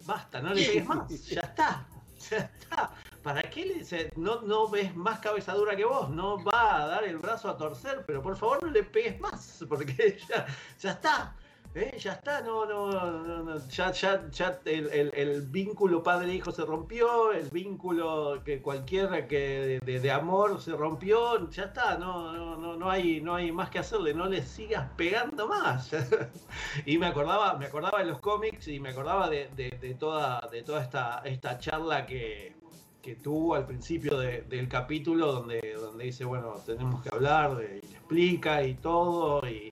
basta, 0.05 0.41
no 0.41 0.53
le 0.53 0.65
pegues 0.65 0.85
más, 0.85 1.09
ya 1.27 1.41
está, 1.41 1.87
ya 2.29 2.37
está. 2.37 2.91
¿Para 3.27 3.41
qué 3.41 3.65
le? 3.65 4.11
No, 4.15 4.41
no 4.41 4.69
ves 4.69 4.95
más 4.95 5.19
cabezadura 5.19 5.75
que 5.75 5.83
vos, 5.83 6.09
no 6.09 6.41
va 6.43 6.83
a 6.83 6.87
dar 6.87 7.03
el 7.03 7.17
brazo 7.17 7.49
a 7.49 7.57
torcer, 7.57 8.05
pero 8.07 8.21
por 8.21 8.37
favor 8.37 8.63
no 8.63 8.69
le 8.69 8.83
pegues 8.83 9.19
más, 9.19 9.65
porque 9.69 10.17
ya, 10.29 10.45
ya 10.79 10.91
está. 10.91 11.35
¿Eh? 11.77 11.97
Ya 11.99 12.13
está, 12.13 12.41
no, 12.41 12.65
no, 12.65 13.43
no, 13.43 13.67
ya, 13.67 13.91
ya, 13.91 14.29
ya 14.31 14.59
el, 14.65 15.41
vínculo 15.43 16.01
padre-hijo 16.03 16.51
se 16.51 16.65
rompió, 16.65 17.31
el 17.31 17.49
vínculo 17.49 18.41
que 18.43 18.61
cualquiera 18.61 19.27
que 19.27 19.79
de, 19.83 20.11
amor 20.11 20.59
se 20.61 20.71
rompió, 20.71 21.49
ya 21.49 21.65
está, 21.65 21.97
no, 21.97 22.57
no, 22.57 22.75
no, 22.75 22.89
hay, 22.89 23.21
no 23.21 23.35
hay 23.35 23.51
más 23.51 23.69
que 23.69 23.79
hacerle, 23.79 24.13
no 24.13 24.27
le 24.27 24.41
sigas 24.41 24.89
pegando 24.97 25.47
más. 25.47 25.91
y 26.85 26.97
me 26.97 27.07
acordaba, 27.07 27.57
me 27.57 27.65
acordaba 27.65 27.99
de 27.99 28.05
los 28.05 28.19
cómics 28.19 28.67
y 28.67 28.79
me 28.79 28.89
acordaba 28.89 29.29
de, 29.29 29.95
toda, 29.99 30.47
de 30.51 30.63
toda 30.63 30.81
esta, 30.81 31.21
esta 31.25 31.59
charla 31.59 32.05
que, 32.05 32.55
que 33.01 33.15
tuvo 33.15 33.55
al 33.55 33.65
principio 33.65 34.17
del 34.17 34.67
capítulo 34.67 35.31
donde, 35.31 35.75
donde 35.79 36.05
dice, 36.05 36.25
bueno, 36.25 36.55
tenemos 36.65 37.03
que 37.03 37.09
hablar, 37.13 37.55
de, 37.55 37.79
y 37.83 37.87
le 37.87 37.97
explica 37.97 38.63
y 38.63 38.73
todo, 38.75 39.47
y, 39.47 39.71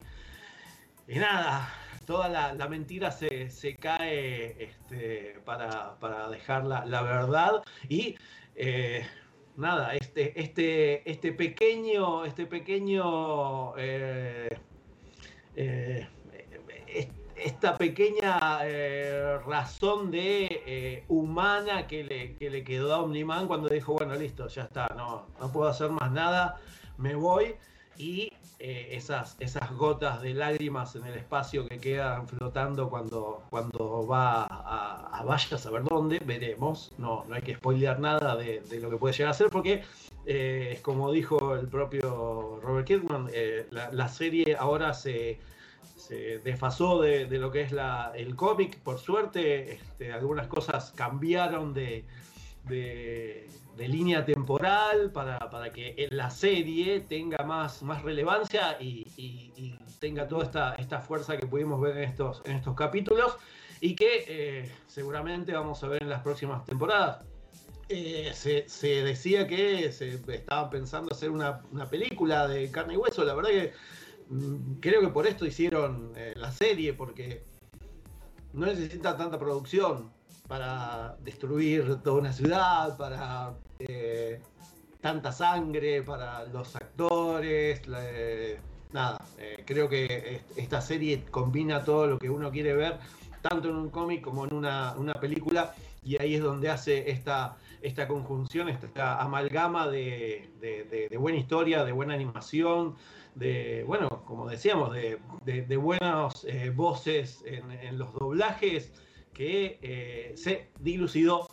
y 1.08 1.20
nada, 1.20 1.70
toda 2.06 2.30
la, 2.30 2.68
mentira 2.68 3.12
se, 3.12 3.76
cae 3.80 4.64
este, 4.64 5.40
para, 5.46 6.30
dejar 6.30 6.66
la, 6.66 7.02
verdad 7.02 7.64
y 7.90 8.16
eh, 8.56 9.06
nada, 9.58 9.94
este, 9.96 10.40
este, 10.40 11.10
este 11.10 11.32
pequeño, 11.32 12.26
este 12.26 12.46
pequeño 12.46 13.78
eh, 13.78 14.58
eh, 15.56 16.08
esta 17.36 17.78
pequeña 17.78 18.62
razón 19.46 20.10
de 20.10 21.04
humana 21.10 21.86
que 21.86 22.04
le, 22.04 22.36
que 22.38 22.50
le, 22.50 22.64
quedó 22.64 22.94
a 22.94 23.02
Omniman 23.02 23.48
cuando 23.48 23.68
dijo, 23.68 23.94
bueno, 23.94 24.16
listo, 24.16 24.48
ya 24.48 24.64
está, 24.64 24.88
no, 24.96 25.28
no 25.40 25.52
puedo 25.52 25.70
hacer 25.70 25.90
más 25.90 26.12
nada, 26.12 26.60
me 26.98 27.14
voy. 27.14 27.56
Y 27.98 28.32
eh, 28.60 28.90
esas, 28.92 29.36
esas 29.40 29.72
gotas 29.74 30.22
de 30.22 30.34
lágrimas 30.34 30.96
en 30.96 31.06
el 31.06 31.16
espacio 31.16 31.68
que 31.68 31.80
quedan 31.80 32.28
flotando 32.28 32.90
cuando, 32.90 33.44
cuando 33.50 34.08
va 34.08 34.46
a, 34.46 35.24
vaya 35.24 35.56
a 35.56 35.58
saber 35.58 35.84
dónde, 35.84 36.20
veremos. 36.20 36.94
No, 36.98 37.26
no 37.28 37.36
hay 37.36 37.42
que 37.42 37.56
spoilear 37.56 38.00
nada 38.00 38.36
de, 38.36 38.62
lo 38.80 38.90
que 38.90 38.98
puede 38.98 39.14
llegar 39.14 39.32
a 39.32 39.34
ser 39.34 39.50
porque, 39.50 39.84
es 40.26 40.80
como 40.82 41.12
dijo 41.12 41.56
el 41.56 41.68
propio 41.68 42.60
Robert 42.62 42.88
Kirkman, 42.88 43.30
la, 43.72 43.92
la 43.92 44.08
serie 44.08 44.56
ahora 44.58 44.94
se 44.94 45.40
se 46.08 46.40
desfasó 46.40 47.02
de, 47.02 47.26
lo 47.40 47.52
que 47.52 47.62
es 47.62 47.72
la, 47.72 48.12
el 48.16 48.36
cómic, 48.36 48.78
por 48.80 49.00
suerte, 49.00 49.74
este, 49.74 50.12
algunas 50.14 50.48
cosas 50.48 50.92
cambiaron 50.96 51.74
de, 51.74 52.06
de, 52.66 53.50
línea 53.78 54.26
temporal 54.26 55.12
para, 55.12 55.40
que 55.72 56.08
la 56.12 56.30
serie 56.30 57.02
tenga 57.02 57.44
más, 57.44 57.84
más 57.84 58.02
relevancia 58.04 58.78
y, 58.80 59.06
tenga 60.00 60.28
toda 60.28 60.44
esta, 60.44 60.76
esta 60.76 61.00
fuerza 61.00 61.38
que 61.38 61.48
pudimos 61.48 61.82
ver 61.82 61.98
en 61.98 62.04
estos, 62.04 62.42
en 62.46 62.58
estos 62.58 62.76
capítulos 62.76 63.38
y 63.82 63.96
que 63.96 64.26
eh, 64.28 64.72
seguramente 64.88 65.54
vamos 65.54 65.84
a 65.84 65.88
ver 65.88 66.04
en 66.04 66.10
las 66.10 66.22
próximas 66.22 66.64
temporadas. 66.66 67.24
Eh, 67.88 68.32
se, 68.34 69.04
decía 69.04 69.48
que 69.48 69.92
se 69.92 70.20
estaba 70.28 70.70
pensando 70.70 71.12
hacer 71.14 71.30
una, 71.32 71.62
una 71.72 71.88
película 71.88 72.48
de 72.48 72.70
carne 72.72 72.96
y 72.96 72.98
hueso, 72.98 73.24
la 73.24 73.34
verdad 73.36 73.50
que 73.52 73.74
Mm, 74.30 74.80
creo 74.80 75.02
que 75.02 75.10
por 75.10 75.28
esto 75.28 75.46
hicieron 75.46 76.12
eh, 76.16 76.34
la 76.36 76.52
serie, 76.52 76.94
porque 76.94 77.44
no 78.54 78.66
necesita 78.66 79.18
tanta 79.18 79.38
producción 79.38 80.12
para 80.48 81.18
destruir 81.22 81.98
toda 82.04 82.20
una 82.20 82.34
ciudad, 82.34 82.98
para 82.98 83.56
eh, 83.80 84.42
tanta 85.02 85.32
sangre, 85.32 86.02
para 86.02 86.46
los 86.46 86.76
actores. 86.76 87.82
Eh, 87.88 88.60
nada, 88.94 89.20
creo 89.66 89.90
que 89.90 90.42
esta 90.56 90.82
serie 90.82 91.24
combina 91.30 91.84
todo 91.84 92.08
lo 92.08 92.18
que 92.18 92.30
uno 92.30 92.52
quiere 92.52 92.74
ver, 92.74 93.00
tanto 93.42 93.70
en 93.70 93.76
un 93.76 93.90
cómic 93.90 94.22
como 94.22 94.46
en 94.46 94.54
una, 94.54 95.14
película, 95.20 95.76
y 96.04 96.20
ahí 96.22 96.36
es 96.36 96.42
donde 96.42 96.70
hace 96.70 97.12
esta, 97.12 97.58
esta 97.82 98.08
conjunción, 98.08 98.70
esta 98.70 99.22
amalgama 99.22 99.88
de, 99.88 100.50
buena 101.20 101.38
historia, 101.38 101.84
de 101.84 101.92
buena 101.92 102.14
animación, 102.16 102.96
de, 103.36 103.84
bueno, 103.86 104.24
como 104.26 104.50
decíamos, 104.50 104.94
de, 104.94 105.78
buenas 105.78 106.46
eh, 106.46 106.72
voces 106.74 107.44
en, 107.46 107.98
los 107.98 108.14
doblajes 108.14 108.92
que 109.34 109.78
eh, 109.82 110.34
se 110.36 110.70
dilucidó, 110.80 111.48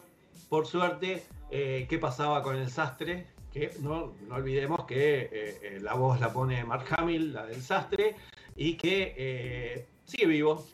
por 0.49 0.67
suerte, 0.67 1.25
eh, 1.53 1.87
qué 1.89 1.99
pasaba 1.99 2.43
con 2.43 2.57
el 2.57 2.69
sastre, 2.69 3.29
que 3.53 3.71
no, 3.81 4.15
no 4.27 4.35
olvidemos 4.35 4.85
que 4.87 5.79
la 5.81 5.95
voz 5.95 6.19
la 6.19 6.33
pone 6.33 6.65
Mark 6.65 6.87
Hamill, 6.97 7.35
la 7.35 7.47
del 7.47 7.63
sastre, 7.63 8.17
y 8.57 8.77
que 8.77 9.87
sigue 10.05 10.27
vivo, 10.27 10.67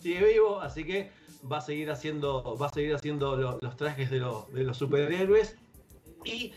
sigue 0.00 0.24
vivo, 0.32 0.60
así 0.60 0.84
que 0.84 1.10
va 1.50 1.58
a 1.58 1.60
seguir 1.60 1.90
haciendo, 1.90 2.56
va 2.56 2.66
a 2.66 2.72
seguir 2.72 2.94
haciendo 2.94 3.36
los 3.36 3.76
trajes 3.76 4.10
de, 4.10 4.18
de 4.18 4.64
los 4.64 4.76
superhéroes. 4.78 5.56
Y 6.24 6.52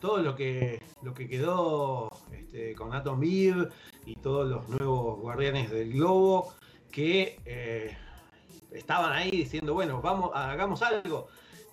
todo 0.00 0.18
lo 0.18 0.36
que, 0.36 0.80
lo 1.02 1.14
que 1.14 1.28
quedó 1.28 2.08
este, 2.32 2.74
con 2.74 2.94
Atom 2.94 3.22
Eve 3.22 3.68
y 4.04 4.14
todos 4.16 4.48
los 4.48 4.68
nuevos 4.68 5.18
guardianes 5.20 5.70
del 5.70 5.92
globo 5.92 6.54
que 6.90 7.40
eh, 7.44 7.96
estaban 8.70 9.12
ahí 9.12 9.30
diciendo, 9.30 9.74
bueno, 9.74 10.00
vamos, 10.00 10.30
hagamos 10.34 10.82
algo. 10.82 11.28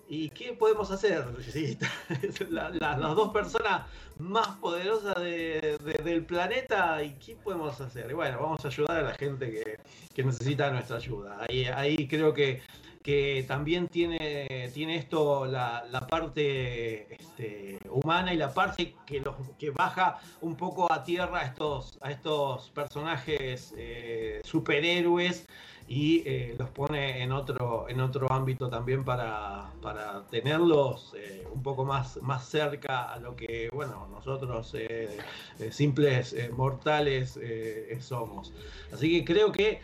¿Y 0.08 0.28
qué 0.30 0.52
podemos 0.52 0.90
hacer? 0.90 1.24
las 2.50 2.98
dos 2.98 3.32
personas 3.32 3.82
más 4.18 4.48
poderosas 4.58 5.14
del 5.16 6.24
planeta, 6.26 7.02
¿y 7.02 7.14
qué 7.14 7.36
podemos 7.36 7.80
hacer? 7.80 8.10
Y 8.10 8.14
bueno, 8.14 8.38
vamos 8.40 8.64
a 8.64 8.68
ayudar 8.68 8.98
a 8.98 9.02
la 9.02 9.14
gente 9.14 9.50
que, 9.50 9.78
que 10.14 10.22
necesita 10.22 10.70
nuestra 10.70 10.96
ayuda. 10.96 11.44
Ahí, 11.48 11.64
ahí 11.64 12.06
creo 12.06 12.34
que 12.34 12.62
que 13.04 13.44
también 13.46 13.86
tiene, 13.88 14.70
tiene 14.72 14.96
esto 14.96 15.44
la, 15.44 16.06
parte 16.10 17.14
este, 17.14 17.78
humana 17.90 18.32
y 18.32 18.38
la 18.38 18.54
parte 18.54 18.94
que, 19.04 19.20
los, 19.20 19.36
que 19.58 19.68
baja 19.68 20.18
un 20.40 20.56
poco 20.56 20.90
a 20.90 21.04
tierra 21.04 21.40
a 21.40 21.44
estos, 21.44 21.98
a 22.00 22.10
estos 22.10 22.70
personajes 22.70 23.74
eh, 23.76 24.40
superhéroes 24.42 25.46
y 25.86 26.22
eh, 26.26 26.56
los 26.58 26.70
pone 26.70 27.22
en 27.22 27.32
otro, 27.32 27.84
en 27.90 28.00
otro 28.00 28.32
ámbito 28.32 28.70
también 28.70 29.04
para, 29.04 29.70
tenerlos 30.30 31.12
eh, 31.14 31.46
un 31.52 31.62
poco 31.62 31.84
más, 31.84 32.16
más 32.22 32.48
cerca 32.48 33.12
a 33.12 33.18
lo 33.18 33.36
que 33.36 33.68
bueno, 33.70 34.08
nosotros 34.10 34.74
simples 35.70 36.34
mortales 36.56 37.38
somos. 38.00 38.54
Así 38.90 39.10
que 39.10 39.24
creo 39.26 39.52
que 39.52 39.82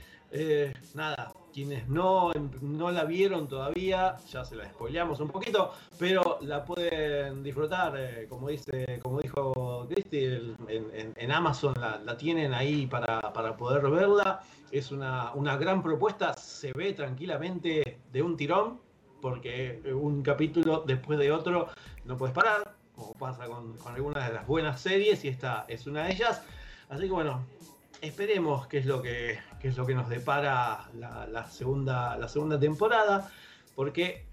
nada, 0.95 1.35
quienes 1.53 1.89
no, 1.89 2.33
no 2.61 2.91
la 2.91 3.05
vieron 3.05 3.49
todavía, 3.49 4.17
ya 4.31 4.45
se 4.45 4.57
la 4.57 4.69
spoileamos 4.69 5.21
un 5.21 5.29
poquito, 5.29 5.73
pero 5.99 6.39
la 6.43 6.65
pueden 6.65 7.43
disfrutar, 7.43 7.95
eh, 7.99 8.27
como 8.29 8.49
dice, 8.49 8.99
como 9.03 9.21
dijo 9.21 9.87
Cristi, 9.89 10.25
en, 10.69 11.33
Amazon 11.33 11.75
la, 11.79 12.17
tienen 12.17 12.55
ahí 12.55 12.87
para, 12.87 13.21
poder 13.57 13.89
verla. 13.91 14.41
Es 14.71 14.93
una, 14.93 15.33
gran 15.57 15.83
propuesta, 15.83 16.35
se 16.35 16.73
ve 16.73 16.93
tranquilamente 16.93 18.01
de 18.13 18.23
un 18.23 18.37
tirón, 18.37 18.81
porque 19.21 19.83
un 19.93 20.23
capítulo 20.23 20.85
después 20.87 21.19
de 21.19 21.31
otro 21.31 21.69
no 22.05 22.17
puedes 22.17 22.35
parar, 22.35 22.75
como 22.95 23.13
pasa 23.15 23.47
con, 23.47 23.77
con 23.77 23.95
algunas 23.95 24.27
de 24.29 24.35
las 24.35 24.47
buenas 24.47 24.81
series, 24.81 25.25
y 25.25 25.29
esta 25.29 25.65
es 25.69 25.87
una 25.87 26.05
de 26.05 26.13
ellas. 26.13 26.43
Así 26.89 27.03
que 27.05 27.13
bueno, 27.13 27.45
esperemos 28.01 28.67
qué 28.67 28.79
es 28.79 28.87
lo 28.87 29.03
que, 29.03 29.39
qué 29.61 29.69
es 29.69 29.77
lo 29.77 29.87
que 29.87 29.95
nos 29.95 30.09
depara 30.09 30.89
la, 30.95 31.49
segunda, 31.51 32.17
la 32.17 32.29
segunda 32.29 32.59
temporada, 32.59 33.31
porque 33.75 34.27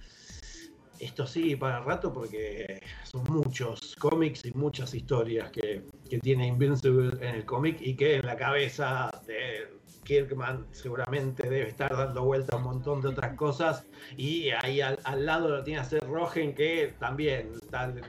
esto 0.99 1.27
sigue 1.27 1.57
para 1.57 1.81
rato 1.81 2.11
porque 2.11 2.81
son 3.03 3.23
muchos 3.25 3.95
cómics 3.97 4.45
y 4.45 4.51
muchas 4.53 4.95
historias 4.95 5.51
que, 5.51 5.83
que 6.09 6.19
tiene 6.19 6.47
Invincible 6.47 7.17
en 7.21 7.35
el 7.35 7.45
cómic 7.45 7.77
y 7.81 7.95
que 7.95 8.15
en 8.15 8.25
la 8.25 8.35
cabeza 8.35 9.11
de 9.27 9.77
Kirkman 10.05 10.65
seguramente 10.71 11.49
debe 11.49 11.67
estar 11.67 11.95
dando 11.95 12.23
vuelta 12.23 12.55
a 12.55 12.59
un 12.59 12.63
montón 12.63 13.01
de 13.01 13.09
otras 13.09 13.35
cosas 13.35 13.85
y 14.15 14.49
ahí 14.49 14.79
al, 14.79 14.97
lado 15.25 15.49
lo 15.49 15.63
tiene 15.63 15.79
a 15.79 15.83
hacer 15.83 16.01
Rogen 16.07 16.55
que 16.55 16.93
también 16.97 17.51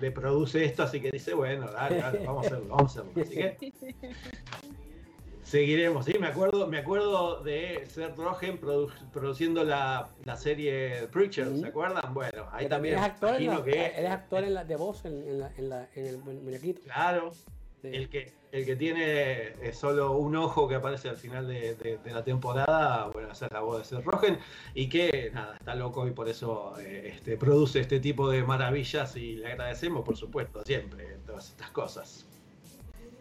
le 0.00 0.12
produce 0.12 0.64
esto, 0.64 0.84
así 0.84 1.00
que 1.00 1.10
dice, 1.10 1.34
bueno, 1.34 1.70
dale, 1.72 2.24
vamos 2.24 2.44
a 2.44 2.46
hacerlo, 2.46 2.68
vamos. 2.68 2.96
Así 2.96 3.34
que 3.34 3.72
seguiremos, 5.48 6.04
sí, 6.04 6.18
me 6.18 6.26
acuerdo, 6.26 6.66
me 6.66 6.78
acuerdo 6.78 7.42
de 7.42 7.84
Seth 7.88 8.16
Rogen 8.16 8.58
produ 8.58 8.90
produciendo 9.12 9.64
la, 9.64 10.10
la, 10.24 10.36
serie 10.36 11.08
Preacher, 11.10 11.48
¿se 11.56 11.66
acuerdan? 11.66 12.12
Bueno, 12.12 12.46
ahí 12.52 12.68
también, 12.68 12.96
es 12.96 13.00
actor, 13.02 13.40
en 13.40 13.46
la, 13.46 13.64
que 13.64 13.86
es 13.96 14.10
actor 14.10 14.44
en 14.44 14.54
la, 14.54 14.64
de 14.64 14.76
voz 14.76 15.06
en, 15.06 15.26
en, 15.26 15.40
la, 15.40 15.50
en, 15.56 15.68
la, 15.70 15.88
en 15.94 16.06
el 16.06 16.18
muñequito. 16.18 16.82
Claro. 16.82 17.32
Sí. 17.80 17.88
El, 17.92 18.08
que, 18.10 18.32
el 18.50 18.66
que 18.66 18.76
tiene 18.76 19.72
solo 19.72 20.16
un 20.16 20.34
ojo 20.36 20.68
que 20.68 20.74
aparece 20.74 21.08
al 21.08 21.16
final 21.16 21.46
de, 21.46 21.76
de, 21.76 21.98
de 21.98 22.10
la 22.12 22.24
temporada, 22.24 23.06
bueno, 23.06 23.32
esa 23.32 23.46
es 23.46 23.52
la 23.52 23.60
voz 23.60 23.78
de 23.78 23.84
Seth 23.84 24.04
Rogen, 24.04 24.38
y 24.74 24.88
que 24.88 25.30
nada, 25.32 25.54
está 25.56 25.74
loco 25.76 26.06
y 26.06 26.10
por 26.10 26.28
eso 26.28 26.74
eh, 26.78 27.12
este, 27.14 27.36
produce 27.38 27.80
este 27.80 28.00
tipo 28.00 28.28
de 28.28 28.42
maravillas 28.42 29.16
y 29.16 29.36
le 29.36 29.46
agradecemos, 29.46 30.04
por 30.04 30.16
supuesto, 30.16 30.62
siempre 30.64 31.18
todas 31.24 31.50
estas 31.50 31.70
cosas. 31.70 32.26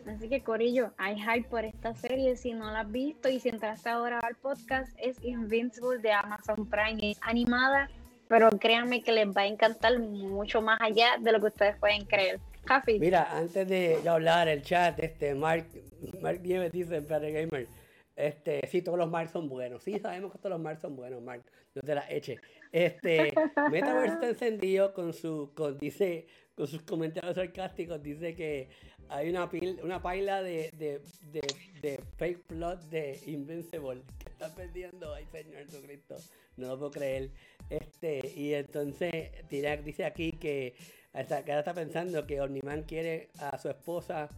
Así 0.09 0.29
que 0.29 0.41
Corillo, 0.41 0.91
hay 0.97 1.19
hype 1.19 1.49
por 1.49 1.65
esta 1.65 1.93
serie, 1.93 2.35
si 2.37 2.53
no 2.53 2.71
la 2.71 2.81
has 2.81 2.91
visto 2.91 3.29
y 3.29 3.39
si 3.39 3.49
entraste 3.49 3.89
ahora 3.89 4.19
al 4.19 4.35
podcast, 4.35 4.97
es 4.97 5.21
Invincible 5.23 5.97
de 5.99 6.11
Amazon 6.11 6.69
Prime, 6.69 7.11
es 7.11 7.19
animada, 7.21 7.89
pero 8.27 8.49
créanme 8.49 9.03
que 9.03 9.11
les 9.11 9.27
va 9.27 9.41
a 9.41 9.47
encantar 9.47 9.99
mucho 9.99 10.61
más 10.61 10.79
allá 10.81 11.17
de 11.19 11.31
lo 11.31 11.39
que 11.39 11.47
ustedes 11.47 11.75
pueden 11.77 12.05
creer. 12.05 12.39
Jafi. 12.65 12.99
Mira, 12.99 13.37
antes 13.37 13.67
de 13.67 14.01
hablar 14.07 14.47
el 14.47 14.61
chat, 14.61 14.99
este 14.99 15.33
Mark, 15.35 15.67
Mark 16.21 16.41
Nieves 16.41 16.71
dice 16.71 16.95
en 16.97 17.07
Gamer, 17.07 17.67
este, 18.15 18.67
sí, 18.67 18.81
todos 18.81 18.97
los 18.97 19.09
Mark 19.09 19.29
son 19.29 19.47
buenos. 19.47 19.83
Sí, 19.83 19.99
sabemos 19.99 20.31
que 20.31 20.39
todos 20.39 20.51
los 20.51 20.59
Mark 20.59 20.79
son 20.81 20.95
buenos, 20.95 21.21
Mark. 21.21 21.43
No 21.75 21.81
te 21.81 21.95
la 21.95 22.09
eche. 22.09 22.39
Este, 22.71 23.33
Metaverse 23.71 24.15
está 24.15 24.27
encendido 24.27 24.93
con 24.93 25.13
su, 25.13 25.51
con, 25.53 25.77
dice, 25.77 26.27
con 26.55 26.67
sus 26.67 26.81
comentarios 26.81 27.35
sarcásticos. 27.35 28.01
Dice 28.01 28.35
que 28.35 28.69
hay 29.09 29.29
una 29.29 29.49
pil, 29.49 29.79
una 29.83 30.01
paila 30.01 30.41
de, 30.41 31.01
fake 32.17 32.43
plot 32.47 32.81
de 32.89 33.19
Invincible 33.25 34.01
que 34.19 34.29
está 34.29 34.53
perdiendo. 34.53 35.13
Ay, 35.13 35.25
Señor 35.31 35.65
Jesucristo. 35.65 36.15
No 36.57 36.67
lo 36.67 36.77
puedo 36.77 36.91
creer. 36.91 37.31
Este, 37.69 38.33
y 38.35 38.53
entonces, 38.53 39.31
Tirac 39.49 39.83
dice 39.83 40.05
aquí 40.05 40.31
que, 40.33 40.75
hasta, 41.13 41.37
ahora 41.37 41.59
está 41.59 41.73
pensando 41.73 42.25
que 42.25 42.41
Omniman 42.41 42.83
quiere 42.83 43.29
a 43.39 43.57
su 43.57 43.69
esposa 43.69 44.29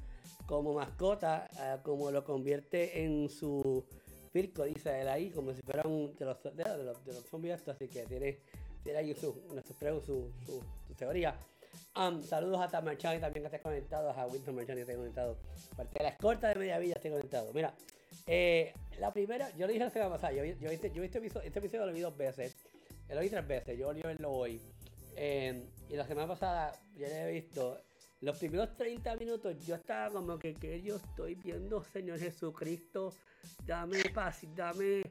como 0.46 0.74
mascota, 0.74 1.48
como 1.84 2.12
lo 2.12 2.24
convierte 2.24 3.04
en 3.04 3.30
su 3.30 3.86
circo, 4.34 4.64
dice 4.64 5.02
él 5.02 5.08
ahí, 5.08 5.30
como 5.30 5.54
si 5.54 5.62
fuera 5.62 5.88
un 5.88 6.16
de 6.16 6.26
los, 6.26 6.44
de, 6.44 6.84
los, 6.84 7.24
zombies 7.30 7.68
así 7.68 7.88
que 7.88 8.04
tiene, 8.06 8.40
tiene 8.84 9.00
ahí 9.00 9.14
su, 9.14 9.34
su, 9.64 10.32
su, 10.46 10.64
su 10.88 10.94
teoría. 10.96 11.36
Um, 11.96 12.24
saludos 12.24 12.62
a 12.62 12.68
Tamarchani 12.70 13.20
también 13.20 13.44
que 13.44 13.48
esté 13.48 13.60
conectado, 13.62 14.10
a 14.12 14.28
Winston 14.28 14.56
Marchani 14.56 14.78
que 14.78 14.82
esté 14.82 14.96
conectado. 14.96 15.38
Parte 15.76 15.98
de 15.98 16.04
la 16.04 16.10
escorta 16.10 16.50
de 16.50 16.56
Media 16.56 16.80
Villa 16.80 16.96
esté 16.96 17.10
conectado. 17.10 17.52
Mira, 17.54 17.74
eh, 18.26 18.74
la 19.00 19.12
primera, 19.12 19.50
yo 19.58 19.66
lo 19.66 19.74
dije 19.74 19.84
la 19.84 19.90
semana 19.90 20.12
pasada, 20.12 20.34
yo, 20.34 20.44
yo, 20.46 20.70
este, 20.70 20.92
yo 20.92 21.04
este, 21.04 21.18
episodio, 21.18 21.48
este 21.48 21.60
episodio 21.60 21.86
lo 21.86 21.94
vi 21.94 22.02
dos 22.02 22.16
veces, 22.16 22.56
lo 23.10 23.20
vi 23.20 23.30
tres 23.30 23.48
veces, 23.48 23.78
yo 23.78 23.88
volví 23.88 24.02
a 24.04 24.08
verlo 24.08 24.32
hoy. 24.32 24.62
Eh, 25.16 25.68
y 25.90 25.96
la 25.96 26.06
semana 26.06 26.28
pasada 26.28 26.72
ya 26.96 27.10
lo 27.10 27.16
he 27.16 27.32
visto 27.32 27.78
los 28.22 28.38
primeros 28.38 28.76
30 28.76 29.16
minutos 29.16 29.66
yo 29.66 29.76
estaba 29.76 30.12
como 30.12 30.38
que, 30.38 30.54
que 30.54 30.82
yo 30.82 30.98
estoy 30.98 31.36
viendo, 31.36 31.82
Señor 31.84 32.20
Jesucristo, 32.20 33.14
dame 33.66 34.04
paz, 34.14 34.42
dame 34.56 35.04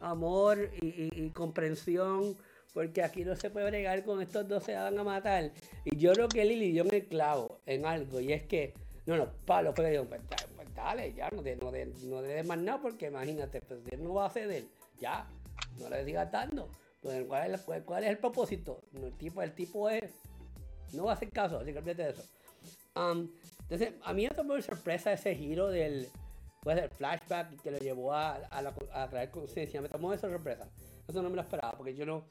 amor 0.00 0.58
y, 0.82 0.86
y, 0.86 1.10
y, 1.14 1.30
comprensión, 1.30 2.36
porque 2.74 3.02
aquí 3.02 3.24
no 3.24 3.34
se 3.36 3.50
puede 3.50 3.66
bregar 3.70 4.04
con 4.04 4.20
estos 4.20 4.46
dos 4.46 4.62
se 4.64 4.74
van 4.74 4.98
a 4.98 5.04
matar. 5.04 5.52
Y 5.84 5.96
yo 5.96 6.12
creo 6.12 6.28
que 6.28 6.44
Lili 6.44 6.72
dio 6.72 6.84
en 6.84 6.94
el 6.94 7.06
clavo 7.06 7.60
en 7.66 7.86
algo, 7.86 8.20
y 8.20 8.32
es 8.32 8.42
que, 8.44 8.74
no, 9.06 9.16
no, 9.16 9.30
Pablo 9.44 9.72
fue 9.72 9.86
que 9.86 9.90
dijo, 9.92 10.04
pues, 10.04 10.20
pues 10.54 10.74
dale, 10.74 11.14
ya, 11.14 11.30
no 11.30 11.42
de, 11.42 11.56
no, 11.56 11.70
más 12.44 12.58
nada, 12.58 12.80
porque 12.80 13.06
imagínate, 13.06 13.60
pues 13.60 13.80
él 13.90 14.02
no 14.02 14.14
va 14.14 14.26
a 14.26 14.30
ceder, 14.30 14.64
ya, 15.00 15.26
no 15.78 15.88
le 15.88 16.04
sigas 16.04 16.30
dando. 16.30 16.68
Pues, 17.00 17.24
¿cuál, 17.26 17.54
es, 17.54 17.62
¿Cuál 17.84 18.04
es 18.04 18.10
el 18.10 18.18
propósito? 18.18 18.82
El 18.94 19.12
tipo, 19.12 19.42
el 19.42 19.52
tipo 19.52 19.88
es, 19.88 20.12
no 20.92 21.04
va 21.04 21.12
a 21.12 21.14
hacer 21.14 21.30
caso, 21.30 21.58
así 21.58 21.72
que 21.72 21.78
olvídate 21.78 22.04
de 22.04 22.10
eso. 22.10 22.24
Um, 22.96 23.28
entonces, 23.68 23.94
a 24.02 24.12
mí 24.12 24.24
me 24.24 24.34
tomó 24.34 24.60
sorpresa 24.62 25.12
ese 25.12 25.34
giro 25.34 25.68
del, 25.68 26.08
pues, 26.62 26.76
del 26.76 26.88
flashback 26.90 27.60
que 27.62 27.70
lo 27.70 27.78
llevó 27.78 28.12
a, 28.12 28.34
a, 28.34 28.62
la, 28.62 28.74
a 28.92 29.08
traer 29.08 29.30
conciencia. 29.30 29.80
Me 29.80 29.88
tomó 29.88 30.10
de 30.12 30.18
sorpresa. 30.18 30.68
Eso 31.06 31.22
no 31.22 31.30
me 31.30 31.36
lo 31.36 31.42
esperaba, 31.42 31.72
porque 31.76 31.94
yo 31.94 32.06
no, 32.06 32.24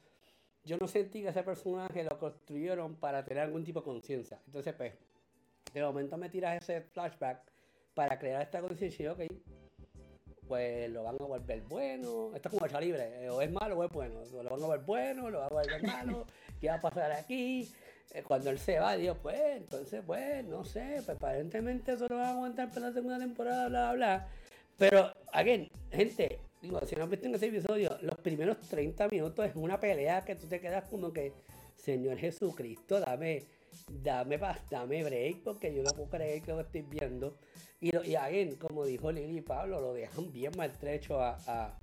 yo 0.66 0.78
no 0.78 0.88
sentí 0.88 1.22
que 1.22 1.30
ese 1.30 1.43
personaje 1.43 2.03
lo 2.03 2.18
construyeron 2.18 2.95
para 2.95 3.24
tener 3.24 3.43
algún 3.43 3.63
tipo 3.63 3.80
de 3.80 3.86
conciencia. 3.86 4.39
Entonces, 4.47 4.74
pues, 4.74 4.93
de 5.74 5.82
momento 5.84 6.18
me 6.18 6.30
tiras 6.30 6.61
ese 6.61 6.82
flashback 6.82 7.41
para 7.93 8.18
crear 8.18 8.41
esta 8.41 8.61
conciencia, 8.61 9.11
ok, 9.11 9.22
pues 10.47 10.89
lo 10.89 11.03
van 11.03 11.16
a 11.20 11.24
volver 11.26 11.61
bueno. 11.61 12.32
Esto 12.36 12.49
es 12.49 12.53
como 12.53 12.66
lucha 12.66 12.82
libre, 12.82 13.30
o 13.30 13.41
es 13.41 13.51
malo 13.51 13.78
o 13.78 13.84
es 13.84 13.91
bueno. 13.91 14.22
Lo 14.32 14.49
van 14.49 14.63
a 14.63 14.66
volver 14.66 14.86
bueno, 14.86 15.30
lo 15.30 15.39
van 15.39 15.51
a 15.51 15.55
volver 15.55 15.84
malo. 15.84 16.26
¿Qué 16.61 16.68
va 16.68 16.76
a 16.76 16.82
pasar 16.82 17.11
aquí? 17.11 17.72
Cuando 18.28 18.49
él 18.49 18.59
se 18.59 18.80
va, 18.80 18.95
digo, 18.95 19.16
pues, 19.16 19.57
entonces, 19.57 20.01
pues, 20.05 20.43
no 20.45 20.63
sé, 20.63 21.01
pues 21.05 21.18
aparentemente 21.18 21.93
eso 21.93 22.07
lo 22.07 22.16
va 22.16 22.30
a 22.30 22.32
aguantar 22.32 22.70
para 22.70 22.88
la 22.88 22.93
segunda 22.93 23.20
temporada, 23.20 23.68
bla, 23.68 23.91
bla, 23.91 23.93
bla. 23.93 24.28
Pero, 24.78 25.13
again, 25.34 25.70
gente, 25.91 26.39
si 26.86 26.95
no 26.95 27.03
han 27.03 27.09
visto 27.09 27.28
en 27.28 27.36
ese 27.36 27.47
episodio, 27.47 27.97
los 28.01 28.18
primeros 28.18 28.59
30 28.70 29.07
minutos 29.09 29.45
es 29.45 29.55
una 29.55 29.80
pelea 29.80 30.24
que 30.24 30.36
tú 30.36 30.47
te 30.47 30.59
quedas 30.59 30.86
como 30.89 31.11
que, 31.11 31.34
Señor 31.76 32.18
Jesucristo, 32.18 32.99
dame, 32.99 33.43
dame 33.88 34.39
dame 34.70 35.03
break, 35.03 35.43
porque 35.43 35.74
yo 35.74 35.84
no 35.84 35.91
puedo 35.91 36.09
creer 36.09 36.41
que 36.41 36.51
lo 36.51 36.61
estoy 36.61 36.82
viendo. 36.82 37.38
Y, 37.80 37.91
lo, 37.91 38.01
again, 38.01 38.55
como 38.55 38.86
dijo 38.86 39.11
Lili 39.11 39.38
y 39.38 39.41
Pablo, 39.41 39.82
lo 39.82 39.93
dejan 39.93 40.32
bien 40.32 40.51
maltrecho 40.57 41.22
a, 41.22 41.38
a, 41.47 41.80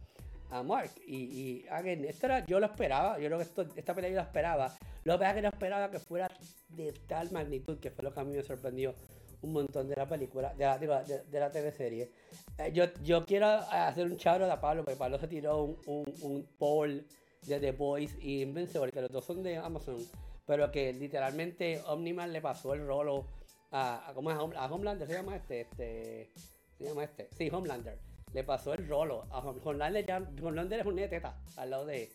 a 0.50 0.62
Mark. 0.62 0.90
Y, 1.06 1.16
y 1.16 1.66
again, 1.70 2.04
esto 2.04 2.26
era, 2.26 2.44
yo 2.46 2.60
lo 2.60 2.66
esperaba, 2.66 3.18
yo 3.18 3.26
creo 3.26 3.38
que 3.38 3.44
esto, 3.44 3.66
esta 3.76 3.94
pelea 3.94 4.10
yo 4.10 4.16
la 4.16 4.22
esperaba. 4.22 4.74
Lo 5.04 5.18
que 5.18 5.32
que 5.34 5.42
no 5.42 5.48
esperaba 5.48 5.90
que 5.90 5.98
fuera 5.98 6.30
de 6.68 6.92
tal 7.06 7.30
magnitud, 7.32 7.78
que 7.78 7.90
fue 7.90 8.04
lo 8.04 8.12
que 8.12 8.20
a 8.20 8.24
mí 8.24 8.36
me 8.36 8.42
sorprendió 8.42 8.94
un 9.42 9.52
montón 9.52 9.88
de 9.88 9.96
la 9.96 10.06
película, 10.06 10.54
de 10.54 10.64
la, 10.64 10.78
de, 10.78 10.86
la. 10.86 11.50
Eh, 11.54 12.72
yo, 12.72 12.84
yo 13.02 13.24
quiero 13.26 13.46
hacer 13.46 14.06
un 14.06 14.16
chabro 14.16 14.46
de 14.46 14.56
Pablo, 14.56 14.84
porque 14.84 14.96
Pablo 14.96 15.18
se 15.18 15.28
tiró 15.28 15.64
un, 15.64 15.78
un, 15.86 16.14
un 16.22 16.46
poll 16.58 17.04
de 17.46 17.60
The 17.60 17.72
Boys 17.72 18.16
y 18.20 18.42
Invincible, 18.42 18.92
que 18.92 19.00
los 19.00 19.10
dos 19.10 19.24
son 19.24 19.42
de 19.42 19.56
Amazon, 19.56 19.98
pero 20.46 20.70
que 20.70 20.92
literalmente 20.92 21.80
Omniman 21.86 22.32
le 22.32 22.40
pasó 22.40 22.74
el 22.74 22.86
rolo 22.86 23.26
a, 23.72 24.08
a, 24.08 24.14
¿cómo 24.14 24.30
es? 24.30 24.36
a 24.36 24.66
Homelander, 24.66 25.08
se 25.08 25.14
llama 25.14 25.36
este, 25.36 25.62
este, 25.62 26.30
se 26.78 26.84
llama 26.84 27.04
este, 27.04 27.28
sí, 27.36 27.50
Homelander. 27.52 27.98
Le 28.32 28.44
pasó 28.44 28.72
el 28.74 28.88
rolo 28.88 29.26
a 29.30 29.40
Homelander, 29.40 30.06
ya, 30.06 30.18
Homelander 30.40 30.80
es 30.80 30.86
un 30.86 30.96
teta 30.96 31.36
al 31.56 31.70
lado 31.70 31.86
de 31.86 32.08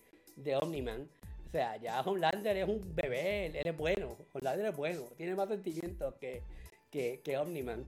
Omniman. 0.61 1.07
O 1.47 1.49
sea, 1.49 1.77
ya 1.77 2.01
Homelander 2.01 2.57
es 2.57 2.67
un 2.67 2.93
bebé, 2.93 3.47
él 3.47 3.55
es 3.63 3.77
bueno, 3.77 4.17
Homelander 4.33 4.67
es 4.67 4.75
bueno, 4.75 5.03
tiene 5.15 5.33
más 5.35 5.47
sentimientos 5.47 6.13
que, 6.15 6.43
que, 6.89 7.21
que 7.23 7.37
Omniman. 7.37 7.85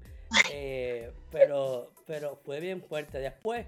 Eh, 0.51 1.11
pero, 1.31 1.91
pero 2.05 2.35
fue 2.37 2.59
bien 2.59 2.81
fuerte. 2.81 3.19
Después, 3.19 3.65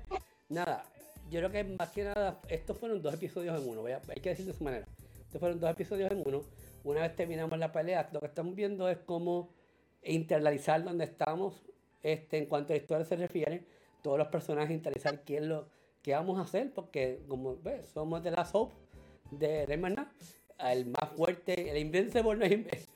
nada, 0.50 0.84
yo 1.30 1.40
creo 1.40 1.52
que 1.52 1.64
más 1.64 1.90
que 1.90 2.04
nada, 2.04 2.40
estos 2.48 2.78
fueron 2.78 3.02
dos 3.02 3.14
episodios 3.14 3.60
en 3.60 3.68
uno, 3.68 3.86
hay 3.86 4.22
que 4.22 4.30
decirlo 4.30 4.52
de 4.52 4.56
esa 4.56 4.64
manera. 4.64 4.88
Estos 5.22 5.40
fueron 5.40 5.60
dos 5.60 5.72
episodios 5.72 6.12
en 6.12 6.24
uno. 6.26 6.44
Una 6.84 7.02
vez 7.02 7.16
terminamos 7.16 7.58
la 7.58 7.72
pelea, 7.72 8.10
lo 8.12 8.20
que 8.20 8.26
estamos 8.28 8.56
viendo 8.56 8.90
es 8.90 8.98
cómo 8.98 9.50
internalizar 10.04 10.84
donde 10.84 11.06
estamos 11.06 11.62
este, 12.04 12.38
en 12.38 12.48
cuanto 12.48 12.74
a 12.74 12.76
historia 12.76 13.06
se 13.06 13.16
refiere, 13.16 13.64
todos 14.02 14.18
los 14.18 14.28
personajes, 14.28 14.72
internalizar 14.72 15.24
qué 15.24 15.38
es 15.38 15.44
lo 15.44 15.70
que 16.02 16.14
vamos 16.14 16.40
a 16.40 16.42
hacer, 16.42 16.74
porque 16.74 17.22
como 17.28 17.58
ves, 17.62 17.88
somos 17.90 18.24
de 18.24 18.32
la 18.32 18.44
soap 18.46 18.72
de 19.30 19.66
Rayman, 19.66 20.10
el 20.60 20.86
más 20.88 21.12
fuerte, 21.16 21.70
el 21.70 21.78
Invincible 21.78 22.36
no 22.36 22.46
es. 22.46 22.90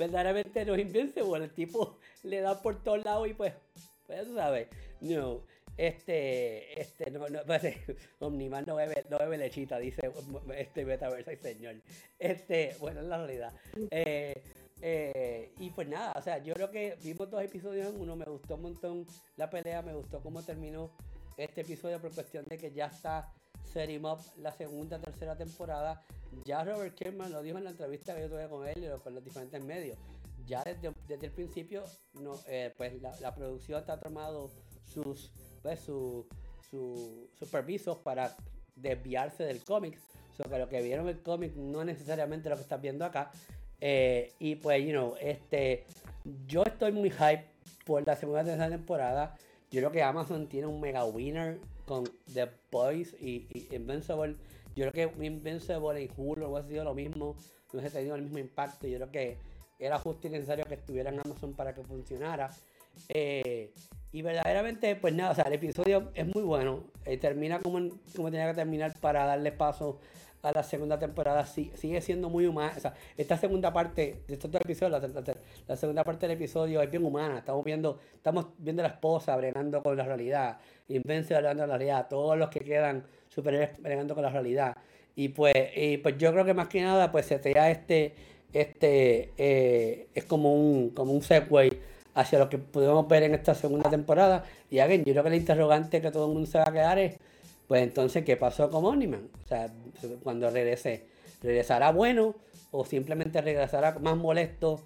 Verdaderamente 0.00 0.64
no 0.64 0.74
es 0.74 0.80
Invincible, 0.80 1.44
el 1.44 1.52
tipo 1.52 1.98
le 2.22 2.40
da 2.40 2.60
por 2.60 2.82
todos 2.82 3.04
lados 3.04 3.28
y 3.28 3.34
pues, 3.34 3.52
pues 4.06 4.26
tú 4.26 4.34
sabes, 4.34 4.68
no, 5.00 5.42
este, 5.76 6.80
este, 6.80 7.10
no, 7.10 7.28
no, 7.28 7.40
pues, 7.46 7.62
Omniman 8.18 8.64
no 8.66 8.76
bebe, 8.76 9.04
no 9.10 9.18
bebe 9.18 9.36
lechita, 9.36 9.78
dice 9.78 10.10
este 10.56 10.84
Metaverse, 10.84 11.36
señor. 11.36 11.76
Este, 12.18 12.74
bueno, 12.80 13.00
es 13.00 13.06
la 13.06 13.18
realidad. 13.18 13.52
Eh, 13.90 14.42
Eh, 14.82 15.52
y 15.58 15.68
pues 15.70 15.86
nada, 15.88 16.14
o 16.16 16.22
sea, 16.22 16.42
yo 16.42 16.54
creo 16.54 16.70
que 16.70 16.96
vimos 17.02 17.30
dos 17.30 17.42
episodios 17.42 17.92
en 17.92 18.00
uno, 18.00 18.16
me 18.16 18.24
gustó 18.24 18.54
un 18.54 18.62
montón 18.62 19.06
la 19.36 19.50
pelea, 19.50 19.82
me 19.82 19.92
gustó 19.92 20.22
cómo 20.22 20.42
terminó 20.42 20.90
este 21.36 21.60
episodio 21.60 22.00
por 22.00 22.14
cuestión 22.14 22.46
de 22.46 22.56
que 22.56 22.72
ya 22.72 22.86
está 22.86 23.30
setting 23.64 24.04
up 24.04 24.18
la 24.38 24.52
segunda, 24.52 24.98
tercera 24.98 25.36
temporada. 25.36 26.02
Ya 26.44 26.64
Robert 26.64 26.94
Kirkman 26.94 27.32
lo 27.32 27.42
dijo 27.42 27.58
en 27.58 27.64
la 27.64 27.70
entrevista 27.70 28.14
que 28.14 28.22
yo 28.22 28.28
tuve 28.28 28.48
con 28.48 28.66
él 28.66 28.84
y 28.84 29.00
con 29.00 29.14
los 29.14 29.24
diferentes 29.24 29.62
medios. 29.64 29.98
Ya 30.46 30.62
desde, 30.64 30.92
desde 31.06 31.26
el 31.26 31.32
principio, 31.32 31.84
eh, 32.48 32.72
pues 32.76 33.00
la, 33.00 33.12
la, 33.20 33.34
producción 33.34 33.78
está 33.78 34.00
tomado 34.00 34.50
sus, 34.84 35.32
pues, 35.62 35.80
su, 35.80 36.26
su, 36.70 37.28
sus 37.38 37.48
permisos 37.48 37.98
para 37.98 38.36
desviarse 38.74 39.44
del 39.44 39.62
cómic. 39.64 39.98
O 40.32 40.34
sea, 40.34 40.46
que 40.46 40.58
lo 40.58 40.68
que 40.68 40.82
vieron 40.82 41.08
el 41.08 41.20
cómic 41.22 41.54
no 41.54 41.84
necesariamente 41.84 42.48
lo 42.48 42.56
que 42.56 42.62
estás 42.62 42.80
viendo 42.80 43.04
acá. 43.04 43.30
Eh, 43.80 44.32
y 44.38 44.56
pues, 44.56 44.82
you 44.84 44.90
know, 44.90 45.14
este, 45.20 45.84
yo 46.46 46.62
estoy 46.64 46.92
muy 46.92 47.10
hype 47.10 47.44
por 47.84 48.06
la 48.06 48.16
segunda 48.16 48.44
tercera 48.44 48.68
temporada. 48.68 49.36
Yo 49.70 49.80
creo 49.80 49.92
que 49.92 50.02
Amazon 50.02 50.48
tiene 50.48 50.66
un 50.66 50.80
mega 50.80 51.04
winner 51.04 51.60
con 51.90 52.04
The 52.32 52.48
Boys 52.70 53.16
y, 53.20 53.48
y 53.50 53.74
Invincible. 53.74 54.36
Yo 54.76 54.88
creo 54.88 55.12
que 55.12 55.26
Invincible 55.26 56.00
y 56.00 56.08
Hulu 56.16 56.56
ha 56.56 56.62
sido 56.62 56.84
lo 56.84 56.94
mismo, 56.94 57.34
no 57.72 57.80
se 57.80 57.88
ha 57.88 57.90
tenido 57.90 58.14
el 58.14 58.22
mismo 58.22 58.38
impacto. 58.38 58.86
Yo 58.86 58.98
creo 58.98 59.10
que 59.10 59.38
era 59.76 59.98
justo 59.98 60.28
y 60.28 60.30
necesario 60.30 60.64
que 60.66 60.74
estuviera 60.74 61.10
en 61.10 61.18
Amazon 61.18 61.52
para 61.54 61.74
que 61.74 61.82
funcionara. 61.82 62.50
Eh, 63.08 63.72
y 64.12 64.22
verdaderamente, 64.22 64.94
pues 64.94 65.14
nada, 65.14 65.32
o 65.32 65.34
sea, 65.34 65.44
el 65.44 65.54
episodio 65.54 66.12
es 66.14 66.32
muy 66.32 66.44
bueno. 66.44 66.84
Eh, 67.04 67.16
termina 67.16 67.58
como, 67.58 67.80
como 68.14 68.30
tenía 68.30 68.46
que 68.46 68.54
terminar 68.54 68.94
para 69.00 69.26
darle 69.26 69.50
paso 69.50 69.98
a 70.42 70.52
la 70.52 70.62
segunda 70.62 70.96
temporada. 70.96 71.44
Sí, 71.44 71.72
sigue 71.74 72.00
siendo 72.00 72.30
muy 72.30 72.46
humana. 72.46 72.72
O 72.76 72.80
sea, 72.80 72.94
esta 73.16 73.36
segunda 73.36 73.72
parte 73.72 74.22
de 74.28 74.34
estos 74.34 74.48
dos 74.48 74.60
episodios, 74.60 75.02
la, 75.02 75.08
la, 75.08 75.36
la, 75.66 75.76
segunda 75.76 76.04
parte 76.04 76.28
del 76.28 76.36
episodio 76.36 76.80
es 76.82 76.90
bien 76.90 77.04
humana. 77.04 77.38
Estamos 77.38 77.64
viendo, 77.64 77.98
estamos 78.14 78.46
viendo 78.58 78.82
a 78.82 78.86
la 78.86 78.94
esposa 78.94 79.36
bregando 79.36 79.82
con 79.82 79.96
la 79.96 80.04
realidad. 80.04 80.60
Invencia 80.96 81.38
bregando 81.38 81.62
con 81.62 81.70
la 81.70 81.78
realidad. 81.78 82.06
Todos 82.08 82.38
los 82.38 82.48
que 82.50 82.60
quedan 82.60 83.04
superhéroes 83.28 83.80
bregando 83.80 84.14
con 84.14 84.22
la 84.22 84.30
realidad. 84.30 84.76
Y 85.16 85.28
pues, 85.28 85.54
y 85.76 85.98
pues 85.98 86.16
yo 86.18 86.32
creo 86.32 86.44
que 86.44 86.54
más 86.54 86.68
que 86.68 86.82
nada, 86.82 87.10
pues 87.12 87.26
se 87.26 87.38
te 87.38 87.52
da 87.52 87.70
este, 87.70 88.14
este, 88.52 89.32
eh, 89.38 90.08
es 90.14 90.24
como 90.24 90.54
un, 90.54 90.90
como 90.90 91.12
un 91.12 91.22
segue 91.22 91.80
hacia 92.14 92.38
lo 92.38 92.48
que 92.48 92.58
podemos 92.58 93.06
ver 93.08 93.24
en 93.24 93.34
esta 93.34 93.54
segunda 93.54 93.90
temporada. 93.90 94.44
Y 94.70 94.78
again, 94.78 95.04
yo 95.04 95.12
creo 95.12 95.22
que 95.24 95.28
el 95.30 95.34
interrogante 95.36 96.00
que 96.00 96.10
todo 96.10 96.26
el 96.26 96.32
mundo 96.32 96.50
se 96.50 96.58
va 96.58 96.64
a 96.66 96.72
quedar 96.72 96.98
es, 96.98 97.16
pues 97.68 97.82
entonces, 97.82 98.24
¿qué 98.24 98.36
pasó 98.36 98.70
con 98.70 98.84
Omniman? 98.84 99.28
O 99.44 99.48
sea, 99.48 99.70
cuando 100.22 100.50
regrese, 100.50 101.06
¿regresará 101.42 101.92
bueno 101.92 102.34
o 102.72 102.84
simplemente 102.84 103.40
regresará 103.40 103.98
más 104.00 104.16
molesto 104.16 104.80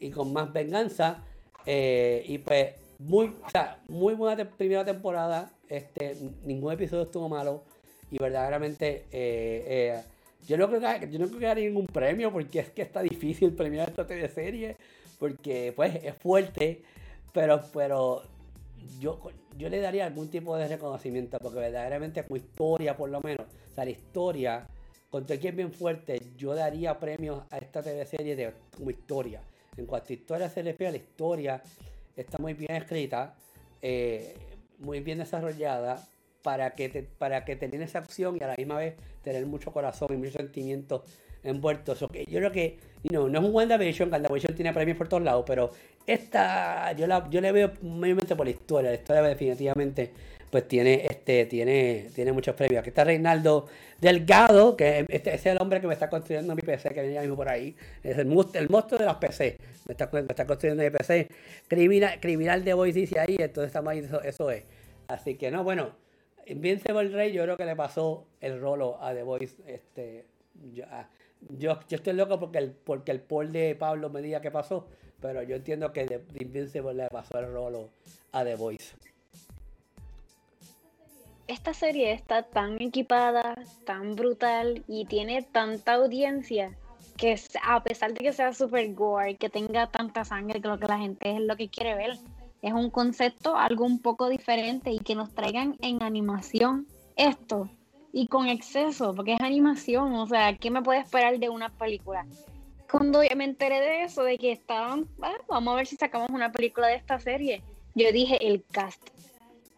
y 0.00 0.10
con 0.10 0.32
más 0.32 0.52
venganza? 0.52 1.22
Eh, 1.66 2.24
y 2.26 2.38
pues, 2.38 2.74
muy, 2.98 3.26
o 3.44 3.50
sea, 3.50 3.78
muy 3.88 4.14
buena 4.14 4.48
primera 4.50 4.84
temporada, 4.84 5.50
este, 5.68 6.16
ningún 6.44 6.72
episodio 6.72 7.04
estuvo 7.04 7.28
malo 7.28 7.62
y 8.10 8.18
verdaderamente... 8.18 9.06
Eh, 9.10 9.64
eh, 9.66 10.02
yo 10.46 10.58
no, 10.58 10.68
creo 10.68 10.80
que, 10.80 11.10
yo 11.10 11.18
no 11.18 11.26
creo 11.28 11.38
que 11.38 11.46
haya 11.46 11.54
ningún 11.54 11.86
premio 11.86 12.30
porque 12.30 12.58
es 12.58 12.70
que 12.70 12.82
está 12.82 13.02
difícil 13.02 13.54
premiar 13.54 13.88
esta 13.88 14.06
teleserie 14.06 14.76
porque 15.18 15.72
pues 15.74 15.94
es 16.04 16.14
fuerte, 16.16 16.82
pero, 17.32 17.62
pero 17.72 18.22
yo, 19.00 19.20
yo 19.56 19.68
le 19.68 19.80
daría 19.80 20.06
algún 20.06 20.28
tipo 20.28 20.56
de 20.56 20.68
reconocimiento 20.68 21.38
porque 21.38 21.60
verdaderamente 21.60 22.22
como 22.24 22.36
historia 22.36 22.96
por 22.96 23.08
lo 23.08 23.20
menos, 23.22 23.46
o 23.70 23.74
sea, 23.74 23.84
la 23.84 23.90
historia, 23.90 24.66
con 25.08 25.24
todo 25.24 25.38
que 25.38 25.48
es 25.48 25.56
bien 25.56 25.72
fuerte, 25.72 26.20
yo 26.36 26.54
daría 26.54 26.98
premios 26.98 27.42
a 27.50 27.58
esta 27.58 27.82
teleserie 27.82 28.36
de, 28.36 28.52
como 28.76 28.90
historia. 28.90 29.40
En 29.76 29.86
cuanto 29.86 30.12
a 30.12 30.12
historia 30.12 30.48
se 30.50 30.62
refiere, 30.62 30.92
la 30.92 30.98
historia 30.98 31.62
está 32.16 32.38
muy 32.38 32.54
bien 32.54 32.72
escrita, 32.72 33.34
eh, 33.82 34.36
muy 34.78 35.00
bien 35.00 35.18
desarrollada, 35.18 36.06
para 36.44 36.72
que, 36.72 36.90
te, 36.90 37.02
para 37.02 37.44
que 37.46 37.56
tenga 37.56 37.82
esa 37.82 38.00
acción 38.00 38.36
y 38.38 38.44
a 38.44 38.48
la 38.48 38.54
misma 38.56 38.76
vez 38.76 38.94
tener 39.22 39.46
mucho 39.46 39.72
corazón 39.72 40.08
y 40.12 40.16
muchos 40.18 40.34
sentimientos 40.34 41.02
envueltos. 41.42 42.02
Okay, 42.02 42.26
yo 42.26 42.38
creo 42.38 42.52
que 42.52 42.78
you 43.02 43.28
no 43.28 43.38
es 43.38 43.44
un 43.44 43.54
WandaVision, 43.54 44.12
WandaVision 44.12 44.54
tiene 44.54 44.72
premios 44.74 44.98
por 44.98 45.08
todos 45.08 45.22
lados, 45.22 45.44
pero 45.46 45.70
esta 46.06 46.92
yo 46.92 47.06
la 47.06 47.28
yo 47.30 47.40
le 47.40 47.50
veo 47.50 47.72
mayormente 47.82 48.36
por 48.36 48.44
la 48.46 48.50
historia. 48.50 48.90
La 48.90 48.96
historia 48.96 49.22
definitivamente 49.22 50.12
pues 50.54 50.68
tiene 50.68 51.04
este 51.10 51.46
tiene 51.46 52.10
tiene 52.14 52.30
muchos 52.30 52.54
premios. 52.54 52.78
Aquí 52.78 52.90
está 52.90 53.02
Reinaldo 53.02 53.66
Delgado, 54.00 54.76
que 54.76 55.04
este, 55.08 55.34
es 55.34 55.44
el 55.46 55.60
hombre 55.60 55.80
que 55.80 55.88
me 55.88 55.94
está 55.94 56.08
construyendo 56.08 56.54
mi 56.54 56.62
PC, 56.62 56.90
que 56.90 57.02
venía 57.02 57.22
mismo 57.22 57.34
por 57.34 57.48
ahí. 57.48 57.74
Es 58.04 58.18
el, 58.18 58.28
el 58.28 58.68
monstruo 58.68 59.00
de 59.00 59.04
los 59.04 59.16
PC. 59.16 59.58
Me 59.88 59.94
está, 59.94 60.08
me 60.12 60.20
está 60.20 60.46
construyendo 60.46 60.84
mi 60.84 60.90
PC. 60.90 61.26
Criminal, 61.66 62.20
criminal 62.20 62.62
de 62.62 62.72
Voice 62.72 63.00
dice 63.00 63.18
ahí, 63.18 63.34
entonces 63.36 63.66
estamos 63.66 63.90
ahí, 63.90 64.08
eso, 64.22 64.48
es. 64.52 64.62
Así 65.08 65.34
que 65.34 65.50
no, 65.50 65.64
bueno, 65.64 65.90
Invincible 66.46 67.08
Rey 67.08 67.32
yo 67.32 67.42
creo 67.42 67.56
que 67.56 67.64
le 67.64 67.74
pasó 67.74 68.24
el 68.40 68.60
rolo 68.60 69.02
a 69.02 69.12
The 69.12 69.24
Voice. 69.24 69.56
Este, 69.66 70.24
yo, 70.72 70.84
yo, 71.58 71.80
estoy 71.90 72.12
loco 72.12 72.38
porque 72.38 72.58
el, 72.58 72.70
porque 72.70 73.10
el 73.10 73.18
poll 73.18 73.50
de 73.50 73.74
Pablo 73.74 74.08
me 74.08 74.22
diga 74.22 74.40
qué 74.40 74.52
pasó, 74.52 74.86
pero 75.20 75.42
yo 75.42 75.56
entiendo 75.56 75.92
que 75.92 76.06
de 76.06 76.22
Invincible 76.38 76.94
le 76.94 77.08
pasó 77.08 77.40
el 77.40 77.52
rolo 77.52 77.90
a 78.30 78.44
The 78.44 78.54
Voice. 78.54 78.94
Esta 81.46 81.74
serie 81.74 82.12
está 82.12 82.42
tan 82.42 82.80
equipada, 82.80 83.54
tan 83.84 84.16
brutal 84.16 84.82
y 84.88 85.04
tiene 85.04 85.42
tanta 85.42 85.94
audiencia 85.94 86.74
que 87.18 87.38
a 87.62 87.82
pesar 87.82 88.14
de 88.14 88.20
que 88.20 88.32
sea 88.32 88.52
super 88.52 88.92
gore, 88.94 89.36
que 89.36 89.50
tenga 89.50 89.86
tanta 89.88 90.24
sangre, 90.24 90.60
que 90.60 90.68
lo 90.68 90.78
que 90.78 90.86
la 90.86 90.98
gente 90.98 91.36
es 91.36 91.40
lo 91.40 91.56
que 91.56 91.68
quiere 91.68 91.94
ver, 91.94 92.18
es 92.62 92.72
un 92.72 92.90
concepto 92.90 93.56
algo 93.56 93.84
un 93.84 94.00
poco 94.00 94.28
diferente 94.28 94.90
y 94.90 94.98
que 94.98 95.14
nos 95.14 95.34
traigan 95.34 95.76
en 95.82 96.02
animación 96.02 96.86
esto 97.14 97.68
y 98.10 98.26
con 98.28 98.48
exceso, 98.48 99.12
porque 99.14 99.34
es 99.34 99.40
animación, 99.40 100.14
o 100.14 100.26
sea, 100.26 100.56
¿qué 100.56 100.70
me 100.70 100.82
puede 100.82 101.00
esperar 101.00 101.38
de 101.38 101.50
una 101.50 101.68
película? 101.68 102.24
Cuando 102.90 103.20
me 103.36 103.44
enteré 103.44 103.80
de 103.80 104.02
eso, 104.04 104.22
de 104.22 104.38
que 104.38 104.52
estaban, 104.52 105.06
vamos 105.48 105.72
a 105.74 105.76
ver 105.76 105.86
si 105.86 105.96
sacamos 105.96 106.30
una 106.30 106.52
película 106.52 106.86
de 106.86 106.94
esta 106.94 107.18
serie, 107.18 107.62
yo 107.94 108.10
dije 108.12 108.46
el 108.46 108.64
cast. 108.70 109.13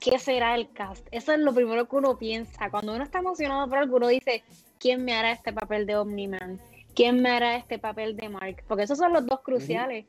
¿Qué 0.01 0.19
será 0.19 0.55
el 0.55 0.71
cast? 0.73 1.07
Eso 1.11 1.33
es 1.33 1.39
lo 1.39 1.55
primero 1.55 1.89
que 1.89 1.97
uno 1.97 2.19
piensa. 2.19 2.71
Cuando 2.71 2.95
uno 2.95 3.05
está 3.05 3.19
emocionado 3.19 3.69
por 3.69 3.79
algo, 3.79 3.97
uno 3.97 4.09
dice, 4.09 4.45
¿quién 4.79 5.05
me 5.05 5.15
hará 5.15 5.33
este 5.33 5.53
papel 5.53 5.87
de 5.87 5.97
Omni-Man? 5.97 6.61
¿Quién 6.95 7.21
me 7.23 7.31
hará 7.31 7.57
este 7.57 7.79
papel 7.79 8.17
de 8.17 8.29
Mark? 8.29 8.65
Porque 8.69 8.85
esos 8.85 8.99
son 8.99 9.13
los 9.13 9.27
dos 9.27 9.41
cruciales. 9.41 10.07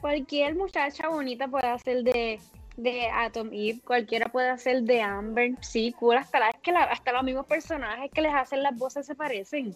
Cualquier 0.00 0.54
muchacha 0.54 1.08
bonita 1.08 1.48
puede 1.48 1.66
hacer 1.66 2.02
de, 2.02 2.38
de 2.76 3.08
Atom 3.08 3.48
Eve, 3.52 3.80
cualquiera 3.84 4.28
puede 4.28 4.48
hacer 4.48 4.82
de 4.82 5.02
Amber, 5.02 5.54
sí, 5.60 5.92
cool, 5.98 6.16
hasta, 6.16 6.38
la, 6.38 6.52
que 6.52 6.70
la, 6.70 6.84
hasta 6.84 7.12
los 7.12 7.24
mismos 7.24 7.46
personajes 7.46 8.10
que 8.12 8.22
les 8.22 8.32
hacen 8.32 8.62
las 8.62 8.76
voces 8.76 9.06
se 9.06 9.14
parecen. 9.14 9.74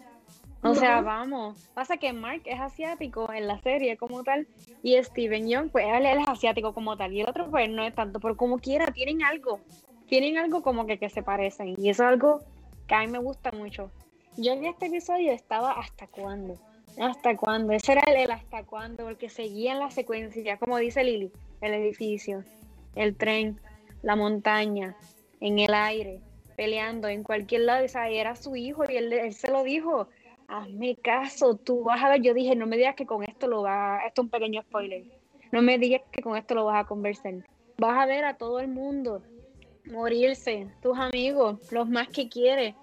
O 0.62 0.74
sea, 0.74 1.00
vamos. 1.00 1.68
Pasa 1.74 1.96
que 1.96 2.12
Mark 2.12 2.42
es 2.44 2.60
asiático 2.60 3.32
en 3.32 3.48
la 3.48 3.60
serie 3.60 3.96
como 3.96 4.22
tal 4.22 4.46
y 4.82 5.02
Steven 5.02 5.48
Young, 5.48 5.70
pues 5.70 5.86
él, 5.86 6.06
él, 6.06 6.18
es 6.20 6.28
asiático 6.28 6.72
como 6.72 6.96
tal 6.96 7.12
y 7.12 7.20
el 7.20 7.28
otro 7.28 7.50
pues 7.50 7.68
no 7.68 7.84
es 7.84 7.94
tanto, 7.94 8.20
pero 8.20 8.36
como 8.36 8.58
quiera, 8.58 8.86
tienen 8.86 9.22
algo. 9.24 9.60
Tienen 10.06 10.38
algo 10.38 10.62
como 10.62 10.86
que, 10.86 10.98
que 10.98 11.08
se 11.08 11.22
parecen 11.22 11.74
y 11.78 11.88
eso 11.88 12.04
es 12.04 12.08
algo 12.08 12.40
que 12.86 12.94
a 12.94 13.00
mí 13.00 13.08
me 13.08 13.18
gusta 13.18 13.50
mucho. 13.52 13.90
Yo 14.36 14.52
en 14.52 14.64
este 14.64 14.86
episodio 14.86 15.32
estaba 15.32 15.72
hasta 15.72 16.06
cuándo. 16.06 16.58
¿Hasta 17.00 17.36
cuándo? 17.36 17.72
Ese 17.72 17.92
era 17.92 18.02
el, 18.02 18.16
el 18.16 18.30
hasta 18.30 18.64
cuándo, 18.64 19.04
porque 19.04 19.28
seguían 19.28 19.78
la 19.78 19.90
secuencia, 19.90 20.58
como 20.58 20.76
dice 20.76 21.02
Lili, 21.02 21.32
el 21.60 21.74
edificio, 21.74 22.44
el 22.94 23.16
tren, 23.16 23.60
la 24.02 24.16
montaña, 24.16 24.96
en 25.40 25.58
el 25.58 25.74
aire, 25.74 26.20
peleando 26.56 27.08
en 27.08 27.22
cualquier 27.22 27.62
lado. 27.62 27.84
O 27.84 27.88
sea, 27.88 28.08
era 28.08 28.36
su 28.36 28.56
hijo 28.56 28.84
y 28.88 28.96
él, 28.96 29.12
él, 29.12 29.32
se 29.32 29.50
lo 29.50 29.62
dijo, 29.64 30.08
hazme 30.52 30.96
caso, 30.96 31.56
tú 31.56 31.82
vas 31.82 32.02
a 32.02 32.10
ver. 32.10 32.22
Yo 32.22 32.34
dije, 32.34 32.54
no 32.54 32.66
me 32.66 32.76
digas 32.76 32.94
que 32.94 33.06
con 33.06 33.24
esto 33.24 33.46
lo 33.48 33.62
va, 33.62 34.00
esto 34.06 34.22
es 34.22 34.24
un 34.24 34.30
pequeño 34.30 34.62
spoiler, 34.62 35.04
no 35.50 35.62
me 35.62 35.78
digas 35.78 36.02
que 36.10 36.22
con 36.22 36.36
esto 36.36 36.54
lo 36.54 36.66
vas 36.66 36.84
a 36.84 36.88
conversar. 36.88 37.34
Vas 37.78 37.98
a 37.98 38.06
ver 38.06 38.24
a 38.24 38.34
todo 38.34 38.60
el 38.60 38.68
mundo 38.68 39.22
morirse, 39.90 40.68
tus 40.80 40.96
amigos, 40.96 41.58
los 41.72 41.88
más 41.88 42.08
que 42.08 42.28
quieres, 42.28 42.74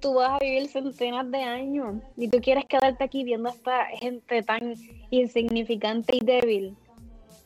tú 0.00 0.14
vas 0.14 0.30
a 0.30 0.38
vivir 0.38 0.68
centenas 0.68 1.30
de 1.30 1.42
años 1.42 1.96
y 2.16 2.28
tú 2.28 2.38
quieres 2.40 2.64
quedarte 2.66 3.04
aquí 3.04 3.24
viendo 3.24 3.48
a 3.48 3.52
esta 3.52 3.86
gente 3.86 4.42
tan 4.42 4.74
insignificante 5.10 6.16
y 6.16 6.24
débil. 6.24 6.76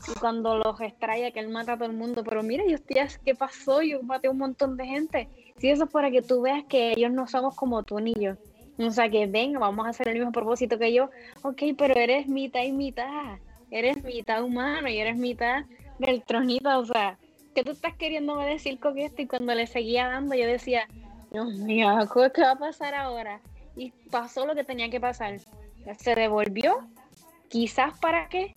Y 0.08 0.18
cuando 0.18 0.56
los 0.56 0.80
extrae 0.80 1.30
que 1.32 1.40
él 1.40 1.48
mata 1.48 1.74
a 1.74 1.76
todo 1.76 1.88
el 1.88 1.96
mundo, 1.96 2.24
pero 2.24 2.42
mira, 2.42 2.64
yo 2.66 2.76
estoy, 2.76 3.02
¿qué 3.24 3.34
pasó? 3.34 3.82
Yo 3.82 4.02
maté 4.02 4.28
a 4.28 4.30
un 4.30 4.38
montón 4.38 4.76
de 4.76 4.86
gente. 4.86 5.28
Si 5.58 5.68
eso 5.68 5.84
es 5.84 5.90
para 5.90 6.10
que 6.10 6.22
tú 6.22 6.40
veas 6.40 6.64
que 6.64 6.92
ellos 6.92 7.12
no 7.12 7.26
somos 7.26 7.54
como 7.54 7.82
tú 7.82 8.00
ni 8.00 8.14
yo. 8.14 8.34
O 8.80 8.90
sea, 8.90 9.08
que 9.08 9.26
venga, 9.26 9.58
vamos 9.58 9.86
a 9.86 9.90
hacer 9.90 10.08
el 10.08 10.14
mismo 10.14 10.32
propósito 10.32 10.78
que 10.78 10.92
yo. 10.92 11.10
Ok, 11.42 11.62
pero 11.76 11.94
eres 11.94 12.26
mitad 12.26 12.62
y 12.62 12.72
mitad. 12.72 13.38
Eres 13.70 14.02
mitad 14.02 14.42
humano 14.42 14.88
y 14.88 14.98
eres 14.98 15.16
mitad 15.16 15.64
del 15.98 16.22
tronito. 16.22 16.78
O 16.78 16.86
sea, 16.86 17.18
¿qué 17.54 17.62
tú 17.62 17.72
estás 17.72 17.94
queriéndome 17.96 18.46
decir 18.46 18.80
con 18.80 18.98
esto? 18.98 19.22
Y 19.22 19.26
cuando 19.26 19.54
le 19.54 19.66
seguía 19.66 20.08
dando, 20.08 20.34
yo 20.34 20.46
decía, 20.46 20.88
Dios 21.30 21.48
mío, 21.58 21.88
¿qué 22.34 22.42
va 22.42 22.52
a 22.52 22.58
pasar 22.58 22.94
ahora? 22.94 23.40
Y 23.76 23.92
pasó 24.10 24.46
lo 24.46 24.54
que 24.54 24.64
tenía 24.64 24.90
que 24.90 25.00
pasar. 25.00 25.38
Se 25.98 26.14
devolvió 26.14 26.86
Quizás 27.50 27.98
para 27.98 28.28
qué, 28.28 28.54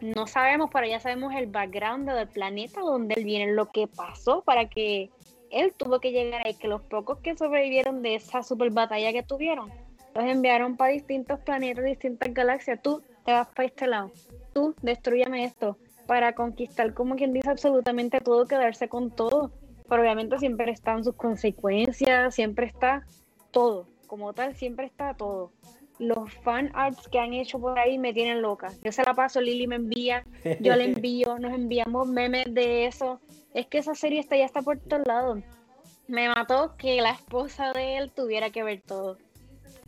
no 0.00 0.26
sabemos, 0.26 0.70
pero 0.72 0.86
ya 0.86 0.98
sabemos 0.98 1.34
el 1.34 1.46
background 1.46 2.10
del 2.10 2.26
planeta 2.26 2.80
donde 2.80 3.12
él 3.14 3.24
viene, 3.24 3.52
lo 3.52 3.66
que 3.66 3.86
pasó 3.86 4.40
para 4.40 4.66
que 4.66 5.10
él 5.50 5.74
tuvo 5.76 6.00
que 6.00 6.12
llegar 6.12 6.46
ahí, 6.46 6.54
que 6.54 6.68
los 6.68 6.80
pocos 6.82 7.18
que 7.18 7.36
sobrevivieron 7.36 8.02
de 8.02 8.16
esa 8.16 8.42
super 8.42 8.70
batalla 8.70 9.12
que 9.12 9.22
tuvieron, 9.22 9.70
los 10.14 10.24
enviaron 10.24 10.76
para 10.76 10.92
distintos 10.92 11.38
planetas, 11.40 11.84
distintas 11.84 12.32
galaxias. 12.32 12.80
Tú 12.82 13.02
te 13.24 13.32
vas 13.32 13.48
para 13.48 13.66
este 13.66 13.86
lado, 13.86 14.10
tú 14.52 14.74
destruyame 14.82 15.44
esto, 15.44 15.76
para 16.06 16.34
conquistar, 16.34 16.92
como 16.94 17.16
quien 17.16 17.32
dice, 17.32 17.50
absolutamente 17.50 18.20
todo, 18.20 18.46
quedarse 18.46 18.88
con 18.88 19.10
todo. 19.10 19.52
Pero 19.88 20.02
obviamente 20.02 20.38
siempre 20.38 20.70
están 20.70 21.04
sus 21.04 21.14
consecuencias, 21.14 22.34
siempre 22.34 22.66
está 22.66 23.04
todo, 23.50 23.86
como 24.06 24.32
tal, 24.32 24.54
siempre 24.54 24.86
está 24.86 25.14
todo 25.14 25.50
los 26.00 26.32
fan 26.42 26.70
arts 26.74 27.08
que 27.08 27.18
han 27.18 27.34
hecho 27.34 27.60
por 27.60 27.78
ahí 27.78 27.98
me 27.98 28.14
tienen 28.14 28.40
loca. 28.40 28.72
Yo 28.82 28.90
se 28.90 29.04
la 29.04 29.12
paso, 29.14 29.40
Lili 29.40 29.66
me 29.66 29.76
envía, 29.76 30.24
yo 30.58 30.74
le 30.74 30.84
envío, 30.92 31.38
nos 31.38 31.52
enviamos 31.52 32.08
memes 32.08 32.52
de 32.52 32.86
eso. 32.86 33.20
Es 33.52 33.66
que 33.66 33.78
esa 33.78 33.94
serie 33.94 34.18
está 34.18 34.36
ya 34.36 34.46
está 34.46 34.62
por 34.62 34.78
todos 34.78 35.06
lados. 35.06 35.40
Me 36.08 36.28
mató 36.28 36.74
que 36.78 37.00
la 37.02 37.10
esposa 37.10 37.72
de 37.72 37.98
él 37.98 38.10
tuviera 38.10 38.50
que 38.50 38.62
ver 38.62 38.80
todo. 38.80 39.18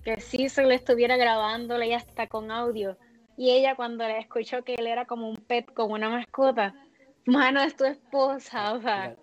Que 0.04 0.20
sí 0.20 0.48
se 0.48 0.64
le 0.64 0.74
estuviera 0.74 1.16
grabándole 1.16 1.88
y 1.88 1.94
hasta 1.94 2.26
con 2.26 2.50
audio. 2.50 2.96
Y 3.38 3.50
ella 3.50 3.74
cuando 3.74 4.06
le 4.06 4.18
escuchó 4.18 4.62
que 4.62 4.74
él 4.74 4.86
era 4.86 5.06
como 5.06 5.30
un 5.30 5.36
pet, 5.36 5.72
como 5.72 5.94
una 5.94 6.10
mascota, 6.10 6.74
mano 7.24 7.62
es 7.62 7.74
tu 7.74 7.84
esposa, 7.84 8.74
o 8.74 8.82
sea, 8.82 9.16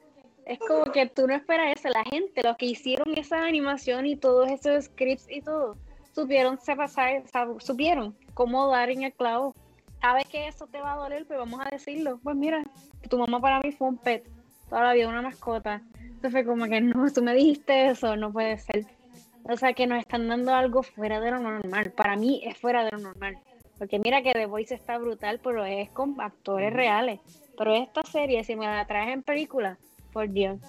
es 0.45 0.57
como 0.59 0.85
que 0.85 1.05
tú 1.05 1.27
no 1.27 1.35
esperas 1.35 1.77
eso. 1.79 1.89
La 1.89 2.03
gente, 2.03 2.41
los 2.43 2.57
que 2.57 2.65
hicieron 2.65 3.15
esa 3.15 3.43
animación 3.43 4.07
y 4.07 4.15
todos 4.15 4.49
esos 4.49 4.85
scripts 4.85 5.27
y 5.29 5.41
todo, 5.41 5.77
supieron 6.14 6.60
se 6.60 6.76
pasar, 6.76 7.24
supieron 7.60 8.16
cómo 8.34 8.68
dar 8.68 8.89
en 8.89 9.03
el 9.03 9.14
clavo. 9.14 9.55
Sabes 10.01 10.26
que 10.28 10.47
eso 10.47 10.68
te 10.68 10.80
va 10.80 10.93
a 10.93 10.97
doler, 10.97 11.26
pero 11.28 11.41
vamos 11.41 11.60
a 11.66 11.70
decirlo. 11.70 12.20
Pues 12.24 12.36
mira, 12.36 12.64
tu 13.10 13.18
mamá 13.18 13.39
para 13.41 13.60
mí 13.60 13.72
fue 13.72 13.89
un 13.89 13.97
pet, 13.97 14.30
todavía 14.70 15.07
una 15.07 15.22
mascota. 15.22 15.82
Entonces 15.99 16.32
fue 16.32 16.45
como 16.45 16.66
que 16.66 16.82
no, 16.82 17.12
tú 17.12 17.22
me 17.22 17.34
dijiste 17.34 17.88
eso, 17.88 18.16
no 18.16 18.32
puede 18.32 18.57
ser. 18.57 18.86
O 19.43 19.57
sea 19.57 19.74
que 19.74 19.88
nos 19.88 19.99
están 19.99 20.28
dando 20.28 20.53
algo 20.53 20.84
fuera 20.84 21.20
de 21.20 21.32
lo 21.32 21.39
normal. 21.39 21.91
Para 21.91 22.16
mí 22.16 22.41
es 22.43 22.57
fuera 22.57 22.84
de 22.84 22.91
lo 22.91 22.99
normal. 22.99 23.38
Porque 23.78 23.97
mira 23.97 24.22
que 24.22 24.34
The 24.34 24.45
Voice 24.45 24.76
está 24.76 24.97
brutal, 24.97 25.39
pero 25.41 25.66
es 25.66 25.89
con 25.91 26.20
actores 26.20 26.74
reales. 26.74 27.20
Pero 27.57 27.74
esta 27.74 28.03
serie, 28.03 28.43
si 28.43 28.55
me 28.55 28.66
la 28.66 28.86
traes 28.86 29.14
en 29.14 29.24
película, 29.24 29.78
por 30.12 30.30
Dios. 30.30 30.60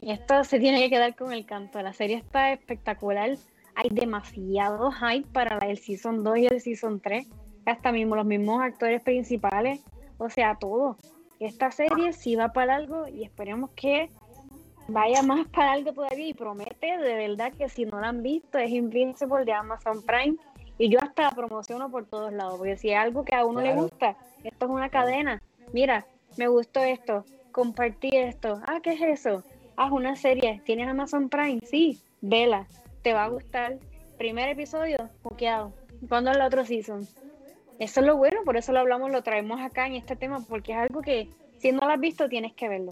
Y 0.00 0.10
esto 0.10 0.42
se 0.44 0.58
tiene 0.58 0.80
que 0.80 0.90
quedar 0.90 1.14
con 1.14 1.32
el 1.32 1.46
canto. 1.46 1.80
La 1.80 1.92
serie 1.92 2.16
está 2.16 2.52
espectacular 2.52 3.36
hay 3.76 3.90
demasiado 3.90 4.90
hype 4.90 5.28
para 5.32 5.58
el 5.58 5.78
Season 5.78 6.24
2 6.24 6.38
y 6.38 6.46
el 6.46 6.60
Season 6.60 6.98
3. 6.98 7.26
Hasta 7.66 7.92
mismo 7.92 8.16
los 8.16 8.24
mismos 8.24 8.62
actores 8.62 9.02
principales. 9.02 9.80
O 10.16 10.30
sea, 10.30 10.56
todo. 10.56 10.96
Esta 11.38 11.70
serie 11.70 12.14
sí 12.14 12.36
va 12.36 12.52
para 12.52 12.74
algo 12.74 13.06
y 13.06 13.22
esperemos 13.22 13.70
que 13.76 14.08
vaya 14.88 15.22
más 15.22 15.46
para 15.48 15.72
algo 15.72 15.92
todavía 15.92 16.28
y 16.28 16.34
promete 16.34 16.96
de 16.96 17.14
verdad 17.16 17.52
que 17.52 17.68
si 17.68 17.84
no 17.84 18.00
la 18.00 18.08
han 18.08 18.22
visto 18.22 18.56
es 18.56 18.70
Invincible 18.70 19.44
de 19.44 19.52
Amazon 19.52 20.02
Prime. 20.02 20.36
Y 20.78 20.88
yo 20.88 20.98
hasta 21.02 21.22
la 21.22 21.30
promociono 21.32 21.90
por 21.90 22.06
todos 22.06 22.32
lados 22.32 22.56
porque 22.58 22.78
si 22.78 22.90
es 22.90 22.98
algo 22.98 23.24
que 23.24 23.34
a 23.34 23.44
uno 23.44 23.60
le 23.60 23.74
gusta 23.74 24.16
esto 24.44 24.66
es 24.66 24.72
una 24.72 24.88
cadena. 24.88 25.42
Mira 25.72 26.06
me 26.38 26.48
gustó 26.48 26.80
esto 26.80 27.24
compartí 27.52 28.10
esto. 28.12 28.60
Ah 28.66 28.80
qué 28.82 28.92
es 28.92 29.02
eso 29.02 29.42
ah 29.76 29.92
una 29.92 30.16
serie 30.16 30.62
tienes 30.64 30.88
Amazon 30.88 31.28
Prime 31.28 31.60
sí 31.64 32.00
vela 32.22 32.66
te 33.06 33.12
va 33.12 33.22
a 33.22 33.28
gustar. 33.28 33.78
Primer 34.18 34.48
episodio, 34.48 34.96
buqueado. 35.22 35.72
¿Cuándo 36.08 36.32
es 36.32 36.38
el 36.38 36.42
otro 36.42 36.64
season? 36.64 37.06
Eso 37.78 38.00
es 38.00 38.06
lo 38.06 38.16
bueno, 38.16 38.40
por 38.44 38.56
eso 38.56 38.72
lo 38.72 38.80
hablamos, 38.80 39.12
lo 39.12 39.22
traemos 39.22 39.60
acá 39.60 39.86
en 39.86 39.94
este 39.94 40.16
tema, 40.16 40.44
porque 40.48 40.72
es 40.72 40.78
algo 40.78 41.02
que 41.02 41.28
si 41.60 41.70
no 41.70 41.86
lo 41.86 41.92
has 41.92 42.00
visto 42.00 42.28
tienes 42.28 42.54
que 42.54 42.68
verlo. 42.68 42.90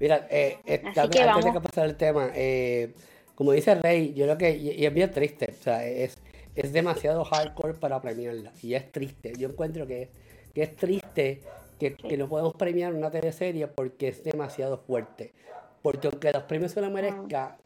Mira, 0.00 0.26
eh, 0.30 0.56
eh 0.64 0.80
antes 0.96 1.44
de 1.44 1.52
que 1.52 1.60
pasar 1.60 1.90
el 1.90 1.96
tema, 1.96 2.30
eh, 2.34 2.94
como 3.34 3.52
dice 3.52 3.74
Rey, 3.74 4.14
yo 4.14 4.24
creo 4.24 4.38
que, 4.38 4.56
y, 4.56 4.86
es 4.86 4.94
bien 4.94 5.10
triste, 5.10 5.54
o 5.60 5.62
sea, 5.62 5.86
es, 5.86 6.16
es 6.54 6.72
demasiado 6.72 7.22
hardcore 7.26 7.74
para 7.74 8.00
premiarla, 8.00 8.50
y 8.62 8.72
es 8.72 8.90
triste, 8.90 9.34
yo 9.36 9.50
encuentro 9.50 9.86
que, 9.86 10.08
que 10.54 10.62
es 10.62 10.74
triste 10.74 11.42
que, 11.78 11.92
que, 11.92 12.16
no 12.16 12.30
podemos 12.30 12.54
premiar 12.54 12.94
una 12.94 13.10
teleserie 13.10 13.66
porque 13.66 14.08
es 14.08 14.24
demasiado 14.24 14.78
fuerte, 14.78 15.34
porque 15.82 16.06
aunque 16.06 16.32
los 16.32 16.44
premios 16.44 16.72
se 16.72 16.80
lo 16.80 16.88
merezca, 16.88 17.58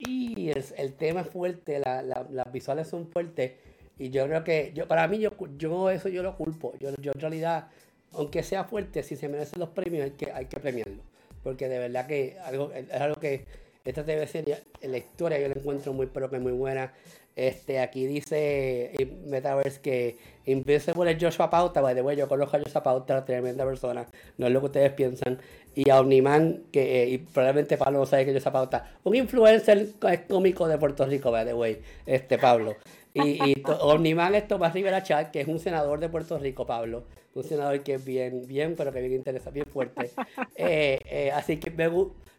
y 0.00 0.50
el, 0.50 0.64
el 0.78 0.94
tema 0.94 1.20
es 1.20 1.28
fuerte, 1.28 1.78
la, 1.78 2.02
la, 2.02 2.26
las 2.30 2.50
visuales 2.50 2.88
son 2.88 3.06
fuertes. 3.06 3.52
Y 3.98 4.08
yo 4.08 4.26
creo 4.26 4.42
que, 4.44 4.72
yo 4.74 4.88
para 4.88 5.06
mí, 5.08 5.18
yo, 5.18 5.32
yo 5.58 5.90
eso 5.90 6.08
yo 6.08 6.22
lo 6.22 6.36
culpo. 6.36 6.72
Yo, 6.80 6.90
yo 7.02 7.12
en 7.14 7.20
realidad, 7.20 7.68
aunque 8.12 8.42
sea 8.42 8.64
fuerte, 8.64 9.02
si 9.02 9.14
se 9.14 9.28
merecen 9.28 9.60
los 9.60 9.68
premios, 9.68 10.04
hay 10.04 10.10
que, 10.12 10.32
hay 10.32 10.46
que 10.46 10.58
premiarlo. 10.58 11.02
Porque 11.42 11.68
de 11.68 11.78
verdad 11.78 12.06
que 12.06 12.38
algo, 12.42 12.72
es 12.72 12.90
algo 12.92 13.16
que 13.16 13.44
esta 13.84 14.04
TV 14.04 14.26
serie, 14.26 14.58
la 14.82 14.96
historia 14.96 15.38
yo 15.38 15.48
la 15.48 15.54
encuentro 15.54 15.92
muy, 15.92 16.06
que 16.06 16.38
muy 16.38 16.52
buena. 16.52 16.94
Este, 17.40 17.78
aquí 17.78 18.06
dice 18.06 18.92
Metaverse 19.24 19.80
que 19.80 20.18
Invincible 20.44 21.10
es 21.10 21.16
Joshua 21.18 21.48
Pauta, 21.48 21.80
by 21.80 21.94
the 21.94 22.16
yo 22.16 22.28
conozco 22.28 22.58
a 22.58 22.60
Joshua 22.60 22.82
Pauta, 22.82 23.24
tremenda 23.24 23.64
persona, 23.64 24.06
no 24.36 24.46
es 24.46 24.52
lo 24.52 24.60
que 24.60 24.66
ustedes 24.66 24.92
piensan. 24.92 25.38
Y 25.74 25.88
a 25.88 26.00
Omniman, 26.00 26.64
que 26.70 27.08
y 27.08 27.16
probablemente 27.16 27.78
Pablo 27.78 28.00
no 28.00 28.04
sabe 28.04 28.26
que 28.26 28.34
Joshua 28.34 28.52
Pauta, 28.52 28.92
un 29.04 29.14
influencer 29.14 29.88
cómico 30.28 30.68
de 30.68 30.76
Puerto 30.76 31.06
Rico, 31.06 31.30
by 31.30 31.46
the 31.46 31.54
way, 31.54 31.80
este 32.04 32.36
Pablo. 32.36 32.76
Y, 33.14 33.42
y 33.42 33.62
Omniman 33.80 34.34
es 34.34 34.46
Tomás 34.46 34.74
Rivera 34.74 35.02
Chat, 35.02 35.30
que 35.30 35.40
es 35.40 35.48
un 35.48 35.60
senador 35.60 35.98
de 35.98 36.10
Puerto 36.10 36.38
Rico, 36.38 36.66
Pablo. 36.66 37.04
Un 37.32 37.44
senador 37.44 37.82
que 37.82 37.94
es 37.94 38.04
bien, 38.04 38.46
bien, 38.46 38.74
pero 38.76 38.92
que 38.92 39.00
bien 39.00 39.14
interesa, 39.14 39.50
bien 39.50 39.64
fuerte. 39.64 40.10
Eh, 40.56 40.98
eh, 41.06 41.30
así 41.32 41.56
que 41.56 41.70
me, 41.70 41.88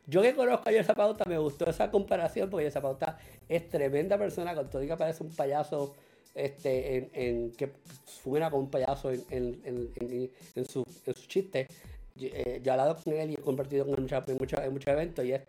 yo 0.08 0.22
que 0.22 0.36
conozco 0.36 0.70
a 0.70 0.72
esa 0.72 0.94
Pauta 0.94 1.24
me 1.28 1.38
gustó 1.38 1.70
esa 1.70 1.90
comparación 1.92 2.50
porque 2.50 2.68
esa 2.68 2.82
Pauta 2.82 3.18
es 3.48 3.70
tremenda 3.70 4.18
persona, 4.18 4.56
con 4.56 4.70
todo 4.70 4.84
y 4.84 4.88
que 4.88 4.98
parece 4.98 5.24
un 5.24 5.34
payaso 5.36 5.96
este, 6.34 6.98
en, 6.98 7.10
en 7.14 7.52
que 7.52 7.72
fuera 8.24 8.50
con 8.50 8.62
un 8.62 8.70
payaso 8.70 9.12
en, 9.12 9.24
en, 9.30 10.32
en 10.56 10.66
su, 10.66 10.86
en 11.06 11.14
su 11.14 11.28
chiste. 11.28 11.68
Eh, 12.20 12.62
yo, 12.64 12.70
he 12.70 12.72
hablado 12.72 12.96
con 13.02 13.14
él 13.14 13.32
y 13.32 13.34
he 13.36 13.38
compartido 13.38 13.86
con 13.86 13.94
él 13.94 14.00
en 14.00 14.38
muchos 14.38 14.60
en 14.60 14.74
muchos 14.74 14.94
eventos 14.94 15.26
y 15.26 15.34
es 15.34 15.42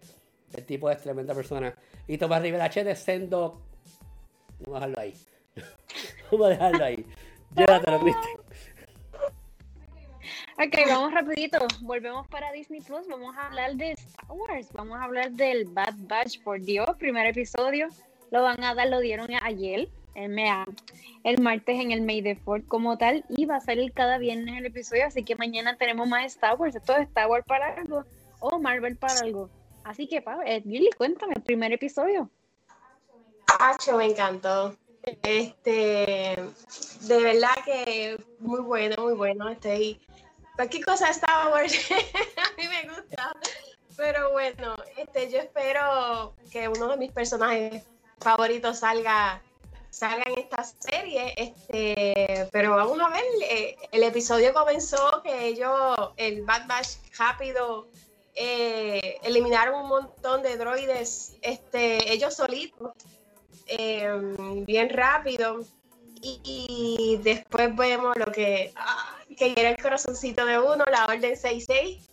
el 0.54 0.64
tipo 0.64 0.90
es 0.90 1.00
tremenda 1.00 1.34
persona. 1.34 1.74
Y 2.06 2.18
Tomás 2.18 2.42
Rivera 2.42 2.68
de 2.68 2.94
Sendo. 2.94 3.60
Vamos 4.60 4.82
a 4.82 4.86
dejarlo 4.86 5.00
ahí. 5.00 5.14
Vamos 6.30 6.46
a 6.46 6.50
dejarlo 6.50 6.84
ahí. 6.84 7.06
Llévatelo, 7.56 8.00
Cristian. 8.00 8.41
Ok, 10.64 10.76
vamos 10.86 11.12
rapidito. 11.12 11.58
Volvemos 11.80 12.28
para 12.28 12.52
Disney 12.52 12.80
Plus. 12.80 13.08
Vamos 13.08 13.34
a 13.36 13.46
hablar 13.46 13.74
de 13.74 13.92
Star 13.92 14.30
Wars. 14.30 14.68
Vamos 14.72 14.96
a 14.96 15.04
hablar 15.04 15.32
del 15.32 15.64
Bad 15.64 15.94
Batch, 16.06 16.40
por 16.44 16.60
Dios. 16.60 16.88
Primer 16.98 17.26
episodio. 17.26 17.88
Lo 18.30 18.42
van 18.42 18.62
a 18.62 18.72
dar, 18.72 18.86
lo 18.86 19.00
dieron 19.00 19.28
ayer, 19.42 19.88
el, 20.14 20.38
el 21.24 21.40
martes 21.40 21.80
en 21.80 21.90
el 21.90 22.02
May 22.02 22.22
the 22.22 22.36
Ford 22.36 22.62
como 22.68 22.96
tal. 22.96 23.24
Y 23.28 23.44
va 23.46 23.56
a 23.56 23.60
salir 23.60 23.92
cada 23.92 24.18
viernes 24.18 24.56
el 24.56 24.66
episodio. 24.66 25.04
Así 25.04 25.24
que 25.24 25.34
mañana 25.34 25.76
tenemos 25.76 26.06
más 26.06 26.26
Star 26.26 26.54
Wars. 26.54 26.76
Esto 26.76 26.96
es 26.96 27.08
Star 27.08 27.28
Wars 27.28 27.44
para 27.44 27.74
algo 27.74 28.04
o 28.38 28.60
Marvel 28.60 28.96
para 28.96 29.18
algo. 29.18 29.50
Así 29.82 30.06
que, 30.06 30.22
pa, 30.22 30.38
eh, 30.46 30.62
cuéntame, 30.96 31.32
el 31.34 31.42
primer 31.42 31.72
episodio. 31.72 32.30
Hacho, 33.58 33.96
me 33.96 34.06
encantó. 34.06 34.76
Este, 35.24 36.36
de 37.00 37.22
verdad 37.22 37.54
que 37.64 38.16
muy 38.38 38.60
bueno, 38.60 39.02
muy 39.02 39.14
bueno. 39.14 39.48
Estoy 39.48 40.00
cualquier 40.56 40.84
cosa 40.84 41.10
Star 41.10 41.48
a 41.52 41.62
mí 41.62 42.68
me 42.68 42.88
gusta. 42.88 43.32
Pero 43.96 44.32
bueno, 44.32 44.74
este, 44.96 45.30
yo 45.30 45.38
espero 45.38 46.34
que 46.50 46.68
uno 46.68 46.88
de 46.88 46.96
mis 46.96 47.12
personajes 47.12 47.84
favoritos 48.18 48.78
salga, 48.78 49.42
salga 49.90 50.24
en 50.26 50.38
esta 50.38 50.64
serie. 50.64 51.34
Este, 51.36 52.48
pero 52.52 52.76
vamos 52.76 52.98
a 53.00 53.10
ver, 53.10 53.24
eh, 53.42 53.76
el 53.90 54.02
episodio 54.02 54.54
comenzó 54.54 55.22
que 55.22 55.46
ellos, 55.46 56.12
el 56.16 56.42
Bad 56.42 56.66
Batch 56.66 56.96
rápido, 57.18 57.88
eh, 58.34 59.18
eliminaron 59.22 59.82
un 59.82 59.88
montón 59.88 60.42
de 60.42 60.56
droides, 60.56 61.36
este, 61.42 62.12
ellos 62.12 62.34
solitos, 62.34 62.92
eh, 63.66 64.08
bien 64.66 64.88
rápido. 64.90 65.60
Y, 66.24 67.18
después 67.24 67.74
vemos 67.74 68.16
lo 68.16 68.26
que, 68.26 68.72
que 69.36 69.54
era 69.56 69.70
el 69.70 69.76
corazoncito 69.76 70.44
de 70.44 70.58
uno, 70.58 70.84
la 70.90 71.06
Orden 71.06 71.36
66. 71.36 72.08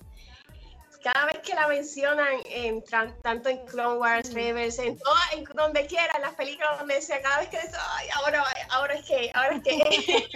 Cada 1.03 1.27
vez 1.27 1.39
que 1.39 1.55
la 1.55 1.67
mencionan, 1.67 2.41
en, 2.45 2.83
tanto 2.83 3.47
en 3.47 3.65
Clone 3.67 3.99
Wars, 3.99 4.33
Rebels, 4.33 4.79
en, 4.79 4.99
en 5.31 5.43
donde 5.55 5.85
quiera, 5.87 6.13
en 6.15 6.21
las 6.21 6.33
películas 6.33 6.77
donde 6.77 7.01
sea, 7.01 7.21
cada 7.21 7.39
vez 7.39 7.49
que 7.49 7.57
dice, 7.57 7.77
ay, 7.95 8.07
ahora, 8.15 8.43
ahora 8.69 8.95
es 8.95 9.05
que, 9.05 9.31
ahora 9.33 9.55
es 9.55 9.63
que 9.63 9.77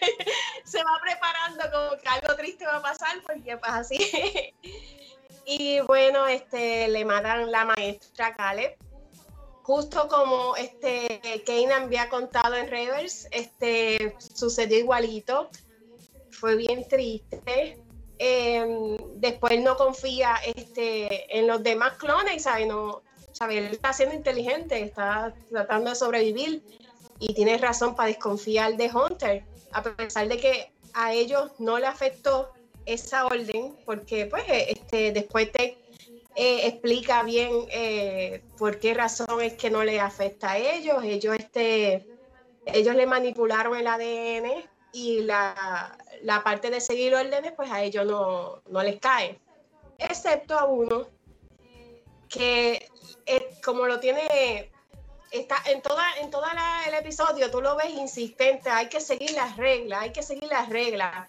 se 0.64 0.78
va 0.78 1.00
preparando 1.02 1.64
como 1.70 2.00
que 2.00 2.08
algo 2.08 2.34
triste 2.36 2.66
va 2.66 2.76
a 2.76 2.82
pasar, 2.82 3.20
porque 3.26 3.58
pues 3.58 3.72
así. 3.72 4.54
y 5.44 5.80
bueno, 5.80 6.26
este, 6.26 6.88
le 6.88 7.04
matan 7.04 7.50
la 7.50 7.66
maestra 7.66 8.34
Caleb 8.34 8.76
justo 9.64 10.08
como 10.08 10.54
este 10.56 11.42
Kanan 11.46 11.84
había 11.84 12.10
contado 12.10 12.54
en 12.54 12.68
Reverse, 12.68 13.28
este 13.32 14.14
sucedió 14.18 14.78
igualito. 14.78 15.48
Fue 16.38 16.56
bien 16.56 16.86
triste. 16.88 17.78
Em, 18.18 18.96
después 19.16 19.60
no 19.60 19.76
confía 19.76 20.36
este, 20.54 21.36
en 21.36 21.46
los 21.46 21.62
demás 21.62 21.94
clones, 21.94 22.44
¿sabes? 22.44 22.66
No, 22.66 23.02
¿sabe? 23.32 23.58
Él 23.58 23.64
está 23.66 23.92
siendo 23.92 24.14
inteligente, 24.14 24.80
está 24.80 25.34
tratando 25.50 25.90
de 25.90 25.96
sobrevivir 25.96 26.62
y 27.18 27.34
tiene 27.34 27.58
razón 27.58 27.94
para 27.94 28.08
desconfiar 28.08 28.76
de 28.76 28.90
Hunter, 28.90 29.44
a 29.72 29.82
pesar 29.82 30.28
de 30.28 30.36
que 30.38 30.72
a 30.92 31.12
ellos 31.12 31.50
no 31.58 31.78
le 31.78 31.86
afectó 31.86 32.52
esa 32.86 33.26
orden, 33.26 33.74
porque 33.84 34.26
pues 34.26 34.44
este, 34.48 35.10
después 35.12 35.50
te 35.50 35.78
eh, 36.36 36.66
explica 36.66 37.22
bien 37.22 37.50
eh, 37.70 38.42
por 38.58 38.78
qué 38.78 38.94
razón 38.94 39.40
es 39.40 39.54
que 39.54 39.70
no 39.70 39.82
le 39.84 40.00
afecta 40.00 40.52
a 40.52 40.58
ellos. 40.58 41.02
Ellos, 41.02 41.36
este, 41.38 42.06
ellos 42.66 42.94
le 42.94 43.06
manipularon 43.06 43.76
el 43.76 43.86
ADN 43.86 44.64
y 44.92 45.22
la, 45.22 45.96
parte 46.42 46.70
de 46.70 46.80
seguir 46.80 47.14
órdenes, 47.14 47.52
pues 47.52 47.70
a 47.70 47.82
ellos 47.82 48.06
no, 48.06 48.62
no 48.68 48.82
les 48.82 48.98
cae. 49.00 49.38
Excepto 49.98 50.58
a 50.58 50.64
uno 50.64 51.06
que 52.28 52.88
como 53.64 53.86
lo 53.86 54.00
tiene 54.00 54.70
está 55.30 55.56
en 55.66 55.82
toda 55.82 56.04
en 56.20 56.30
toda 56.30 56.52
el 56.86 56.94
episodio 56.94 57.50
tú 57.50 57.60
lo 57.60 57.76
ves 57.76 57.90
insistente 57.90 58.70
hay 58.70 58.88
que 58.88 59.00
seguir 59.00 59.32
las 59.32 59.56
reglas 59.56 60.02
hay 60.02 60.12
que 60.12 60.22
seguir 60.22 60.48
las 60.48 60.68
reglas 60.68 61.28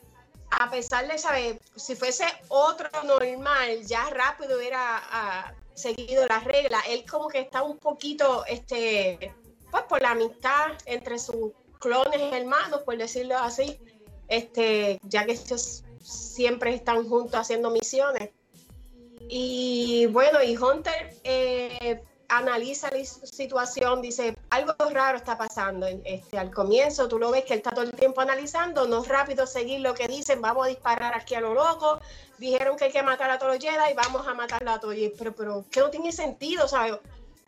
a 0.60 0.70
pesar 0.70 1.08
de 1.08 1.18
saber, 1.18 1.60
si 1.76 1.96
fuese 1.96 2.26
otro 2.48 2.90
normal, 3.04 3.86
ya 3.86 4.10
rápido 4.10 4.58
hubiera 4.58 5.02
ah, 5.12 5.54
seguido 5.74 6.26
las 6.28 6.44
reglas. 6.44 6.84
Él 6.88 7.06
como 7.10 7.28
que 7.28 7.40
está 7.40 7.64
un 7.64 7.78
poquito, 7.78 8.46
este, 8.46 9.34
pues 9.72 9.84
por 9.84 10.02
la 10.02 10.12
amistad 10.12 10.72
entre 10.86 11.20
sus 11.20 11.52
clones 11.80 12.34
hermanos, 12.34 12.82
por 12.84 12.98
decirlo 12.98 13.38
así, 13.38 13.80
este, 14.28 15.00
ya 15.04 15.26
que 15.26 15.34
ellos 15.34 15.84
siempre 16.02 16.74
están 16.74 17.08
juntos 17.08 17.40
haciendo 17.40 17.70
misiones. 17.72 18.30
Y 19.28 20.06
bueno, 20.08 20.44
y 20.44 20.56
Hunter 20.56 21.16
eh, 21.24 22.02
analiza 22.30 22.90
la 22.92 23.04
situación, 23.04 24.02
dice, 24.02 24.38
algo 24.50 24.74
raro 24.92 25.18
está 25.18 25.38
pasando. 25.38 25.88
Este, 25.88 26.38
al 26.38 26.52
comienzo 26.52 27.08
tú 27.08 27.20
lo 27.20 27.32
ves 27.32 27.46
que 27.46 27.54
él 27.54 27.60
está 27.60 27.72
todo 27.72 27.86
el 27.86 27.92
tiempo 27.92 28.22
analizando, 28.22 28.88
no 28.88 29.02
es 29.02 29.08
rápido 29.08 29.48
seguir 29.48 29.82
lo 29.82 29.94
que 29.94 30.08
dicen, 30.08 30.42
vamos 30.42 30.66
a 30.66 30.70
disparar 30.70 31.16
aquí 31.16 31.36
a 31.36 31.42
lo 31.42 31.54
loco, 31.54 32.00
dijeron 32.38 32.78
que 32.78 32.86
hay 32.86 32.92
que 32.92 33.04
matar 33.04 33.32
a 33.32 33.40
todos 33.40 33.56
los 33.56 33.64
y 33.64 33.94
vamos 33.96 34.28
a 34.28 34.34
matarlo 34.34 34.72
a 34.72 34.80
todos. 34.80 34.96
Pero, 35.18 35.36
pero, 35.36 35.66
que 35.72 35.80
no 35.80 35.90
tiene 35.90 36.12
sentido, 36.12 36.68
¿sabes? 36.68 36.94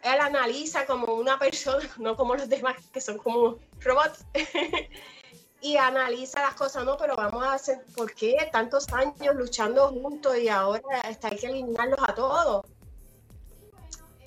Él 0.03 0.19
analiza 0.19 0.85
como 0.85 1.13
una 1.13 1.37
persona, 1.39 1.87
no 1.97 2.15
como 2.15 2.35
los 2.35 2.49
demás 2.49 2.75
que 2.93 3.01
son 3.01 3.17
como 3.17 3.57
robots. 3.81 4.25
y 5.61 5.77
analiza 5.77 6.41
las 6.41 6.53
cosas, 6.53 6.85
no, 6.85 6.97
pero 6.97 7.15
vamos 7.15 7.43
a 7.43 7.53
hacer, 7.53 7.83
¿por 7.95 8.13
qué 8.13 8.49
tantos 8.51 8.91
años 8.93 9.35
luchando 9.35 9.89
juntos 9.89 10.37
y 10.37 10.49
ahora 10.49 11.01
está, 11.09 11.29
hay 11.29 11.37
que 11.37 11.47
eliminarlos 11.47 11.99
a 12.07 12.13
todos? 12.13 12.65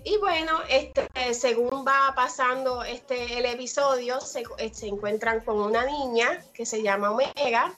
Y 0.03 0.17
bueno, 0.17 0.61
este, 0.69 1.09
según 1.35 1.85
va 1.87 2.13
pasando 2.17 2.83
este, 2.83 3.39
el 3.39 3.45
episodio, 3.45 4.21
se, 4.21 4.45
eh, 4.59 4.71
se, 4.73 4.87
encuentran 4.87 5.41
con 5.41 5.59
una 5.59 5.85
niña 5.85 6.43
que 6.55 6.65
se 6.65 6.83
llama 6.83 7.11
Omega. 7.11 7.75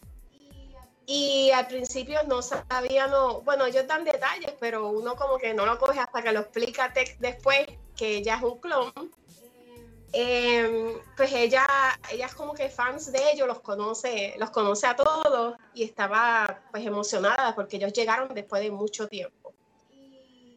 Y 1.05 1.51
al 1.51 1.67
principio 1.67 2.23
no 2.29 2.43
sabía, 2.43 3.09
no, 3.09 3.41
bueno, 3.41 3.67
ellos 3.67 3.89
dan 3.89 4.05
detalles, 4.05 4.55
pero 4.61 4.89
uno 4.89 5.17
como 5.17 5.37
que 5.37 5.53
no 5.53 5.67
lo 5.67 5.77
coge 5.79 5.99
hasta 5.99 6.23
que 6.23 6.31
lo 6.31 6.41
explica 6.41 6.93
después 7.19 7.67
que 7.97 8.19
ella 8.19 8.37
es 8.37 8.43
un 8.43 8.59
clon. 8.61 8.93
Em, 10.15 10.99
pues 11.17 11.33
ella, 11.33 11.67
ella 12.11 12.27
es 12.27 12.35
como 12.35 12.53
que 12.53 12.69
fans 12.69 13.11
de 13.11 13.33
ellos, 13.33 13.49
los 13.49 13.61
conoce, 13.61 14.35
los 14.39 14.51
conoce 14.51 14.87
a 14.87 14.95
todos 14.95 15.57
y 15.73 15.85
estaba 15.85 16.61
pues 16.71 16.85
emocionada 16.85 17.55
porque 17.55 17.79
ellos 17.79 17.95
llegaron 17.95 18.35
después 18.35 18.63
de 18.63 18.71
mucho 18.71 19.09
tiempo. 19.09 19.55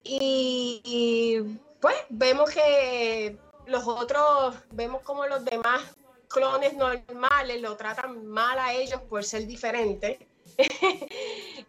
Y, 0.03 1.41
pues 1.79 1.95
vemos 2.09 2.51
que 2.51 3.37
los 3.65 3.87
otros, 3.87 4.55
vemos 4.71 5.01
como 5.01 5.25
los 5.25 5.43
demás 5.43 5.81
clones 6.27 6.73
normales 6.73 7.61
lo 7.61 7.75
tratan 7.77 8.25
mal 8.27 8.59
a 8.59 8.73
ellos 8.73 9.01
por 9.09 9.23
ser 9.23 9.47
diferentes. 9.47 10.17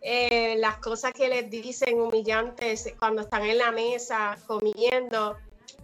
Eh, 0.09 0.55
las 0.59 0.78
cosas 0.78 1.12
que 1.12 1.26
les 1.26 1.51
dicen 1.51 1.99
humillantes 2.01 2.95
cuando 2.97 3.22
están 3.22 3.43
en 3.43 3.59
la 3.59 3.72
mesa 3.72 4.39
comiendo 4.47 5.37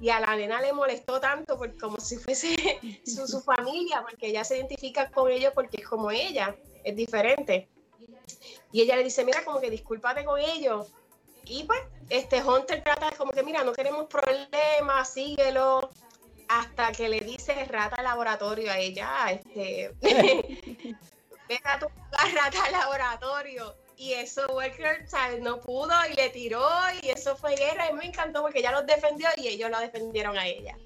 y 0.03 0.11
a 0.11 0.21
la 0.21 0.37
nena 0.37 0.61
le 0.61 0.73
molestó 0.73 1.21
tanto 1.21 1.57
porque 1.57 1.79
como 1.79 1.99
si 1.99 2.17
fuese 2.17 2.55
su, 3.07 3.27
su, 3.27 3.41
familia, 3.41 4.03
porque 4.03 4.27
ella 4.27 4.45
se 4.45 4.57
identifica 4.59 5.11
con 5.11 5.31
ellos 5.31 5.53
porque 5.55 5.79
es 5.81 5.89
como 5.89 6.11
ella, 6.11 6.55
es 6.85 6.95
diferente. 6.95 7.69
Y 8.73 8.83
ella 8.83 8.97
le 8.97 9.05
dice, 9.05 9.25
mira, 9.25 9.45
como 9.45 9.61
que 9.61 9.71
discúlpate 9.71 10.25
con 10.25 10.41
ellos, 10.41 10.93
y 11.45 11.65
pues, 11.65 11.81
este 12.09 12.43
Hunter 12.43 12.83
trata 12.83 13.11
de 13.11 13.17
como 13.17 13.33
que, 13.33 13.43
mira, 13.43 13.65
no 13.65 13.73
queremos 13.73 14.07
problemas, 14.07 15.13
síguelo. 15.13 15.91
Hasta 16.49 16.93
que 16.93 17.09
le 17.09 17.21
dice 17.21 17.65
rata 17.65 18.03
laboratorio 18.03 18.71
a 18.71 18.79
ella, 18.79 19.31
este, 19.31 19.95
vete 20.03 21.63
a 21.69 21.79
tu 21.79 21.87
rata 22.15 22.71
laboratorio. 22.71 23.75
Y 23.97 24.15
eso 24.15 24.47
Walker 24.55 25.07
no 25.41 25.61
pudo 25.61 25.93
y 26.11 26.15
le 26.15 26.31
tiró 26.31 26.67
y 27.03 27.11
eso 27.11 27.37
fue 27.37 27.55
guerra. 27.55 27.91
Y 27.91 27.95
me 27.95 28.07
encantó 28.07 28.43
porque 28.43 28.59
ella 28.59 28.73
los 28.73 28.87
defendió 28.87 29.29
y 29.37 29.49
ellos 29.49 29.71
la 29.71 29.81
defendieron 29.81 30.37
a 30.37 30.47
ella. 30.47 30.77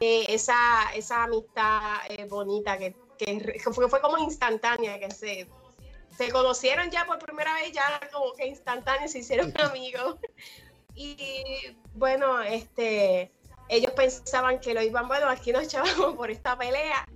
Eh, 0.00 0.26
esa, 0.28 0.92
esa 0.94 1.24
amistad 1.24 1.98
eh, 2.08 2.26
bonita 2.26 2.78
que, 2.78 2.94
que 3.18 3.60
fue, 3.60 3.88
fue 3.88 4.00
como 4.00 4.18
instantánea, 4.18 4.98
que 4.98 5.10
se 5.10 5.48
se 6.16 6.30
conocieron 6.30 6.90
ya 6.90 7.04
por 7.04 7.18
primera 7.18 7.54
vez, 7.54 7.72
ya 7.72 8.00
como 8.12 8.32
que 8.32 8.46
instantáneos 8.46 9.12
se 9.12 9.20
hicieron 9.20 9.52
amigos. 9.60 10.16
Y 10.94 11.76
bueno, 11.94 12.40
este, 12.42 13.32
ellos 13.68 13.92
pensaban 13.92 14.60
que 14.60 14.74
lo 14.74 14.82
iban, 14.82 15.08
bueno, 15.08 15.28
aquí 15.28 15.52
nos 15.52 15.64
echábamos 15.64 16.14
por 16.14 16.30
esta 16.30 16.56
pelea. 16.56 17.06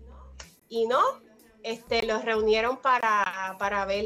Y 0.69 0.87
no, 0.87 1.01
este, 1.63 2.05
los 2.05 2.25
reunieron 2.25 2.79
para, 2.79 3.57
para 3.59 3.85
ver 3.85 4.05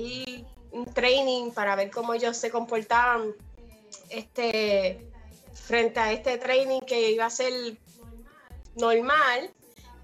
un 0.73 0.87
training, 0.87 1.51
para 1.51 1.77
ver 1.77 1.91
cómo 1.91 2.15
ellos 2.15 2.37
se 2.37 2.51
comportaban 2.51 3.35
este, 4.09 5.07
frente 5.55 6.01
a 6.01 6.13
este 6.13 6.39
training 6.39 6.81
que 6.81 7.11
iba 7.11 7.27
a 7.27 7.31
ser 7.31 7.77
normal 8.77 9.51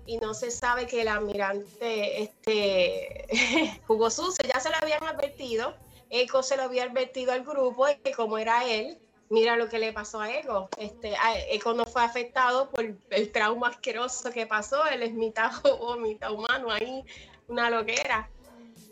y 0.07 0.19
no 0.19 0.35
se 0.35 0.51
sabe 0.51 0.87
que 0.87 1.03
el 1.03 1.09
almirante 1.09 2.23
este, 2.23 3.81
jugó 3.87 4.11
sucio, 4.11 4.49
ya 4.53 4.61
se 4.61 4.71
lo 4.71 4.77
habían 4.81 5.03
advertido, 5.05 5.75
Eco 6.11 6.43
se 6.43 6.57
lo 6.57 6.65
había 6.65 6.85
advertido 6.85 7.33
al 7.33 7.45
grupo 7.45 7.87
y 7.89 8.13
como 8.13 8.39
era 8.39 8.65
él, 8.69 8.99
mira 9.29 9.57
lo 9.57 9.69
que 9.69 9.79
le 9.79 9.93
pasó 9.93 10.21
a 10.21 10.33
Eco. 10.33 10.69
Este, 10.79 11.15
Eco 11.51 11.75
no 11.75 11.85
fue 11.85 12.05
afectado 12.05 12.71
por 12.71 12.85
el 13.11 13.33
trauma 13.33 13.69
asqueroso 13.69 14.31
que 14.31 14.47
pasó, 14.47 14.87
él 14.87 15.03
es 15.03 15.13
mitad 15.13 15.51
o 15.81 15.97
mitad 15.97 16.33
humano 16.33 16.71
ahí, 16.71 17.05
una 17.49 17.71
loquera. 17.71 18.31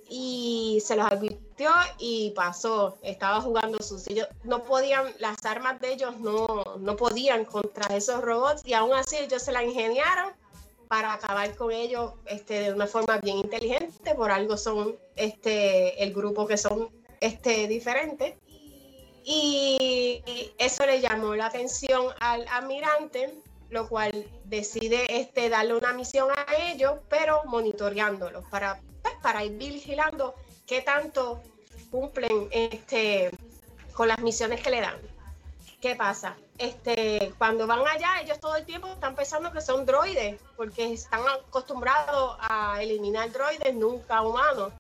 Y 0.09 0.83
se 0.85 0.97
los 0.97 1.07
advirtió 1.07 1.44
y 1.99 2.31
pasó, 2.31 2.99
estaba 3.03 3.41
jugando 3.41 3.79
sucio. 3.83 4.27
no 4.43 4.63
podían, 4.65 5.13
las 5.19 5.45
armas 5.45 5.81
de 5.81 5.93
ellos 5.93 6.19
no, 6.19 6.65
no 6.79 6.97
podían 6.97 7.45
contra 7.45 7.95
esos 7.97 8.21
robots 8.21 8.63
y 8.65 8.75
aún 8.75 8.93
así 8.95 9.17
ellos 9.17 9.43
se 9.43 9.53
la 9.53 9.63
ingeniaron 9.63 10.33
para 10.89 11.15
acabar 11.15 11.55
con 11.57 11.73
ellos 11.73 12.13
este, 12.27 12.61
de 12.61 12.73
una 12.73 12.87
forma 12.87 13.19
bien 13.19 13.39
inteligente, 13.39 14.15
por 14.15 14.31
algo 14.31 14.57
son 14.57 14.97
este, 15.17 16.03
el 16.03 16.13
grupo 16.13 16.47
que 16.47 16.57
son 16.57 16.91
este, 17.21 17.67
diferentes. 17.69 18.35
Y 19.27 20.23
eso 20.59 20.85
le 20.85 21.01
llamó 21.01 21.35
la 21.35 21.47
atención 21.47 22.09
al 22.21 22.47
almirante, 22.49 23.35
lo 23.71 23.89
cual 23.89 24.29
decide 24.45 25.07
este, 25.09 25.49
darle 25.49 25.75
una 25.75 25.95
misión 25.95 26.29
a 26.31 26.71
ellos, 26.71 26.99
pero 27.09 27.43
monitoreándolos 27.47 28.45
para, 28.51 28.83
pues, 29.03 29.15
para 29.23 29.43
ir 29.43 29.53
vigilando 29.53 30.35
qué 30.67 30.83
tanto 30.83 31.43
cumplen 31.91 32.49
este, 32.51 33.31
con 33.93 34.09
las 34.09 34.19
misiones 34.19 34.61
que 34.63 34.71
le 34.71 34.81
dan. 34.81 34.97
¿Qué 35.81 35.95
pasa? 35.95 36.37
Este, 36.57 37.35
cuando 37.37 37.67
van 37.67 37.87
allá, 37.87 38.21
ellos 38.23 38.41
todo 38.41 38.57
el 38.57 38.65
tiempo 38.65 38.89
están 38.89 39.15
pensando 39.15 39.53
que 39.53 39.61
son 39.61 39.85
droides, 39.85 40.41
porque 40.57 40.93
están 40.93 41.21
acostumbrados 41.29 42.37
a 42.41 42.83
eliminar 42.83 43.31
droides, 43.31 43.75
nunca 43.75 44.23
humanos. 44.23 44.73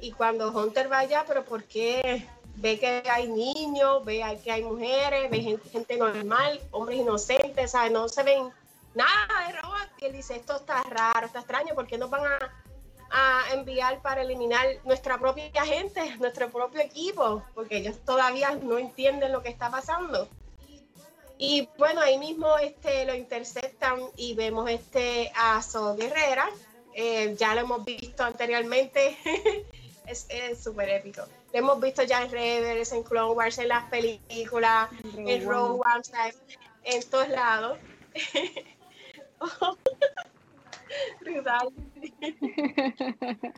Y 0.00 0.12
cuando 0.12 0.50
Hunter 0.50 0.90
va 0.90 1.00
allá, 1.00 1.24
pero 1.26 1.44
¿por 1.44 1.64
qué 1.64 2.26
ve 2.56 2.78
que 2.78 3.02
hay 3.10 3.28
niños, 3.28 4.04
ve 4.04 4.40
que 4.42 4.50
hay 4.50 4.62
mujeres, 4.62 5.30
ve 5.30 5.58
gente, 5.70 5.96
normal, 5.96 6.60
hombres 6.70 7.00
inocentes, 7.00 7.70
¿sabes? 7.70 7.92
No 7.92 8.08
se 8.08 8.22
ven 8.22 8.50
nada 8.94 9.46
de 9.46 9.60
robots. 9.60 9.90
Y 9.98 10.06
él 10.06 10.12
dice, 10.12 10.36
esto 10.36 10.56
está 10.56 10.82
raro, 10.84 11.26
está 11.26 11.40
extraño, 11.40 11.74
¿por 11.74 11.86
qué 11.86 11.98
nos 11.98 12.10
van 12.10 12.24
a, 12.24 12.38
a 13.10 13.44
enviar 13.52 14.00
para 14.02 14.22
eliminar 14.22 14.66
nuestra 14.84 15.18
propia 15.18 15.64
gente, 15.64 16.16
nuestro 16.18 16.50
propio 16.50 16.80
equipo? 16.80 17.42
Porque 17.54 17.78
ellos 17.78 17.98
todavía 18.04 18.54
no 18.54 18.78
entienden 18.78 19.32
lo 19.32 19.42
que 19.42 19.48
está 19.48 19.70
pasando. 19.70 20.28
Y 21.38 21.68
bueno, 21.76 22.00
ahí 22.00 22.18
mismo 22.18 22.56
este, 22.58 23.04
lo 23.04 23.14
interceptan 23.14 24.00
y 24.16 24.34
vemos 24.34 24.70
este 24.70 25.30
a 25.34 25.60
So 25.62 25.94
Guerrera. 25.94 26.48
Eh, 26.94 27.36
ya 27.38 27.54
lo 27.54 27.60
hemos 27.60 27.84
visto 27.84 28.24
anteriormente. 28.24 29.16
es 30.06 30.26
súper 30.62 30.88
épico. 30.88 31.22
Lo 31.52 31.58
hemos 31.58 31.80
visto 31.80 32.02
ya 32.02 32.22
en 32.22 32.30
Rebels, 32.30 32.92
en 32.92 33.02
Clone 33.02 33.34
Wars, 33.34 33.58
en 33.58 33.68
las 33.68 33.84
películas, 33.90 34.88
en 35.16 35.46
Rogue 35.46 35.80
One, 35.84 36.34
en 36.84 37.10
todos 37.10 37.28
lados. 37.28 37.78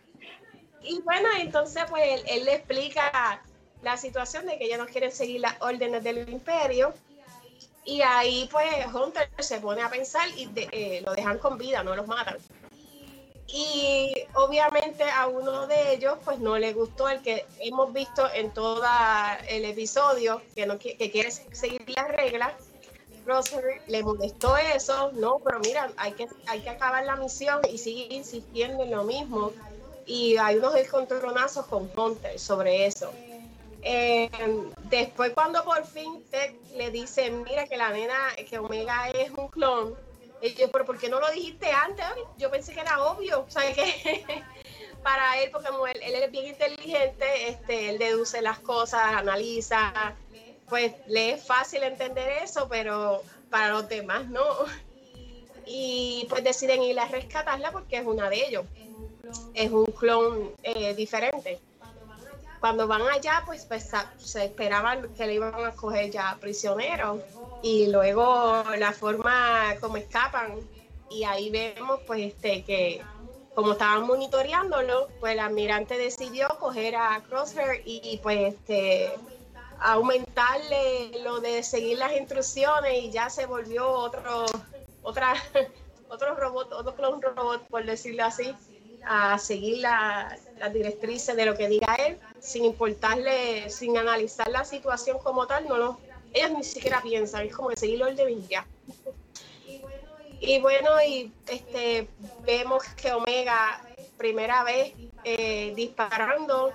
y 0.83 1.01
bueno, 1.03 1.29
entonces 1.39 1.85
pues 1.89 2.23
él, 2.27 2.45
le 2.45 2.55
explica 2.55 3.43
la 3.83 3.97
situación 3.97 4.47
de 4.47 4.59
que 4.59 4.65
ellos 4.65 4.79
no 4.79 4.87
quieren 4.87 5.13
seguir 5.13 5.41
las 5.41 5.55
órdenes 5.61 6.03
del 6.03 6.29
imperio. 6.29 6.93
Y 7.85 8.03
ahí 8.03 8.49
pues 8.53 8.69
Hunter 8.93 9.31
se 9.39 9.61
pone 9.61 9.83
a 9.83 9.89
pensar 9.89 10.29
y 10.37 10.51
eh, 10.55 11.01
lo 11.05 11.15
dejan 11.15 11.39
con 11.39 11.57
vida, 11.57 11.83
no 11.83 11.97
los 11.97 12.07
matan. 12.07 12.37
Y 13.47 14.13
obviamente 14.35 15.05
a 15.05 15.27
uno 15.27 15.67
de 15.67 15.95
ellos 15.95 16.19
pues 16.23 16.39
no 16.39 16.59
le 16.59 16.75
gustó 16.75 17.09
el 17.09 17.23
que 17.23 17.47
hemos 17.61 17.95
visto 17.95 18.31
en 18.35 18.53
todo 18.53 18.85
el 19.49 19.65
episodio, 19.65 20.43
que, 20.55 20.67
no, 20.67 20.79
que 20.79 21.11
quiere 21.11 21.31
seguir 21.31 21.89
las 21.89 22.09
reglas 22.09 22.53
le 23.87 24.03
molestó 24.03 24.57
eso, 24.57 25.13
no, 25.13 25.39
pero 25.45 25.61
mira, 25.61 25.91
hay 25.97 26.13
que, 26.13 26.29
hay 26.47 26.61
que 26.61 26.71
acabar 26.71 27.05
la 27.05 27.17
misión 27.17 27.61
y 27.71 27.79
sigue 27.79 28.15
insistiendo 28.15 28.85
en 28.85 28.91
lo 28.91 29.05
mismo. 29.05 29.53
Y 30.07 30.37
hay 30.39 30.57
unos 30.57 30.73
descontrolazos 30.73 31.67
con 31.67 31.91
Hunter 31.95 32.39
sobre 32.39 32.87
eso. 32.87 33.13
Eh, 33.83 34.31
después 34.85 35.33
cuando 35.35 35.63
por 35.65 35.87
fin 35.87 36.25
te, 36.31 36.59
le 36.75 36.91
dice, 36.91 37.31
mira 37.31 37.67
que 37.67 37.77
la 37.77 37.91
nena, 37.91 38.35
que 38.49 38.59
Omega 38.59 39.11
es 39.11 39.31
un 39.31 39.49
clon, 39.49 39.95
y 40.41 40.55
yo, 40.55 40.71
pero 40.71 40.85
¿por 40.85 40.99
qué 40.99 41.09
no 41.09 41.21
lo 41.21 41.31
dijiste 41.31 41.71
antes? 41.71 42.07
Yo 42.37 42.51
pensé 42.51 42.73
que 42.73 42.81
era 42.81 43.03
obvio, 43.03 43.41
o 43.41 43.51
sea, 43.51 43.73
que 43.73 44.45
para 45.03 45.41
él, 45.43 45.51
porque 45.51 45.69
él, 45.69 46.01
él, 46.03 46.23
es 46.23 46.31
bien 46.31 46.47
inteligente, 46.47 47.49
este, 47.49 47.91
él 47.91 47.99
deduce 47.99 48.41
las 48.41 48.59
cosas, 48.61 49.01
analiza, 49.15 50.15
pues 50.69 50.93
le 51.07 51.33
es 51.33 51.45
fácil 51.45 51.83
entender 51.83 52.29
eso, 52.43 52.69
pero 52.69 53.23
para 53.51 53.71
los 53.71 53.89
demás 53.89 54.29
no. 54.29 54.45
Y 55.71 56.27
pues 56.31 56.43
deciden 56.43 56.83
ir 56.83 56.99
a 56.99 57.09
rescatarla 57.09 57.71
porque 57.73 57.99
es 57.99 58.07
una 58.07 58.31
de 58.31 58.47
ellos. 58.47 58.65
Es 59.53 59.71
un 59.71 59.85
clon 59.85 60.53
eh, 60.63 60.95
diferente. 60.95 61.61
Cuando 62.59 62.87
van 62.87 63.03
allá, 63.03 63.43
pues, 63.45 63.67
pues 63.67 63.91
se 64.17 64.47
esperaban 64.47 65.13
que 65.13 65.27
le 65.27 65.35
iban 65.35 65.55
a 65.63 65.73
coger 65.73 66.11
ya 66.11 66.39
prisionero. 66.41 67.23
Y 67.63 67.89
luego 67.89 68.65
la 68.79 68.95
forma 68.95 69.75
como 69.79 69.99
escapan. 69.99 70.55
Y 71.11 71.25
ahí 71.25 71.51
vemos 71.51 72.01
pues 72.07 72.33
este 72.33 72.65
que 72.65 73.03
como 73.55 73.73
estaban 73.73 74.07
monitoreándolo, 74.07 75.09
pues 75.21 75.35
el 75.35 75.41
almirante 75.41 75.99
decidió 75.99 76.49
coger 76.59 76.97
a 76.97 77.23
Crosshair 77.29 77.83
y 77.85 78.19
pues 78.23 78.55
este 78.55 79.13
aumentarle 79.81 81.21
lo 81.23 81.41
de 81.41 81.63
seguir 81.63 81.99
las 81.99 82.17
instrucciones 82.17 83.05
y 83.05 83.11
ya 83.11 83.31
se 83.31 83.47
volvió 83.47 83.89
otro, 83.89 84.47
otra, 85.03 85.35
otro 86.09 86.35
robot, 86.35 86.73
otro 86.73 86.95
clon 86.95 87.23
robot, 87.23 87.67
por 87.69 87.85
decirlo 87.85 88.25
así, 88.25 88.55
a 89.05 89.39
seguir 89.39 89.79
las 89.79 90.73
directrices 90.73 91.37
de 91.37 91.47
lo 91.47 91.57
que 91.57 91.69
diga 91.69 91.95
él, 91.95 92.19
sin 92.41 92.65
importarle, 92.65 93.71
sin 93.71 93.97
analizar 93.97 94.49
la 94.49 94.65
situación 94.65 95.19
como 95.19 95.47
tal, 95.47 95.67
no 95.69 95.77
lo, 95.77 95.99
ellos 96.33 96.51
ni 96.51 96.65
siquiera 96.65 97.01
piensan, 97.01 97.47
es 97.47 97.55
como 97.55 97.71
seguir 97.77 97.97
el 97.97 98.03
orden 98.03 98.31
y 98.31 98.47
ya. 98.49 98.67
Y 100.41 100.61
bueno, 100.61 100.91
y 101.03 101.33
este 101.49 102.09
vemos 102.45 102.85
que 103.01 103.13
Omega, 103.13 103.83
primera 104.17 104.63
vez 104.63 104.93
eh, 105.25 105.73
disparando 105.75 106.73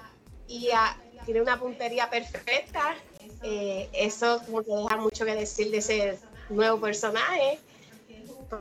y 0.48 0.70
a, 0.72 0.98
tiene 1.24 1.42
una 1.42 1.60
puntería 1.60 2.10
perfecta. 2.10 2.96
Eh, 3.42 3.90
eso 3.94 4.42
como 4.46 4.64
que 4.64 4.72
deja 4.72 4.98
mucho 4.98 5.26
que 5.26 5.36
decir 5.36 5.72
de 5.72 5.78
ese 5.78 6.20
nuevo 6.50 6.80
personaje, 6.80 7.60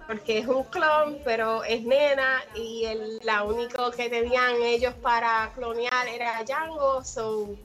porque 0.06 0.38
es 0.38 0.46
un 0.46 0.64
clon, 0.64 1.20
pero 1.24 1.64
es 1.64 1.82
nena 1.82 2.42
y 2.54 2.84
el, 2.84 3.18
la 3.22 3.42
único 3.44 3.90
que 3.90 4.08
tenían 4.08 4.62
ellos 4.62 4.94
para 4.94 5.52
clonear 5.54 6.08
era 6.08 6.42
Django. 6.44 7.04
So, 7.04 7.56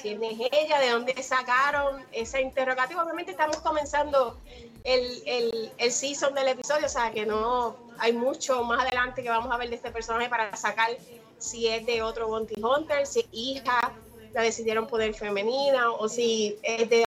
¿Quién 0.00 0.22
es 0.22 0.38
ella? 0.52 0.80
¿De 0.80 0.90
dónde 0.90 1.22
sacaron 1.22 2.04
ese 2.12 2.42
interrogativo? 2.42 3.00
Obviamente 3.00 3.30
estamos 3.30 3.56
comenzando 3.58 4.38
el, 4.82 5.22
el, 5.24 5.72
el 5.78 5.92
season 5.92 6.34
del 6.34 6.48
episodio, 6.48 6.86
o 6.86 6.90
sea 6.90 7.10
que 7.10 7.24
no 7.24 7.76
hay 7.98 8.12
mucho 8.12 8.62
más 8.64 8.82
adelante 8.84 9.22
que 9.22 9.30
vamos 9.30 9.50
a 9.52 9.56
ver 9.56 9.70
de 9.70 9.76
este 9.76 9.90
personaje 9.90 10.28
para 10.28 10.54
sacar 10.56 10.90
si 11.38 11.68
es 11.68 11.86
de 11.86 12.02
otro 12.02 12.28
Bounty 12.28 12.60
Hunter, 12.60 13.06
si 13.06 13.20
es 13.20 13.26
hija 13.32 13.92
la 14.34 14.42
decidieron 14.42 14.86
poner 14.86 15.14
femenina 15.14 15.92
o 15.92 16.08
si 16.08 16.58
es 16.62 16.90
de 16.90 17.04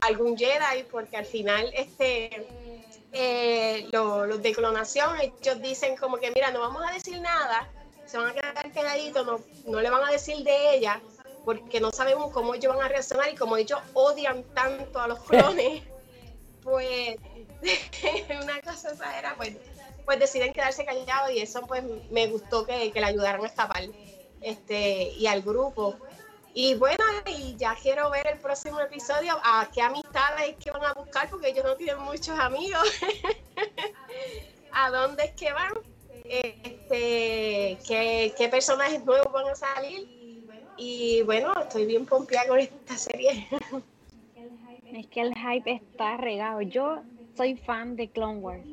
algún 0.00 0.36
Jedi, 0.36 0.84
porque 0.90 1.16
al 1.16 1.24
final 1.24 1.70
este 1.74 2.46
eh, 3.12 3.88
los 3.92 4.42
de 4.42 4.52
clonación, 4.52 5.18
ellos 5.20 5.60
dicen 5.62 5.96
como 5.96 6.18
que 6.18 6.30
mira, 6.30 6.50
no 6.50 6.60
vamos 6.60 6.82
a 6.86 6.92
decir 6.92 7.18
nada, 7.20 7.68
se 8.04 8.18
van 8.18 8.28
a 8.28 8.34
quedar 8.34 8.72
quedaditos, 8.72 9.24
no, 9.24 9.40
no 9.66 9.80
le 9.80 9.88
van 9.88 10.04
a 10.04 10.10
decir 10.10 10.36
de 10.44 10.74
ella, 10.74 11.00
porque 11.46 11.80
no 11.80 11.90
sabemos 11.92 12.30
cómo 12.30 12.54
ellos 12.54 12.76
van 12.76 12.84
a 12.84 12.88
reaccionar 12.88 13.32
y 13.32 13.36
como 13.36 13.56
ellos 13.56 13.80
odian 13.94 14.44
tanto 14.54 15.00
a 15.00 15.08
los 15.08 15.18
clones, 15.24 15.82
pues 16.62 17.16
una 18.42 18.60
cosa 18.60 18.92
esa 18.92 19.34
pues, 19.38 19.54
pues 20.04 20.18
deciden 20.18 20.52
quedarse 20.52 20.84
callados 20.84 21.30
y 21.30 21.38
eso 21.38 21.62
pues 21.62 21.82
me 22.10 22.26
gustó 22.26 22.66
que, 22.66 22.92
que 22.92 23.00
le 23.00 23.06
ayudaran 23.06 23.42
a 23.42 23.46
escapar 23.46 23.84
este, 24.42 25.10
y 25.12 25.26
al 25.26 25.42
grupo. 25.42 25.96
Y 26.58 26.74
bueno, 26.74 27.04
y 27.26 27.54
ya 27.56 27.74
quiero 27.74 28.08
ver 28.08 28.26
el 28.28 28.38
próximo 28.38 28.80
episodio, 28.80 29.34
a 29.44 29.68
qué 29.74 29.82
amistades 29.82 30.56
que 30.56 30.70
van 30.70 30.86
a 30.86 30.94
buscar, 30.94 31.28
porque 31.28 31.50
ellos 31.50 31.62
no 31.66 31.76
tienen 31.76 31.98
muchos 31.98 32.30
amigos. 32.30 32.80
¿A 34.72 34.90
dónde 34.90 35.24
es 35.24 35.32
que 35.32 35.52
van? 35.52 35.74
Este, 36.24 37.76
¿qué, 37.86 38.32
¿Qué 38.38 38.48
personajes 38.50 39.04
nuevos 39.04 39.30
van 39.34 39.48
a 39.48 39.54
salir? 39.54 40.08
Y 40.78 41.20
bueno, 41.26 41.52
estoy 41.60 41.84
bien 41.84 42.06
pompeada 42.06 42.48
con 42.48 42.58
esta 42.58 42.96
serie. 42.96 43.46
Es 44.94 45.08
que 45.08 45.20
el 45.20 45.34
hype 45.34 45.70
está 45.72 46.16
regado. 46.16 46.62
Yo 46.62 47.02
soy 47.36 47.56
fan 47.56 47.96
de 47.96 48.08
Clone 48.08 48.38
Wars. 48.38 48.66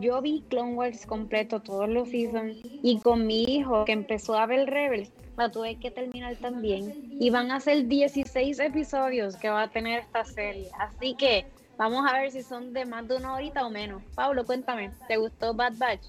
Yo 0.00 0.22
vi 0.22 0.42
Clone 0.48 0.72
Wars 0.72 1.04
completo 1.04 1.60
todos 1.60 1.86
los 1.86 2.08
seasons 2.08 2.56
y 2.64 2.98
con 3.00 3.26
mi 3.26 3.42
hijo 3.42 3.84
que 3.84 3.92
empezó 3.92 4.36
a 4.36 4.46
ver 4.46 4.70
Rebels 4.70 5.10
la 5.36 5.50
tuve 5.50 5.76
que 5.76 5.90
terminar 5.90 6.36
también. 6.36 7.16
Y 7.20 7.30
van 7.30 7.50
a 7.50 7.60
ser 7.60 7.86
16 7.86 8.58
episodios 8.58 9.36
que 9.36 9.48
va 9.48 9.62
a 9.62 9.68
tener 9.68 10.00
esta 10.00 10.24
serie. 10.24 10.68
Así 10.78 11.14
que 11.14 11.46
vamos 11.76 12.04
a 12.08 12.12
ver 12.14 12.30
si 12.30 12.42
son 12.42 12.72
de 12.72 12.84
más 12.84 13.06
de 13.08 13.16
una 13.16 13.34
horita 13.34 13.66
o 13.66 13.70
menos. 13.70 14.02
Pablo, 14.14 14.44
cuéntame, 14.44 14.90
¿te 15.08 15.16
gustó 15.16 15.54
Bad 15.54 15.74
Batch? 15.76 16.06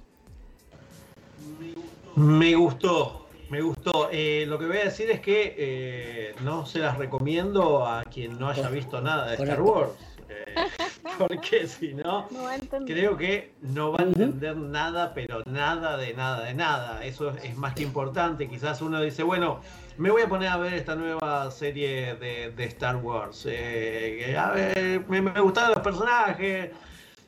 Me 2.15 2.55
gustó, 2.55 3.27
me 3.49 3.61
gustó. 3.61 4.09
Eh, 4.11 4.45
lo 4.47 4.57
que 4.57 4.65
voy 4.65 4.77
a 4.77 4.85
decir 4.85 5.09
es 5.11 5.19
que 5.19 5.55
eh, 5.57 6.35
no 6.41 6.65
se 6.65 6.79
las 6.79 6.97
recomiendo 6.97 7.85
a 7.85 8.03
quien 8.03 8.39
no 8.39 8.49
haya 8.49 8.69
visto 8.69 9.01
nada 9.01 9.27
de 9.27 9.35
Star 9.35 9.61
Wars. 9.61 9.91
Eh, 10.29 10.55
porque 11.17 11.67
si 11.67 11.93
no, 11.93 12.27
creo 12.85 13.17
que 13.17 13.53
no 13.61 13.91
va 13.91 13.99
a 13.99 14.03
entender 14.03 14.55
nada, 14.57 15.13
pero 15.13 15.43
nada 15.45 15.97
de 15.97 16.13
nada 16.13 16.43
de 16.43 16.53
nada. 16.53 17.03
Eso 17.03 17.29
es 17.43 17.57
más 17.57 17.73
que 17.73 17.83
importante. 17.83 18.47
Quizás 18.47 18.81
uno 18.81 19.01
dice, 19.01 19.23
bueno, 19.23 19.61
me 19.97 20.09
voy 20.09 20.23
a 20.23 20.29
poner 20.29 20.49
a 20.49 20.57
ver 20.57 20.73
esta 20.73 20.95
nueva 20.95 21.49
serie 21.51 22.15
de, 22.15 22.63
Star 22.65 22.97
Wars. 22.97 23.45
Eh, 23.49 24.35
a 24.37 24.51
ver, 24.51 25.05
me, 25.07 25.21
me 25.21 25.39
gustaron 25.39 25.71
los 25.75 25.83
personajes. 25.83 26.71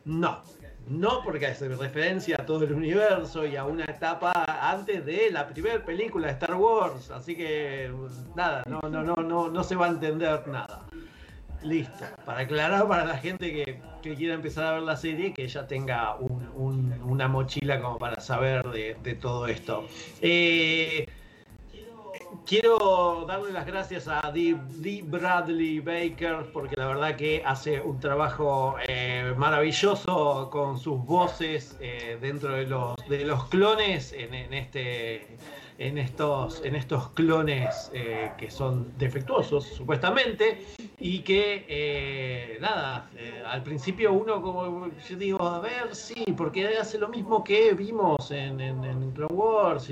No, 0.06 0.42
no 0.90 1.22
porque 1.24 1.46
hace 1.46 1.70
referencia 1.70 2.38
a 2.40 2.46
todo 2.46 2.64
el 2.64 2.74
universo 2.74 3.46
y 3.46 3.56
a 3.56 3.64
una 3.64 3.86
etapa 3.86 4.32
antes 4.62 5.06
de 5.06 5.30
la 5.30 5.48
primera 5.48 5.86
película 5.86 6.28
de 6.28 6.34
Star 6.34 6.56
Wars. 6.56 7.12
Así 7.12 7.36
que 7.36 7.92
nada, 8.36 8.64
no, 8.66 8.82
no, 8.90 9.04
no, 9.04 9.16
no, 9.18 9.50
no 9.50 9.64
se 9.64 9.76
va 9.76 9.86
a 9.86 9.90
entender 9.90 10.48
nada. 10.48 10.89
Listo. 11.64 12.06
Para 12.26 12.41
aclarar 12.41 12.88
para 12.88 13.06
la 13.06 13.18
gente 13.18 13.52
que, 13.52 14.15
quiera 14.15 14.34
empezar 14.34 14.65
a 14.65 14.72
ver 14.73 14.84
la 14.84 14.95
serie, 14.95 15.34
que 15.34 15.48
ya 15.48 15.68
tenga 15.68 16.15
una 16.15 17.27
mochila 17.27 17.81
como 17.81 17.98
para 17.98 18.19
saber 18.22 18.64
de, 18.69 19.15
todo 19.15 19.48
esto. 19.48 19.86
Eh, 20.22 21.06
quiero 22.45 23.26
darle 23.27 23.52
las 23.52 23.65
gracias 23.65 24.07
a 24.07 24.31
Dee, 24.31 24.56
Bradley 25.03 25.80
Baker 25.80 26.49
porque 26.53 26.76
la 26.76 26.88
verdad 26.88 27.15
que 27.15 27.44
hace 27.45 27.80
un 27.81 27.99
trabajo 27.99 28.76
eh, 28.88 29.34
maravilloso 29.38 30.49
con 30.52 30.80
sus 30.80 31.03
voces 31.06 31.77
eh, 31.80 32.18
dentro 32.22 32.53
de 32.53 32.65
los, 32.65 32.95
de 33.07 33.26
los 33.26 33.45
clones 33.49 34.14
en, 34.14 34.34
este 34.53 35.38
en 35.80 35.98
estos, 35.98 36.62
en 36.66 36.76
estos 36.76 37.10
clones 37.12 37.90
eh, 37.94 38.32
que 38.38 38.52
son 38.52 38.94
defectuosos, 38.98 39.64
supuestamente, 39.64 40.66
y 41.00 41.20
que, 41.20 41.66
eh, 41.70 42.58
nada, 42.60 43.10
eh, 43.16 43.42
al 43.46 43.64
principio 43.64 44.12
uno, 44.12 44.42
como 44.42 44.90
yo 44.90 45.16
digo, 45.16 45.42
a 45.42 45.62
ver, 45.62 45.96
sí, 45.96 46.26
porque 46.36 46.68
hace 46.78 46.98
lo 46.98 47.08
mismo 47.08 47.46
que 47.46 47.74
vimos 47.74 48.30
en, 48.30 48.60
en, 48.60 49.12
Clone 49.14 49.34
Wars, 49.34 49.90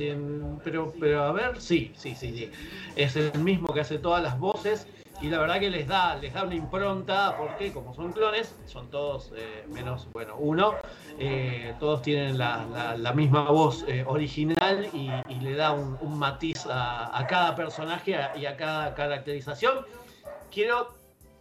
pero, 0.63 0.93
pero 0.99 1.23
a 1.23 1.31
ver, 1.31 1.61
sí, 1.61 1.93
sí, 1.95 2.13
sí, 2.13 2.33
sí, 2.35 2.51
es 2.97 3.15
el 3.15 3.39
mismo 3.39 3.73
que 3.73 3.79
hace 3.79 3.97
todas 3.97 4.21
las 4.21 4.37
voces 4.37 4.87
y 5.21 5.29
la 5.29 5.39
verdad 5.39 5.59
que 5.59 5.69
les 5.69 5.87
da, 5.87 6.15
les 6.15 6.33
da 6.33 6.43
una 6.43 6.55
impronta, 6.55 7.35
porque 7.37 7.71
como 7.71 7.93
son 7.93 8.11
clones, 8.11 8.55
son 8.65 8.89
todos 8.89 9.33
eh, 9.35 9.65
menos, 9.67 10.07
bueno, 10.13 10.35
uno, 10.37 10.75
eh, 11.17 11.73
todos 11.79 12.01
tienen 12.01 12.37
la, 12.37 13.13
misma 13.15 13.49
voz 13.49 13.83
eh, 13.87 14.03
original 14.05 14.87
y, 14.93 15.09
le 15.39 15.55
da 15.55 15.71
un, 15.71 16.19
matiz 16.19 16.67
a, 16.69 17.25
cada 17.27 17.55
personaje 17.55 18.17
y 18.35 18.45
a 18.45 18.57
cada 18.57 18.93
caracterización. 18.93 19.85
Quiero 20.51 20.96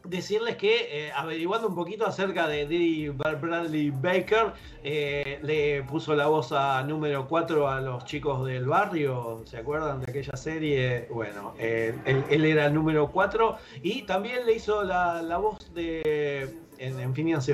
decirles 0.09 0.57
que 0.57 1.07
eh, 1.07 1.13
averiguando 1.15 1.69
un 1.69 1.75
poquito 1.75 2.07
acerca 2.07 2.49
de 2.49 2.67
Diddy 2.67 3.09
Bradley 3.09 3.91
Baker, 3.91 4.53
eh, 4.83 5.39
le 5.43 5.83
puso 5.85 6.15
la 6.15 6.27
voz 6.27 6.53
a 6.53 6.83
número 6.83 7.27
4 7.29 7.69
a 7.69 7.81
los 7.81 8.05
chicos 8.05 8.47
del 8.47 8.67
barrio, 8.67 9.43
¿se 9.45 9.59
acuerdan 9.59 10.01
de 10.01 10.11
aquella 10.11 10.37
serie? 10.37 11.09
Bueno, 11.11 11.55
él, 11.59 12.45
era 12.45 12.67
el 12.67 12.75
número 12.75 13.11
4 13.11 13.57
y 13.83 14.03
también 14.03 14.47
le 14.47 14.55
hizo 14.55 14.85
la, 14.85 15.39
voz 15.39 15.73
de... 15.75 16.55
En, 16.79 17.01
en 17.01 17.15
Phineas 17.15 17.51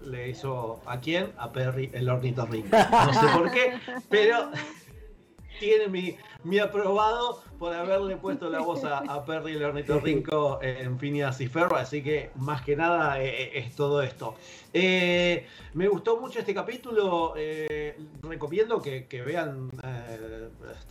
le 0.00 0.30
hizo 0.30 0.80
a 0.86 0.98
quién? 0.98 1.32
A 1.36 1.52
Perry 1.52 1.90
el 1.92 2.08
ornitorrinco. 2.08 2.74
No 2.74 3.12
sé 3.12 3.26
por 3.34 3.50
qué, 3.50 3.74
pero 4.08 4.50
tiene 5.60 5.88
mi, 5.88 6.16
mi 6.44 6.58
aprobado 6.58 7.40
por 7.58 7.72
haberle 7.72 8.16
puesto 8.16 8.50
la 8.50 8.60
voz 8.60 8.82
a, 8.84 9.24
Perry 9.24 9.52
el 9.52 9.62
ornitorrinco 9.62 10.58
en 10.62 10.98
Phineas 10.98 11.40
y 11.40 11.46
Ferro, 11.46 11.76
así 11.76 12.02
que 12.02 12.30
más 12.34 12.62
que 12.62 12.74
nada 12.74 13.22
eh, 13.22 13.28
eh, 13.28 13.50
es 13.54 13.76
todo 13.76 14.02
esto. 14.02 14.34
Eh, 14.72 15.46
me 15.74 15.86
gustó 15.86 16.20
mucho 16.20 16.40
este 16.40 16.52
capítulo, 16.54 17.34
recomiendo 18.22 18.82
que, 18.82 19.22
vean 19.24 19.70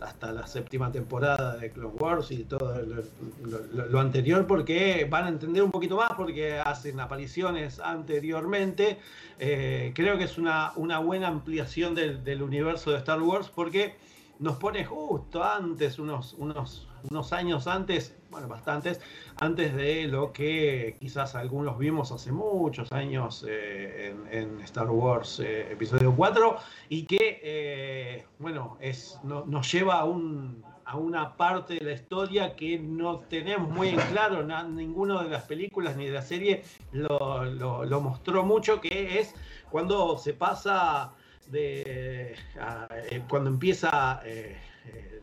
hasta 0.00 0.32
la 0.32 0.46
séptima 0.46 0.90
temporada 0.90 1.58
de 1.58 1.70
Clone 1.70 1.96
Wars 1.98 2.30
y 2.30 2.44
todo 2.44 2.74
lo, 3.72 4.00
anterior 4.00 4.46
porque 4.46 5.06
van 5.10 5.26
a 5.26 5.28
entender 5.28 5.62
un 5.62 5.70
poquito 5.70 5.96
más 5.96 6.12
porque 6.16 6.58
hacen 6.58 6.98
apariciones 7.00 7.80
anteriormente. 7.80 8.98
creo 9.38 10.16
que 10.16 10.24
es 10.24 10.38
una, 10.38 10.72
buena 11.00 11.28
ampliación 11.28 11.94
del 11.94 12.42
universo 12.42 12.92
de 12.92 12.96
Star 12.96 13.20
Wars 13.20 13.50
porque 13.54 13.94
nos 14.42 14.56
pone 14.56 14.84
justo 14.84 15.42
antes, 15.42 16.00
unos, 16.00 16.34
unos, 16.34 16.88
unos 17.08 17.32
años 17.32 17.68
antes, 17.68 18.16
bueno, 18.28 18.48
bastantes, 18.48 19.00
antes 19.40 19.72
de 19.74 20.08
lo 20.08 20.32
que 20.32 20.96
quizás 20.98 21.36
algunos 21.36 21.78
vimos 21.78 22.10
hace 22.10 22.32
muchos 22.32 22.90
años 22.90 23.46
eh, 23.48 24.14
en, 24.32 24.60
Star 24.62 24.90
Wars 24.90 25.38
eh, 25.38 25.70
Episodio 25.70 26.12
4, 26.16 26.56
y 26.88 27.04
que, 27.04 27.40
eh, 27.40 28.26
bueno, 28.40 28.76
es, 28.80 29.20
nos 29.22 29.72
lleva 29.72 30.00
a, 30.00 30.04
un, 30.06 30.64
a 30.86 30.96
una 30.96 31.36
parte 31.36 31.74
de 31.74 31.84
la 31.84 31.92
historia 31.92 32.56
que 32.56 32.80
no 32.80 33.20
tenemos 33.20 33.70
muy 33.70 33.90
en 33.90 34.00
claro, 34.10 34.42
ninguna 34.64 35.22
de 35.22 35.30
las 35.30 35.44
películas 35.44 35.96
ni 35.96 36.06
de 36.06 36.12
la 36.12 36.22
serie 36.22 36.64
lo, 36.90 37.44
lo 37.44 38.00
mostró 38.00 38.42
mucho, 38.42 38.80
que 38.80 39.20
es 39.20 39.36
cuando 39.70 40.18
se 40.18 40.34
pasa 40.34 41.12
eh, 41.54 43.22
cuando 43.28 43.50
empieza 43.50 44.20
eh, 44.24 44.56
eh, 44.86 45.22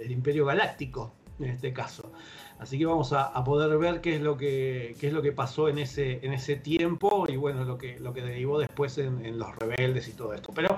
el, 0.00 0.10
Imperio 0.10 0.46
Galáctico 0.46 1.14
en 1.38 1.50
este 1.50 1.72
caso. 1.72 2.12
Así 2.58 2.78
que 2.78 2.84
vamos 2.84 3.12
a, 3.14 3.32
poder 3.44 3.78
ver 3.78 4.00
qué 4.02 4.16
es 4.16 4.20
lo 4.20 4.36
que 4.36 4.94
qué 5.00 5.06
es 5.06 5.12
lo 5.14 5.22
que 5.22 5.32
pasó 5.32 5.68
en 5.68 5.78
ese 5.78 6.20
en 6.22 6.34
ese 6.34 6.56
tiempo 6.56 7.24
y 7.26 7.36
bueno 7.36 7.64
lo 7.64 7.78
que 7.78 7.98
lo 7.98 8.12
que 8.12 8.20
derivó 8.20 8.58
después 8.58 8.98
en, 8.98 9.38
los 9.38 9.56
rebeldes 9.56 10.08
y 10.08 10.12
todo 10.12 10.34
esto. 10.34 10.52
Pero 10.54 10.76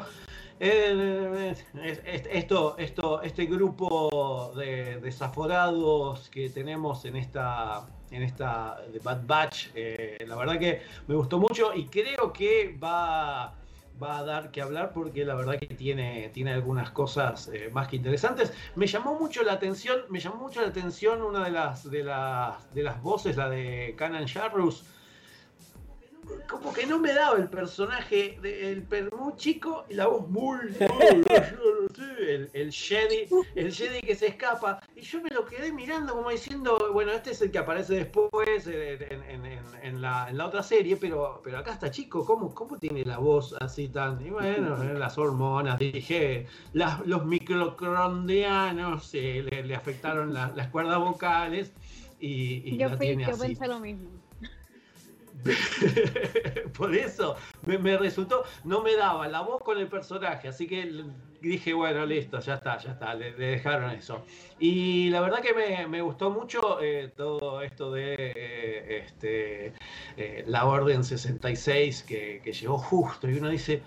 esto, 2.30 2.76
esto, 2.78 3.22
este 3.22 3.46
grupo 3.46 4.52
de 4.56 5.00
desaforados 5.00 6.28
que 6.28 6.48
tenemos 6.50 7.04
en 7.04 7.16
esta 7.16 7.88
en 8.12 8.22
esta 8.22 8.76
Bad 9.02 9.26
Batch, 9.26 9.74
la 9.74 10.36
verdad 10.36 10.60
que 10.60 10.82
me 11.08 11.16
gustó 11.16 11.40
mucho 11.40 11.74
y 11.74 11.86
creo 11.86 12.32
que 12.32 12.78
va 12.80 13.56
va 14.00 14.18
a 14.18 14.24
dar 14.24 14.50
que 14.50 14.62
hablar 14.62 14.92
porque 14.92 15.24
la 15.24 15.34
verdad 15.34 15.58
que 15.58 15.66
tiene, 15.66 16.30
tiene 16.32 16.52
algunas 16.52 16.90
cosas 16.90 17.48
eh, 17.52 17.70
más 17.72 17.88
que 17.88 17.96
interesantes. 17.96 18.52
Me 18.76 18.86
llamó 18.86 19.18
mucho 19.18 19.42
la 19.42 19.52
atención, 19.52 20.02
me 20.08 20.20
llamó 20.20 20.36
mucho 20.36 20.60
la 20.60 20.68
atención 20.68 21.22
una 21.22 21.44
de 21.44 21.50
las 21.50 21.90
de 21.90 22.04
las 22.04 22.74
de 22.74 22.82
las 22.82 23.02
voces, 23.02 23.36
la 23.36 23.48
de 23.48 23.94
Canan 23.96 24.26
Sharrus, 24.26 24.84
como 26.48 26.72
que 26.72 26.86
no 26.86 26.98
me 26.98 27.12
daba 27.12 27.38
el 27.38 27.48
personaje 27.48 28.38
del 28.42 28.86
muy 29.16 29.34
chico 29.36 29.84
y 29.88 29.94
la 29.94 30.06
voz 30.06 30.28
muy, 30.28 30.58
el, 32.18 32.50
el 32.52 32.72
Jedi, 32.72 33.28
el 33.54 33.72
Jedi 33.72 34.00
que 34.00 34.14
se 34.14 34.28
escapa. 34.28 34.80
Y 34.94 35.00
yo 35.00 35.20
me 35.22 35.30
lo 35.30 35.44
quedé 35.46 35.72
mirando 35.72 36.14
como 36.14 36.30
diciendo, 36.30 36.90
bueno, 36.92 37.12
este 37.12 37.32
es 37.32 37.42
el 37.42 37.50
que 37.50 37.58
aparece 37.58 37.94
después 37.94 38.66
en, 38.66 40.00
la, 40.00 40.46
otra 40.46 40.62
serie, 40.62 40.96
pero, 40.96 41.40
pero 41.42 41.58
acá 41.58 41.72
está 41.72 41.90
chico, 41.90 42.24
¿cómo, 42.24 42.54
¿cómo 42.54 42.78
tiene 42.78 43.04
la 43.04 43.18
voz 43.18 43.54
así 43.60 43.88
tan? 43.88 44.24
Y 44.24 44.30
bueno, 44.30 44.76
las 44.94 45.18
hormonas, 45.18 45.78
dije, 45.78 46.46
los 46.72 47.24
microcrondianos 47.24 49.10
eh, 49.14 49.64
le, 49.64 49.74
afectaron 49.74 50.32
las 50.32 50.68
cuerdas 50.68 50.98
vocales. 50.98 51.72
Y, 52.20 52.76
yo, 52.76 52.88
yo 52.88 52.98
pensé 53.36 53.66
lo 53.66 53.80
mismo. 53.80 54.21
Por 56.76 56.94
eso 56.94 57.36
me, 57.64 57.96
resultó, 57.96 58.44
no 58.64 58.82
me 58.82 58.96
daba 58.96 59.28
la 59.28 59.40
voz 59.40 59.62
con 59.62 59.78
el 59.78 59.88
personaje, 59.88 60.48
así 60.48 60.66
que 60.66 61.04
dije, 61.40 61.74
bueno, 61.74 62.06
listo, 62.06 62.38
ya 62.40 62.54
está, 62.54 62.78
ya 62.78 62.92
está, 62.92 63.14
le, 63.14 63.32
dejaron 63.32 63.90
eso. 63.90 64.24
Y 64.58 65.10
la 65.10 65.20
verdad 65.20 65.40
que 65.40 65.86
me, 65.86 66.02
gustó 66.02 66.30
mucho 66.30 66.80
eh, 66.80 67.12
todo 67.16 67.62
esto 67.62 67.92
de 67.92 68.14
eh, 68.14 69.04
este, 69.04 69.72
eh, 70.16 70.44
la 70.46 70.66
Orden 70.66 71.04
66 71.04 72.04
que, 72.04 72.40
que 72.42 72.52
llegó 72.52 72.78
justo 72.78 73.28
y 73.28 73.38
uno 73.38 73.48
dice, 73.48 73.82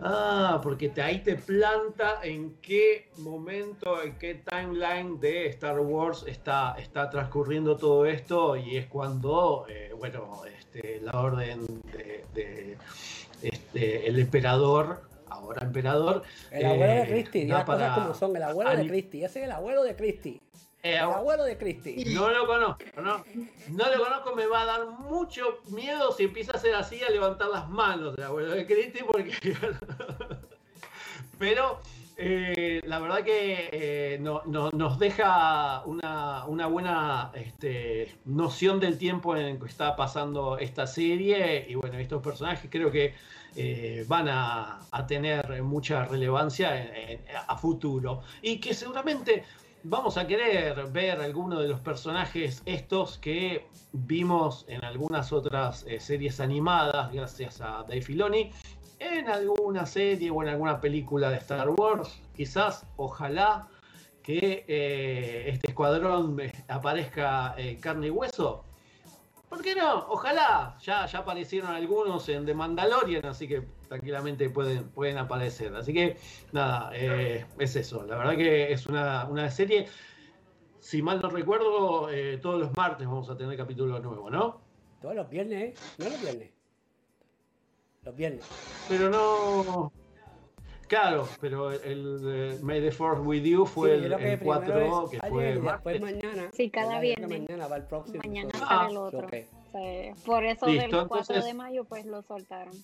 Ah, 0.00 0.60
porque 0.62 0.92
ahí 1.00 1.20
te 1.22 1.36
planta 1.36 2.20
en 2.22 2.56
qué 2.60 3.10
momento, 3.18 4.02
en 4.02 4.16
qué 4.18 4.34
timeline 4.34 5.18
de 5.20 5.46
Star 5.46 5.80
Wars 5.80 6.24
está, 6.26 6.76
está 6.78 7.10
transcurriendo 7.10 7.76
todo 7.76 8.04
esto 8.06 8.56
y 8.56 8.76
es 8.76 8.86
cuando, 8.86 9.66
bueno, 9.98 10.42
este, 10.74 11.00
la 11.00 11.12
orden 11.20 11.66
de, 11.92 12.76
este, 13.42 14.08
el 14.08 14.18
emperador 14.18 15.02
ahora 15.28 15.64
emperador. 15.64 16.22
El 16.50 16.66
abuelo 16.66 16.92
de 16.92 17.02
eh, 17.02 17.06
Christie, 17.08 17.46
las 17.46 17.64
cosas 17.64 17.98
como 17.98 18.14
son, 18.14 18.36
el 18.36 18.42
abuelo 18.42 18.76
de 18.76 18.86
Christie, 18.86 19.24
ese 19.24 19.40
es 19.40 19.44
el 19.46 19.52
abuelo 19.52 19.82
de 19.82 19.96
Christie. 19.96 20.40
Eh, 20.82 20.96
el 20.96 20.98
abuelo 20.98 21.44
de 21.44 21.56
Christie. 21.56 22.04
No 22.14 22.28
lo 22.30 22.46
conozco, 22.46 22.84
no, 22.96 23.24
no 23.70 23.90
lo 23.90 24.04
conozco, 24.04 24.34
me 24.34 24.46
va 24.46 24.62
a 24.62 24.66
dar 24.66 24.86
mucho 24.86 25.60
miedo 25.68 26.12
si 26.12 26.24
empieza 26.24 26.52
a 26.52 26.58
ser 26.58 26.74
así 26.74 27.02
a 27.02 27.10
levantar 27.10 27.48
las 27.48 27.68
manos 27.68 28.16
del 28.16 28.26
abuelo 28.26 28.50
de 28.52 28.66
Christie, 28.66 29.04
porque. 29.04 29.32
Pero 31.38 31.80
eh, 32.16 32.80
la 32.84 32.98
verdad 32.98 33.22
que 33.22 33.68
eh, 33.72 34.18
no, 34.20 34.42
nos 34.44 34.98
deja 34.98 35.82
una, 35.84 36.66
buena 36.66 37.30
este, 37.34 38.16
noción 38.24 38.80
del 38.80 38.98
tiempo 38.98 39.36
en 39.36 39.58
que 39.58 39.66
está 39.66 39.96
pasando 39.96 40.58
esta 40.58 40.86
serie. 40.86 41.66
Y 41.68 41.74
bueno, 41.74 41.98
estos 41.98 42.22
personajes 42.22 42.70
creo 42.70 42.90
que 42.90 43.14
van 44.08 44.28
a, 44.28 44.80
tener 45.06 45.62
mucha 45.62 46.04
relevancia 46.04 46.90
a 47.46 47.56
futuro. 47.56 48.22
Y 48.42 48.58
que 48.58 48.74
seguramente 48.74 49.44
vamos 49.84 50.16
a 50.16 50.26
querer 50.26 50.86
ver 50.86 51.20
algunos 51.20 51.60
de 51.60 51.68
los 51.68 51.80
personajes 51.80 52.62
estos 52.64 53.18
que 53.18 53.66
vimos 53.92 54.64
en 54.68 54.82
algunas 54.82 55.30
otras 55.32 55.84
eh, 55.86 56.00
series 56.00 56.40
animadas 56.40 57.12
gracias 57.12 57.60
a 57.60 57.84
Dave 57.86 58.00
Filoni 58.00 58.50
en 59.04 59.28
alguna 59.28 59.86
serie 59.86 60.30
o 60.30 60.42
en 60.42 60.48
alguna 60.48 60.80
película 60.80 61.30
de 61.30 61.36
Star 61.36 61.68
Wars 61.70 62.20
quizás 62.36 62.86
ojalá 62.96 63.68
que 64.22 64.64
eh, 64.66 65.50
este 65.50 65.68
escuadrón 65.68 66.40
aparezca 66.68 67.54
en 67.58 67.78
carne 67.80 68.06
y 68.08 68.10
hueso 68.10 68.64
¿Por 69.54 69.62
qué 69.62 69.76
no? 69.76 70.06
Ojalá. 70.08 70.76
Ya, 70.82 71.06
ya 71.06 71.20
aparecieron 71.20 71.70
algunos 71.70 72.28
en 72.28 72.44
The 72.44 72.54
Mandalorian, 72.54 73.24
así 73.24 73.46
que 73.46 73.62
tranquilamente 73.86 74.50
pueden, 74.50 74.88
pueden 74.88 75.16
aparecer. 75.16 75.72
Así 75.76 75.92
que 75.92 76.16
nada, 76.50 76.90
eh, 76.92 77.46
es 77.60 77.76
eso. 77.76 78.04
La 78.04 78.16
verdad 78.16 78.36
que 78.36 78.72
es 78.72 78.86
una, 78.86 79.50
serie. 79.52 79.86
Si 80.80 81.02
mal 81.02 81.20
no 81.22 81.30
recuerdo, 81.30 82.10
eh, 82.10 82.38
todos 82.42 82.62
los 82.62 82.76
martes 82.76 83.06
vamos 83.06 83.30
a 83.30 83.36
tener 83.36 83.56
capítulo 83.56 84.00
nuevo, 84.00 84.28
¿no? 84.28 84.60
Todos 85.00 85.14
los 85.14 85.30
viernes, 85.30 85.62
¿eh? 85.62 85.74
No 85.98 86.08
los 86.08 86.20
viernes. 86.20 86.53
Los 88.04 88.14
viernes. 88.16 88.44
Pero 88.88 89.08
no. 89.10 89.92
Claro, 90.86 91.26
pero 91.40 91.72
el, 91.72 92.58
May 92.62 92.80
the 92.82 92.92
Force 92.92 93.22
with 93.22 93.42
You 93.42 93.64
fue 93.64 93.88
Sí, 93.98 94.04
el, 94.04 94.04
creo 94.04 94.18
que 94.18 94.32
el 94.34 94.38
4 94.40 94.64
primero 94.74 95.08
que 95.10 95.18
fue 95.18 95.42
ayer 95.44 95.56
y 95.56 95.60
martes. 95.60 95.92
después 95.94 96.00
mañana. 96.22 96.50
Sí, 96.52 96.70
cada 96.70 97.00
viernes. 97.00 97.28
Mañana 97.40 97.66
va 97.68 97.76
el 97.76 97.84
próximo. 97.84 98.18
Mañana 98.22 98.50
sale 98.58 98.90
el 98.90 98.96
otro. 98.98 99.26
por 100.26 100.44
eso 100.44 100.66
Listo, 100.66 100.82
del 100.82 100.90
4 100.90 101.00
entonces- 101.00 101.44
de 101.44 101.54
mayo 101.54 101.84
pues 101.84 102.04
lo 102.04 102.22
soltaron. 102.22 102.74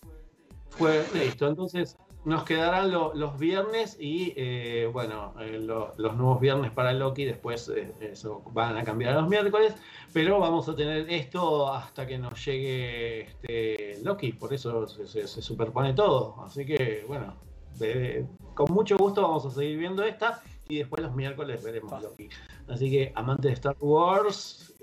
Fue 0.70 1.04
listo. 1.14 1.46
Entonces 1.46 1.96
nos 2.24 2.44
quedarán 2.44 2.90
lo- 2.90 3.14
los 3.14 3.38
viernes 3.38 3.96
y 3.98 4.34
eh, 4.36 4.88
bueno, 4.92 5.32
eh, 5.40 5.58
lo- 5.58 5.94
los 5.96 6.16
nuevos 6.16 6.40
viernes 6.40 6.70
para 6.70 6.92
Loki. 6.92 7.24
Después 7.24 7.68
eh, 7.70 7.92
eso 8.00 8.42
van 8.52 8.76
a 8.76 8.84
cambiar 8.84 9.12
a 9.16 9.20
los 9.22 9.28
miércoles. 9.28 9.74
Pero 10.12 10.38
vamos 10.38 10.68
a 10.68 10.76
tener 10.76 11.08
esto 11.10 11.72
hasta 11.72 12.06
que 12.06 12.18
nos 12.18 12.44
llegue 12.44 13.22
este 13.22 13.98
Loki. 14.04 14.32
Por 14.32 14.52
eso 14.52 14.86
se, 14.86 15.06
se- 15.06 15.26
se 15.26 15.40
superpone 15.42 15.94
todo. 15.94 16.36
Así 16.44 16.66
que 16.66 17.04
bueno, 17.08 17.36
de- 17.78 18.26
con 18.54 18.70
mucho 18.72 18.96
gusto 18.98 19.22
vamos 19.22 19.46
a 19.46 19.50
seguir 19.50 19.78
viendo 19.78 20.02
esta. 20.04 20.42
Y 20.68 20.78
después 20.78 21.02
los 21.02 21.14
miércoles 21.14 21.64
veremos 21.64 22.02
Loki. 22.02 22.28
Así 22.68 22.90
que 22.90 23.12
amantes 23.16 23.46
de 23.50 23.54
Star 23.54 23.76
Wars, 23.80 24.74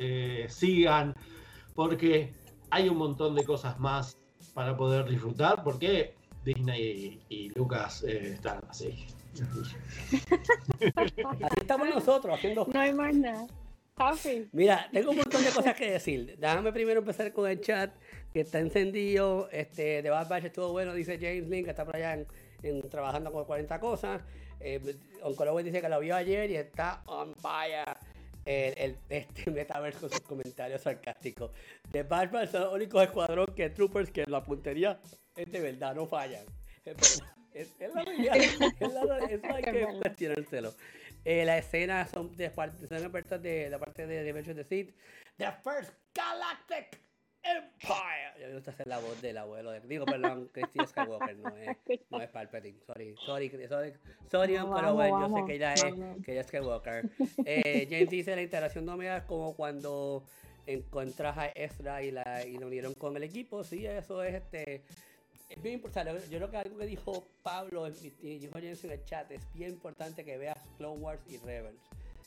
sigan. 0.50 1.16
Porque 1.76 2.34
hay 2.72 2.90
un 2.90 2.98
montón 2.98 3.36
de 3.36 3.44
cosas 3.46 3.80
más 3.80 4.18
para 4.54 4.76
poder 4.76 5.08
disfrutar, 5.08 5.64
porque 5.64 6.17
Disney 6.54 7.20
y, 7.30 7.36
y 7.36 7.50
Lucas 7.50 8.04
eh, 8.04 8.32
están 8.34 8.60
así. 8.70 9.06
Así 10.96 11.56
estamos 11.62 11.90
nosotros 11.90 12.36
haciendo. 12.38 12.66
No 12.72 12.80
hay 12.80 12.94
más 12.94 13.16
nada. 13.16 13.48
Happy. 13.98 14.48
Mira, 14.52 14.88
tengo 14.92 15.12
un 15.12 15.18
montón 15.18 15.44
de 15.44 15.50
cosas 15.52 15.76
que 15.76 15.92
decir. 15.92 16.36
Déjame 16.38 16.72
primero 16.72 17.00
empezar 17.00 17.32
con 17.34 17.50
el 17.50 17.60
chat 17.62 17.92
que 18.32 18.42
está 18.42 18.60
encendido. 18.60 19.50
Este, 19.52 20.02
de 20.02 20.10
Bad 20.10 20.28
Batch 20.30 20.46
estuvo 20.46 20.72
bueno, 20.72 20.94
dice 20.94 21.18
James 21.20 21.48
Link, 21.50 21.66
que 21.66 21.72
está 21.72 21.84
por 21.84 21.96
allá 21.96 22.14
en, 22.14 22.28
en- 22.64 22.90
trabajando 22.90 23.32
con 23.32 23.46
40 23.46 23.80
cosas. 23.80 24.22
Eh, 24.60 24.96
Oncology 25.24 25.64
dice 25.64 25.82
que 25.82 25.90
lo 25.90 26.00
vio 26.00 26.16
ayer 26.16 26.50
y 26.52 26.56
está 26.56 27.04
on 27.08 27.36
fire. 27.36 27.86
El, 28.46 28.74
el- 28.78 28.98
este 29.10 29.52
metaverse 29.52 30.00
con 30.00 30.10
sus 30.12 30.22
comentarios 30.22 30.82
sarcásticos. 30.82 31.52
De 31.92 32.04
Bad 32.04 32.32
Batch 32.32 32.52
son 32.52 32.62
los 32.62 32.74
únicos 32.74 33.04
escuadrón 33.04 33.48
que 33.56 33.70
Troopers 33.72 34.12
que 34.12 34.26
la 34.28 34.44
puntería 34.44 35.00
es 35.38 35.52
de 35.52 35.60
verdad, 35.60 35.96
no 35.96 36.06
fallan. 36.06 36.46
Es. 36.84 37.22
Es, 37.54 37.76
es 37.80 37.94
la 37.94 38.04
realidad. 38.04 38.36
Es 38.38 38.60
la, 38.60 39.18
eso 39.30 39.48
hay 39.54 39.64
Es 39.64 39.72
que 39.72 39.88
cuestionárselo. 40.02 40.74
Eh, 41.26 41.44
las 41.44 41.66
escenas 41.66 42.10
son 42.10 42.34
de 42.38 42.50
parte, 42.50 42.88
son 42.88 43.04
apertas 43.04 43.42
de 43.42 43.70
la 43.70 43.78
parte 43.80 44.08
de 44.08 44.32
of 44.32 44.46
the 44.46 44.64
Sith. 44.64 44.96
The 45.36 45.52
First 45.62 45.92
Galactic 46.14 47.02
Empire. 47.44 48.40
Yo 48.40 48.48
me 48.48 48.54
gusta 48.54 48.72
hacer 48.72 48.88
la 48.88 49.00
voz 49.00 49.22
del 49.22 49.38
abuelo. 49.38 49.72
De, 49.72 49.82
digo, 49.82 50.06
perdón, 50.06 50.50
Christian 50.54 50.88
Skywalker, 50.88 51.36
no 51.38 51.58
es, 51.58 51.78
no 52.10 52.22
es 52.22 52.30
Palpatine. 52.30 52.80
Sorry, 52.86 53.16
sorry, 53.26 53.50
sorry, 53.50 53.94
sorry, 54.32 54.54
No, 54.54 54.74
pero 54.74 54.96
vamos, 54.96 54.96
bueno, 54.96 55.28
yo 55.28 55.36
sé 55.36 55.46
que 55.46 55.56
ella 55.56 55.74
es, 55.74 55.84
que 56.24 56.32
ella 56.32 56.42
es 56.42 56.48
Skywalker. 56.48 57.10
Eh, 57.44 57.88
James 57.90 58.10
dice 58.10 58.34
la 58.34 58.42
interacción 58.44 58.86
de 58.86 58.92
Omega 58.94 59.18
es 59.18 59.24
como 59.24 59.54
cuando 59.54 60.24
encuentras 60.66 61.38
a 61.38 61.48
Ezra 61.48 62.04
y 62.04 62.12
la, 62.12 62.46
y 62.46 62.58
lo 62.58 62.68
unieron 62.68 62.94
con 62.94 63.18
el 63.18 63.24
equipo. 63.24 63.66
Sí, 63.66 63.86
eso 63.86 64.24
es 64.24 64.36
este. 64.36 64.84
Es 65.50 65.62
bien 65.62 65.76
importante. 65.76 66.12
Yo 66.30 66.38
creo 66.38 66.52
que 66.52 66.58
algo 66.58 66.78
que 66.78 66.86
dijo 66.86 67.28
Pablo 67.42 67.90
dijo 67.90 68.54
James 68.54 68.84
en 68.84 68.92
el 68.92 69.06
chat 69.06 69.32
es 69.32 69.42
bien 69.54 69.72
importante 69.72 70.26
que 70.26 70.38
veas 70.38 70.58
Clone 70.78 71.02
Wars 71.02 71.22
y 71.30 71.38
Rebels. 71.38 71.80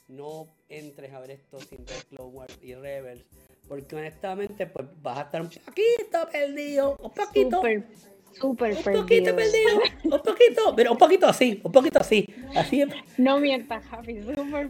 No 0.08 0.48
entres 0.68 1.12
a 1.12 1.20
ver 1.20 1.32
esto 1.32 1.60
sin 1.60 1.84
ver 1.84 2.04
Clone 2.08 2.30
Wars 2.30 2.58
y 2.62 2.74
Rebels. 2.74 3.24
Porque 3.68 3.94
honestamente 3.94 4.66
pues, 4.66 4.88
vas 5.02 5.18
a 5.18 5.22
estar 5.22 5.42
un 5.42 5.48
poquito 5.48 6.28
perdido. 6.32 6.96
Un 6.96 7.10
poquito. 7.10 7.56
Súper, 7.58 7.84
súper 8.32 8.76
un 8.76 8.82
poquito 9.02 9.36
perdido. 9.36 9.36
perdido. 9.36 10.16
Un 10.16 10.22
poquito. 10.22 10.74
Pero 10.74 10.92
un 10.92 10.98
poquito 10.98 11.26
así. 11.26 11.60
Un 11.62 11.72
poquito 11.72 11.98
así. 12.00 12.26
Así 12.56 12.84
No 13.18 13.38
mientas. 13.38 13.84
Súper 13.84 14.02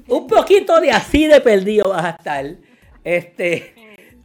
perdido. 0.00 0.16
un 0.18 0.26
poquito 0.26 0.80
de 0.80 0.90
así 0.90 1.26
de 1.26 1.40
perdido 1.40 1.88
vas 1.88 2.04
a 2.04 2.10
estar. 2.10 2.56
Este, 3.02 3.74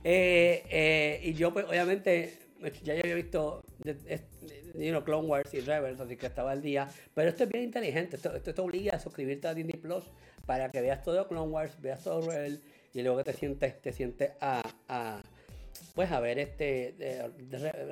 eh, 0.03 0.64
eh, 0.69 1.19
y 1.23 1.34
yo, 1.34 1.53
pues, 1.53 1.65
obviamente, 1.65 2.38
ya 2.84 2.95
yo 2.95 3.02
había 3.02 3.15
visto 3.15 3.64
you 3.86 4.90
know, 4.91 5.03
Clone 5.03 5.28
Wars 5.28 5.53
y 5.53 5.60
Rebels, 5.62 5.99
así 5.99 6.16
que 6.18 6.26
estaba 6.28 6.52
al 6.52 6.62
día. 6.62 6.88
Pero 7.14 7.30
esto 7.30 7.44
es 7.44 7.49
bien 7.49 7.64
inteligente. 7.66 8.16
Esto, 8.16 8.36
esto 8.36 8.53
te 8.53 8.62
obliga 8.62 8.95
a 8.95 8.99
suscribirte 8.99 9.48
a 9.48 9.53
Disney 9.53 9.78
Plus 9.78 10.03
para 10.45 10.70
que 10.72 10.82
veas 10.82 11.02
todo 11.03 11.28
Clone 11.28 11.52
Wars, 11.52 11.80
veas 11.82 12.03
todo 12.03 12.22
Rebels 12.30 12.60
y 12.94 13.02
luego 13.02 13.24
te 13.24 13.34
sientes, 13.34 13.82
te 13.82 13.91
sientes 13.94 14.32
a, 14.41 14.62
a 14.88 15.22
pues 15.94 16.12
a 16.12 16.20
ver 16.20 16.40
este, 16.40 16.90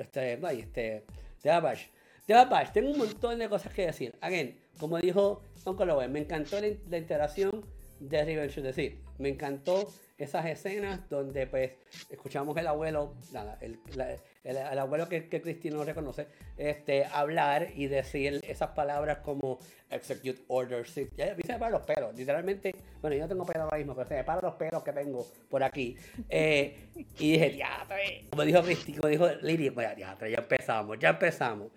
este, 0.00 1.02
Bad 1.42 1.62
Batch. 1.62 1.88
De 2.26 2.32
Bad 2.34 2.48
Batch, 2.48 2.72
tengo 2.72 2.90
un 2.90 2.98
montón 2.98 3.38
de 3.38 3.48
cosas 3.48 3.72
que 3.72 3.86
decir. 3.86 4.14
Again, 4.20 4.58
como 4.78 4.98
dijo 4.98 5.42
Uncle 5.66 5.92
Owen, 5.92 6.10
me 6.12 6.20
encantó 6.20 6.60
la, 6.60 6.68
la 6.88 6.98
interacción 6.98 7.64
de 8.00 8.24
Revenge 8.24 8.58
of 8.60 8.64
the 8.66 8.72
Sith. 8.72 8.98
Me 9.18 9.28
encantó 9.28 9.92
esas 10.16 10.46
escenas 10.46 11.08
donde 11.10 11.46
pues 11.46 11.72
escuchamos 12.08 12.56
el 12.56 12.66
abuelo, 12.66 13.14
nada, 13.32 13.58
el, 13.60 13.78
la- 13.94 14.16
el- 14.44 14.56
el 14.58 14.78
abuelo 14.78 15.08
que, 15.08 15.28
que 15.28 15.40
Cristina 15.40 15.76
no 15.76 15.84
reconoce, 15.84 16.26
este, 16.56 17.06
hablar 17.06 17.68
y 17.74 17.86
decir 17.86 18.40
esas 18.46 18.70
palabras 18.70 19.18
como 19.18 19.58
execute 19.90 20.42
order 20.48 20.86
6. 20.86 21.08
Ya, 21.16 21.32
a 21.32 21.34
mí 21.34 21.42
se 21.44 21.52
me 21.54 21.58
paran 21.58 21.72
los 21.72 21.82
pelos, 21.82 22.14
literalmente, 22.14 22.74
bueno, 23.00 23.16
yo 23.16 23.22
no 23.22 23.28
tengo 23.28 23.46
pelos 23.46 23.64
ahora 23.64 23.78
mismo, 23.78 23.94
pero 23.94 24.08
se 24.08 24.14
me 24.16 24.24
paran 24.24 24.44
los 24.44 24.54
pelos 24.54 24.82
que 24.82 24.92
tengo 24.92 25.26
por 25.48 25.62
aquí. 25.62 25.96
Eh, 26.28 26.76
y 27.18 27.32
dije, 27.32 27.50
diatre, 27.50 28.26
como 28.30 28.44
dijo 28.44 28.62
Cristina, 28.62 28.98
como 29.00 29.08
dijo 29.10 29.28
Lili, 29.42 29.70
pues 29.70 29.96
diatre, 29.96 30.30
ya 30.30 30.38
empezamos, 30.38 30.98
ya 30.98 31.08
empezamos. 31.10 31.68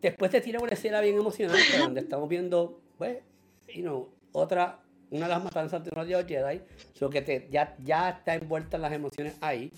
Después 0.00 0.30
te 0.30 0.40
tira 0.40 0.58
una 0.60 0.72
escena 0.72 1.00
bien 1.00 1.16
emocionante 1.16 1.62
donde 1.78 2.00
estamos 2.00 2.28
viendo, 2.28 2.80
pues, 2.98 3.18
you 3.72 3.82
know, 3.82 4.08
otra, 4.32 4.80
una 5.10 5.26
de 5.26 5.32
las 5.34 5.44
matanzas 5.44 5.84
de 5.84 6.04
dios 6.06 6.24
Jedi, 6.26 6.60
so 6.94 7.10
que 7.10 7.22
te, 7.22 7.46
ya, 7.50 7.76
ya 7.84 8.08
está 8.10 8.34
envuelta 8.34 8.76
en 8.76 8.82
las 8.82 8.92
emociones 8.92 9.36
ahí. 9.40 9.70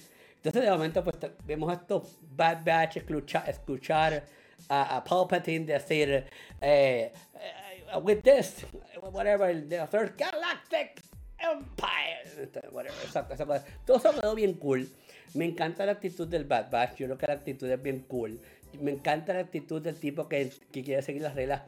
Entonces, 0.45 0.65
de 0.65 0.71
momento, 0.77 1.03
pues 1.03 1.17
vemos 1.47 1.71
a 1.71 1.73
estos 1.73 2.19
Bad 2.37 2.67
Batch 2.67 2.99
escuchar, 2.99 4.25
a, 4.69 4.97
a 4.97 5.03
Palpatine 5.03 5.65
decir, 5.65 6.11
eh, 6.11 6.27
eh, 6.61 7.99
with 8.03 8.21
this, 8.21 8.67
whatever, 9.01 9.67
the 9.67 9.87
First 9.87 10.19
Galactic 10.19 11.01
Empire, 11.39 12.43
este, 12.43 12.61
whatever, 12.71 12.95
esa 13.03 13.27
cosa. 13.27 13.65
Todo 13.87 13.97
eso 13.97 14.21
quedó 14.21 14.35
bien 14.35 14.53
cool. 14.55 14.87
Me 15.33 15.47
encanta 15.47 15.87
la 15.87 15.93
actitud 15.93 16.29
del 16.29 16.45
Bad 16.45 16.71
Batch, 16.71 16.97
yo 16.97 17.07
creo 17.07 17.17
que 17.17 17.27
la 17.27 17.33
actitud 17.33 17.71
es 17.71 17.83
bien 17.83 18.01
cool. 18.01 18.39
Me 18.83 18.91
encanta 18.91 19.33
la 19.33 19.41
actitud 19.41 19.81
del 19.81 19.99
tipo 19.99 20.29
que, 20.29 20.53
que 20.71 20.85
quiere 20.85 21.01
seguir 21.01 21.23
las 21.23 21.35
reglas. 21.35 21.63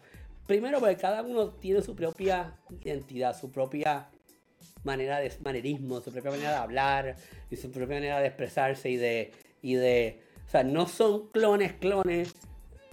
Primero, 0.47 0.81
porque 0.81 0.97
cada 0.98 1.23
uno 1.23 1.48
tiene 1.48 1.81
su 1.81 1.97
propia 1.97 2.59
identidad, 2.82 3.35
su 3.35 3.51
propia 3.51 4.11
manera 4.84 5.18
de 5.18 5.32
manerismo, 5.43 6.01
su 6.01 6.12
propia 6.12 6.30
manera 6.30 6.51
de 6.51 6.56
hablar 6.56 7.16
y 7.51 7.56
su 7.56 7.70
propia 7.70 7.97
manera 7.97 8.20
de 8.20 8.26
expresarse 8.28 8.88
y 8.90 8.97
de 8.97 9.32
y 9.62 9.74
de, 9.74 10.20
o 10.47 10.51
sea, 10.51 10.62
no 10.62 10.86
son 10.86 11.28
clones 11.28 11.72
clones, 11.74 12.32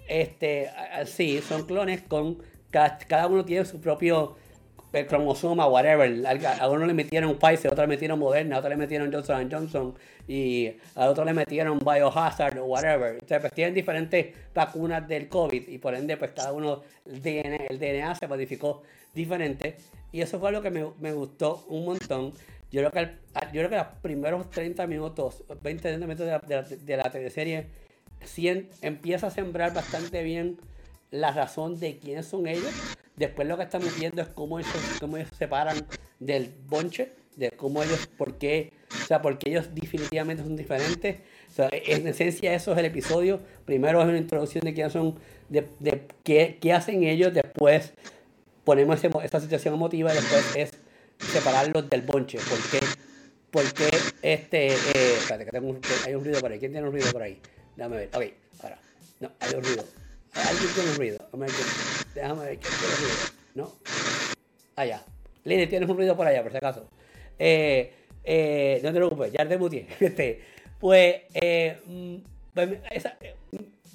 este, 0.08 0.70
a- 0.70 1.00
a- 1.02 1.06
sí, 1.06 1.40
son 1.42 1.66
clones 1.66 2.02
con 2.02 2.42
cada, 2.72 2.98
cada 2.98 3.28
uno 3.28 3.46
tiene 3.46 3.66
su 3.66 3.80
propio 3.80 4.36
eh, 4.96 5.08
cromosoma, 5.08 5.66
whatever. 5.68 6.24
A 6.60 6.70
uno 6.70 6.86
le 6.86 6.94
metieron 6.94 7.36
Pfizer, 7.40 7.70
a 7.70 7.74
otro 7.74 7.84
le 7.84 7.88
metieron 7.88 8.20
Moderna, 8.20 8.58
a 8.58 8.60
otro 8.60 8.70
le 8.70 8.76
metieron 8.78 9.12
Johnson 9.12 9.50
Johnson 9.52 9.96
y 10.28 10.72
al 10.94 11.10
otro 11.10 11.26
le 11.26 11.34
metieron 11.34 11.80
Biohazard 11.80 12.60
o 12.60 12.66
whatever. 12.66 13.14
Entonces, 13.14 13.40
pues 13.40 13.54
tienen 13.54 13.74
diferentes 13.74 14.28
vacunas 14.54 15.08
del 15.08 15.28
COVID 15.30 15.68
y 15.68 15.78
por 15.80 15.96
ende, 15.96 16.16
pues 16.16 16.32
cada 16.36 16.54
uno, 16.54 16.84
el 17.08 17.22
DNA, 17.24 17.56
el 17.70 17.80
DNA 17.80 18.14
se 18.16 18.28
modificó 18.28 18.84
diferente. 19.16 19.78
Y 20.14 20.22
eso 20.22 20.40
fue 20.40 20.52
lo 20.54 20.62
que 20.62 20.70
me, 20.72 20.86
me 21.02 21.12
gustó 21.12 21.66
un 21.68 21.84
montón. 21.86 22.32
Yo 22.72 22.80
creo 22.82 22.92
que, 22.92 23.00
a- 23.00 23.46
yo 23.52 23.60
creo 23.62 23.70
que 23.70 23.76
los 23.76 23.88
primeros 24.02 24.50
30 24.50 24.88
minutos, 24.88 25.44
20 25.62 25.82
30 25.82 26.08
minutos 26.08 26.26
de 26.86 26.98
la, 26.98 27.04
de 27.04 27.10
teleserie, 27.10 27.68
empieza 28.82 29.28
a 29.28 29.32
sembrar 29.32 29.74
bastante 29.74 30.24
bien 30.24 30.58
la 31.12 31.32
razón 31.32 31.80
de 31.80 31.98
quiénes 31.98 32.26
son 32.28 32.48
ellos. 32.48 32.72
Después 33.16 33.48
lo 33.48 33.58
que 33.58 33.64
estamos 33.64 33.98
viendo 34.00 34.22
es 34.22 34.28
cómo 34.30 34.60
ellos, 34.60 34.72
cómo 35.00 35.18
ellos 35.18 35.30
se 35.30 35.36
separan 35.36 35.86
del 36.20 36.52
bonche, 36.68 37.12
de 37.36 37.52
cómo 37.52 37.84
ellos, 37.84 38.08
por 38.18 38.38
qué, 38.38 38.72
o 39.04 39.06
sea, 39.08 39.22
porque 39.22 39.50
ellos 39.50 39.70
definitivamente 39.74 40.44
son 40.44 40.56
diferentes. 40.56 41.18
O 41.50 41.54
sea, 41.56 41.70
en 41.72 42.08
esencia 42.08 42.54
eso 42.54 42.72
es 42.72 42.78
el 42.80 42.86
episodio. 42.86 43.40
Primero 43.66 44.02
es 44.02 44.08
una 44.08 44.18
introducción 44.18 44.64
de 44.64 44.74
quiénes 44.74 44.94
son, 44.94 45.16
de, 45.50 45.68
de 45.80 46.08
qué, 46.24 46.58
qué 46.60 46.74
hacen 46.74 47.04
ellos, 47.04 47.34
después 47.34 47.94
ponemos 48.64 49.02
esa 49.04 49.40
situación 49.40 49.74
emotiva 49.76 50.12
y 50.14 50.16
después 50.16 50.56
es 50.56 50.72
separarlos 51.32 51.90
del 51.90 52.02
bonche. 52.02 52.38
¿Por 52.38 52.60
qué? 52.70 52.80
Porque 53.52 53.90
este. 54.22 54.68
Eh, 54.74 55.16
espérate, 55.18 55.46
que 55.46 55.52
tengo 55.52 55.70
un, 55.70 55.80
hay 56.06 56.16
un 56.16 56.24
ruido 56.24 56.40
por 56.42 56.52
ahí. 56.52 56.60
¿Quién 56.60 56.72
tiene 56.72 56.88
un 56.88 56.94
ruido 56.94 57.12
por 57.12 57.22
ahí? 57.22 57.40
Déjame 57.76 57.98
ver. 57.98 58.10
Ok, 58.14 58.24
ahora. 58.64 58.80
No, 59.20 59.32
hay 59.40 59.54
un 59.56 59.64
ruido. 59.64 59.84
Alguien 60.34 60.74
tiene 60.74 60.90
un 60.90 60.96
ruido. 60.98 61.18
Déjame 62.16 62.46
ver, 62.46 62.58
quién- 62.58 62.74
tiene 62.80 62.96
ruido. 62.96 63.16
¿No? 63.56 63.74
Allá. 64.76 65.04
Lili, 65.44 65.68
tienes 65.68 65.88
un 65.90 65.98
ruido 65.98 66.16
por 66.16 66.26
allá, 66.26 66.42
por 66.42 66.52
si 66.52 66.58
acaso. 66.58 66.88
Eh, 67.38 67.94
eh, 68.24 68.80
no 68.84 68.90
te 68.92 68.96
preocupes, 68.96 69.32
ya 69.32 69.48
te 69.48 69.58
mutié. 69.58 69.88
Este, 70.00 70.42
pues, 70.80 71.16
eh, 71.34 71.78
mm, 71.86 72.16
pues, 72.54 72.70
esa- 72.92 73.18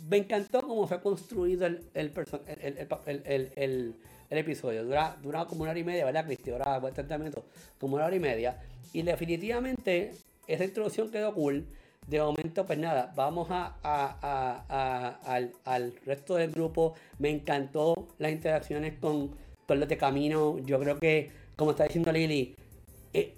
me 0.08 0.18
encantó 0.18 0.62
cómo 0.62 0.86
fue 0.86 1.00
construido 1.00 1.66
el, 1.66 1.82
el, 1.94 2.12
el, 3.06 3.52
el- 3.56 3.94
el- 4.30 4.38
episodio. 4.38 4.84
Dura, 4.84 5.16
dura 5.22 5.44
como 5.46 5.62
una 5.62 5.70
hora 5.70 5.80
y 5.80 5.84
media, 5.84 6.04
¿verdad, 6.04 6.24
Cristi? 6.26 6.50
Ahora 6.50 6.80
30 6.92 7.18
minutos, 7.18 7.44
como 7.78 7.96
una 7.96 8.06
hora 8.06 8.16
y 8.16 8.20
media. 8.20 8.58
Y 8.92 9.02
definitivamente 9.02 10.12
esa 10.46 10.64
introducción 10.64 11.10
quedó 11.10 11.34
cool. 11.34 11.66
De 12.06 12.20
momento, 12.20 12.64
pues 12.64 12.78
nada, 12.78 13.12
vamos 13.14 13.48
a, 13.50 13.76
a- 13.82 14.64
a- 14.68 15.18
al, 15.34 15.52
al 15.64 15.92
resto 16.06 16.36
del 16.36 16.50
grupo. 16.52 16.94
Me 17.18 17.28
encantó 17.30 18.08
las 18.18 18.32
interacciones 18.32 18.94
con, 18.98 19.36
con 19.66 19.78
los 19.78 19.88
de 19.88 19.98
camino. 19.98 20.58
Yo 20.64 20.78
creo 20.80 20.98
que, 20.98 21.30
como 21.56 21.72
está 21.72 21.84
diciendo 21.84 22.10
Lili, 22.10 22.54
eh, 23.12 23.34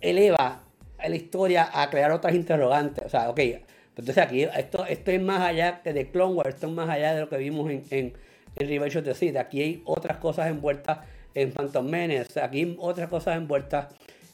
eleva 0.00 0.64
la 0.98 1.16
historia 1.16 1.70
a 1.72 1.88
crear 1.88 2.10
otras 2.10 2.34
interrogantes. 2.34 3.04
O 3.04 3.08
sea, 3.08 3.30
ok, 3.30 3.38
entonces 3.96 4.18
aquí 4.18 4.42
esto, 4.42 4.84
esto 4.86 5.10
es 5.12 5.22
más 5.22 5.40
allá 5.42 5.80
que 5.82 5.92
de 5.92 6.10
Clone 6.10 6.34
Wars, 6.34 6.54
esto 6.54 6.66
es 6.66 6.72
más 6.72 6.88
allá 6.88 7.14
de 7.14 7.20
lo 7.20 7.28
que 7.28 7.36
vimos 7.36 7.70
en, 7.70 7.84
en 7.90 8.12
Revenge 8.66 8.96
of 8.96 9.04
the. 9.04 9.38
Aquí 9.38 9.62
hay 9.62 9.82
otras 9.84 10.18
cosas 10.18 10.48
envueltas 10.48 10.98
en 11.34 11.52
Phantom 11.52 11.86
Menace, 11.86 12.40
aquí 12.40 12.58
hay 12.60 12.76
otras 12.78 13.08
cosas 13.08 13.36
envueltas 13.36 13.86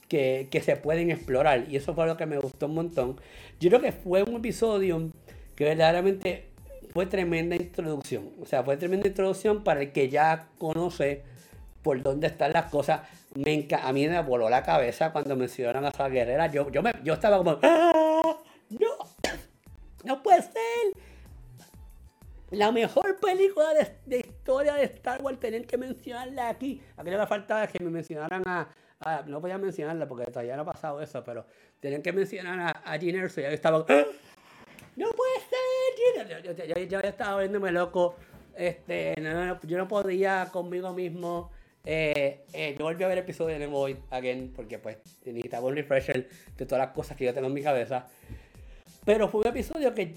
que, 0.09 0.49
que 0.51 0.61
se 0.61 0.77
pueden 0.77 1.11
explorar. 1.11 1.67
Y 1.69 1.77
eso 1.77 1.95
fue 1.95 2.07
lo 2.07 2.17
que 2.17 2.27
me 2.27 2.39
gustó 2.39 2.67
un 2.67 2.75
montón. 2.75 3.21
Yo 3.61 3.71
creo 3.71 3.81
que 3.81 3.93
fue 3.93 4.23
un 4.23 4.37
episodio 4.37 5.11
que 5.55 5.65
verdaderamente 5.65 6.47
fue 6.93 7.07
tremenda 7.07 7.57
introducción. 7.57 8.31
O 8.41 8.47
sea, 8.47 8.63
fue 8.63 8.77
tremenda 8.77 9.09
introducción 9.09 9.65
para 9.65 9.83
el 9.83 9.93
que 9.93 10.09
ya 10.09 10.49
conoce 10.59 11.23
por 11.83 12.03
dónde 12.03 12.27
están 12.27 12.53
las 12.53 12.71
cosas. 12.71 13.03
Me 13.35 13.69
a 13.71 13.93
mí 13.93 14.09
me 14.09 14.23
voló 14.23 14.49
la 14.49 14.63
cabeza 14.63 15.13
cuando 15.13 15.37
mencionaron 15.37 15.85
a 15.85 15.91
esa 15.91 16.09
guerrera. 16.09 16.51
Yo, 16.51 16.71
yo, 16.71 16.83
me, 16.83 16.93
yo 17.05 17.15
estaba 17.15 17.39
como, 17.39 17.59
¡Ah! 17.63 18.39
¡No! 18.71 18.89
¡No 20.05 20.23
puede 20.23 20.43
ser! 20.43 21.06
La 22.51 22.71
mejor 22.73 23.19
película 23.21 23.75
de, 23.75 23.97
de 24.07 24.19
historia 24.21 24.75
de 24.75 24.85
Star 24.85 25.21
Wars, 25.23 25.41
tener 25.41 25.67
que 25.67 25.77
mencionarla 25.77 26.49
aquí. 26.51 26.81
Aquí 26.97 27.11
lo 27.11 27.19
que 27.19 27.27
faltaba 27.27 27.67
que 27.67 27.83
me 27.83 27.91
mencionaran 27.91 28.43
a, 28.47 28.69
a- 29.01 29.23
No 29.27 29.41
podía 29.41 29.59
mencionarla 29.59 30.07
porque 30.07 30.27
todavía 30.27 30.55
no 30.57 30.63
ha 30.63 30.67
pasado 30.73 31.01
eso, 31.03 31.25
pero 31.25 31.45
tenían 31.81 32.03
que 32.03 32.13
mencionar 32.13 32.61
a, 32.61 32.71
a 32.93 32.99
Gina 32.99 33.23
Erso. 33.23 33.41
Y 33.41 33.45
yo 33.45 33.49
estaba. 33.51 33.85
¡Ah! 33.89 34.05
¡No 34.97 35.11
puede 35.11 35.35
ser! 35.41 36.25
Gina! 36.29 36.41
Yo, 36.43 36.53
yo, 36.53 36.79
yo- 36.85 37.01
estaba 37.01 37.41
viéndome 37.41 37.73
loco. 37.73 38.15
Este, 38.57 39.15
no, 39.21 39.35
no, 39.35 39.45
no, 39.47 39.61
yo 39.65 39.77
no 39.77 39.89
podía 39.89 40.49
conmigo 40.53 40.93
mismo. 40.95 41.51
Eh, 41.85 42.45
eh, 42.53 42.75
yo 42.79 42.85
volví 42.85 43.05
a 43.05 43.09
ver 43.09 43.19
el 43.19 43.25
episodio 43.25 43.59
de 43.59 43.67
Void 43.67 43.97
again 44.11 44.53
porque 44.57 44.79
pues 44.79 44.97
necesitaba 45.25 45.67
un 45.69 45.77
refresher 45.77 46.29
de 46.57 46.67
todas 46.67 46.85
las 46.87 46.95
cosas 46.95 47.17
que 47.17 47.25
yo 47.27 47.35
tengo 47.35 47.47
en 47.49 47.53
mi 47.55 47.63
cabeza. 47.63 48.07
Pero 49.05 49.29
fue 49.29 49.43
un 49.43 49.47
episodio 49.49 49.95
que, 49.95 50.15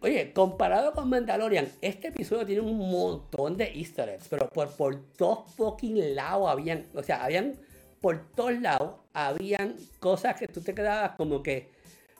oye, 0.00 0.32
comparado 0.32 0.92
con 0.92 1.08
Mandalorian, 1.08 1.68
este 1.80 2.08
episodio 2.08 2.46
tiene 2.46 2.62
un 2.62 2.78
montón 2.78 3.56
de 3.56 3.72
easter 3.74 4.08
eggs, 4.08 4.28
pero 4.28 4.48
por, 4.48 4.70
por 4.70 5.02
todos 5.16 5.50
fucking 5.56 6.14
lados 6.14 6.48
habían, 6.48 6.86
o 6.94 7.02
sea, 7.02 7.24
habían, 7.24 7.56
por 8.00 8.30
todos 8.34 8.60
lados, 8.60 8.94
habían 9.12 9.76
cosas 9.98 10.36
que 10.38 10.48
tú 10.48 10.60
te 10.60 10.74
quedabas 10.74 11.12
como 11.16 11.42
que, 11.42 11.68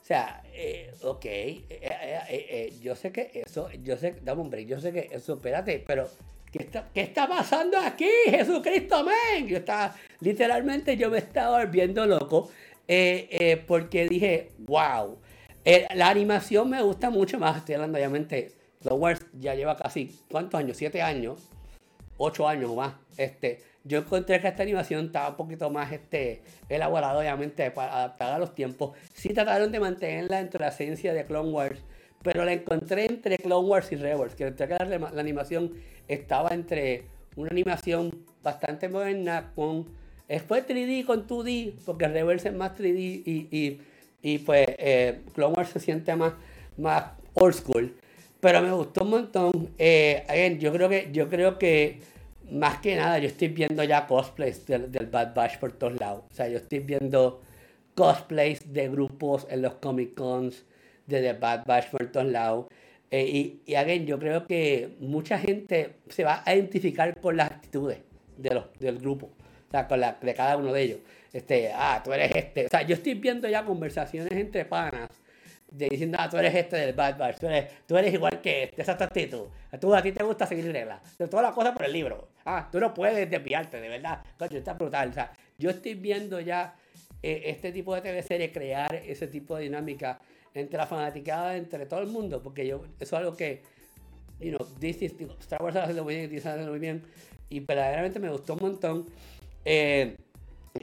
o 0.01 0.05
sea, 0.05 0.43
eh, 0.53 0.93
ok, 1.03 1.25
eh, 1.25 1.65
eh, 1.69 2.19
eh, 2.29 2.73
yo 2.81 2.95
sé 2.95 3.11
que 3.11 3.31
eso, 3.33 3.69
yo 3.83 3.97
sé, 3.97 4.15
dame 4.21 4.41
un 4.41 4.49
break, 4.49 4.67
yo 4.67 4.79
sé 4.79 4.91
que 4.91 5.09
eso, 5.11 5.33
espérate, 5.33 5.83
pero 5.85 6.07
¿qué 6.51 6.63
está, 6.63 6.89
qué 6.93 7.01
está 7.01 7.27
pasando 7.27 7.77
aquí? 7.77 8.09
Jesucristo, 8.25 9.03
men. 9.03 9.47
Yo 9.47 9.57
estaba, 9.57 9.95
literalmente 10.19 10.97
yo 10.97 11.09
me 11.09 11.19
estaba 11.19 11.63
volviendo 11.63 12.05
loco 12.05 12.51
porque 13.67 14.07
dije, 14.09 14.49
wow. 14.59 15.17
Eh, 15.63 15.87
la 15.95 16.09
animación 16.09 16.69
me 16.69 16.81
gusta 16.81 17.09
mucho 17.09 17.39
más, 17.39 17.57
estoy 17.57 17.75
hablando 17.75 17.97
obviamente, 17.97 18.51
Clone 18.81 18.99
Wars 18.99 19.25
ya 19.39 19.53
lleva 19.53 19.77
casi, 19.77 20.19
¿cuántos 20.29 20.59
años? 20.59 20.77
¿Siete 20.77 21.01
años? 21.01 21.51
ocho 22.21 22.47
años 22.47 22.73
más. 22.75 22.93
Este, 23.17 23.61
yo 23.83 23.99
encontré 23.99 24.39
que 24.39 24.47
esta 24.47 24.63
animación 24.63 25.07
estaba 25.07 25.29
un 25.29 25.35
poquito 25.35 25.69
más 25.69 25.91
este, 25.91 26.43
elaborada, 26.69 27.17
obviamente, 27.17 27.71
para 27.71 27.93
adaptar 27.93 28.33
a 28.33 28.39
los 28.39 28.53
tiempos. 28.53 28.95
Sí 29.13 29.29
trataron 29.29 29.71
de 29.71 29.79
mantenerla 29.79 30.37
dentro 30.37 30.59
de 30.59 30.65
la 30.65 30.71
esencia 30.71 31.13
de 31.13 31.25
Clone 31.25 31.49
Wars, 31.49 31.79
pero 32.21 32.45
la 32.45 32.53
encontré 32.53 33.05
entre 33.05 33.37
Clone 33.37 33.67
Wars 33.67 33.91
y 33.91 33.95
Rebels, 33.95 34.35
que 34.35 34.43
encontré 34.43 34.67
que 34.67 34.85
la, 34.85 34.99
la 34.99 35.21
animación 35.21 35.73
estaba 36.07 36.49
entre 36.49 37.05
una 37.35 37.49
animación 37.49 38.25
bastante 38.43 38.87
moderna 38.87 39.51
con... 39.55 39.99
Fue 40.47 40.65
3D 40.65 41.05
con 41.05 41.27
2D, 41.27 41.73
porque 41.85 42.07
Rebels 42.07 42.45
es 42.45 42.53
más 42.53 42.71
3D 42.77 43.23
y, 43.25 43.47
y, 43.51 43.81
y, 44.21 44.39
pues 44.39 44.67
eh, 44.77 45.21
Clone 45.33 45.53
Wars 45.55 45.69
se 45.69 45.79
siente 45.79 46.15
más, 46.15 46.33
más 46.77 47.05
old 47.33 47.53
school. 47.53 47.95
Pero 48.39 48.61
me 48.61 48.71
gustó 48.71 49.03
un 49.03 49.09
montón. 49.11 49.51
Eh, 49.77 50.23
again, 50.27 50.59
yo 50.59 50.71
creo 50.73 50.89
que, 50.89 51.09
yo 51.11 51.29
creo 51.29 51.59
que 51.59 51.99
más 52.51 52.79
que 52.79 52.95
nada 52.95 53.17
yo 53.19 53.27
estoy 53.27 53.47
viendo 53.49 53.83
ya 53.83 54.07
cosplays 54.07 54.65
del, 54.65 54.87
Bad 55.11 55.33
Batch 55.33 55.57
por 55.59 55.71
todos 55.71 55.99
lados. 55.99 56.23
O 56.31 56.33
sea, 56.33 56.47
yo 56.49 56.57
estoy 56.57 56.79
viendo 56.79 57.41
cosplays 57.95 58.73
de 58.73 58.89
grupos 58.89 59.47
en 59.49 59.61
los 59.61 59.75
Comic 59.75 60.15
Cons 60.15 60.65
de 61.07 61.21
The 61.21 61.33
Bad 61.33 61.65
Batch 61.65 61.89
por 61.89 62.11
todos 62.11 62.27
lados. 62.27 62.65
Eh, 63.11 63.25
y, 63.27 63.61
y 63.65 63.75
again, 63.75 64.05
yo 64.05 64.17
creo 64.19 64.47
que 64.47 64.95
mucha 64.99 65.37
gente 65.37 65.95
se 66.09 66.23
va 66.23 66.43
a 66.45 66.55
identificar 66.55 67.19
con 67.19 67.37
las 67.37 67.51
actitudes 67.51 67.99
de 68.37 68.49
los, 68.51 68.65
del 68.79 68.99
grupo. 68.99 69.29
O 69.71 69.73
sea, 69.73 69.87
con 69.87 70.01
la, 70.01 70.17
de 70.21 70.33
cada 70.33 70.57
uno 70.57 70.73
de 70.73 70.81
ellos. 70.81 70.99
Este, 71.31 71.71
ah, 71.73 72.01
tú 72.03 72.11
eres 72.11 72.29
este. 72.35 72.65
O 72.65 72.69
sea, 72.69 72.81
yo 72.81 72.95
estoy 72.95 73.13
viendo 73.13 73.47
ya 73.47 73.63
conversaciones 73.63 74.33
entre 74.33 74.65
panas 74.65 75.09
de 75.71 75.87
diciendo, 75.87 76.17
ah, 76.19 76.29
tú 76.29 76.37
eres 76.37 76.53
este 76.53 76.75
del 76.75 76.93
Bad 76.93 77.17
Batch, 77.17 77.37
tú 77.39 77.47
eres, 77.47 77.71
tú 77.87 77.97
eres 77.97 78.13
igual 78.13 78.41
que 78.41 78.63
este, 78.63 78.81
esa 78.81 78.91
es 78.91 78.97
tu 78.97 79.03
actitud. 79.05 79.45
Tú, 79.79 79.95
a 79.95 80.01
ti 80.01 80.11
te 80.11 80.25
gusta 80.25 80.45
seguir 80.45 80.69
reglas. 80.73 80.99
Todas 81.15 81.43
las 81.45 81.53
cosas 81.53 81.71
por 81.71 81.85
el 81.85 81.93
libro. 81.93 82.27
Ah, 82.43 82.67
tú 82.69 82.81
no 82.81 82.93
puedes 82.93 83.29
desviarte, 83.29 83.79
de 83.79 83.87
verdad. 83.87 84.21
Coño, 84.37 84.57
está 84.57 84.73
brutal. 84.73 85.07
O 85.07 85.13
sea, 85.13 85.31
yo 85.57 85.69
estoy 85.69 85.93
viendo 85.93 86.41
ya 86.41 86.75
eh, 87.23 87.43
este 87.45 87.71
tipo 87.71 87.95
de 87.95 88.01
TV 88.01 88.23
serie 88.23 88.51
crear 88.51 88.93
ese 88.93 89.27
tipo 89.27 89.55
de 89.55 89.63
dinámica 89.63 90.19
entre 90.53 90.77
la 90.77 90.85
fanaticada, 90.85 91.55
entre 91.55 91.85
todo 91.85 92.01
el 92.01 92.07
mundo, 92.07 92.43
porque 92.43 92.67
yo, 92.67 92.83
eso 92.99 93.15
es 93.15 93.21
algo 93.21 93.37
que, 93.37 93.61
you 94.41 94.49
know, 94.49 94.67
Disney, 94.79 95.09
Star 95.39 95.63
Wars 95.63 95.77
haciendo 95.77 96.03
muy 96.03 96.15
bien, 96.15 96.29
Disney 96.29 96.51
haciendo 96.51 96.71
muy 96.71 96.79
bien, 96.79 97.03
y 97.49 97.59
verdaderamente 97.61 98.19
me 98.19 98.29
gustó 98.29 98.55
un 98.55 98.59
montón. 98.59 99.05
Eh, 99.65 100.15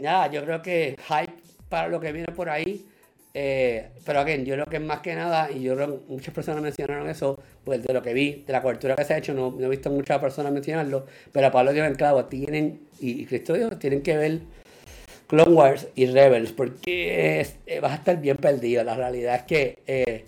nada, 0.00 0.30
yo 0.30 0.44
creo 0.44 0.62
que 0.62 0.96
hype 1.08 1.32
para 1.68 1.88
lo 1.88 2.00
que 2.00 2.12
viene 2.12 2.32
por 2.32 2.48
ahí. 2.48 2.86
Eh, 3.34 3.90
pero 4.04 4.20
again, 4.20 4.44
yo 4.44 4.54
creo 4.54 4.66
que 4.66 4.80
más 4.80 5.00
que 5.00 5.14
nada, 5.14 5.50
y 5.50 5.62
yo 5.62 5.76
creo 5.76 5.86
que 5.86 6.12
muchas 6.12 6.34
personas 6.34 6.62
mencionaron 6.62 7.08
eso, 7.08 7.38
pues 7.62 7.82
de 7.82 7.92
lo 7.92 8.02
que 8.02 8.12
vi, 8.12 8.42
de 8.46 8.52
la 8.52 8.62
cobertura 8.62 8.96
que 8.96 9.04
se 9.04 9.14
ha 9.14 9.18
hecho, 9.18 9.34
no, 9.34 9.54
he 9.60 9.68
visto 9.68 9.90
muchas 9.90 10.18
personas 10.18 10.52
mencionarlo, 10.52 11.06
pero 11.30 11.52
Pablo 11.52 11.72
dio 11.72 11.84
el 11.84 11.96
clavo, 11.96 12.24
tienen, 12.24 12.80
y, 12.98 13.26
Cristo 13.26 13.52
dijo, 13.52 13.70
tienen 13.78 14.02
que 14.02 14.16
ver 14.16 14.40
Clone 15.28 15.52
Wars 15.52 15.86
y 15.94 16.06
Rebels, 16.06 16.52
porque 16.52 17.46
eh, 17.66 17.80
vas 17.80 17.92
a 17.92 17.96
estar 17.96 18.20
bien 18.20 18.38
perdido. 18.38 18.82
La 18.82 18.96
realidad 18.96 19.36
es 19.36 19.42
que 19.42 19.78
eh, 19.86 20.24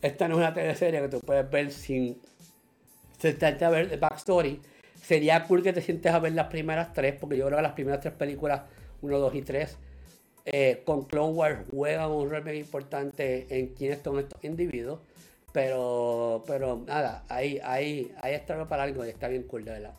esta 0.00 0.28
no 0.28 0.34
es 0.34 0.38
una 0.38 0.54
teleserie 0.54 1.02
que 1.02 1.08
tú 1.08 1.20
puedes 1.20 1.50
ver 1.50 1.70
sin 1.72 2.18
sentarte 3.18 3.64
a 3.64 3.70
ver 3.70 3.92
el 3.92 3.98
backstory. 3.98 4.60
Sería 5.04 5.44
cool 5.44 5.62
que 5.62 5.74
te 5.74 5.82
sientes 5.82 6.12
a 6.12 6.18
ver 6.18 6.32
las 6.32 6.46
primeras 6.46 6.94
tres, 6.94 7.14
porque 7.20 7.36
yo 7.36 7.44
creo 7.44 7.58
que 7.58 7.62
las 7.62 7.74
primeras 7.74 8.00
tres 8.00 8.14
películas, 8.14 8.62
1, 9.02 9.18
2 9.18 9.34
y 9.34 9.42
3, 9.42 9.78
eh, 10.46 10.82
con 10.86 11.04
Clone 11.04 11.34
Wars 11.34 11.58
juegan 11.70 12.10
un 12.10 12.30
rol 12.30 12.42
muy 12.42 12.56
importante 12.56 13.46
en 13.50 13.74
quiénes 13.74 14.00
son 14.02 14.18
estos 14.18 14.42
individuos. 14.42 15.00
Pero, 15.52 16.42
pero 16.46 16.82
nada, 16.86 17.22
ahí, 17.28 17.60
ahí, 17.62 18.12
ahí 18.22 18.32
está 18.32 18.66
para 18.66 18.84
algo 18.84 19.04
y 19.04 19.10
está 19.10 19.28
bien 19.28 19.42
cool, 19.42 19.66
de 19.66 19.72
verdad. 19.72 19.94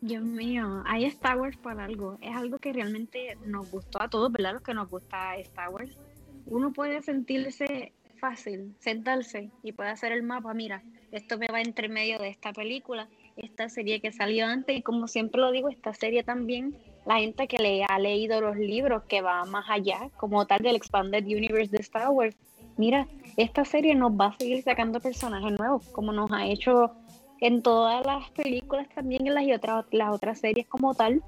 Dios 0.00 0.24
mío, 0.24 0.82
hay 0.86 1.04
Star 1.04 1.38
Wars 1.38 1.58
para 1.58 1.84
algo. 1.84 2.16
Es 2.22 2.34
algo 2.34 2.58
que 2.58 2.72
realmente 2.72 3.36
nos 3.44 3.70
gustó 3.70 4.00
a 4.00 4.08
todos, 4.08 4.32
¿verdad? 4.32 4.54
Los 4.54 4.62
que 4.62 4.72
nos 4.72 4.88
gusta 4.88 5.36
Star 5.36 5.68
Wars. 5.68 5.98
Uno 6.46 6.72
puede 6.72 7.02
sentirse 7.02 7.92
fácil, 8.16 8.74
sentarse 8.78 9.50
y 9.62 9.72
puede 9.72 9.90
hacer 9.90 10.12
el 10.12 10.22
mapa. 10.22 10.54
Mira, 10.54 10.82
esto 11.12 11.38
me 11.38 11.48
va 11.48 11.60
entre 11.60 11.88
medio 11.88 12.18
de 12.18 12.28
esta 12.28 12.52
película, 12.52 13.08
esta 13.36 13.68
serie 13.68 14.00
que 14.00 14.12
salió 14.12 14.46
antes. 14.46 14.78
Y 14.78 14.82
como 14.82 15.08
siempre 15.08 15.40
lo 15.40 15.50
digo, 15.50 15.68
esta 15.68 15.92
serie 15.94 16.22
también, 16.22 16.74
la 17.06 17.18
gente 17.18 17.48
que 17.48 17.58
le 17.58 17.84
ha 17.84 17.98
leído 17.98 18.40
los 18.40 18.56
libros 18.56 19.02
que 19.04 19.22
va 19.22 19.44
más 19.44 19.66
allá, 19.68 20.10
como 20.16 20.46
tal 20.46 20.60
del 20.60 20.76
Expanded 20.76 21.24
Universe 21.24 21.70
de 21.70 21.82
Star 21.82 22.10
Wars. 22.10 22.36
Mira, 22.76 23.06
esta 23.36 23.64
serie 23.64 23.94
nos 23.94 24.12
va 24.12 24.26
a 24.26 24.38
seguir 24.38 24.62
sacando 24.62 25.00
personajes 25.00 25.58
nuevos, 25.58 25.86
como 25.88 26.12
nos 26.12 26.30
ha 26.32 26.46
hecho 26.46 26.92
en 27.40 27.62
todas 27.62 28.04
las 28.04 28.30
películas 28.30 28.86
también 28.94 29.26
en 29.26 29.34
las 29.34 29.44
y 29.44 29.52
otras 29.52 29.86
las 29.90 30.12
otras 30.12 30.38
series 30.38 30.66
como 30.66 30.94
tal. 30.94 31.22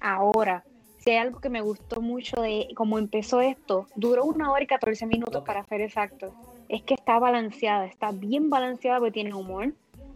Ahora, 0.00 0.64
si 0.98 1.10
hay 1.10 1.16
algo 1.16 1.40
que 1.40 1.48
me 1.48 1.60
gustó 1.60 2.00
mucho 2.00 2.40
de 2.40 2.68
cómo 2.74 2.98
empezó 2.98 3.40
esto, 3.40 3.86
duró 3.94 4.24
una 4.24 4.50
hora 4.50 4.62
y 4.62 4.66
14 4.66 5.06
minutos 5.06 5.42
para 5.44 5.64
ser 5.64 5.80
exacto. 5.80 6.32
Es 6.68 6.82
que 6.82 6.94
está 6.94 7.18
balanceada, 7.18 7.86
está 7.86 8.12
bien 8.12 8.50
balanceada 8.50 8.98
porque 8.98 9.12
tiene 9.12 9.34
humor, 9.34 9.72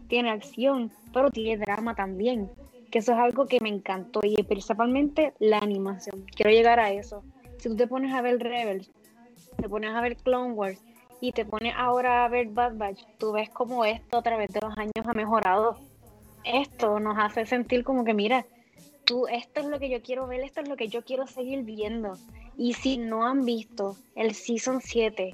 tiene 0.07 0.29
acción, 0.29 0.91
pero 1.11 1.31
tiene 1.31 1.57
drama 1.57 1.95
también. 1.95 2.49
Que 2.91 2.99
eso 2.99 3.13
es 3.13 3.17
algo 3.17 3.47
que 3.47 3.59
me 3.59 3.69
encantó 3.69 4.19
y 4.23 4.41
principalmente 4.43 5.33
la 5.39 5.57
animación. 5.57 6.25
Quiero 6.35 6.51
llegar 6.51 6.79
a 6.79 6.91
eso. 6.91 7.23
Si 7.57 7.69
tú 7.69 7.75
te 7.75 7.87
pones 7.87 8.13
a 8.13 8.21
ver 8.21 8.39
Rebels, 8.39 8.91
te 9.57 9.67
pones 9.67 9.95
a 9.95 10.01
ver 10.01 10.15
Clone 10.17 10.53
Wars 10.53 10.79
y 11.21 11.31
te 11.31 11.45
pones 11.45 11.73
ahora 11.77 12.25
a 12.25 12.27
ver 12.27 12.49
Bad 12.49 12.75
Batch, 12.75 13.01
tú 13.17 13.31
ves 13.31 13.49
como 13.49 13.85
esto 13.85 14.17
a 14.17 14.21
través 14.21 14.49
de 14.49 14.59
los 14.61 14.77
años 14.77 15.07
ha 15.07 15.13
mejorado. 15.13 15.77
Esto 16.43 16.99
nos 16.99 17.17
hace 17.17 17.45
sentir 17.45 17.83
como 17.83 18.03
que, 18.03 18.13
mira, 18.13 18.45
tú, 19.05 19.27
esto 19.27 19.61
es 19.61 19.67
lo 19.67 19.79
que 19.79 19.89
yo 19.89 20.01
quiero 20.01 20.27
ver, 20.27 20.41
esto 20.41 20.61
es 20.61 20.67
lo 20.67 20.75
que 20.75 20.89
yo 20.89 21.03
quiero 21.03 21.25
seguir 21.25 21.63
viendo. 21.63 22.17
Y 22.57 22.73
si 22.73 22.97
no 22.97 23.25
han 23.25 23.45
visto 23.45 23.95
el 24.15 24.35
Season 24.35 24.81
7 24.81 25.33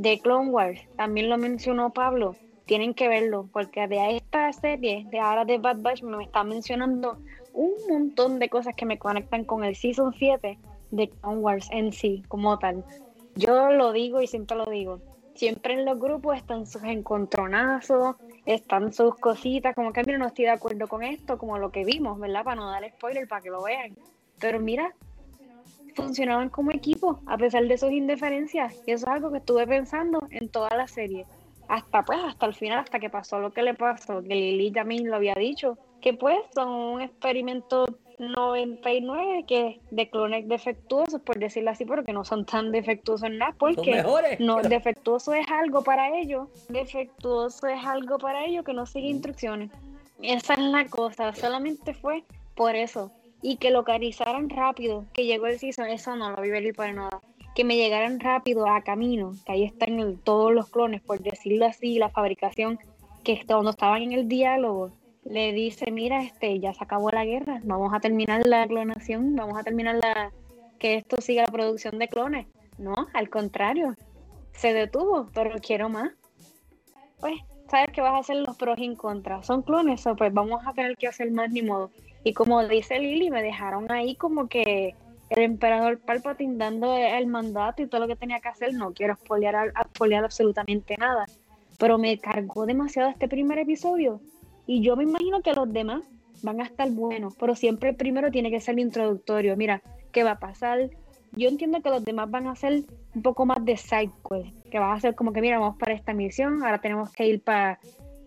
de 0.00 0.20
Clone 0.20 0.50
Wars, 0.50 0.80
también 0.96 1.28
lo 1.28 1.36
mencionó 1.38 1.90
Pablo, 1.90 2.36
tienen 2.66 2.94
que 2.94 3.08
verlo, 3.08 3.48
porque 3.52 3.88
de 3.88 4.16
esta 4.16 4.52
serie, 4.52 5.04
de 5.10 5.18
ahora 5.18 5.44
de 5.44 5.58
Bad 5.58 5.78
Batch, 5.80 6.02
me 6.02 6.22
está 6.22 6.44
mencionando 6.44 7.18
un 7.52 7.72
montón 7.88 8.38
de 8.38 8.48
cosas 8.48 8.76
que 8.76 8.86
me 8.86 8.98
conectan 8.98 9.44
con 9.44 9.64
el 9.64 9.74
Season 9.74 10.14
7 10.16 10.56
de 10.92 11.08
Clone 11.08 11.38
Wars 11.38 11.68
en 11.72 11.92
sí, 11.92 12.22
como 12.28 12.58
tal. 12.60 12.84
Yo 13.34 13.72
lo 13.72 13.92
digo 13.92 14.22
y 14.22 14.28
siempre 14.28 14.56
lo 14.56 14.66
digo. 14.66 15.00
Siempre 15.34 15.74
en 15.74 15.84
los 15.84 15.98
grupos 15.98 16.36
están 16.36 16.66
sus 16.66 16.84
encontronazos, 16.84 18.16
están 18.44 18.92
sus 18.92 19.16
cositas, 19.16 19.74
como 19.74 19.92
que 19.92 20.04
mira, 20.04 20.18
no 20.18 20.28
estoy 20.28 20.44
de 20.44 20.52
acuerdo 20.52 20.86
con 20.86 21.02
esto, 21.02 21.38
como 21.38 21.58
lo 21.58 21.72
que 21.72 21.84
vimos, 21.84 22.20
¿verdad? 22.20 22.44
Para 22.44 22.56
no 22.56 22.70
dar 22.70 22.88
spoiler, 22.88 23.26
para 23.26 23.42
que 23.42 23.50
lo 23.50 23.62
vean. 23.62 23.96
Pero 24.38 24.60
mira, 24.60 24.94
funcionaban 25.98 26.48
como 26.48 26.70
equipo, 26.70 27.20
a 27.26 27.36
pesar 27.36 27.66
de 27.66 27.76
sus 27.76 27.90
indiferencias. 27.90 28.74
Y 28.86 28.92
eso 28.92 29.06
es 29.06 29.12
algo 29.12 29.30
que 29.30 29.38
estuve 29.38 29.66
pensando 29.66 30.20
en 30.30 30.48
toda 30.48 30.70
la 30.76 30.86
serie. 30.86 31.26
Hasta 31.68 32.04
pues, 32.04 32.18
hasta 32.24 32.46
el 32.46 32.54
final, 32.54 32.78
hasta 32.78 32.98
que 32.98 33.10
pasó 33.10 33.40
lo 33.40 33.50
que 33.50 33.62
le 33.62 33.74
pasó, 33.74 34.22
que 34.22 34.34
Lili 34.34 34.70
también 34.70 35.10
lo 35.10 35.16
había 35.16 35.34
dicho, 35.34 35.76
que 36.00 36.14
pues 36.14 36.38
son 36.54 36.68
un 36.68 37.00
experimento 37.02 37.86
99 38.18 39.44
que 39.46 39.80
de 39.90 40.08
clones 40.08 40.48
defectuosos, 40.48 41.20
por 41.20 41.38
decirlo 41.38 41.70
así, 41.70 41.84
porque 41.84 42.12
no 42.12 42.24
son 42.24 42.46
tan 42.46 42.72
defectuosos 42.72 43.28
en 43.28 43.38
nada, 43.38 43.54
porque 43.58 44.02
no, 44.38 44.62
defectuoso 44.62 45.34
es 45.34 45.46
algo 45.50 45.82
para 45.82 46.16
ellos, 46.18 46.48
defectuoso 46.68 47.66
es 47.66 47.84
algo 47.84 48.18
para 48.18 48.44
ellos 48.44 48.64
que 48.64 48.72
no 48.72 48.86
sigue 48.86 49.08
instrucciones. 49.08 49.70
Esa 50.22 50.54
es 50.54 50.60
la 50.60 50.86
cosa, 50.86 51.32
solamente 51.34 51.92
fue 51.92 52.24
por 52.54 52.74
eso. 52.74 53.12
Y 53.40 53.56
que 53.56 53.70
localizaran 53.70 54.50
rápido, 54.50 55.06
que 55.12 55.26
llegó 55.26 55.46
el 55.46 55.58
season, 55.58 55.88
eso 55.88 56.16
no 56.16 56.30
lo 56.30 56.42
vi 56.42 56.50
venir 56.50 56.74
para 56.74 56.92
nada. 56.92 57.20
Que 57.54 57.64
me 57.64 57.76
llegaran 57.76 58.20
rápido 58.20 58.68
a 58.68 58.82
camino, 58.82 59.32
que 59.46 59.52
ahí 59.52 59.64
están 59.64 60.18
todos 60.24 60.52
los 60.52 60.68
clones, 60.70 61.00
por 61.02 61.20
decirlo 61.20 61.66
así, 61.66 61.98
la 61.98 62.10
fabricación, 62.10 62.78
que 63.24 63.44
cuando 63.46 63.70
estaban 63.70 64.02
en 64.02 64.12
el 64.12 64.28
diálogo, 64.28 64.92
le 65.24 65.52
dice, 65.52 65.90
mira, 65.90 66.22
este, 66.22 66.58
ya 66.58 66.72
se 66.72 66.82
acabó 66.84 67.10
la 67.10 67.24
guerra, 67.24 67.60
vamos 67.64 67.92
a 67.92 68.00
terminar 68.00 68.46
la 68.46 68.66
clonación, 68.66 69.36
vamos 69.36 69.58
a 69.58 69.62
terminar 69.62 69.96
la 69.96 70.32
que 70.78 70.94
esto 70.94 71.20
siga 71.20 71.42
la 71.42 71.52
producción 71.52 71.98
de 71.98 72.08
clones. 72.08 72.46
No, 72.78 72.94
al 73.12 73.28
contrario, 73.28 73.96
se 74.52 74.72
detuvo, 74.72 75.28
pero 75.34 75.58
quiero 75.60 75.88
más. 75.88 76.12
Pues, 77.20 77.34
sabes 77.68 77.90
que 77.92 78.00
vas 78.00 78.14
a 78.14 78.18
hacer 78.18 78.36
los 78.36 78.56
pros 78.56 78.78
y 78.78 78.84
en 78.84 78.94
contra. 78.94 79.42
Son 79.42 79.62
clones, 79.62 80.06
o 80.06 80.16
pues 80.16 80.32
vamos 80.32 80.62
a 80.66 80.72
tener 80.72 80.96
que 80.96 81.08
hacer 81.08 81.30
más 81.32 81.50
ni 81.50 81.62
modo. 81.62 81.90
Y 82.28 82.34
como 82.34 82.62
dice 82.68 82.98
Lili, 82.98 83.30
me 83.30 83.42
dejaron 83.42 83.90
ahí 83.90 84.14
como 84.14 84.48
que 84.48 84.94
el 85.30 85.42
emperador 85.42 85.98
Palpatine 85.98 86.58
dando 86.58 86.94
el 86.94 87.26
mandato 87.26 87.80
y 87.80 87.86
todo 87.86 88.02
lo 88.02 88.06
que 88.06 88.16
tenía 88.16 88.38
que 88.40 88.48
hacer. 88.48 88.74
No 88.74 88.92
quiero 88.92 89.14
spoilear, 89.14 89.72
absolutamente 90.24 90.98
nada. 90.98 91.24
Pero 91.78 91.96
me 91.96 92.18
cargó 92.18 92.66
demasiado 92.66 93.08
este 93.08 93.28
primer 93.28 93.58
episodio 93.58 94.20
y 94.66 94.82
yo 94.82 94.94
me 94.94 95.04
imagino 95.04 95.40
que 95.40 95.54
los 95.54 95.72
demás 95.72 96.02
van 96.42 96.60
a 96.60 96.64
estar 96.64 96.90
buenos, 96.90 97.34
pero 97.34 97.54
siempre 97.54 97.88
el 97.88 97.96
primero 97.96 98.30
tiene 98.30 98.50
que 98.50 98.60
ser 98.60 98.74
el 98.74 98.80
introductorio. 98.80 99.56
Mira, 99.56 99.80
¿qué 100.12 100.22
va 100.22 100.32
a 100.32 100.38
pasar? 100.38 100.90
Yo 101.32 101.48
entiendo 101.48 101.80
que 101.80 101.88
los 101.88 102.04
demás 102.04 102.30
van 102.30 102.46
a 102.46 102.56
ser 102.56 102.82
un 103.14 103.22
poco 103.22 103.46
más 103.46 103.64
de 103.64 103.78
side 103.78 104.12
que 104.70 104.78
va 104.78 104.92
a 104.92 105.00
ser 105.00 105.14
como 105.14 105.32
que, 105.32 105.40
mira, 105.40 105.58
vamos 105.58 105.78
para 105.78 105.94
esta 105.94 106.12
misión, 106.12 106.62
ahora 106.62 106.78
tenemos 106.78 107.10
que 107.10 107.26
ir 107.26 107.40
para, 107.40 107.80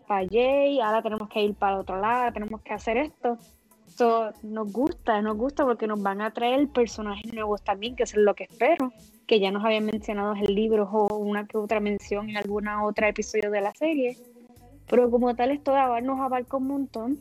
para 0.07 0.28
Jay, 0.28 0.82
ahora 0.82 1.03
tenemos 1.03 1.30
que 1.30 1.44
ir 1.44 1.53
para 1.53 1.78
otro 1.78 2.02
lado, 2.02 2.34
tenemos 2.34 2.61
que 2.61 2.73
hacer 2.73 2.98
esto. 2.98 3.38
So, 3.97 4.31
nos 4.43 4.72
gusta, 4.72 5.22
nos 5.22 5.38
gusta 5.38 5.65
porque 5.65 5.88
nos 5.88 6.01
van 6.01 6.22
a 6.22 6.31
traer 6.31 6.68
personajes 6.69 7.34
nuevos 7.34 7.61
también, 7.63 7.95
que 7.95 8.03
es 8.03 8.15
lo 8.15 8.34
que 8.35 8.45
espero, 8.45 8.91
que 9.27 9.39
ya 9.39 9.51
nos 9.51 9.63
habían 9.63 9.85
mencionado 9.85 10.35
en 10.35 10.45
el 10.45 10.55
libro 10.55 10.89
o 10.91 11.18
una 11.18 11.45
que 11.45 11.57
otra 11.57 11.80
mención 11.80 12.30
en 12.30 12.38
alguna 12.38 12.84
otra 12.85 13.09
episodio 13.09 13.51
de 13.51 13.61
la 13.61 13.73
serie. 13.73 14.18
Pero 14.89 15.09
como 15.09 15.35
tal, 15.35 15.51
esto 15.51 15.73
nos 16.01 16.19
abarca 16.19 16.57
un 16.57 16.68
montón. 16.68 17.19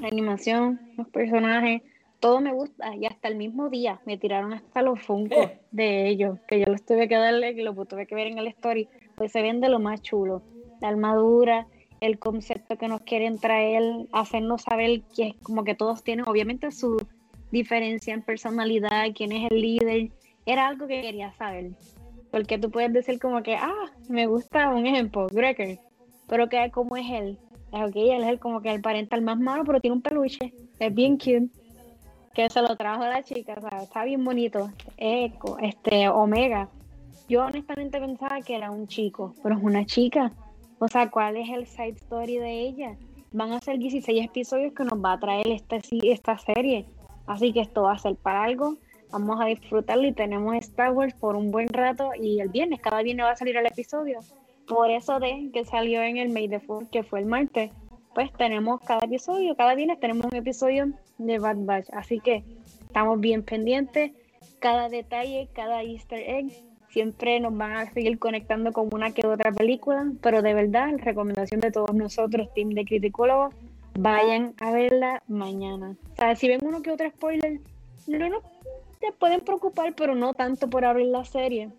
La 0.00 0.08
animación, 0.08 0.80
los 0.96 1.08
personajes, 1.08 1.82
todo 2.20 2.40
me 2.40 2.52
gusta. 2.52 2.94
Y 2.96 3.04
hasta 3.04 3.28
el 3.28 3.36
mismo 3.36 3.68
día 3.68 4.00
me 4.06 4.16
tiraron 4.16 4.54
hasta 4.54 4.80
los 4.80 5.00
funcos 5.00 5.46
eh. 5.46 5.60
de 5.72 6.08
ellos, 6.08 6.38
que 6.46 6.60
yo 6.60 6.66
los 6.66 6.82
tuve 6.84 7.08
que 7.08 7.16
darle, 7.16 7.54
que 7.54 7.62
lo 7.62 7.74
tuve 7.84 8.06
que 8.06 8.14
ver 8.14 8.28
en 8.28 8.38
el 8.38 8.46
story. 8.46 8.88
Pues 9.14 9.32
se 9.32 9.42
ven 9.42 9.60
de 9.60 9.68
lo 9.68 9.78
más 9.78 10.00
chulo. 10.00 10.42
La 10.80 10.88
armadura, 10.88 11.66
el 12.02 12.18
concepto 12.18 12.76
que 12.76 12.88
nos 12.88 13.00
quieren 13.02 13.38
traer, 13.38 13.82
hacernos 14.12 14.62
saber 14.62 15.02
que 15.16 15.36
como 15.42 15.64
que 15.64 15.74
todos 15.74 16.02
tienen 16.02 16.28
obviamente 16.28 16.70
su 16.72 16.96
diferencia 17.50 18.12
en 18.12 18.22
personalidad, 18.22 19.06
quién 19.14 19.32
es 19.32 19.50
el 19.50 19.60
líder. 19.60 20.10
Era 20.44 20.66
algo 20.66 20.86
que 20.86 21.00
quería 21.00 21.32
saber. 21.32 21.70
Porque 22.30 22.58
tú 22.58 22.70
puedes 22.70 22.92
decir 22.92 23.20
como 23.20 23.42
que, 23.42 23.54
ah, 23.54 23.92
me 24.08 24.26
gusta 24.26 24.70
un 24.70 24.86
ejemplo, 24.86 25.28
Greker 25.30 25.78
pero 26.32 26.48
que 26.48 26.70
como 26.70 26.96
es 26.96 27.10
él. 27.10 27.38
Es 27.72 27.94
él 27.94 28.22
es 28.22 28.28
el, 28.28 28.38
como 28.38 28.62
que 28.62 28.72
el 28.72 28.80
parental 28.80 29.20
más 29.20 29.38
malo, 29.38 29.64
pero 29.64 29.80
tiene 29.80 29.96
un 29.96 30.02
peluche. 30.02 30.54
Es 30.78 30.94
bien 30.94 31.18
cute. 31.18 31.48
Que 32.32 32.48
se 32.48 32.62
lo 32.62 32.74
trajo 32.76 33.04
la 33.04 33.22
chica, 33.22 33.54
está 33.82 34.04
bien 34.04 34.24
bonito. 34.24 34.70
Eco, 34.96 35.58
este, 35.60 36.08
Omega. 36.08 36.70
Yo 37.28 37.44
honestamente 37.44 38.00
pensaba 38.00 38.40
que 38.40 38.56
era 38.56 38.70
un 38.70 38.86
chico, 38.86 39.34
pero 39.42 39.56
es 39.56 39.62
una 39.62 39.84
chica. 39.84 40.32
O 40.82 40.88
sea, 40.88 41.08
¿cuál 41.12 41.36
es 41.36 41.48
el 41.48 41.68
side 41.68 41.94
story 41.94 42.38
de 42.38 42.58
ella? 42.58 42.96
Van 43.30 43.52
a 43.52 43.60
ser 43.60 43.78
16 43.78 44.24
episodios 44.24 44.72
que 44.72 44.82
nos 44.82 44.98
va 44.98 45.12
a 45.12 45.20
traer 45.20 45.46
esta, 45.46 45.76
esta 45.76 46.36
serie. 46.38 46.86
Así 47.24 47.52
que 47.52 47.60
esto 47.60 47.82
va 47.82 47.92
a 47.92 47.98
ser 48.00 48.16
para 48.16 48.42
algo. 48.42 48.74
Vamos 49.12 49.40
a 49.40 49.44
disfrutarlo 49.44 50.08
y 50.08 50.12
tenemos 50.12 50.56
Star 50.56 50.90
Wars 50.90 51.14
por 51.14 51.36
un 51.36 51.52
buen 51.52 51.68
rato. 51.68 52.10
Y 52.20 52.40
el 52.40 52.48
viernes, 52.48 52.80
cada 52.80 53.00
viernes 53.04 53.26
va 53.26 53.30
a 53.30 53.36
salir 53.36 53.56
el 53.56 53.66
episodio 53.66 54.18
por 54.66 54.90
eso 54.90 55.20
de 55.20 55.50
que 55.52 55.64
salió 55.64 56.02
en 56.02 56.16
el 56.16 56.30
May 56.30 56.48
the 56.48 56.58
Fourth, 56.58 56.90
que 56.90 57.04
fue 57.04 57.20
el 57.20 57.26
martes, 57.26 57.70
pues 58.12 58.32
tenemos 58.32 58.80
cada 58.80 59.04
episodio, 59.04 59.54
cada 59.54 59.76
viernes 59.76 60.00
tenemos 60.00 60.26
un 60.32 60.36
episodio 60.36 60.90
de 61.16 61.38
Bad 61.38 61.58
Batch. 61.58 61.90
Así 61.92 62.18
que 62.18 62.42
estamos 62.88 63.20
bien 63.20 63.44
pendientes. 63.44 64.10
Cada 64.58 64.88
detalle, 64.88 65.48
cada 65.52 65.84
easter 65.84 66.18
egg, 66.28 66.52
siempre 66.92 67.40
nos 67.40 67.56
van 67.56 67.72
a 67.72 67.90
seguir 67.92 68.18
conectando 68.18 68.72
con 68.72 68.88
una 68.92 69.12
que 69.12 69.26
otra 69.26 69.50
película. 69.50 70.12
Pero 70.20 70.42
de 70.42 70.54
verdad, 70.54 70.90
recomendación 70.98 71.60
de 71.60 71.70
todos 71.70 71.94
nosotros, 71.94 72.48
team 72.54 72.70
de 72.70 72.84
criticólogos, 72.84 73.54
vayan 73.98 74.54
a 74.60 74.70
verla 74.70 75.22
mañana. 75.26 75.96
O 76.12 76.16
sea, 76.16 76.36
si 76.36 76.48
ven 76.48 76.60
uno 76.62 76.82
que 76.82 76.90
otro 76.90 77.08
spoiler, 77.10 77.60
no, 78.06 78.28
no, 78.28 78.40
te 79.00 79.12
pueden 79.12 79.40
preocupar, 79.40 79.94
pero 79.94 80.14
no 80.14 80.34
tanto 80.34 80.68
por 80.68 80.84
abrir 80.84 81.06
la 81.06 81.24
serie 81.24 81.70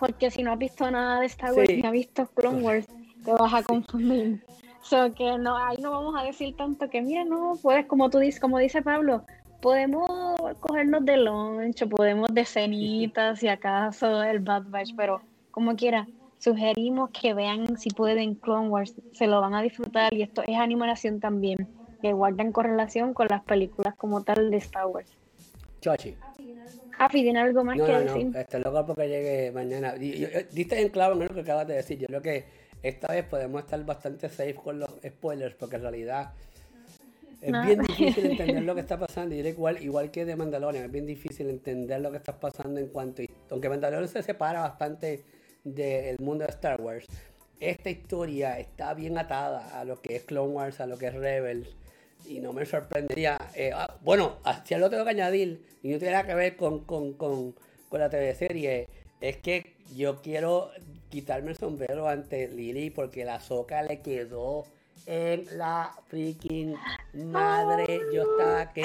porque 0.00 0.30
si 0.30 0.42
no 0.42 0.50
has 0.50 0.58
visto 0.58 0.90
nada 0.90 1.20
de 1.20 1.26
Star 1.26 1.52
Wars 1.52 1.68
ni 1.68 1.82
has 1.86 1.92
visto 1.92 2.26
Clone 2.34 2.62
Wars, 2.62 2.86
te 3.22 3.32
vas 3.32 3.52
a 3.52 3.62
confundir. 3.62 4.42
So 4.80 5.12
que 5.12 5.36
no, 5.36 5.54
ahí 5.58 5.76
no 5.76 5.90
vamos 5.90 6.14
a 6.18 6.24
decir 6.24 6.56
tanto 6.56 6.88
que 6.88 7.02
mira, 7.02 7.22
no, 7.24 7.58
puedes, 7.60 7.84
como 7.84 8.08
tú 8.08 8.18
dices, 8.18 8.40
como 8.40 8.58
dice 8.58 8.80
Pablo, 8.80 9.26
podemos 9.60 10.08
cogernos 10.60 11.04
de 11.04 11.16
lunch, 11.16 11.88
podemos 11.88 12.28
de 12.32 12.44
cenitas, 12.46 13.38
si 13.38 13.48
acaso 13.48 14.22
el 14.22 14.40
Bad 14.40 14.64
Batch, 14.68 14.94
pero 14.96 15.22
como 15.50 15.76
quiera, 15.76 16.06
sugerimos 16.38 17.10
que 17.10 17.34
vean 17.34 17.76
si 17.78 17.90
pueden 17.90 18.34
Clone 18.34 18.68
Wars, 18.68 18.94
se 19.12 19.26
lo 19.26 19.40
van 19.40 19.54
a 19.54 19.62
disfrutar 19.62 20.12
y 20.14 20.22
esto 20.22 20.42
es 20.46 20.56
animación 20.56 21.20
también, 21.20 21.68
que 22.00 22.12
guardan 22.12 22.52
correlación 22.52 23.14
con 23.14 23.28
las 23.28 23.42
películas 23.42 23.94
como 23.96 24.22
tal 24.22 24.50
de 24.50 24.56
Star 24.56 24.86
Wars. 24.86 25.10
Chochi. 25.80 26.16
¿tiene 27.08 27.40
algo 27.40 27.64
más 27.64 27.76
que 27.76 27.82
decir? 27.82 28.26
No, 28.26 28.38
estoy 28.38 28.60
loco 28.60 28.86
porque 28.86 29.08
llegue 29.08 29.52
mañana. 29.52 29.94
Diste 29.94 30.80
en 30.80 30.90
clavo 30.90 31.14
en 31.14 31.28
lo 31.28 31.34
que 31.34 31.40
acabas 31.40 31.66
de 31.66 31.74
decir. 31.74 31.98
Yo 31.98 32.06
creo 32.06 32.22
que 32.22 32.44
esta 32.82 33.08
vez 33.08 33.24
podemos 33.24 33.62
estar 33.62 33.82
bastante 33.84 34.28
safe 34.28 34.54
con 34.54 34.80
los 34.80 34.90
spoilers 35.06 35.54
porque 35.54 35.76
en 35.76 35.82
realidad 35.82 36.32
es 37.40 37.66
bien 37.66 37.80
difícil 37.82 38.26
entender 38.26 38.62
lo 38.62 38.74
que 38.74 38.80
está 38.86 38.98
pasando. 38.98 39.34
Y 39.34 39.40
igual, 39.40 39.82
igual 39.82 40.10
que 40.10 40.24
de 40.24 40.36
Mandalorian, 40.36 40.84
es 40.84 40.92
bien 40.92 41.06
difícil 41.06 41.48
entender 41.48 42.00
lo 42.00 42.10
que 42.10 42.18
está 42.18 42.38
pasando 42.38 42.80
en 42.80 42.88
cuanto. 42.88 43.22
Aunque 43.50 43.68
Mandalorian 43.68 44.08
se 44.08 44.22
separa 44.22 44.60
bastante 44.60 45.24
del 45.64 46.18
mundo 46.20 46.44
de 46.44 46.50
Star 46.50 46.80
Wars, 46.80 47.06
esta 47.58 47.90
historia 47.90 48.58
está 48.58 48.94
bien 48.94 49.18
atada 49.18 49.78
a 49.78 49.84
lo 49.84 50.00
que 50.00 50.16
es 50.16 50.22
Clone 50.24 50.52
Wars, 50.52 50.80
a 50.80 50.86
lo 50.86 50.96
que 50.96 51.08
es 51.08 51.14
Rebels 51.14 51.76
y 52.26 52.40
no 52.40 52.52
me 52.52 52.66
sorprendería. 52.66 53.38
Eh, 53.54 53.70
ah, 53.74 53.98
bueno, 54.02 54.38
hacia 54.44 54.78
lo 54.78 54.90
tengo 54.90 55.04
que 55.04 55.10
añadir, 55.10 55.62
y 55.82 55.88
no 55.90 55.98
tiene 55.98 56.12
nada 56.12 56.26
que 56.26 56.34
ver 56.34 56.56
con, 56.56 56.84
con, 56.84 57.14
con, 57.14 57.54
con 57.88 58.00
la 58.00 58.10
TV 58.10 58.34
serie, 58.34 58.88
es 59.20 59.36
que 59.38 59.74
yo 59.94 60.20
quiero 60.22 60.70
quitarme 61.08 61.50
el 61.50 61.56
sombrero 61.56 62.08
ante 62.08 62.48
Lily 62.48 62.90
porque 62.90 63.24
la 63.24 63.40
soca 63.40 63.82
le 63.82 64.00
quedó 64.00 64.64
en 65.10 65.58
la 65.58 65.92
freaking 66.06 66.76
madre. 67.14 68.00
Yo 68.12 68.22
estaba 68.22 68.72
que 68.72 68.84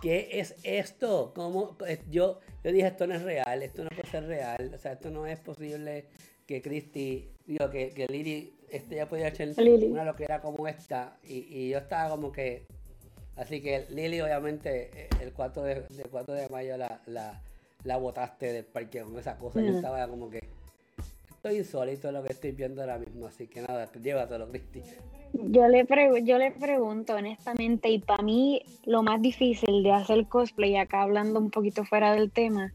¿qué 0.00 0.40
es 0.40 0.56
esto? 0.62 1.32
¿Cómo? 1.34 1.76
Eh, 1.86 2.00
yo, 2.10 2.40
yo 2.64 2.72
dije, 2.72 2.86
esto 2.86 3.06
no 3.06 3.14
es 3.14 3.22
real, 3.22 3.62
esto 3.62 3.84
no 3.84 3.90
puede 3.90 4.08
ser 4.08 4.24
real, 4.24 4.72
o 4.74 4.78
sea, 4.78 4.92
esto 4.92 5.10
no 5.10 5.26
es 5.26 5.38
posible 5.40 6.06
que 6.46 6.62
Christy, 6.62 7.30
digo, 7.46 7.70
que, 7.70 7.90
que 7.90 8.06
Lily 8.06 8.54
este 8.70 8.96
ya 8.96 9.08
podía 9.08 9.28
hacer 9.28 9.56
Lily. 9.58 9.86
una 9.86 10.04
loquera 10.04 10.40
como 10.40 10.66
esta, 10.66 11.18
y, 11.22 11.46
y 11.50 11.68
yo 11.70 11.78
estaba 11.78 12.10
como 12.10 12.32
que, 12.32 12.66
así 13.36 13.60
que 13.60 13.86
Lily 13.90 14.20
obviamente 14.20 14.90
eh, 14.94 15.08
el 15.20 15.32
4 15.32 15.62
de, 15.62 15.74
del 15.82 16.08
4 16.10 16.34
de 16.34 16.48
mayo 16.48 16.76
la, 16.76 17.02
la, 17.06 17.42
la 17.84 17.96
botaste 17.96 18.52
del 18.52 18.64
parque 18.64 19.02
con 19.02 19.18
esa 19.18 19.36
cosa, 19.36 19.60
yo 19.60 19.74
estaba 19.76 20.06
como 20.08 20.30
que, 20.30 20.40
estoy 21.40 21.56
insólito 21.56 22.12
lo 22.12 22.22
que 22.22 22.34
estoy 22.34 22.52
viendo 22.52 22.82
ahora 22.82 22.98
mismo, 22.98 23.26
así 23.26 23.48
que 23.48 23.62
nada, 23.62 23.90
llévatelo 23.92 24.50
Christy. 24.50 24.82
Yo 25.32 25.66
le, 25.68 25.86
yo 26.22 26.36
le 26.36 26.50
pregunto 26.50 27.14
honestamente, 27.14 27.88
y 27.88 27.98
para 27.98 28.22
mí 28.22 28.60
lo 28.84 29.02
más 29.02 29.22
difícil 29.22 29.82
de 29.82 29.90
hacer 29.90 30.26
cosplay, 30.26 30.76
acá 30.76 31.00
hablando 31.00 31.40
un 31.40 31.50
poquito 31.50 31.82
fuera 31.86 32.12
del 32.12 32.30
tema, 32.30 32.74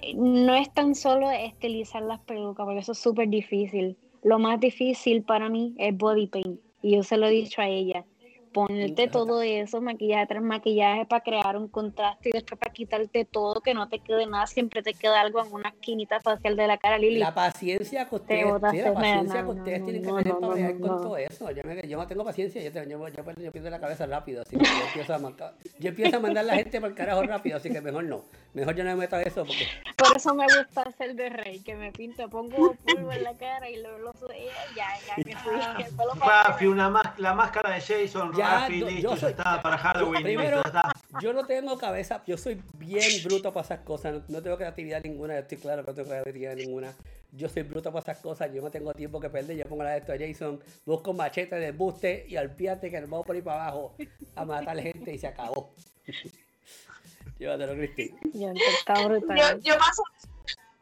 eh, 0.00 0.14
no 0.14 0.54
es 0.54 0.72
tan 0.72 0.94
solo 0.94 1.32
estilizar 1.32 2.02
las 2.02 2.20
pelucas, 2.20 2.64
porque 2.64 2.78
eso 2.78 2.92
es 2.92 2.98
súper 2.98 3.28
difícil. 3.28 3.96
Lo 4.22 4.38
más 4.38 4.60
difícil 4.60 5.24
para 5.24 5.48
mí 5.48 5.74
es 5.76 5.96
body 5.96 6.28
paint, 6.28 6.60
y 6.82 6.94
yo 6.94 7.02
se 7.02 7.16
lo 7.16 7.26
he 7.26 7.30
dicho 7.30 7.60
a 7.60 7.68
ella. 7.68 8.04
Ponerte 8.66 9.06
todo 9.08 9.42
eso, 9.42 9.82
maquillaje 9.82 10.26
tras 10.28 10.42
maquillaje 10.42 11.04
para 11.04 11.22
crear 11.22 11.58
un 11.58 11.68
contraste 11.68 12.30
y 12.30 12.32
después 12.32 12.58
para 12.58 12.72
quitarte 12.72 13.26
todo, 13.26 13.60
que 13.60 13.74
no 13.74 13.86
te 13.90 13.98
quede 13.98 14.24
nada, 14.24 14.46
siempre 14.46 14.82
te 14.82 14.94
queda 14.94 15.20
algo 15.20 15.44
en 15.44 15.52
una 15.52 15.68
esquinita 15.68 16.20
facial 16.20 16.56
de 16.56 16.66
la 16.66 16.78
cara, 16.78 16.96
Lili. 16.96 17.18
La 17.18 17.34
paciencia 17.34 18.08
que 18.08 18.14
ustedes, 18.14 18.46
sí, 18.70 18.78
la 18.80 18.94
paciencia 18.94 19.42
no, 19.42 19.52
que 19.52 19.58
ustedes 19.58 19.80
no, 19.80 19.84
tienen 19.84 20.02
que 20.02 20.08
no, 20.08 20.16
tener 20.16 20.32
no, 20.32 20.40
para 20.40 20.52
bregar 20.54 20.72
con 20.80 20.88
no. 20.88 20.96
todo 21.02 21.16
eso. 21.18 21.50
Yo, 21.50 21.62
me- 21.64 21.86
yo 21.86 21.98
no 21.98 22.06
tengo 22.06 22.24
paciencia, 22.24 22.62
yo, 22.62 22.72
te- 22.72 22.88
yo, 22.88 23.08
yo, 23.08 23.22
yo 23.42 23.52
pierdo 23.52 23.68
la 23.68 23.78
cabeza 23.78 24.06
rápido, 24.06 24.40
así 24.40 24.56
que 24.56 24.64
yo 24.64 24.84
empiezo, 24.86 25.14
a 25.14 25.18
marcar- 25.18 25.52
yo 25.78 25.88
empiezo 25.90 26.16
a 26.16 26.20
mandar 26.20 26.44
a 26.44 26.46
la 26.46 26.54
gente 26.56 26.80
por 26.80 26.88
el 26.88 26.94
carajo 26.96 27.22
rápido, 27.24 27.58
así 27.58 27.68
que 27.70 27.82
mejor 27.82 28.04
no. 28.04 28.24
Mejor 28.54 28.74
yo 28.74 28.84
no 28.84 28.90
me 28.92 28.96
meto 28.96 29.16
a 29.16 29.22
eso 29.22 29.44
porque 29.44 29.66
Por 29.98 30.16
eso 30.16 30.34
me 30.34 30.46
gusta 30.46 30.80
hacer 30.80 31.14
de 31.14 31.28
rey, 31.28 31.60
que 31.60 31.74
me 31.74 31.92
pinto, 31.92 32.30
pongo 32.30 32.74
polvo 32.86 33.12
en 33.12 33.22
la 33.22 33.36
cara 33.36 33.68
y 33.68 33.76
lo, 33.82 33.98
lo 33.98 34.14
suelto, 34.14 34.34
ya, 34.74 34.88
ya, 35.06 35.22
que 35.22 35.36
fui. 35.36 35.52
para 36.20 36.42
Rafi, 36.44 36.66
una 36.66 36.88
más, 36.88 37.18
la 37.18 37.34
máscara 37.34 37.70
de 37.74 37.80
Jason, 37.82 38.32
Ya, 38.34 38.45
Yo- 38.68 38.68
listo, 38.68 38.88
yo 38.90 39.14
ya 39.14 39.20
soy- 39.20 39.30
está, 39.30 39.62
para 39.62 39.78
Halloween, 39.78 40.22
Primero, 40.22 40.62
está. 40.64 40.92
yo 41.20 41.32
no 41.32 41.44
tengo 41.46 41.76
cabeza, 41.78 42.22
yo 42.26 42.36
soy 42.38 42.62
bien 42.74 43.22
bruto 43.24 43.52
para 43.52 43.64
esas 43.64 43.80
cosas, 43.80 44.14
no, 44.14 44.22
no 44.28 44.42
tengo 44.42 44.56
creatividad 44.56 45.02
ninguna, 45.02 45.34
yo 45.34 45.40
estoy 45.40 45.58
claro 45.58 45.84
que 45.84 45.90
no 45.90 45.94
tengo 45.94 46.08
creatividad 46.10 46.54
ninguna. 46.56 46.92
Yo 47.32 47.48
soy 47.48 47.62
bruto 47.64 47.92
para 47.92 48.02
esas 48.02 48.18
cosas, 48.22 48.50
yo 48.54 48.62
no 48.62 48.70
tengo 48.70 48.94
tiempo 48.94 49.20
que 49.20 49.28
perder, 49.28 49.56
yo 49.56 49.64
pongo 49.66 49.82
la 49.82 49.90
de 49.90 49.98
esto 49.98 50.12
a 50.12 50.16
Jason, 50.18 50.60
busco 50.86 51.10
un 51.10 51.18
machete 51.18 51.56
de 51.56 51.72
buste 51.72 52.24
y 52.28 52.36
olvídate 52.36 52.90
que 52.90 53.00
nos 53.00 53.10
vamos 53.10 53.26
por 53.26 53.34
ahí 53.36 53.42
para 53.42 53.62
abajo 53.64 53.94
a 54.36 54.44
matar 54.44 54.78
gente 54.80 55.12
y 55.12 55.18
se 55.18 55.26
acabó. 55.26 55.70
Llévatelo, 57.38 57.74
Cristi. 57.74 58.14
Yo, 59.36 59.58
yo 59.60 59.78
paso 59.78 60.02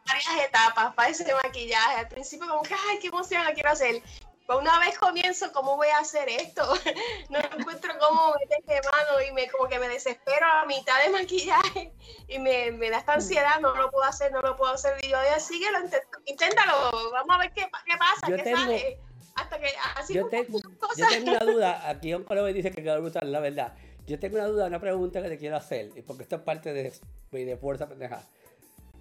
varias 0.06 0.46
etapas 0.48 0.94
para 0.94 1.08
ese 1.08 1.26
maquillaje. 1.42 1.98
Al 2.00 2.08
principio 2.08 2.46
como 2.46 2.62
que, 2.62 2.74
ay, 2.74 2.98
qué 3.00 3.08
emoción, 3.08 3.44
lo 3.44 3.52
quiero 3.52 3.70
hacer. 3.70 4.00
Pero 4.46 4.58
una 4.58 4.78
vez 4.78 4.98
comienzo, 4.98 5.50
¿cómo 5.52 5.76
voy 5.76 5.88
a 5.88 5.98
hacer 5.98 6.28
esto? 6.28 6.62
No 7.30 7.38
encuentro 7.38 7.92
cómo 7.98 8.34
meterle 8.38 8.80
mano 8.90 9.22
y 9.26 9.32
me 9.32 9.48
como 9.50 9.68
que 9.68 9.78
me 9.78 9.88
desespero 9.88 10.46
a 10.46 10.66
mitad 10.66 11.02
de 11.02 11.10
maquillaje 11.10 11.92
y 12.28 12.38
me, 12.38 12.70
me 12.72 12.90
da 12.90 12.98
esta 12.98 13.14
ansiedad, 13.14 13.58
no 13.60 13.74
lo 13.74 13.90
puedo 13.90 14.04
hacer, 14.04 14.30
no 14.32 14.42
lo 14.42 14.56
puedo 14.56 14.72
hacer. 14.74 14.92
Y 15.04 15.08
yo, 15.08 15.16
síguelo, 15.38 15.78
inténtalo, 16.26 17.10
vamos 17.12 17.36
a 17.36 17.38
ver 17.38 17.52
qué, 17.52 17.62
qué 17.86 17.96
pasa, 17.98 18.28
Yo 18.28 18.36
qué 18.36 18.42
tengo- 18.42 18.58
sale. 18.58 18.98
Hasta 19.36 19.58
que 19.58 19.66
así 19.96 20.14
Yo, 20.14 20.20
como 20.20 20.30
te- 20.30 20.48
muchas 20.48 20.70
yo 20.70 20.78
cosas. 20.78 21.08
tengo 21.08 21.30
una 21.32 21.40
duda, 21.52 21.88
aquí 21.88 22.14
un 22.14 22.22
colega 22.22 22.46
dice 22.48 22.70
que 22.70 22.82
quedó 22.84 23.00
brutal, 23.00 23.32
la 23.32 23.40
verdad. 23.40 23.74
Yo 24.06 24.18
tengo 24.20 24.36
una 24.36 24.46
duda, 24.46 24.66
una 24.66 24.78
pregunta 24.78 25.20
que 25.22 25.28
te 25.28 25.38
quiero 25.38 25.56
hacer, 25.56 25.90
porque 26.06 26.22
esto 26.22 26.36
es 26.36 26.42
parte 26.42 26.72
de, 26.72 26.92
de 27.32 27.56
fuerza 27.56 27.88
pendeja. 27.88 28.22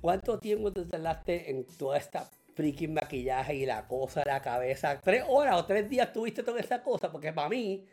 ¿Cuánto 0.02 0.40
tiempo 0.40 0.72
te 0.74 0.86
tardaste 0.86 1.52
en 1.52 1.68
toda 1.78 1.98
esta 1.98 2.30
freaking 2.56 2.94
maquillaje 2.94 3.56
y 3.56 3.66
la 3.66 3.88
cosa, 3.88 4.24
la 4.26 4.42
cabeza? 4.42 5.00
¿Tres 5.02 5.24
horas 5.28 5.56
o 5.58 5.66
tres 5.66 5.90
días 5.90 6.12
tuviste 6.14 6.44
toda 6.44 6.60
esa 6.60 6.82
cosa? 6.84 7.12
Porque 7.12 7.34
para 7.34 7.50
mí. 7.50 7.86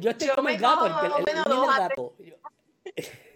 Yo 0.00 0.10
estoy 0.10 0.28
Yo 0.28 0.34
como 0.36 0.48
el 0.50 0.58
gato, 0.58 0.86
el, 0.86 0.92
el, 0.92 1.12
el, 1.28 1.38
el 1.52 1.66
gato. 1.78 2.14
Yo- 2.18 2.34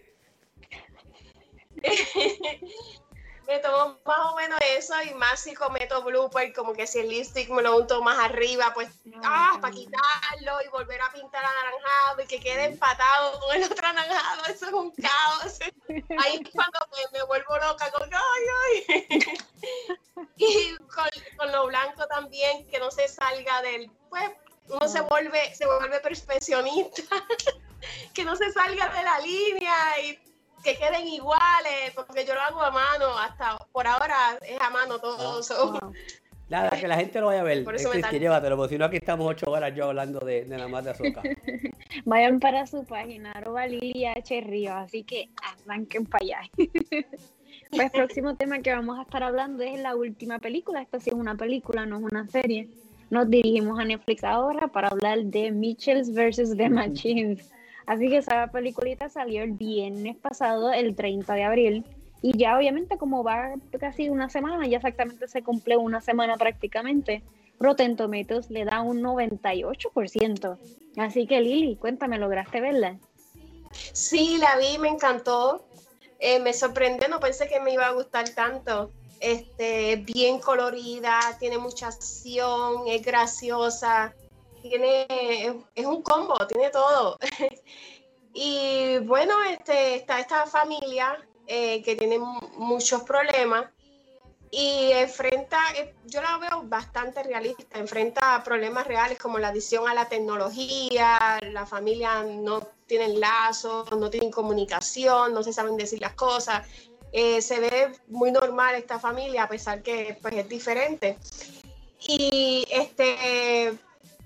me 3.46 3.58
tomo 3.58 3.98
más 4.04 4.18
o 4.32 4.36
menos 4.36 4.58
eso 4.76 4.94
y 5.02 5.14
más 5.14 5.40
si 5.40 5.54
cometo 5.54 6.02
blooper, 6.02 6.52
como 6.52 6.72
que 6.72 6.86
si 6.86 7.00
el 7.00 7.08
lipstick 7.08 7.48
me 7.50 7.62
lo 7.62 7.76
unto 7.76 8.02
más 8.02 8.18
arriba, 8.18 8.72
pues, 8.74 8.88
ah, 9.24 9.58
para 9.60 9.74
quitarlo 9.74 10.62
y 10.64 10.68
volver 10.68 11.00
a 11.00 11.12
pintar 11.12 11.44
anaranjado 11.44 12.22
y 12.22 12.26
que 12.26 12.40
quede 12.40 12.64
empatado 12.64 13.40
con 13.40 13.56
el 13.56 13.64
otro 13.64 13.86
anaranjado, 13.86 14.44
eso 14.46 14.66
es 14.66 14.72
un 14.72 14.90
caos. 14.92 15.58
Ahí 16.24 16.40
es 16.42 16.50
cuando 16.52 16.78
me, 16.92 17.18
me 17.18 17.24
vuelvo 17.24 17.56
loca, 17.58 17.90
con 17.90 18.08
ay, 18.12 18.86
ay. 18.88 19.38
Y 20.36 20.76
con, 20.76 21.08
con 21.36 21.52
lo 21.52 21.66
blanco 21.66 22.06
también, 22.06 22.66
que 22.68 22.78
no 22.78 22.90
se 22.90 23.08
salga 23.08 23.62
del, 23.62 23.90
pues, 24.08 24.30
uno 24.68 24.88
se 24.88 25.00
vuelve, 25.02 25.54
se 25.54 25.66
vuelve 25.66 26.00
perfeccionista, 26.00 27.02
que 28.14 28.24
no 28.24 28.36
se 28.36 28.50
salga 28.52 28.88
de 28.88 29.02
la 29.02 29.18
línea 29.20 30.00
y 30.00 30.18
que 30.62 30.76
queden 30.76 31.06
iguales, 31.08 31.92
porque 31.94 32.24
yo 32.24 32.34
lo 32.34 32.40
hago 32.40 32.62
a 32.62 32.70
mano, 32.70 33.18
hasta 33.18 33.58
por 33.72 33.86
ahora 33.86 34.38
es 34.42 34.60
a 34.60 34.70
mano 34.70 34.98
todo. 34.98 35.38
Ah. 35.38 35.42
so. 35.42 35.72
Wow. 35.72 35.92
Nada, 36.48 36.68
que 36.78 36.86
la 36.86 36.96
gente 36.96 37.18
lo 37.18 37.28
vaya 37.28 37.40
a 37.40 37.44
ver. 37.44 37.64
Por 37.64 37.74
eso 37.74 37.88
me 37.88 37.94
Cristi, 37.94 38.18
llévatelo, 38.18 38.56
porque 38.58 38.74
si 38.74 38.78
no 38.78 38.84
aquí 38.84 38.96
estamos 38.96 39.26
ocho 39.26 39.50
horas 39.50 39.74
yo 39.74 39.86
hablando 39.86 40.20
de, 40.20 40.44
de 40.44 40.56
nada 40.56 40.68
más 40.68 40.84
de 40.84 40.90
azúcar. 40.90 41.24
Vayan 42.04 42.40
para 42.40 42.66
su 42.66 42.84
página, 42.84 43.32
arroba 43.32 43.66
Lili 43.66 44.04
H. 44.04 44.40
Ríos, 44.42 44.74
así 44.74 45.02
que 45.02 45.30
arranquen 45.42 46.06
para 46.06 46.24
allá. 46.24 46.40
Pues 47.70 47.84
el 47.84 47.90
próximo 47.90 48.34
tema 48.34 48.58
que 48.58 48.70
vamos 48.70 48.98
a 48.98 49.02
estar 49.02 49.22
hablando 49.22 49.62
es 49.62 49.80
la 49.80 49.96
última 49.96 50.38
película. 50.38 50.82
Esta 50.82 51.00
sí 51.00 51.08
es 51.08 51.16
una 51.16 51.36
película, 51.36 51.86
no 51.86 51.98
es 51.98 52.02
una 52.04 52.26
serie. 52.28 52.68
Nos 53.08 53.30
dirigimos 53.30 53.78
a 53.78 53.84
Netflix 53.86 54.24
ahora 54.24 54.68
para 54.68 54.88
hablar 54.88 55.24
de 55.24 55.50
Mitchells 55.52 56.12
vs. 56.12 56.54
The 56.56 56.68
Machines. 56.68 57.50
Así 57.86 58.08
que 58.08 58.18
esa 58.18 58.48
peliculita 58.48 59.08
salió 59.08 59.42
el 59.42 59.52
viernes 59.52 60.16
pasado, 60.16 60.72
el 60.72 60.94
30 60.94 61.34
de 61.34 61.44
abril. 61.44 61.84
Y 62.20 62.38
ya 62.38 62.56
obviamente 62.56 62.98
como 62.98 63.24
va 63.24 63.54
casi 63.80 64.08
una 64.08 64.28
semana, 64.28 64.66
ya 64.66 64.76
exactamente 64.76 65.26
se 65.26 65.42
cumple 65.42 65.76
una 65.76 66.00
semana 66.00 66.36
prácticamente, 66.36 67.22
Rotten 67.58 67.96
Tomatoes 67.96 68.50
le 68.50 68.64
da 68.64 68.82
un 68.82 69.02
98%. 69.02 70.58
Así 70.96 71.26
que 71.26 71.40
Lili, 71.40 71.76
cuéntame, 71.76 72.18
¿lograste 72.18 72.60
verla? 72.60 72.98
Sí, 73.92 74.38
la 74.38 74.56
vi, 74.58 74.78
me 74.78 74.88
encantó. 74.88 75.64
Eh, 76.18 76.40
me 76.40 76.52
sorprendió, 76.52 77.08
no 77.08 77.20
pensé 77.20 77.48
que 77.48 77.60
me 77.60 77.72
iba 77.72 77.86
a 77.86 77.92
gustar 77.92 78.28
tanto. 78.30 78.92
Este, 79.20 79.96
bien 79.96 80.40
colorida, 80.40 81.20
tiene 81.38 81.58
mucha 81.58 81.86
acción, 81.86 82.82
es 82.88 83.04
graciosa, 83.04 84.14
tiene, 84.62 85.06
es, 85.74 85.86
un 85.86 86.02
combo, 86.02 86.34
tiene 86.46 86.70
todo. 86.70 87.18
y 88.34 88.98
bueno, 88.98 89.42
este, 89.44 89.96
está 89.96 90.20
esta 90.20 90.46
familia 90.46 91.18
eh, 91.46 91.82
que 91.82 91.96
tiene 91.96 92.18
mu- 92.18 92.48
muchos 92.56 93.02
problemas 93.02 93.66
y 94.54 94.92
enfrenta, 94.92 95.58
eh, 95.76 95.94
yo 96.04 96.20
la 96.20 96.36
veo 96.36 96.62
bastante 96.64 97.22
realista, 97.22 97.78
enfrenta 97.78 98.42
problemas 98.44 98.86
reales 98.86 99.18
como 99.18 99.38
la 99.38 99.48
adicción 99.48 99.88
a 99.88 99.94
la 99.94 100.08
tecnología, 100.08 101.38
la 101.40 101.64
familia 101.64 102.22
no 102.22 102.60
tienen 102.86 103.18
lazos, 103.18 103.90
no 103.92 104.10
tienen 104.10 104.30
comunicación, 104.30 105.32
no 105.32 105.42
se 105.42 105.54
saben 105.54 105.78
decir 105.78 106.02
las 106.02 106.12
cosas. 106.12 106.66
Eh, 107.12 107.40
se 107.40 107.60
ve 107.60 107.92
muy 108.08 108.30
normal 108.30 108.74
esta 108.74 108.98
familia 108.98 109.44
a 109.44 109.48
pesar 109.48 109.82
que 109.82 110.18
pues, 110.20 110.34
es 110.34 110.48
diferente. 110.48 111.16
Y 112.06 112.66
este, 112.70 113.78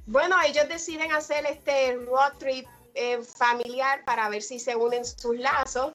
bueno, 0.06 0.36
ellos 0.42 0.68
deciden 0.68 1.12
hacer 1.12 1.44
este 1.46 1.94
road 1.96 2.32
trip 2.38 2.66
eh, 2.94 3.18
familiar 3.22 4.04
para 4.04 4.28
ver 4.28 4.42
si 4.42 4.58
se 4.58 4.74
unen 4.74 5.04
sus 5.04 5.36
lazos 5.36 5.92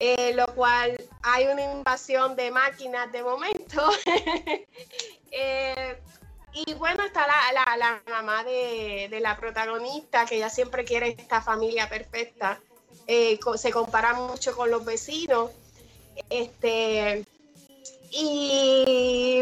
eh, 0.00 0.32
lo 0.34 0.46
cual 0.54 0.96
hay 1.22 1.46
una 1.48 1.72
invasión 1.72 2.36
de 2.36 2.50
máquinas 2.50 3.10
de 3.12 3.22
momento. 3.22 3.82
Eh, 5.30 6.00
y 6.54 6.72
bueno, 6.72 7.04
está 7.04 7.26
la, 7.26 7.52
la, 7.52 7.76
la 7.76 8.02
mamá 8.08 8.42
de, 8.44 9.08
de, 9.10 9.20
la 9.20 9.36
protagonista, 9.36 10.24
que 10.24 10.36
ella 10.36 10.48
siempre 10.48 10.86
quiere 10.86 11.08
esta 11.18 11.42
familia 11.42 11.86
perfecta. 11.86 12.58
Se 13.06 13.70
compara 13.70 14.14
mucho 14.14 14.56
con 14.56 14.70
los 14.70 14.86
vecinos. 14.86 15.50
Este, 16.30 17.26
y 18.10 18.77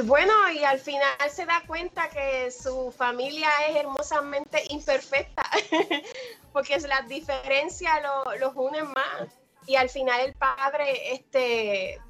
bueno, 0.07 0.33
y 0.53 0.65
al 0.65 0.78
final 0.78 1.11
se 1.31 1.45
da 1.45 1.62
cuenta 1.66 2.09
que 2.09 2.51
su 2.51 2.93
familia 2.97 3.49
es 3.69 3.77
hermosamente 3.77 4.62
imperfecta, 4.70 5.43
porque 6.53 6.78
las 6.81 7.09
diferencias 7.09 8.03
lo, 8.03 8.37
los 8.37 8.53
unen 8.55 8.87
más 8.87 9.28
y 9.66 9.74
al 9.77 9.89
final 9.89 10.20
el 10.20 10.35
padre 10.35 11.12
este, 11.12 12.01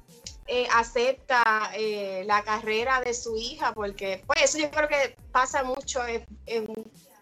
eh, 0.47 0.67
acepta 0.73 1.71
eh, 1.73 2.23
la 2.25 2.43
carrera 2.43 3.01
de 3.01 3.13
su 3.13 3.35
hija, 3.35 3.73
porque 3.73 4.23
pues 4.27 4.43
eso 4.43 4.59
yo 4.59 4.71
creo 4.71 4.87
que 4.87 5.15
pasa 5.31 5.63
mucho 5.63 6.01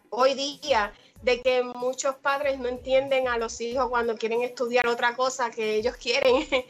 hoy 0.09 0.33
día, 0.33 0.93
de 1.21 1.41
que 1.41 1.63
muchos 1.63 2.15
padres 2.17 2.59
no 2.59 2.67
entienden 2.67 3.27
a 3.27 3.37
los 3.37 3.59
hijos 3.61 3.89
cuando 3.89 4.15
quieren 4.15 4.43
estudiar 4.43 4.85
otra 4.87 5.15
cosa 5.15 5.49
que 5.49 5.75
ellos 5.75 5.95
quieren. 5.97 6.45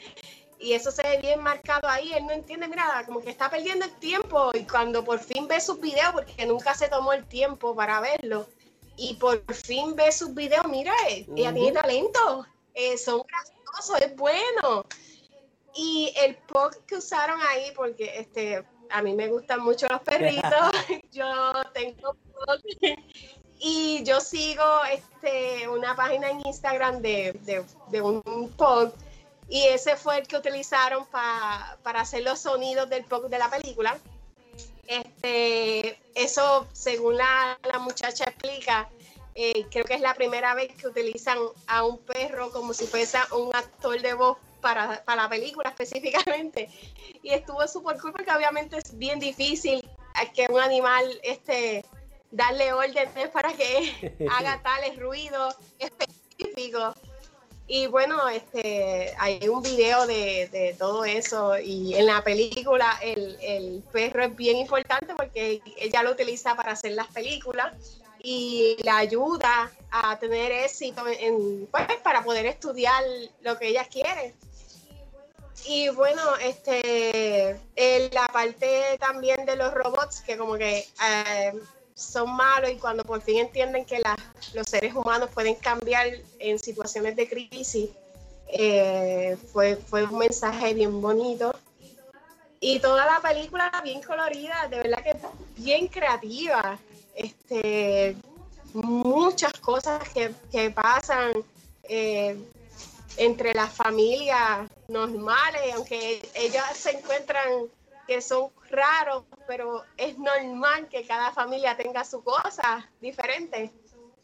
y 0.59 0.73
eso 0.73 0.91
se 0.91 1.03
ve 1.03 1.19
bien 1.21 1.41
marcado 1.41 1.87
ahí. 1.87 2.13
Él 2.13 2.25
no 2.25 2.31
entiende, 2.31 2.67
mira, 2.67 3.03
como 3.05 3.19
que 3.19 3.29
está 3.29 3.49
perdiendo 3.49 3.85
el 3.85 3.93
tiempo. 3.95 4.51
Y 4.53 4.65
cuando 4.65 5.03
por 5.03 5.19
fin 5.19 5.47
ve 5.47 5.59
sus 5.59 5.79
videos, 5.79 6.11
porque 6.13 6.45
nunca 6.45 6.73
se 6.73 6.87
tomó 6.87 7.13
el 7.13 7.25
tiempo 7.25 7.75
para 7.75 7.99
verlo, 7.99 8.47
y 8.97 9.15
por 9.15 9.41
fin 9.53 9.95
ve 9.95 10.11
sus 10.11 10.33
videos, 10.33 10.67
mira, 10.67 10.93
ella 11.07 11.53
tiene 11.53 11.71
talento, 11.71 12.45
eh, 12.73 12.97
son 12.97 13.21
graciosos, 13.27 14.01
es 14.01 14.15
bueno. 14.15 14.85
Y 15.75 16.13
el 16.17 16.35
post 16.35 16.85
que 16.85 16.95
usaron 16.95 17.39
ahí, 17.49 17.71
porque 17.75 18.19
este, 18.19 18.63
a 18.89 19.01
mí 19.01 19.13
me 19.13 19.27
gustan 19.27 19.59
mucho 19.61 19.87
los 19.89 20.01
perritos, 20.01 20.71
yo 21.11 21.25
tengo 21.73 22.15
y 23.59 24.03
yo 24.03 24.19
sigo 24.19 24.63
este, 24.91 25.67
una 25.67 25.95
página 25.95 26.29
en 26.29 26.45
Instagram 26.45 27.01
de, 27.01 27.65
de, 27.89 28.01
un 28.01 28.53
pod 28.57 28.91
y 29.47 29.63
ese 29.67 29.95
fue 29.95 30.19
el 30.19 30.27
que 30.27 30.37
utilizaron 30.37 31.05
para 31.07 32.01
hacer 32.01 32.23
los 32.23 32.39
sonidos 32.39 32.89
del 32.89 33.05
de 33.29 33.39
la 33.39 33.49
película. 33.49 33.97
Este, 34.87 35.99
eso, 36.13 36.67
según 36.73 37.17
la, 37.17 37.57
la 37.63 37.79
muchacha 37.79 38.25
explica, 38.25 38.89
eh, 39.33 39.65
creo 39.69 39.83
que 39.83 39.95
es 39.95 40.01
la 40.01 40.13
primera 40.13 40.53
vez 40.53 40.73
que 40.75 40.87
utilizan 40.87 41.37
a 41.67 41.83
un 41.83 41.97
perro 41.99 42.51
como 42.51 42.73
si 42.73 42.85
fuese 42.87 43.17
un 43.31 43.53
actor 43.55 44.01
de 44.01 44.13
voz 44.13 44.37
para, 44.61 45.03
para 45.03 45.23
la 45.23 45.29
película 45.29 45.69
específicamente. 45.77 46.69
Y 47.21 47.29
estuvo 47.29 47.67
súper 47.67 47.99
cool 47.99 48.13
porque 48.13 48.31
obviamente 48.31 48.77
es 48.77 48.97
bien 48.97 49.19
difícil 49.19 49.87
que 50.33 50.47
un 50.49 50.59
animal 50.59 51.19
este, 51.23 51.85
darle 52.31 52.73
órdenes 52.73 53.29
para 53.33 53.53
que 53.53 54.25
haga 54.31 54.61
tales 54.61 54.97
ruidos 54.97 55.55
específicos. 55.79 56.95
Y 57.67 57.87
bueno, 57.87 58.29
este, 58.29 59.15
hay 59.17 59.49
un 59.49 59.63
video 59.63 60.05
de, 60.05 60.75
todo 60.77 61.03
eso 61.03 61.57
y 61.57 61.95
en 61.95 62.05
la 62.05 62.23
película 62.23 62.99
el, 63.01 63.37
el, 63.41 63.83
perro 63.91 64.23
es 64.23 64.35
bien 64.35 64.57
importante 64.57 65.15
porque 65.15 65.61
ella 65.77 66.03
lo 66.03 66.11
utiliza 66.11 66.55
para 66.55 66.73
hacer 66.73 66.91
las 66.91 67.07
películas 67.07 67.73
y 68.21 68.75
la 68.83 68.97
ayuda 68.97 69.71
a 69.91 70.17
tener 70.19 70.51
éxito 70.51 71.05
en, 71.07 71.67
pues, 71.67 71.85
para 72.03 72.23
poder 72.23 72.45
estudiar 72.45 73.03
lo 73.41 73.57
que 73.57 73.69
ella 73.69 73.85
quiere. 73.85 74.33
Y 75.67 75.89
bueno, 75.89 76.21
este, 76.41 77.49
en 77.75 78.13
la 78.13 78.27
parte 78.27 78.97
también 78.99 79.45
de 79.45 79.55
los 79.55 79.73
robots, 79.73 80.21
que 80.21 80.37
como 80.37 80.55
que 80.57 80.79
eh, 80.79 81.53
son 81.95 82.35
malos 82.35 82.69
y 82.71 82.75
cuando 82.75 83.03
por 83.03 83.21
fin 83.21 83.39
entienden 83.39 83.85
que 83.85 84.01
los 84.53 84.67
seres 84.67 84.93
humanos 84.93 85.29
pueden 85.33 85.55
cambiar 85.55 86.07
en 86.39 86.59
situaciones 86.59 87.15
de 87.15 87.27
crisis, 87.27 87.89
eh, 88.47 89.37
fue, 89.51 89.77
fue 89.77 90.03
un 90.03 90.17
mensaje 90.17 90.73
bien 90.73 91.01
bonito. 91.01 91.55
Y 92.59 92.79
toda 92.79 93.05
la 93.05 93.21
película 93.21 93.71
bien 93.83 94.01
colorida, 94.01 94.67
de 94.69 94.77
verdad 94.77 95.03
que 95.03 95.15
bien 95.57 95.87
creativa. 95.87 96.77
Este, 97.15 98.15
muchas 98.73 99.53
cosas 99.53 100.01
que, 100.09 100.69
pasan 100.71 101.31
eh, 101.83 102.37
entre 103.17 103.53
las 103.53 103.71
familias 103.71 104.69
normales, 104.89 105.61
aunque 105.75 106.27
ellas 106.33 106.75
se 106.75 106.91
encuentran 106.91 107.67
que 108.05 108.21
son 108.21 108.49
raros, 108.69 109.23
pero 109.47 109.83
es 109.97 110.17
normal 110.17 110.87
que 110.89 111.05
cada 111.05 111.31
familia 111.31 111.77
tenga 111.77 112.03
su 112.03 112.23
cosa 112.23 112.89
diferente. 113.01 113.71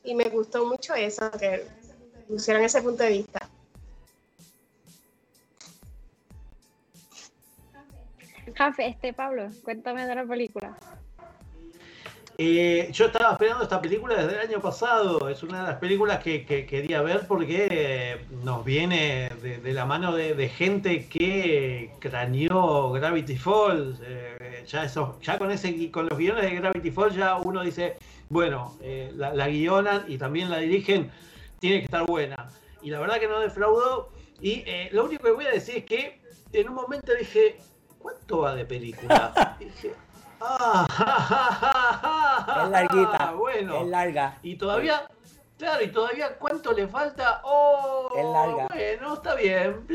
Y 0.03 0.15
me 0.15 0.25
gustó 0.25 0.65
mucho 0.65 0.95
eso, 0.95 1.29
que 1.31 1.67
pusieran 2.27 2.63
ese 2.63 2.81
punto 2.81 3.03
de 3.03 3.09
vista. 3.09 3.49
Jafe, 8.55 8.87
este 8.87 9.13
Pablo, 9.13 9.49
cuéntame 9.63 10.05
de 10.05 10.15
la 10.15 10.25
película. 10.25 10.77
Eh, 12.37 12.89
yo 12.91 13.05
estaba 13.05 13.33
esperando 13.33 13.63
esta 13.63 13.81
película 13.81 14.15
desde 14.15 14.33
el 14.33 14.49
año 14.49 14.61
pasado. 14.61 15.29
Es 15.29 15.43
una 15.43 15.61
de 15.61 15.67
las 15.67 15.79
películas 15.79 16.19
que, 16.19 16.45
quería 16.45 17.01
ver 17.01 17.27
porque 17.27 17.67
eh, 17.69 18.25
nos 18.43 18.65
viene 18.65 19.29
de, 19.41 19.73
la 19.73 19.85
mano 19.85 20.13
de, 20.13 20.49
gente 20.49 21.07
que 21.07 21.91
craneó 21.99 22.91
Gravity 22.91 23.37
Falls. 23.37 23.99
Eh, 24.03 24.63
ya, 24.67 24.85
eso, 24.85 25.19
ya 25.21 25.37
con, 25.37 25.51
ese, 25.51 25.91
con 25.91 26.07
los 26.07 26.17
guiones 26.17 26.43
de 26.43 26.55
Gravity 26.55 26.91
Falls 26.91 27.15
ya 27.15 27.37
uno 27.37 27.61
dice, 27.61 27.97
bueno, 28.29 28.75
la, 29.15 29.33
la, 29.33 29.47
guionan 29.47 30.05
y 30.07 30.17
también 30.17 30.49
la 30.49 30.57
dirigen, 30.57 31.11
tiene 31.59 31.79
que 31.79 31.85
estar 31.85 32.05
buena. 32.05 32.49
Y 32.81 32.89
la 32.89 32.99
verdad 32.99 33.19
que 33.19 33.27
no 33.27 33.39
defraudó. 33.39 34.09
Y 34.41 34.63
lo 34.91 35.05
único 35.05 35.23
que 35.23 35.31
voy 35.31 35.45
a 35.45 35.51
decir 35.51 35.77
es 35.77 35.85
que 35.85 36.21
en 36.53 36.69
un 36.69 36.75
momento 36.75 37.13
dije, 37.13 37.57
¿cuánto 37.99 38.39
va 38.39 38.55
de 38.55 38.65
película? 38.65 39.57
dije, 39.59 39.93
Ah, 40.41 40.85
es 42.63 42.69
larguita. 42.69 43.33
Bueno. 43.37 43.81
Es 43.81 43.87
larga. 43.87 44.37
Y 44.43 44.55
todavía, 44.55 45.07
claro, 45.57 45.83
y 45.83 45.87
todavía 45.89 46.37
cuánto 46.37 46.71
le 46.73 46.87
falta. 46.87 47.41
Oh, 47.43 48.09
es 48.15 48.25
larga. 48.25 48.67
Bueno, 48.67 49.13
está 49.13 49.35
bien. 49.35 49.85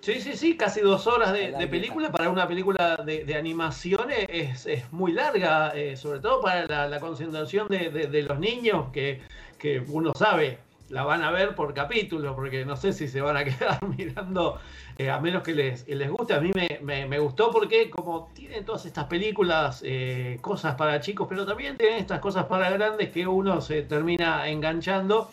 Sí, 0.00 0.18
sí, 0.18 0.34
sí, 0.34 0.56
casi 0.56 0.80
dos 0.80 1.06
horas 1.06 1.32
de, 1.32 1.68
película. 1.68 2.10
Para 2.10 2.30
una 2.30 2.48
película 2.48 2.96
de, 2.96 3.34
animación 3.34 4.10
es, 4.10 4.66
es, 4.66 4.90
muy 4.92 5.12
larga, 5.12 5.72
eh, 5.74 5.96
sobre 5.96 6.20
todo 6.20 6.40
para 6.40 6.88
la, 6.88 7.00
concentración 7.00 7.68
de, 7.68 8.22
los 8.26 8.38
niños, 8.38 8.86
que, 8.92 9.22
que 9.58 9.80
uno 9.80 10.14
sabe 10.14 10.58
la 10.90 11.04
van 11.04 11.22
a 11.22 11.30
ver 11.30 11.54
por 11.54 11.72
capítulo, 11.72 12.34
porque 12.34 12.64
no 12.64 12.76
sé 12.76 12.92
si 12.92 13.08
se 13.08 13.20
van 13.20 13.36
a 13.36 13.44
quedar 13.44 13.82
mirando, 13.86 14.60
eh, 15.00 15.08
a 15.08 15.18
menos 15.18 15.42
que 15.42 15.54
les, 15.54 15.88
les 15.88 16.10
guste. 16.10 16.34
A 16.34 16.40
mí 16.40 16.50
me, 16.82 17.18
gustó 17.18 17.50
porque 17.50 17.88
como 17.88 18.28
tienen 18.34 18.66
todas 18.66 18.84
estas 18.84 19.06
películas, 19.06 19.80
eh, 19.82 20.36
cosas 20.42 20.74
para 20.74 21.00
chicos, 21.00 21.26
pero 21.26 21.46
también 21.46 21.78
tienen 21.78 22.00
estas 22.00 22.20
cosas 22.20 22.44
para 22.44 22.68
grandes 22.68 23.08
que 23.08 23.26
uno 23.26 23.62
se 23.62 23.80
termina 23.80 24.46
enganchando. 24.46 25.30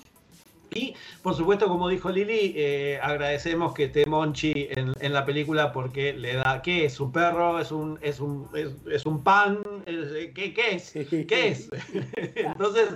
Y 0.74 0.96
por 1.22 1.36
supuesto, 1.36 1.68
como 1.68 1.90
dijo 1.90 2.10
Lili, 2.10 2.54
eh, 2.56 2.98
agradecemos 3.04 3.74
que 3.74 3.86
esté 3.86 4.06
Monchi 4.06 4.70
en, 4.72 4.94
en, 5.02 5.12
la 5.12 5.26
película 5.26 5.74
porque 5.74 6.14
le 6.14 6.36
da, 6.36 6.62
¿qué 6.62 6.86
es? 6.86 6.98
¿Un 7.02 7.12
perro? 7.12 7.60
¿Es 7.60 7.74
un, 7.74 8.00
es 8.02 8.22
un, 8.22 8.48
es, 8.90 9.06
un 9.06 9.22
pan? 9.22 9.60
¿Qué, 9.86 10.54
¿Qué 10.54 10.76
es? 10.76 10.94
¿Qué 11.28 11.48
es? 11.50 11.70
Entonces, 12.36 12.88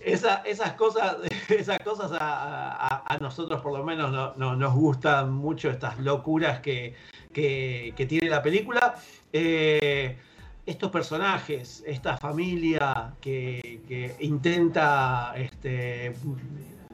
esas 0.00 0.72
cosas, 0.74 1.16
esas 1.48 1.78
cosas 1.80 2.10
a, 2.12 3.18
nosotros 3.20 3.60
por 3.60 3.76
lo 3.76 3.84
menos 3.84 4.36
no, 4.36 4.56
nos 4.56 4.74
gustan 4.74 5.32
mucho, 5.32 5.70
estas 5.70 5.98
locuras 5.98 6.60
que, 6.60 6.94
tiene 7.32 8.28
la 8.28 8.42
película. 8.42 8.94
Eh, 9.32 10.16
estos 10.64 10.90
personajes, 10.90 11.82
esta 11.86 12.16
familia 12.16 13.14
que, 13.20 14.16
intenta 14.20 15.34
este, 15.36 16.14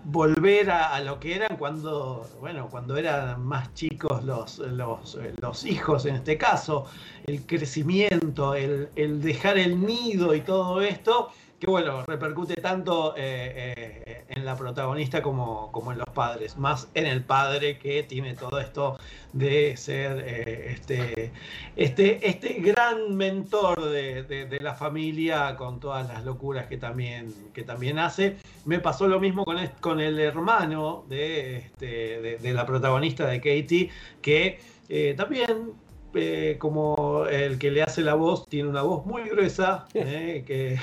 volver 0.04 0.70
a, 0.70 0.98
lo 1.00 1.20
que 1.20 1.36
eran 1.36 1.56
cuando, 1.58 2.26
bueno, 2.40 2.68
cuando 2.70 2.96
eran 2.96 3.44
más 3.44 3.74
chicos 3.74 4.24
los, 4.24 4.58
los, 4.58 5.64
hijos 5.66 6.06
en 6.06 6.16
este 6.16 6.38
caso, 6.38 6.86
el 7.26 7.42
crecimiento, 7.44 8.54
el, 8.54 8.88
el 8.96 9.20
dejar 9.20 9.58
el 9.58 9.84
nido 9.84 10.34
y 10.34 10.40
todo 10.40 10.80
esto 10.80 11.30
que 11.58 11.68
bueno, 11.68 12.04
repercute 12.06 12.54
tanto 12.54 13.14
eh, 13.16 13.74
eh, 13.76 14.24
en 14.28 14.44
la 14.44 14.56
protagonista 14.56 15.22
como, 15.22 15.72
como, 15.72 15.90
en 15.90 15.98
los 15.98 16.08
padres, 16.10 16.56
más 16.56 16.88
en 16.94 17.06
el 17.06 17.24
padre 17.24 17.78
que 17.78 18.04
tiene 18.04 18.34
todo 18.34 18.60
esto 18.60 18.98
de 19.32 19.76
ser 19.76 20.22
eh, 20.24 20.72
este, 20.72 21.32
este, 21.74 22.28
este 22.28 22.60
gran 22.60 23.16
mentor 23.16 23.90
de, 23.90 24.58
la 24.60 24.74
familia 24.74 25.56
con 25.56 25.80
todas 25.80 26.06
las 26.08 26.24
locuras 26.24 26.66
que 26.66 26.76
también, 26.76 27.34
que 27.52 27.64
también 27.64 27.98
hace. 27.98 28.36
Me 28.64 28.78
pasó 28.78 29.08
lo 29.08 29.18
mismo 29.18 29.44
con, 29.44 29.58
con 29.80 30.00
el 30.00 30.18
hermano 30.20 31.04
de, 31.08 31.56
este, 31.56 32.38
de, 32.38 32.52
la 32.52 32.66
protagonista 32.66 33.26
de 33.26 33.38
Katie, 33.38 33.90
que 34.22 34.60
también 35.16 35.72
eh, 36.14 36.56
como 36.58 37.26
el 37.26 37.58
que 37.58 37.70
le 37.70 37.82
hace 37.82 38.00
la 38.00 38.14
voz, 38.14 38.48
tiene 38.48 38.70
una 38.70 38.82
voz 38.82 39.04
muy 39.04 39.28
gruesa, 39.28 39.86
eh, 39.92 40.42
que, 40.46 40.78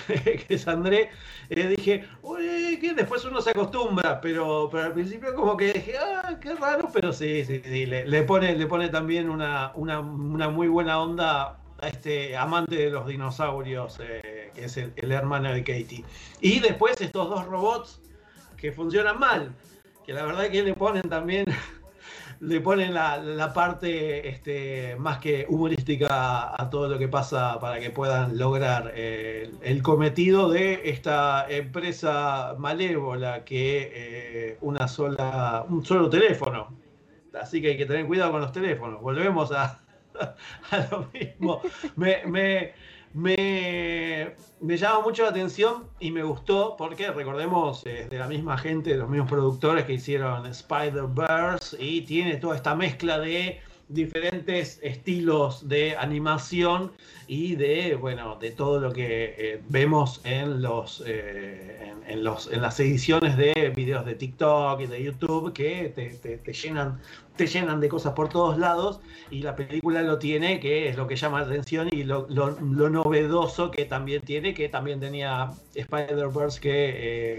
es 0.54 0.68
André, 0.68 1.10
eh, 1.50 1.68
dije, 1.68 2.06
uy, 2.22 2.78
que 2.80 2.94
después 2.94 3.26
uno 3.26 3.42
se 3.42 3.50
acostumbra, 3.50 4.22
pero, 4.22 4.70
pero 4.72 4.84
al 4.84 4.94
principio 4.94 5.34
como 5.34 5.58
que 5.58 5.74
dije, 5.74 5.96
ah, 5.98 6.38
qué 6.40 6.54
raro, 6.54 6.90
pero 6.94 7.12
sí, 7.12 7.44
sí, 7.44 7.86
le, 7.86 8.24
pone, 8.24 8.56
le 8.56 8.68
pone 8.68 8.90
también 8.90 9.30
una, 9.30 9.72
una, 9.76 10.02
muy 10.50 10.68
buena 10.68 11.02
onda 11.02 11.58
a 11.80 11.88
este 11.88 12.38
amante 12.38 12.76
de 12.76 12.90
los 12.92 13.08
dinosaurios, 13.08 13.98
que 13.98 14.52
es 14.64 14.78
el, 14.78 14.94
el 14.96 15.12
hermano 15.12 15.52
de 15.52 15.64
Katie. 15.64 16.06
Y 16.40 16.60
después 16.60 17.02
estos 17.02 17.30
dos 17.30 17.46
robots 17.48 18.00
que 18.58 18.72
funcionan 18.72 19.20
mal, 19.20 19.52
que 20.06 20.14
la 20.14 20.24
verdad 20.24 20.50
que 20.50 20.62
le 20.62 20.74
ponen 20.76 21.10
también 21.10 21.46
le 22.46 22.62
ponen 22.62 22.94
la, 22.94 23.52
parte 23.54 24.28
este, 24.30 24.96
más 24.98 25.20
que 25.20 25.46
humorística 25.50 26.62
a, 26.62 26.70
todo 26.70 26.88
lo 26.88 27.00
que 27.00 27.08
pasa 27.08 27.60
para 27.60 27.80
que 27.80 27.90
puedan 27.90 28.38
lograr 28.38 28.92
eh, 28.96 29.52
el 29.64 29.82
cometido 29.82 30.50
de 30.50 30.82
esta 30.86 31.46
empresa 31.50 32.56
malévola 32.58 33.44
que 33.44 33.92
eh, 33.94 34.58
una 34.62 34.88
sola, 34.88 35.66
un 35.70 35.86
solo 35.86 36.10
teléfono. 36.10 36.78
Así 37.40 37.62
que 37.62 37.70
hay 37.70 37.78
que 37.78 37.86
tener 37.86 38.06
cuidado 38.06 38.32
con 38.32 38.42
los 38.42 38.52
teléfonos. 38.52 39.02
Volvemos 39.02 39.52
a, 39.52 39.82
lo 40.92 41.10
mismo. 41.14 41.62
me, 41.96 42.26
me, 42.26 42.74
llama 44.78 45.02
mucho 45.02 45.24
la 45.24 45.30
atención 45.30 45.86
y 46.00 46.12
me 46.12 46.24
gustó 46.24 46.76
porque 46.78 47.12
recordemos 47.12 47.84
de 47.84 48.10
la 48.12 48.28
misma 48.28 48.58
gente, 48.58 48.90
de 48.92 48.98
los 48.98 49.10
mismos 49.10 49.30
productores 49.30 49.86
que 49.86 49.94
hicieron 49.94 50.46
Spider-Verse 50.46 51.78
y 51.82 52.02
tiene 52.02 52.36
toda 52.36 52.58
esta 52.58 52.76
mezcla 52.76 53.20
de 53.20 53.62
diferentes 53.88 54.80
estilos 54.82 55.68
de 55.68 55.96
animación 55.96 56.92
y 57.28 57.56
de 57.56 57.96
bueno 57.96 58.36
de 58.36 58.52
todo 58.52 58.80
lo 58.80 58.92
que 58.92 59.36
eh, 59.38 59.62
vemos 59.70 60.22
en 60.24 60.62
los, 60.62 61.04
eh, 61.06 61.94
en, 62.08 62.24
los 62.24 62.52
en 62.52 62.62
las 62.62 62.80
ediciones 62.80 63.38
de 63.38 63.72
videos 63.76 64.06
de 64.06 64.16
TikTok 64.16 64.82
y 64.82 64.88
de 64.88 65.04
YouTube 65.04 65.54
que 65.54 65.94
te, 65.96 66.54
llenan 66.54 67.00
te 67.36 67.48
llenan 67.48 67.80
de 67.80 67.90
cosas 67.90 68.14
por 68.14 68.30
todos 68.30 68.58
lados 68.58 69.00
y 69.30 69.42
la 69.42 69.56
película 69.56 70.02
lo 70.02 70.18
tiene 70.20 70.60
que 70.60 70.88
es 70.88 70.98
lo 70.98 71.08
que 71.08 71.16
llama 71.16 71.42
la 71.42 71.48
atención 71.48 71.90
y 71.92 72.04
lo, 72.04 72.28
novedoso 72.30 73.72
que 73.72 73.86
también 73.86 74.22
tiene 74.22 74.54
que 74.54 74.70
también 74.70 75.00
tenía 75.00 75.52
Spider-Verse 75.74 76.60
que 76.60 76.94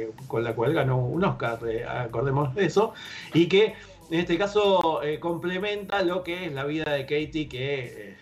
eh, 0.05 0.10
con 0.27 0.44
la 0.44 0.55
cual 0.55 0.74
ganó 0.74 0.98
un 0.98 1.24
Oscar 1.24 1.59
acordemos 1.89 2.55
de 2.55 2.66
eso 2.66 2.93
y 3.32 3.47
que 3.47 3.74
en 4.10 4.20
este 4.20 4.39
caso 4.39 5.02
eh, 5.02 5.18
complementa 5.18 6.02
lo 6.02 6.23
que 6.23 6.47
es 6.47 6.52
la 6.52 6.64
vida 6.64 6.93
de 6.93 7.02
Katie, 7.02 7.48
que 7.48 7.85
eh, 8.10 8.16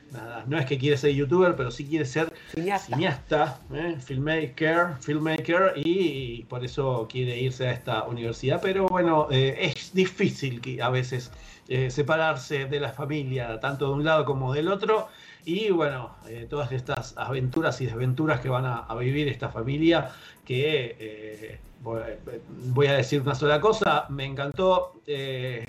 no 0.46 0.58
es 0.58 0.64
que 0.64 0.78
quiere 0.78 0.96
ser 0.96 1.12
youtuber, 1.12 1.56
pero 1.56 1.70
sí 1.70 1.84
quiere 1.84 2.06
ser 2.06 2.32
cineasta, 2.54 3.60
eh, 3.74 3.96
filmmaker, 4.00 4.96
filmmaker 5.00 5.74
y, 5.76 6.44
por 6.44 6.64
eso 6.64 7.06
quiere 7.10 7.38
irse 7.38 7.68
a 7.68 7.72
esta 7.72 8.04
universidad. 8.04 8.60
Pero 8.62 8.86
bueno, 8.86 9.28
es 9.30 9.92
difícil 9.92 10.60
que 10.62 10.80
a 10.80 10.88
veces 10.88 11.30
separarse 11.66 12.66
de 12.66 12.80
la 12.80 12.92
familia, 12.92 13.58
tanto 13.60 13.86
de 13.86 13.92
un 13.94 14.04
lado 14.04 14.24
como 14.24 14.52
del 14.52 14.68
otro. 14.68 15.08
Y 15.44 15.70
bueno, 15.70 16.14
todas 16.48 16.72
estas 16.72 17.16
aventuras 17.16 17.80
y 17.80 17.86
desventuras 17.86 18.40
que 18.40 18.48
van 18.48 18.66
a, 18.66 18.94
vivir 18.94 19.28
esta 19.28 19.48
familia, 19.48 20.10
que 20.44 21.58
voy 21.82 22.86
a 22.86 22.94
decir 22.94 23.20
una 23.20 23.34
sola 23.34 23.60
cosa, 23.60 24.06
me 24.08 24.24
encantó 24.24 25.00
eh, 25.06 25.66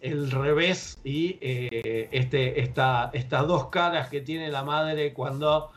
el 0.00 0.30
revés 0.30 0.98
y 1.04 1.38
eh, 1.40 2.08
este, 2.10 2.60
esta, 2.60 3.10
estas 3.12 3.46
dos 3.46 3.66
caras 3.68 4.08
que 4.08 4.20
tiene 4.20 4.50
la 4.50 4.64
madre 4.64 5.12
cuando 5.12 5.70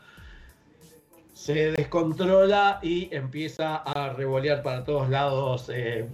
se 1.44 1.72
descontrola 1.72 2.78
y 2.80 3.14
empieza 3.14 3.76
a 3.76 4.14
revolear 4.14 4.62
para 4.62 4.82
todos 4.82 5.10
lados 5.10 5.70
eh, 5.70 6.08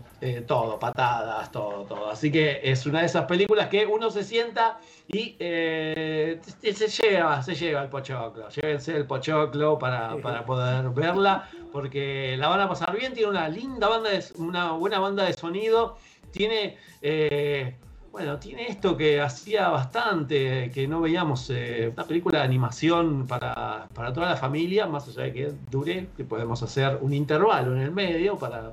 todo, 0.44 0.77
patadas, 0.81 1.52
todo, 1.52 1.85
todo. 1.85 2.11
Así 2.11 2.32
que 2.32 2.59
es 2.65 2.85
una 2.85 2.98
de 2.98 3.07
esas 3.07 3.27
películas 3.27 3.69
que 3.69 3.86
uno 3.86 4.11
se 4.11 4.24
sienta 4.24 4.81
y 5.07 5.36
se 5.39 6.89
lleva, 7.01 7.40
se 7.44 7.55
lleva 7.55 7.82
el 7.85 7.89
pochoclo. 7.89 8.48
Llévense 8.48 8.97
el 8.97 9.07
pochoclo 9.07 9.78
para, 9.78 10.16
para 10.16 10.44
poder 10.44 10.90
verla 10.90 11.48
porque 11.70 12.35
la 12.36 12.48
van 12.48 12.62
a 12.62 12.69
pasar 12.69 12.98
bien, 12.98 13.15
tiene 13.15 13.31
una 13.31 13.48
linda 13.48 13.86
banda, 13.86 14.11
de, 14.11 14.24
una 14.35 14.73
buena 14.73 14.98
banda 14.98 15.27
de 15.27 15.35
sonido, 15.35 15.97
tiene, 16.32 16.77
eh, 17.02 17.77
bueno, 18.12 18.39
tiene 18.39 18.66
esto 18.66 18.97
que 18.97 19.20
hacía 19.20 19.69
bastante, 19.69 20.70
que 20.73 20.89
no 20.89 21.01
veíamos, 21.01 21.49
eh, 21.51 21.93
una 21.95 22.05
película 22.05 22.39
de 22.39 22.45
animación 22.45 23.27
para, 23.27 23.89
toda 23.95 24.31
la 24.31 24.37
familia, 24.37 24.87
más 24.87 25.09
allá 25.09 25.23
de 25.23 25.32
que 25.32 25.53
dure, 25.70 26.09
que 26.16 26.24
podemos 26.24 26.62
hacer 26.62 26.99
un 27.01 27.12
intervalo 27.12 27.74
en 27.74 27.82
el 27.82 27.93
medio 27.93 28.37
para, 28.37 28.73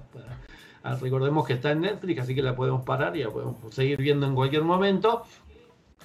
ah, 0.83 0.95
recordemos 0.95 1.45
que 1.45 1.53
está 1.53 1.71
en 1.71 1.81
Netflix, 1.81 2.21
así 2.21 2.33
que 2.33 2.41
la 2.41 2.55
podemos 2.55 2.83
parar 2.83 3.15
y 3.15 3.23
la 3.23 3.29
podemos 3.29 3.55
seguir 3.69 3.97
viendo 4.01 4.25
en 4.25 4.33
cualquier 4.33 4.63
momento. 4.63 5.23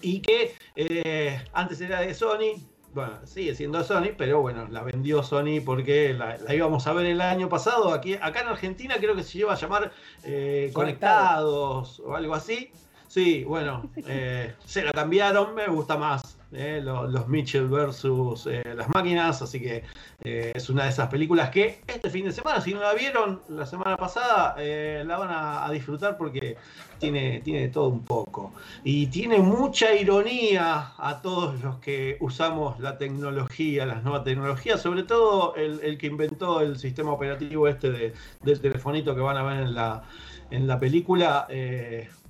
Y 0.03 0.21
que 0.21 0.55
eh, 0.77 1.41
antes 1.55 1.81
era 1.81 2.01
de 2.01 2.13
Sony, 2.13 2.61
bueno, 2.93 3.13
sigue 3.25 3.55
siendo 3.55 3.83
Sony, 3.83 4.11
pero 4.19 4.43
bueno, 4.43 4.67
la 4.69 4.83
vendió 4.83 5.23
Sony 5.23 5.63
porque 5.65 6.13
la, 6.13 6.37
íbamos 6.55 6.87
a 6.87 6.93
ver 6.93 7.07
el 7.07 7.21
año 7.23 7.49
pasado. 7.49 7.95
Aquí, 7.95 8.15
acá 8.15 8.43
en 8.43 8.49
Argentina 8.49 8.97
creo 8.99 9.15
que 9.15 9.23
se 9.23 9.39
lleva 9.39 9.55
a 9.55 9.57
llamar 9.57 9.93
eh, 10.25 10.71
Conectados 10.75 12.01
o 12.01 12.15
algo 12.15 12.35
así. 12.35 12.71
Sí, 13.13 13.45
bueno, 13.45 13.91
eh, 14.09 14.55
se 14.65 14.83
la 14.83 14.91
cambiaron, 14.91 15.55
me 15.55 15.67
gusta 15.67 15.99
más 15.99 16.39
eh, 16.51 16.81
los, 16.83 17.29
Mitchell 17.29 17.67
versus 17.67 18.47
eh, 18.47 18.63
las 18.75 18.89
máquinas, 18.89 19.43
así 19.43 19.61
que 19.61 19.85
eh, 20.25 20.53
es 20.55 20.71
una 20.71 20.85
de 20.85 20.89
esas 20.89 21.09
películas 21.09 21.51
que 21.51 21.83
este 21.87 22.09
fin 22.09 22.25
de 22.25 22.33
semana, 22.33 22.63
si 22.63 22.73
no 22.73 22.81
la 22.81 22.95
vieron 22.95 23.43
la 23.51 23.67
semana 23.67 23.99
pasada, 23.99 24.57
la 24.57 25.19
van 25.19 25.29
a, 25.31 25.71
disfrutar 25.71 26.17
porque 26.17 26.57
tiene, 26.99 27.41
tiene 27.41 27.69
todo 27.69 27.89
un 27.89 28.03
poco. 28.03 28.55
Y 28.83 29.09
tiene 29.09 29.41
mucha 29.41 29.95
ironía 29.95 30.95
a 30.97 31.21
todos 31.21 31.63
los 31.63 31.81
que 31.81 32.17
usamos 32.21 32.81
la 32.81 32.97
tecnología, 32.97 33.85
las 33.85 34.03
nuevas 34.03 34.25
tecnologías, 34.25 34.81
sobre 34.81 35.03
todo 35.03 35.55
el, 35.55 35.99
que 35.99 36.07
inventó 36.07 36.63
el 36.63 36.79
sistema 36.79 37.13
operativo 37.13 37.69
este 37.69 38.15
del 38.43 38.61
telefonito 38.63 39.15
que 39.15 39.21
van 39.21 39.37
a 39.37 39.43
ver 39.43 39.61
en 39.61 39.75
la, 39.75 40.03
en 40.51 40.67
la 40.67 40.81
película. 40.81 41.47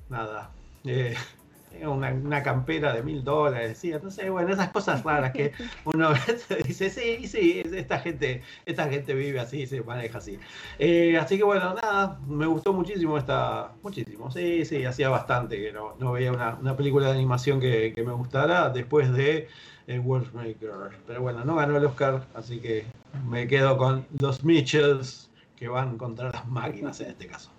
nada 0.09 0.51
una, 1.87 2.43
campera 2.43 2.93
de 2.93 3.03
mil 3.03 3.25
dólares, 3.25 3.79
¿sí? 3.79 3.93
entonces, 3.93 4.31
bueno, 4.31 4.53
esas 4.53 4.71
cosas 4.71 5.03
raras 5.03 5.33
que 5.33 5.53
uno 5.85 6.11
dice, 6.67 6.91
sí, 6.91 7.27
sí, 7.27 7.63
esta 7.65 7.99
gente, 7.99 8.43
esta 8.67 8.89
gente 8.89 9.15
vive 9.15 9.41
así, 9.41 9.67
se 9.67 9.83
maneja 9.83 10.19
así. 10.19 10.39
Eh, 10.79 11.17
así 11.19 11.37
que 11.37 11.45
bueno, 11.45 11.75
nada, 11.75 12.19
me 12.27 12.47
gustó 12.47 12.73
muchísimo 12.73 13.19
esta, 13.19 13.73
muchísimo, 13.83 14.31
sí, 14.31 14.65
sí, 14.65 14.85
hacía 14.85 15.09
bastante 15.09 15.61
que 15.61 15.73
no, 15.73 15.95
no 15.99 16.13
veía 16.13 16.33
una, 16.33 16.77
película 16.77 17.07
de 17.07 17.13
animación 17.13 17.61
que, 17.61 17.93
me 18.03 18.13
gustara 18.13 18.69
después 18.71 19.13
de 19.13 19.49
eh, 19.87 20.01
Maker. 20.01 20.73
Pero 21.07 21.23
bueno, 21.23 21.45
no 21.45 21.55
ganó 21.55 21.77
el 21.77 21.85
Oscar, 21.85 22.27
así 22.35 22.59
que 22.59 22.85
me 23.29 23.47
quedo 23.47 23.77
con 23.77 24.07
los 24.19 24.43
Mitchells 24.43 25.31
que 25.57 25.69
van 25.69 25.97
contra 25.99 26.31
las 26.31 26.49
máquinas 26.49 27.01
en 27.01 27.11
este 27.11 27.29
caso. 27.29 27.51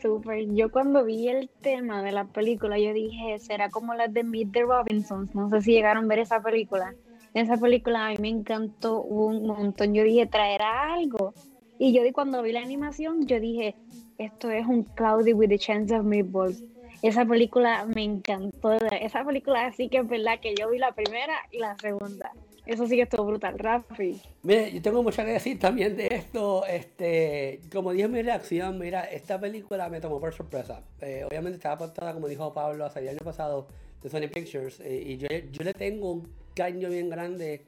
Super. 0.00 0.46
Yo 0.54 0.70
cuando 0.70 1.04
vi 1.04 1.28
el 1.28 1.48
tema 1.60 2.02
de 2.02 2.12
la 2.12 2.24
película, 2.24 2.78
yo 2.78 2.92
dije, 2.92 3.38
será 3.38 3.68
como 3.68 3.94
las 3.94 4.12
de 4.12 4.22
Meet 4.22 4.52
the 4.52 4.62
Robinsons. 4.62 5.34
No 5.34 5.48
sé 5.50 5.62
si 5.62 5.72
llegaron 5.72 6.04
a 6.04 6.08
ver 6.08 6.20
esa 6.20 6.40
película. 6.40 6.94
Esa 7.34 7.56
película 7.56 8.06
a 8.06 8.10
mí 8.10 8.16
me 8.20 8.28
encantó 8.28 9.02
un 9.02 9.46
montón. 9.46 9.94
Yo 9.94 10.04
dije, 10.04 10.26
traerá 10.26 10.94
algo. 10.94 11.34
Y 11.78 11.92
yo 11.92 12.02
cuando 12.12 12.42
vi 12.42 12.52
la 12.52 12.60
animación, 12.60 13.26
yo 13.26 13.38
dije, 13.40 13.74
esto 14.18 14.50
es 14.50 14.66
un 14.66 14.82
Cloudy 14.82 15.32
with 15.32 15.48
the 15.48 15.58
Chance 15.58 15.96
of 15.96 16.04
Meatballs. 16.04 16.62
Esa 17.02 17.24
película 17.24 17.84
me 17.86 18.02
encantó. 18.02 18.72
Esa 18.72 19.24
película 19.24 19.70
sí 19.72 19.88
que 19.88 19.98
es 19.98 20.08
verdad 20.08 20.40
que 20.40 20.54
yo 20.54 20.70
vi 20.70 20.78
la 20.78 20.92
primera 20.92 21.34
y 21.52 21.58
la 21.58 21.76
segunda. 21.76 22.32
Eso 22.68 22.86
sí 22.86 22.96
que 22.96 23.02
estuvo 23.02 23.24
brutal, 23.24 23.58
Rafi. 23.58 24.20
Mire, 24.42 24.70
yo 24.70 24.82
tengo 24.82 25.02
mucho 25.02 25.24
que 25.24 25.30
decir 25.30 25.58
también 25.58 25.96
de 25.96 26.08
esto. 26.08 26.66
Este, 26.66 27.60
como 27.72 27.92
dije 27.92 28.08
mi 28.08 28.20
reacción, 28.20 28.78
mira, 28.78 29.04
esta 29.04 29.40
película 29.40 29.88
me 29.88 30.02
tomó 30.02 30.20
por 30.20 30.34
sorpresa. 30.34 30.82
Eh, 31.00 31.24
obviamente 31.26 31.56
estaba 31.56 31.76
aportada, 31.76 32.12
como 32.12 32.28
dijo 32.28 32.52
Pablo, 32.52 32.84
hace 32.84 33.00
el 33.00 33.08
año 33.08 33.20
pasado 33.24 33.68
de 34.02 34.10
Sony 34.10 34.28
Pictures. 34.30 34.80
Eh, 34.80 35.02
y 35.02 35.16
yo, 35.16 35.28
yo, 35.50 35.64
le 35.64 35.72
tengo 35.72 36.12
un 36.12 36.30
cariño 36.54 36.90
bien 36.90 37.08
grande 37.08 37.64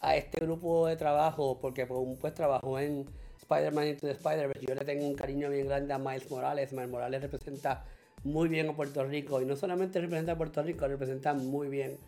a 0.00 0.16
este 0.16 0.42
grupo 0.42 0.86
de 0.86 0.96
trabajo, 0.96 1.58
porque 1.60 1.86
pues 1.86 2.32
trabajó 2.32 2.78
en 2.78 3.04
Spider-Man 3.42 3.88
Into 3.88 4.06
the 4.06 4.12
Spider-Verse. 4.12 4.64
Yo 4.66 4.74
le 4.74 4.86
tengo 4.86 5.06
un 5.06 5.16
cariño 5.16 5.50
bien 5.50 5.66
grande 5.66 5.92
a 5.92 5.98
Miles 5.98 6.30
Morales. 6.30 6.72
Miles 6.72 6.88
Morales 6.88 7.20
representa 7.20 7.84
muy 8.24 8.48
bien 8.48 8.70
a 8.70 8.72
Puerto 8.72 9.04
Rico. 9.04 9.42
Y 9.42 9.44
no 9.44 9.54
solamente 9.54 10.00
representa 10.00 10.32
a 10.32 10.38
Puerto 10.38 10.62
Rico, 10.62 10.88
representa 10.88 11.34
muy 11.34 11.68
bien 11.68 11.98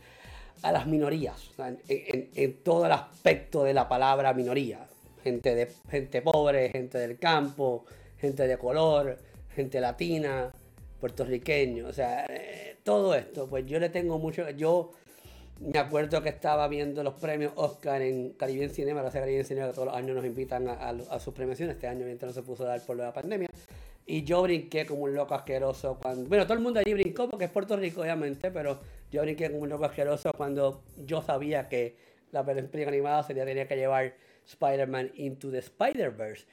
a 0.63 0.73
las 0.73 0.87
minorías, 0.87 1.51
en, 1.89 2.63
todo 2.63 2.87
el 2.87 2.93
aspecto 2.93 3.65
de 3.65 3.75
la 3.75 3.89
palabra 3.89 4.33
minoría. 4.33 4.87
Gente, 5.23 5.55
de, 5.55 5.69
gente 5.91 6.23
pobre, 6.23 6.71
gente 6.71 6.99
del 6.99 7.19
campo, 7.19 7.85
gente 8.19 8.47
de 8.47 8.59
color, 8.59 9.19
gente 9.55 9.81
latina, 9.81 10.53
puertorriqueño, 11.01 11.89
o 11.89 11.93
sea, 11.93 12.27
eh, 12.29 12.77
todo 12.83 13.15
esto, 13.15 13.49
pues 13.49 13.67
yo 13.67 13.79
le 13.79 13.89
tengo 13.89 14.19
mucho, 14.19 14.49
yo 14.51 14.93
me 15.61 15.79
acuerdo 15.79 16.23
que 16.23 16.29
estaba 16.29 16.67
viendo 16.69 17.03
los 17.03 17.15
premios 17.15 17.53
Oscar 17.57 18.03
en 18.03 18.31
Caribbean 18.31 18.71
Cinema, 18.71 19.01
gracias 19.01 19.21
a 19.21 19.25
Caribbean 19.25 19.47
Cinema 19.47 19.67
que 19.69 19.75
todos 19.75 19.87
los 19.87 19.97
años 19.97 20.17
nos 20.17 20.25
invitan 20.25 20.69
a, 20.69 21.19
sus 21.21 21.35
premiaciones, 21.35 21.77
este 21.77 21.87
año 21.87 22.05
mientras 22.05 22.35
no 22.35 22.41
se 22.41 22.47
puso 22.47 22.65
a 22.65 22.69
dar 22.69 22.81
por 22.83 22.97
la 22.97 23.13
pandemia, 23.13 23.49
y 24.07 24.25
yo 24.25 24.43
brinqué 24.43 24.87
como 24.87 25.03
un 25.03 25.15
loco 25.15 25.35
asqueroso 25.35 25.99
cuando, 26.01 26.29
bueno, 26.29 26.45
todo 26.45 26.55
el 26.55 26.61
mundo 26.61 26.81
allí 26.81 26.95
brincó 26.95 27.29
porque 27.29 27.45
es 27.45 27.51
Puerto 27.51 27.77
Rico 27.77 28.01
obviamente, 28.01 28.51
pero 28.51 28.81
yo 29.13 29.23
brinqué 29.23 29.51
como 29.51 29.63
un 29.63 29.69
loco 29.69 29.85
asqueroso 29.85 30.33
cuando 30.33 30.83
yo 30.97 31.23
sabía 31.23 31.69
que 31.69 31.95
la 32.33 32.45
película 32.45 32.89
animada 32.89 33.23
sería 33.23 33.45
tenía 33.45 33.69
que 33.69 33.77
llevar 33.77 34.15
Spider-Man 34.47 35.13
Into 35.17 35.51
the 35.51 35.59
Spider-Verse. 35.59 36.47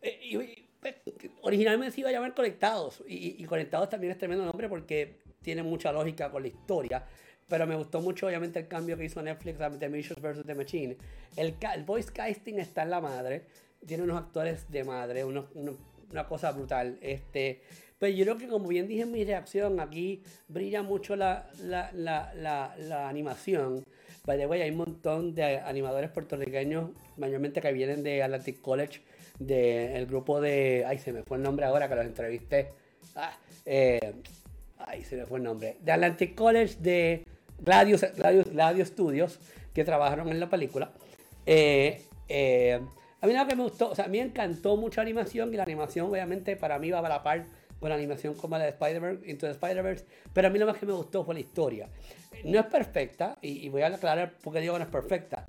Eh, 0.00 0.64
pues, 0.80 0.94
originalmente 1.42 1.92
se 1.92 2.00
iba 2.00 2.10
a 2.10 2.12
llamar 2.12 2.32
Conectados. 2.34 3.02
Y, 3.06 3.44
Conectados 3.44 3.90
también 3.90 4.12
es 4.12 4.18
tremendo 4.18 4.44
nombre 4.44 4.68
porque 4.68 5.16
tiene 5.42 5.62
mucha 5.64 5.90
lógica 5.92 6.30
con 6.30 6.42
la 6.42 6.48
historia. 6.48 7.04
Pero 7.48 7.66
me 7.66 7.74
gustó 7.74 8.00
mucho, 8.00 8.26
obviamente, 8.28 8.60
el 8.60 8.68
cambio 8.68 8.96
que 8.96 9.04
hizo 9.04 9.20
Netflix 9.20 9.60
a 9.60 9.70
The 9.70 9.88
Missions 9.88 10.22
vs. 10.22 10.46
The 10.46 10.54
Machine. 10.54 10.96
El, 11.36 11.56
voice 11.84 12.12
casting 12.12 12.54
está 12.54 12.84
en 12.84 12.90
la 12.90 13.00
madre. 13.00 13.44
Tiene 13.84 14.04
unos 14.04 14.18
actores 14.18 14.70
de 14.70 14.84
madre, 14.84 15.24
una 15.24 16.28
cosa 16.28 16.52
brutal. 16.52 16.96
Este, 17.02 17.60
pero 18.04 18.16
yo 18.16 18.24
creo 18.24 18.36
que, 18.36 18.48
como 18.48 18.68
bien 18.68 18.86
dije 18.86 19.00
en 19.00 19.12
mi 19.12 19.24
reacción, 19.24 19.80
aquí 19.80 20.22
brilla 20.48 20.82
mucho 20.82 21.16
la, 21.16 21.46
la, 21.62 21.90
la, 21.94 22.34
la, 22.34 23.08
animación. 23.08 23.82
By 24.26 24.36
the 24.36 24.46
way, 24.46 24.60
hay 24.60 24.72
un 24.72 24.76
montón 24.76 25.34
de 25.34 25.56
animadores 25.60 26.10
puertorriqueños, 26.10 26.90
mayormente 27.16 27.62
que 27.62 27.72
vienen 27.72 28.02
de 28.02 28.22
Atlantic 28.22 28.60
College 28.60 29.00
del 29.38 30.04
grupo 30.04 30.38
de. 30.42 30.84
Ay, 30.86 30.98
se 30.98 31.14
me 31.14 31.22
fue 31.22 31.38
el 31.38 31.44
nombre 31.44 31.64
ahora 31.64 31.88
que 31.88 31.94
los 31.94 32.04
entrevisté. 32.04 32.72
Ah, 33.16 33.34
eh, 33.64 34.12
ay, 34.80 35.02
se 35.02 35.16
me 35.16 35.24
fue 35.24 35.38
el 35.38 35.44
nombre. 35.44 35.78
De 35.80 35.90
Atlantic 35.90 36.34
College 36.34 36.76
de 36.80 37.24
Gladius, 37.58 38.04
Gladius, 38.52 38.88
Studios, 38.88 39.40
que 39.72 39.82
trabajaron 39.82 40.28
en 40.28 40.40
la 40.40 40.50
película. 40.50 40.92
Eh, 41.46 42.02
eh, 42.28 42.80
a 43.22 43.26
mí 43.26 43.32
lo 43.32 43.46
que 43.46 43.56
me 43.56 43.62
gustó, 43.62 43.92
o 43.92 43.94
sea, 43.94 44.04
a 44.04 44.08
mí 44.08 44.18
me 44.18 44.24
encantó 44.24 44.76
mucho 44.76 44.96
la 44.96 45.04
animación 45.04 45.54
y 45.54 45.56
la 45.56 45.62
animación 45.62 46.10
obviamente 46.10 46.54
para 46.54 46.78
mí 46.78 46.90
va 46.90 46.98
a 46.98 47.08
la 47.08 47.22
par 47.22 47.46
la 47.80 47.94
animación 47.94 48.34
como 48.34 48.56
la 48.56 48.64
de 48.64 48.70
Spider-Verse, 48.70 49.30
Into 49.30 49.46
the 49.46 49.52
Spider-Verse, 49.52 50.04
pero 50.32 50.48
a 50.48 50.50
mí 50.50 50.58
lo 50.58 50.66
más 50.66 50.78
que 50.78 50.86
me 50.86 50.92
gustó 50.92 51.24
fue 51.24 51.34
la 51.34 51.40
historia. 51.40 51.88
No 52.44 52.58
es 52.58 52.66
perfecta, 52.66 53.38
y, 53.42 53.68
voy 53.68 53.82
a 53.82 53.88
aclarar 53.88 54.32
por 54.42 54.52
qué 54.52 54.60
digo 54.60 54.74
que 54.74 54.80
no 54.80 54.84
es 54.84 54.90
perfecta. 54.90 55.46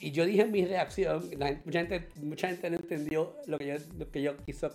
Y 0.00 0.12
yo 0.12 0.24
dije 0.24 0.42
en 0.42 0.52
mi 0.52 0.64
reacción, 0.64 1.28
mucha, 1.64 1.78
gente, 1.80 2.08
mucha 2.22 2.48
gente 2.48 2.70
no 2.70 2.76
entendió 2.76 3.36
lo 3.46 3.58
que 3.58 3.66
yo, 3.66 3.74
lo 3.98 4.10
que 4.10 4.22
yo, 4.22 4.36
quiso, 4.38 4.70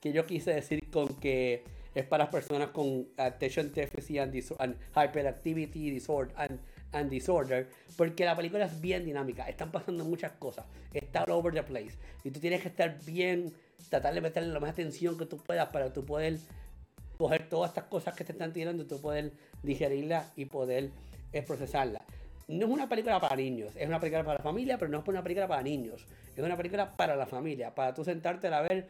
que 0.00 0.12
yo 0.12 0.24
quise 0.26 0.54
decir 0.54 0.88
con 0.90 1.08
que 1.20 1.64
es 1.94 2.04
para 2.04 2.30
personas 2.30 2.68
con 2.68 3.08
attention 3.16 3.72
deficit 3.72 4.18
and, 4.18 4.76
hyperactivity 4.94 5.90
disorder 5.90 6.34
and, 6.92 7.10
disorder, 7.10 7.68
porque 7.96 8.24
la 8.24 8.36
película 8.36 8.64
es 8.64 8.80
bien 8.80 9.04
dinámica, 9.04 9.48
están 9.48 9.70
pasando 9.70 10.04
muchas 10.04 10.32
cosas, 10.32 10.64
está 10.94 11.24
all 11.24 11.32
over 11.32 11.52
the 11.52 11.62
place, 11.62 11.98
y 12.24 12.30
tú 12.30 12.40
tienes 12.40 12.62
que 12.62 12.68
estar 12.68 12.98
bien, 13.04 13.52
tratar 13.88 14.14
de 14.14 14.20
meterle 14.20 14.52
la 14.52 14.60
más 14.60 14.70
atención 14.70 15.16
que 15.18 15.26
tú 15.26 15.38
puedas 15.38 15.68
para 15.68 15.92
tú 15.92 16.04
poder 16.04 16.38
coger 17.16 17.48
todas 17.48 17.70
estas 17.70 17.84
cosas 17.84 18.14
que 18.14 18.24
te 18.24 18.32
están 18.32 18.52
tirando, 18.52 18.86
tú 18.86 19.00
poder 19.00 19.32
digerirlas 19.62 20.32
y 20.36 20.44
poder 20.44 20.90
eh, 21.32 21.42
procesarlas. 21.42 22.02
No 22.46 22.66
es 22.66 22.72
una 22.72 22.88
película 22.88 23.20
para 23.20 23.36
niños, 23.36 23.74
es 23.76 23.86
una 23.88 24.00
película 24.00 24.24
para 24.24 24.38
la 24.38 24.44
familia, 24.44 24.78
pero 24.78 24.90
no 24.90 25.00
es 25.00 25.08
una 25.08 25.22
película 25.22 25.46
para 25.46 25.62
niños, 25.62 26.06
es 26.34 26.42
una 26.42 26.56
película 26.56 26.96
para 26.96 27.16
la 27.16 27.26
familia, 27.26 27.74
para 27.74 27.92
tú 27.92 28.04
sentarte 28.04 28.46
a 28.48 28.60
ver 28.62 28.88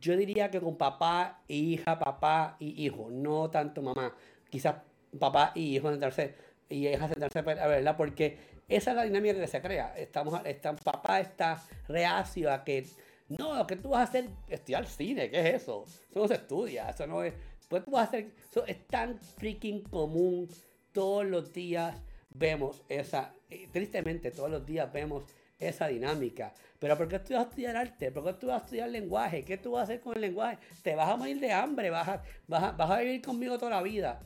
yo 0.00 0.16
diría 0.16 0.50
que 0.50 0.60
con 0.60 0.76
papá 0.76 1.42
hija, 1.48 1.98
papá 1.98 2.56
y 2.58 2.86
hijo, 2.86 3.08
no 3.10 3.50
tanto 3.50 3.82
mamá. 3.82 4.14
Quizás 4.50 4.76
papá 5.18 5.52
y 5.54 5.76
hijo 5.76 5.90
sentarse 5.90 6.34
y 6.68 6.88
hija 6.88 7.08
sentarse 7.08 7.38
a 7.38 7.42
verla, 7.42 7.96
porque 7.96 8.38
esa 8.68 8.90
es 8.90 8.96
la 8.96 9.04
dinámica 9.04 9.38
que 9.38 9.46
se 9.46 9.60
crea. 9.60 9.94
Estamos, 9.96 10.40
está, 10.44 10.74
papá 10.74 11.20
está 11.20 11.62
reacio 11.86 12.50
a 12.50 12.64
que 12.64 12.86
no, 13.28 13.66
que 13.66 13.76
tú 13.76 13.90
vas 13.90 14.00
a 14.00 14.02
hacer, 14.04 14.28
estudiar 14.48 14.86
cine, 14.86 15.30
¿qué 15.30 15.40
es 15.40 15.62
eso? 15.62 15.84
Eso 16.10 16.20
no 16.20 16.28
se 16.28 16.34
estudia, 16.34 16.90
eso 16.90 17.06
no 17.06 17.22
es. 17.22 17.34
Pues 17.68 17.84
tú 17.84 17.92
vas 17.92 18.02
a 18.02 18.08
hacer, 18.08 18.34
eso 18.50 18.66
es 18.66 18.86
tan 18.86 19.18
freaking 19.18 19.82
común. 19.82 20.48
Todos 20.92 21.24
los 21.24 21.52
días 21.52 21.96
vemos 22.30 22.82
esa, 22.88 23.34
eh, 23.48 23.68
tristemente, 23.72 24.30
todos 24.30 24.50
los 24.50 24.66
días 24.66 24.92
vemos 24.92 25.24
esa 25.58 25.88
dinámica. 25.88 26.52
Pero 26.78 26.98
¿por 26.98 27.08
qué 27.08 27.18
tú 27.18 27.34
vas 27.34 27.46
a 27.46 27.48
estudiar 27.48 27.76
arte? 27.76 28.10
¿Por 28.10 28.24
qué 28.24 28.32
tú 28.34 28.46
vas 28.48 28.60
a 28.60 28.64
estudiar 28.64 28.90
lenguaje? 28.90 29.44
¿Qué 29.44 29.56
tú 29.56 29.72
vas 29.72 29.80
a 29.80 29.84
hacer 29.84 30.00
con 30.00 30.14
el 30.14 30.20
lenguaje? 30.20 30.58
Te 30.82 30.94
vas 30.94 31.08
a 31.08 31.16
morir 31.16 31.40
de 31.40 31.52
hambre, 31.52 31.90
vas 31.90 32.08
a, 32.08 32.22
vas 32.46 32.90
a, 32.90 32.98
vivir 32.98 33.22
conmigo 33.22 33.58
toda 33.58 33.70
la 33.70 33.82
vida. 33.82 34.20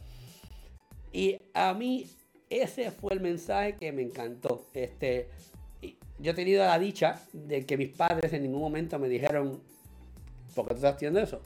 Y 1.12 1.38
a 1.54 1.72
mí 1.74 2.06
ese 2.50 2.90
fue 2.90 3.14
el 3.14 3.20
mensaje 3.20 3.76
que 3.76 3.92
me 3.92 4.02
encantó. 4.02 4.66
Este, 4.74 5.30
yo 6.18 6.32
he 6.32 6.34
tenido 6.34 6.64
la 6.64 6.78
dicha 6.78 7.20
de 7.32 7.64
que 7.64 7.76
mis 7.76 7.90
padres 7.90 8.32
en 8.32 8.42
ningún 8.42 8.60
momento 8.60 8.98
me 8.98 9.08
dijeron, 9.08 9.62
¿por 10.54 10.66
qué 10.66 10.74
tú 10.74 10.76
estás 10.76 10.96
haciendo 10.96 11.20
eso? 11.20 11.40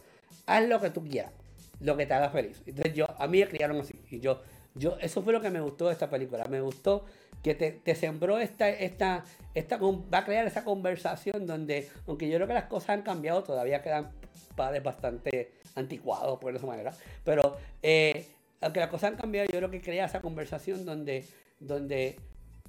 Haz 0.46 0.66
lo 0.68 0.80
que 0.80 0.90
tú 0.90 1.04
quieras, 1.04 1.32
lo 1.80 1.96
que 1.96 2.06
te 2.06 2.14
haga 2.14 2.30
feliz. 2.30 2.62
Entonces 2.66 2.94
yo, 2.94 3.06
a 3.18 3.26
mí 3.26 3.40
me 3.40 3.48
criaron 3.48 3.80
así. 3.80 3.94
Y 4.10 4.20
yo, 4.20 4.40
yo, 4.74 4.96
eso 5.00 5.22
fue 5.22 5.32
lo 5.32 5.40
que 5.40 5.50
me 5.50 5.60
gustó 5.60 5.86
de 5.86 5.92
esta 5.92 6.08
película. 6.08 6.46
Me 6.46 6.60
gustó 6.60 7.04
que 7.42 7.54
te, 7.54 7.94
sembró 7.94 8.38
esta, 8.38 8.68
esta, 8.68 9.24
esta, 9.54 9.76
va 9.76 10.18
a 10.18 10.24
crear 10.24 10.46
esa 10.46 10.64
conversación 10.64 11.46
donde, 11.46 11.90
aunque 12.06 12.28
yo 12.28 12.36
creo 12.36 12.46
que 12.46 12.54
las 12.54 12.64
cosas 12.64 12.90
han 12.90 13.02
cambiado, 13.02 13.42
todavía 13.42 13.82
quedan 13.82 14.12
padres 14.56 14.82
bastante 14.82 15.52
anticuados, 15.74 16.38
por 16.38 16.54
esa 16.54 16.66
manera, 16.66 16.92
pero 17.24 17.56
eh, 17.82 18.28
aunque 18.60 18.80
las 18.80 18.90
cosas 18.90 19.10
han 19.10 19.16
cambiado, 19.16 19.48
yo 19.50 19.58
creo 19.58 19.70
que 19.70 19.80
crea 19.80 20.04
esa 20.04 20.20
conversación 20.20 20.84
donde, 20.84 21.26
donde 21.58 22.16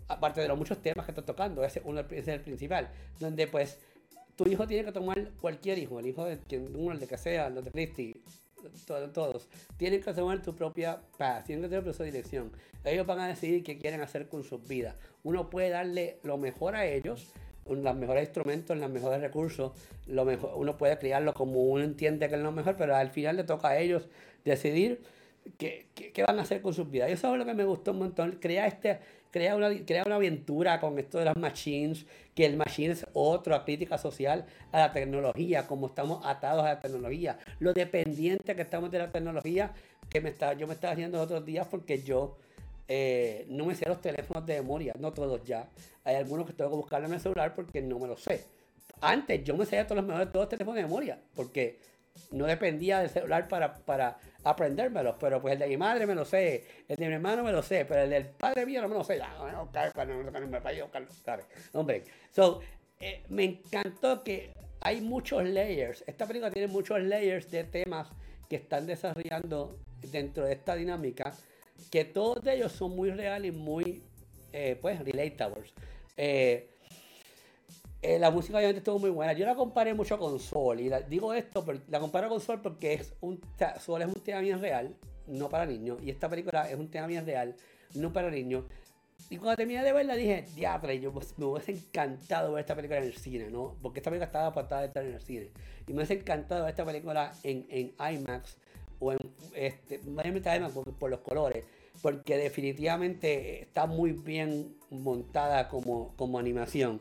aparte 0.08 0.42
de 0.42 0.48
los 0.48 0.58
muchos 0.58 0.82
temas 0.82 1.06
que 1.06 1.12
estoy 1.12 1.26
tocando, 1.26 1.64
ese, 1.64 1.82
uno, 1.86 2.02
es 2.10 2.28
el 2.28 2.42
principal, 2.42 2.90
donde 3.20 3.48
pues 3.48 3.78
tu 4.36 4.46
hijo 4.50 4.68
tiene 4.68 4.86
que 4.86 4.92
tomar 4.92 5.32
cualquier 5.42 5.78
hijo, 5.78 6.00
el 6.00 6.08
hijo 6.08 6.26
de 6.26 6.40
quien 6.40 6.76
uno, 6.76 6.94
el 6.94 7.00
de 7.00 7.08
que 7.08 7.18
sea, 7.18 7.48
el 7.48 7.64
de 7.64 7.72
Cristi, 7.72 8.24
todos, 9.14 9.48
tienen 9.78 10.02
que 10.02 10.14
tomar 10.14 10.42
tu 10.42 10.56
propia 10.56 11.02
paz, 11.18 11.44
tienen 11.46 11.64
que 11.64 11.70
tener 11.70 11.84
propia 11.84 12.06
dirección. 12.06 12.52
Ellos 12.84 13.06
van 13.06 13.20
a 13.20 13.28
decidir 13.28 13.64
qué 13.64 13.78
quieren 13.78 14.02
hacer 14.02 14.28
con 14.28 14.44
sus 14.44 14.66
vidas. 14.68 14.96
Uno 15.24 15.50
puede 15.50 15.70
darle 15.70 16.20
lo 16.24 16.38
mejor 16.38 16.76
a 16.76 16.86
ellos, 16.86 17.34
los 17.66 17.96
mejores 17.96 18.24
instrumentos, 18.24 18.78
los 18.78 18.90
mejores 18.90 19.22
recursos, 19.22 19.72
lo 20.08 20.26
mejor, 20.26 20.52
uno 20.56 20.78
puede 20.78 20.98
criarlo 20.98 21.34
como 21.34 21.64
uno 21.64 21.84
entiende 21.84 22.28
que 22.30 22.36
es 22.36 22.42
lo 22.42 22.52
mejor, 22.52 22.76
pero 22.78 22.96
al 22.96 23.10
final 23.10 23.38
le 23.38 23.44
toca 23.44 23.70
a 23.70 23.78
ellos 23.78 24.08
decidir 24.44 25.02
qué, 25.58 25.88
qué, 25.96 26.24
van 26.24 26.40
a 26.40 26.44
hacer 26.44 26.62
con 26.62 26.74
sus 26.74 26.90
vidas. 26.90 27.10
Y 27.10 27.14
eso 27.14 27.32
es 27.34 27.40
lo 27.40 27.46
que 27.46 27.54
me 27.54 27.66
gustó 27.66 27.92
un 27.92 28.00
montón, 28.00 28.34
crea 28.34 28.68
este 28.68 29.00
crea 29.34 29.56
una, 29.56 29.72
crea 29.84 30.04
una 30.06 30.16
aventura 30.16 30.80
con 30.80 31.00
esto 31.00 31.18
de 31.18 31.26
las 31.26 31.36
machines, 31.36 32.06
que 32.36 32.46
el 32.46 32.56
machine 32.56 32.94
es 32.94 33.08
otra 33.14 33.66
crítica 33.66 33.98
social 33.98 34.46
a 34.72 34.78
la 34.78 34.94
tecnología, 34.94 35.66
como 35.66 35.88
estamos 35.88 36.24
atados 36.24 36.64
a 36.64 36.76
la 36.76 36.80
tecnología, 36.80 37.40
lo 37.60 37.74
dependiente 37.74 38.56
que 38.56 38.62
estamos 38.62 38.92
de 38.92 39.00
la 39.00 39.12
tecnología, 39.12 39.74
que 40.08 40.22
me 40.22 40.30
está, 40.30 40.54
yo 40.54 40.68
me 40.68 40.76
estaba 40.76 40.94
haciendo 40.94 41.18
los 41.18 41.26
otros 41.26 41.44
días 41.46 41.68
porque 41.68 42.04
yo 42.04 42.38
eh, 42.88 43.48
no 43.50 43.66
me 43.66 43.74
sé 43.74 43.90
los 43.90 44.02
teléfonos 44.02 44.46
de 44.46 44.62
memoria, 44.62 44.94
no 45.00 45.12
todos 45.12 45.44
ya. 45.44 45.68
Hay 46.04 46.16
algunos 46.16 46.46
que 46.46 46.54
tengo 46.54 46.70
que 46.70 46.78
buscar 46.78 47.04
en 47.04 47.12
el 47.12 47.20
celular 47.20 47.56
porque 47.56 47.82
no 47.82 47.98
me 47.98 48.08
los 48.08 48.22
sé. 48.22 48.46
Antes 49.02 49.44
yo 49.44 49.58
me 49.58 49.66
sabía 49.66 49.88
todos 49.88 49.98
los 49.98 50.06
mejores 50.06 50.32
todos 50.32 50.44
los 50.44 50.50
teléfonos 50.50 50.76
de 50.76 50.84
memoria, 50.84 51.20
porque 51.36 51.80
no 52.30 52.46
dependía 52.46 53.00
del 53.00 53.10
celular 53.10 53.48
para, 53.48 53.74
para 53.74 54.20
aprendérmelo, 54.44 55.18
pero 55.18 55.42
pues 55.42 55.54
el 55.54 55.60
de 55.60 55.68
mi 55.68 55.78
madre 55.78 56.06
me 56.06 56.16
lo 56.16 56.26
sé, 56.26 56.66
el 56.88 56.96
de 56.98 57.08
mi 57.08 57.14
hermano 57.14 57.44
me 57.44 57.52
lo 57.52 57.64
sé, 57.64 57.86
pero 57.86 58.02
el 58.02 58.10
del 58.10 58.26
padre 58.28 58.66
mío 58.66 58.82
no 58.82 58.90
me 58.90 58.96
lo 58.96 59.04
sé. 59.04 59.20
Hombre, 61.74 62.04
so, 62.32 62.62
eh, 63.00 63.24
me 63.30 63.44
encantó 63.44 64.24
que 64.24 64.54
hay 64.82 65.02
muchos 65.02 65.44
layers. 65.44 66.04
Esta 66.08 66.28
película 66.28 66.52
tiene 66.52 66.68
muchos 66.68 67.02
layers 67.02 67.50
de 67.50 67.64
temas 67.64 68.10
que 68.50 68.58
están 68.58 68.86
desarrollando 68.86 69.80
dentro 70.12 70.46
de 70.46 70.54
esta 70.54 70.76
dinámica, 70.76 71.34
que 71.90 72.06
todos 72.06 72.46
ellos 72.46 72.72
son 72.72 72.96
muy 72.96 73.12
reales 73.12 73.54
y 73.54 73.58
muy, 73.58 74.04
eh, 74.52 74.78
pues, 74.82 75.00
relatables. 75.00 75.74
Eh, 76.18 76.70
eh, 78.04 78.20
la 78.20 78.32
música 78.32 78.58
obviamente 78.58 78.80
estuvo 78.80 79.00
muy 79.00 79.10
buena. 79.10 79.34
Yo 79.34 79.46
la 79.46 79.56
comparé 79.56 79.94
mucho 79.94 80.18
con 80.20 80.40
Sol. 80.40 80.80
Y 80.80 80.92
digo 81.10 81.34
esto, 81.34 81.66
la 81.88 82.00
comparo 82.00 82.30
con 82.30 82.42
Sol 82.42 82.62
porque 82.62 82.94
es 82.94 83.14
un, 83.22 83.40
Sol 83.80 84.02
es 84.02 84.08
un 84.08 84.22
tema 84.22 84.40
bien 84.42 84.60
real, 84.60 84.96
no 85.28 85.50
para 85.50 85.66
niños. 85.66 86.00
Y 86.04 86.10
esta 86.10 86.30
película 86.30 86.70
es 86.70 86.78
un 86.78 86.90
tema 86.90 87.08
bien 87.08 87.26
real, 87.26 87.56
no 87.96 88.12
para 88.12 88.30
niños. 88.30 88.66
Y 89.30 89.38
cuando 89.38 89.56
terminé 89.56 89.84
de 89.84 89.94
verla 89.94 90.16
dije, 90.16 90.46
diatre, 90.54 91.00
yo 91.00 91.14
pues, 91.14 91.34
me 91.38 91.46
hubiese 91.46 91.72
encantado 91.72 92.54
ver 92.54 92.62
esta 92.62 92.76
película 92.76 93.00
en 93.00 93.06
el 93.06 93.16
cine, 93.16 93.50
¿no? 93.50 93.76
Porque 93.82 94.00
esta 94.00 94.12
película 94.12 94.26
estaba 94.26 94.48
apartada 94.48 94.82
de 94.82 94.88
estar 94.88 95.06
en 95.06 95.14
el 95.14 95.22
cine. 95.22 95.50
Y 95.88 95.94
me 95.94 96.00
hubiese 96.00 96.16
encantado 96.16 96.64
ver 96.64 96.72
esta 96.72 96.86
película 96.86 97.32
en, 97.44 97.66
en 97.70 97.94
IMAX 97.98 98.58
o 99.00 99.14
en, 99.14 99.20
este, 99.56 100.00
mayormente 100.00 100.56
IMAX 100.56 100.74
por, 100.74 100.94
por 100.94 101.10
los 101.10 101.22
colores 101.22 101.66
porque 102.02 102.38
definitivamente 102.38 103.62
está 103.62 103.86
muy 103.86 104.12
bien 104.12 104.76
montada 104.90 105.70
como, 105.70 106.14
como 106.18 106.40
animación. 106.40 107.00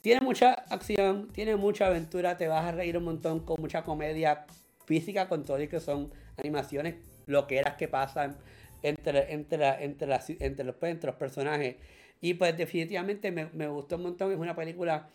Tiene 0.00 0.20
mucha 0.20 0.52
acción, 0.52 1.28
tiene 1.32 1.56
mucha 1.56 1.86
aventura, 1.86 2.36
te 2.36 2.48
vas 2.48 2.64
a 2.64 2.72
reír 2.72 2.96
un 2.96 3.04
montón 3.04 3.40
con 3.40 3.60
mucha 3.60 3.82
comedia 3.82 4.46
física, 4.84 5.28
con 5.28 5.44
todo 5.44 5.60
y 5.60 5.68
que 5.68 5.80
son 5.80 6.12
animaciones 6.36 6.96
loqueras 7.26 7.74
que 7.74 7.88
pasan 7.88 8.36
entre, 8.82 9.32
entre, 9.32 9.84
entre, 9.84 10.08
entre, 10.40 10.64
los, 10.64 10.76
entre 10.90 11.06
los 11.06 11.16
personajes. 11.16 11.76
Y 12.20 12.34
pues 12.34 12.56
definitivamente 12.56 13.30
me, 13.30 13.46
me, 13.52 13.68
gustó 13.68 13.96
un 13.96 14.02
montón, 14.02 14.32
es 14.32 14.38
una 14.38 14.54
película 14.54 15.08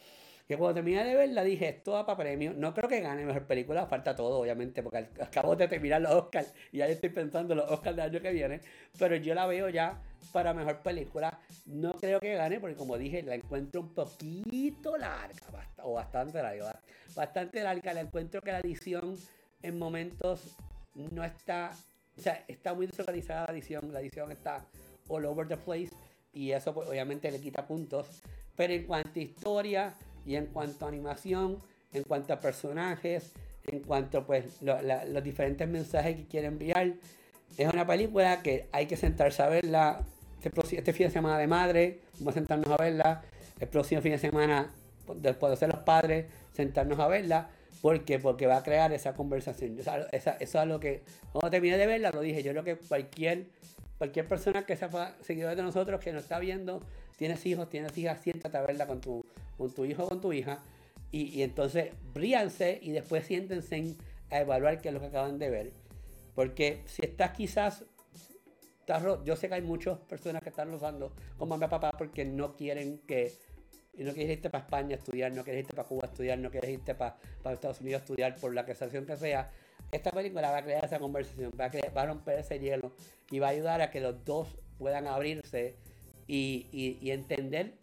que 0.51 0.57
cuando 0.57 0.73
terminé 0.73 1.05
de 1.05 1.15
verla 1.15 1.45
dije, 1.45 1.69
esto 1.69 1.93
va 1.93 2.05
para 2.05 2.17
premio. 2.17 2.51
No 2.53 2.73
creo 2.73 2.89
que 2.89 2.99
gane 2.99 3.25
mejor 3.25 3.45
película, 3.45 3.85
falta 3.85 4.13
todo, 4.13 4.37
obviamente, 4.37 4.83
porque 4.83 5.07
acabo 5.21 5.55
de 5.55 5.65
terminar 5.69 6.01
los 6.01 6.11
Oscars 6.11 6.53
y 6.73 6.79
ya 6.79 6.87
estoy 6.87 7.07
pensando 7.09 7.53
en 7.53 7.59
los 7.59 7.71
Oscars 7.71 7.95
del 7.95 8.09
año 8.09 8.21
que 8.21 8.31
viene. 8.33 8.59
Pero 8.99 9.15
yo 9.15 9.33
la 9.33 9.45
veo 9.47 9.69
ya 9.69 10.01
para 10.33 10.53
mejor 10.53 10.79
película. 10.79 11.39
No 11.67 11.93
creo 11.93 12.19
que 12.19 12.35
gane, 12.35 12.59
porque 12.59 12.75
como 12.75 12.97
dije, 12.97 13.23
la 13.23 13.35
encuentro 13.35 13.79
un 13.79 13.93
poquito 13.93 14.97
larga, 14.97 15.69
o 15.83 15.93
bastante 15.93 16.43
larga. 16.43 16.77
Bastante 17.15 17.63
larga. 17.63 17.93
La 17.93 18.01
encuentro 18.01 18.41
que 18.41 18.51
la 18.51 18.59
edición 18.59 19.15
en 19.61 19.79
momentos 19.79 20.57
no 20.95 21.23
está. 21.23 21.71
O 22.17 22.21
sea, 22.21 22.43
está 22.49 22.73
muy 22.73 22.87
desorganizada 22.87 23.45
la 23.45 23.53
edición. 23.53 23.93
La 23.93 24.01
edición 24.01 24.33
está 24.33 24.65
all 25.07 25.23
over 25.23 25.47
the 25.47 25.55
place. 25.55 25.91
Y 26.33 26.51
eso, 26.51 26.73
pues, 26.73 26.89
obviamente, 26.89 27.31
le 27.31 27.39
quita 27.39 27.65
puntos. 27.65 28.21
Pero 28.57 28.73
en 28.73 28.83
cuanto 28.83 29.17
a 29.17 29.23
historia 29.23 29.95
y 30.25 30.35
en 30.35 30.47
cuanto 30.47 30.85
a 30.85 30.87
animación, 30.87 31.59
en 31.93 32.03
cuanto 32.03 32.33
a 32.33 32.39
personajes, 32.39 33.33
en 33.65 33.79
cuanto 33.81 34.25
pues 34.25 34.61
los 34.61 35.23
diferentes 35.23 35.67
mensajes 35.67 36.15
que 36.15 36.25
quiere 36.25 36.47
enviar. 36.47 36.93
Es 37.57 37.71
una 37.71 37.85
película 37.85 38.41
que 38.41 38.67
hay 38.71 38.85
que 38.85 38.97
sentarse 38.97 39.43
a 39.43 39.47
verla 39.47 40.05
este, 40.43 40.77
este, 40.77 40.93
fin 40.93 41.07
de 41.07 41.11
semana 41.11 41.37
de 41.37 41.47
madre, 41.47 41.99
vamos 42.19 42.35
a 42.35 42.39
sentarnos 42.39 42.69
a 42.69 42.77
verla. 42.77 43.21
El 43.59 43.67
próximo 43.67 44.01
fin 44.01 44.13
de 44.13 44.17
semana, 44.17 44.73
después 45.17 45.51
de 45.51 45.57
ser 45.57 45.69
los 45.69 45.83
padres, 45.83 46.25
sentarnos 46.53 46.99
a 46.99 47.07
verla. 47.07 47.49
¿Por 47.81 48.03
qué? 48.05 48.17
Porque 48.17 48.47
va 48.47 48.57
a 48.57 48.63
crear 48.63 48.91
esa 48.91 49.13
conversación. 49.13 49.77
Eso, 50.11 50.31
es 50.39 50.55
algo 50.55 50.79
que, 50.79 51.03
cuando 51.31 51.51
terminé 51.51 51.77
de 51.77 51.85
verla, 51.85 52.09
lo 52.11 52.21
dije. 52.21 52.41
Yo 52.41 52.51
creo 52.51 52.63
que 52.63 52.75
cualquier, 52.75 53.45
cualquier 53.99 54.27
persona 54.27 54.65
que 54.65 54.75
sea 54.75 55.15
seguidor 55.21 55.55
de 55.55 55.61
nosotros, 55.61 55.99
que 55.99 56.11
nos 56.11 56.23
está 56.23 56.39
viendo, 56.39 56.81
tienes 57.17 57.45
hijos, 57.45 57.69
tienes 57.69 57.95
hijas, 57.97 58.19
siéntate 58.21 58.57
a 58.57 58.61
verla 58.61 58.87
con 58.87 58.99
tu, 58.99 59.20
con 59.61 59.71
tu 59.71 59.85
hijo 59.85 60.03
o 60.03 60.09
con 60.09 60.19
tu 60.21 60.33
hija. 60.33 60.63
Y, 61.11 61.41
entonces 61.41 61.91
bríanse 62.13 62.79
y 62.81 62.91
después 62.91 63.25
siéntense 63.25 63.95
a 64.29 64.39
evaluar 64.39 64.81
qué 64.81 64.89
es 64.89 64.93
lo 64.93 64.99
que 64.99 65.07
acaban 65.07 65.39
de 65.39 65.49
ver. 65.49 65.71
Porque 66.35 66.81
si 66.85 67.05
estás 67.05 67.31
quizás, 67.31 67.85
yo 69.25 69.35
sé 69.35 69.49
que 69.49 69.55
hay 69.55 69.61
muchas 69.61 69.99
personas 69.99 70.41
que 70.41 70.49
están 70.49 70.71
rozando 70.71 71.13
con 71.37 71.49
mamá 71.49 71.65
y 71.65 71.69
papá 71.69 71.91
porque 71.97 72.23
no 72.25 72.55
quieren 72.55 72.99
que 72.99 73.33
y 73.93 74.03
no 74.03 74.13
quieres 74.13 74.37
irte 74.37 74.49
para 74.49 74.63
España 74.63 74.95
a 74.95 74.99
estudiar, 74.99 75.33
no 75.33 75.43
quieres 75.43 75.63
irte 75.63 75.75
para 75.75 75.87
Cuba 75.87 76.03
a 76.05 76.07
estudiar, 76.07 76.39
no 76.39 76.49
quieres 76.49 76.69
irte 76.71 76.95
para, 76.95 77.17
Estados 77.51 77.81
Unidos 77.81 78.01
a 78.01 78.03
estudiar 78.05 78.35
por 78.37 78.53
la 78.53 78.65
situación 78.65 79.05
que 79.05 79.17
sea, 79.17 79.51
esta 79.91 80.11
película 80.11 80.49
va 80.49 80.59
a 80.59 80.63
crear 80.63 80.85
esa 80.85 80.97
conversación, 80.97 81.51
va 81.59 81.65
a, 81.65 81.91
va 81.91 82.01
a 82.03 82.05
romper 82.05 82.39
ese 82.39 82.57
hielo 82.57 82.93
y 83.29 83.39
va 83.39 83.47
a 83.47 83.49
ayudar 83.49 83.81
a 83.81 83.91
que 83.91 83.99
los 83.99 84.23
dos 84.23 84.47
puedan 84.77 85.07
abrirse 85.07 85.75
y, 86.25 86.67
y, 86.71 87.11
entender 87.11 87.73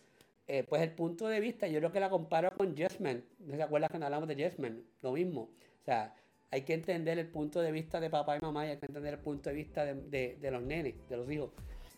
eh, 0.48 0.64
pues 0.68 0.82
el 0.82 0.92
punto 0.92 1.28
de 1.28 1.40
vista. 1.40 1.68
Yo 1.68 1.78
creo 1.78 1.92
que 1.92 2.00
la 2.00 2.10
comparo 2.10 2.50
con 2.56 2.76
Jesman. 2.76 3.22
¿No 3.40 3.54
se 3.54 3.62
acuerdan 3.62 3.90
cuando 3.90 4.06
hablamos 4.06 4.28
de 4.28 4.34
Jesman? 4.34 4.82
Lo 5.02 5.12
mismo. 5.12 5.42
O 5.42 5.84
sea, 5.84 6.14
hay 6.50 6.62
que 6.62 6.74
entender 6.74 7.18
el 7.18 7.28
punto 7.28 7.60
de 7.60 7.70
vista 7.70 8.00
de 8.00 8.08
papá 8.08 8.36
y 8.36 8.40
mamá 8.40 8.66
y 8.66 8.70
hay 8.70 8.76
que 8.78 8.86
entender 8.86 9.14
el 9.14 9.20
punto 9.20 9.50
de 9.50 9.56
vista 9.56 9.84
de, 9.84 9.94
de, 9.94 10.38
de 10.40 10.50
los 10.50 10.62
nenes, 10.62 10.94
de 11.08 11.16
los 11.16 11.30
hijos. 11.30 11.50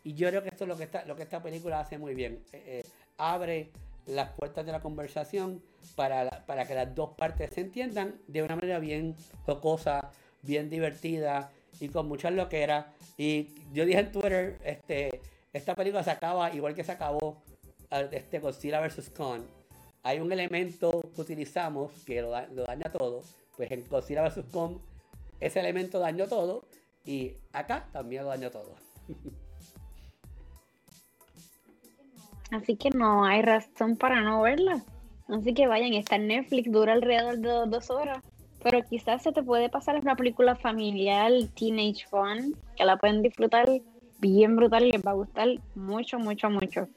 Y 0.03 0.15
yo 0.15 0.29
creo 0.29 0.43
que 0.43 0.49
esto 0.49 0.65
es 0.65 0.69
lo 0.69 0.77
que, 0.77 0.85
está, 0.85 1.05
lo 1.05 1.15
que 1.15 1.23
esta 1.23 1.43
película 1.43 1.81
hace 1.81 1.99
muy 1.99 2.15
bien. 2.15 2.43
Eh, 2.53 2.63
eh, 2.67 2.83
abre 3.19 3.71
las 4.07 4.31
puertas 4.31 4.67
de 4.67 4.73
la 4.73 4.81
conversación 4.81 5.63
para, 5.95 6.29
para 6.47 6.67
que 6.67 6.75
las 6.75 6.95
dos 6.95 7.11
partes 7.17 7.51
se 7.55 7.61
entiendan 7.61 8.17
de 8.27 8.43
una 8.43 8.57
manera 8.57 8.79
bien 8.79 9.15
jocosa, 9.47 10.11
bien 10.43 10.71
divertida 10.71 11.53
y 11.79 11.89
con 11.89 12.09
muchas 12.09 12.33
loqueras. 12.33 12.87
Y 13.17 13.51
yo 13.73 13.85
dije 13.85 14.01
en 14.01 14.11
Twitter, 14.11 14.59
este, 14.65 15.21
esta 15.53 15.75
película 15.75 16.03
se 16.03 16.11
acaba 16.11 16.53
igual 16.53 16.75
que 16.75 16.83
se 16.83 16.93
acabó 16.93 17.43
este 17.91 18.39
Godzilla 18.39 18.81
vs. 18.81 19.11
Kong. 19.11 19.43
Hay 20.03 20.21
un 20.21 20.33
elemento 20.33 21.03
que 21.15 21.21
utilizamos 21.21 21.93
que 22.05 22.23
lo, 22.23 22.31
daña 22.31 22.91
todo. 22.93 23.23
Pues 23.57 23.71
en 23.71 23.87
Godzilla 23.89 24.23
vs. 24.23 24.45
Kong 24.51 24.79
ese 25.41 25.61
elemento 25.61 25.99
dañó 25.99 26.27
todo 26.29 26.65
y 27.05 27.33
acá 27.53 27.89
también 27.93 28.25
lo 28.25 28.29
dañó 28.29 28.51
todo. 28.51 28.75
Así 32.51 32.77
que 32.77 32.91
no 32.91 33.25
hay 33.25 33.43
razón 33.43 33.97
para 33.97 34.21
no 34.21 34.43
verla. 34.43 34.85
Así 35.29 35.55
que 35.55 35.67
vayan, 35.67 35.95
está 35.95 36.17
en 36.17 36.27
Netflix, 36.27 36.71
dura 36.71 36.93
alrededor 36.93 37.39
de 37.39 37.71
dos 37.71 37.91
horas. 37.91 38.23
Pero 38.63 38.83
quizás 38.83 39.23
se 39.23 39.33
te 39.33 39.43
puede 39.43 39.71
pasar, 39.71 39.97
es 39.97 40.03
una 40.03 40.17
película 40.17 40.55
familiar, 40.57 41.33
teenage 41.55 42.07
fun, 42.11 42.55
que 42.77 42.85
la 42.85 42.99
pueden 42.99 43.23
disfrutar 43.23 43.67
bien 44.19 44.57
brutal 44.57 44.85
y 44.85 44.93
les 44.93 45.03
va 45.03 45.13
a 45.13 45.15
gustar 45.15 45.49
mucho, 45.75 46.19
mucho, 46.19 46.51
mucho. 46.51 46.89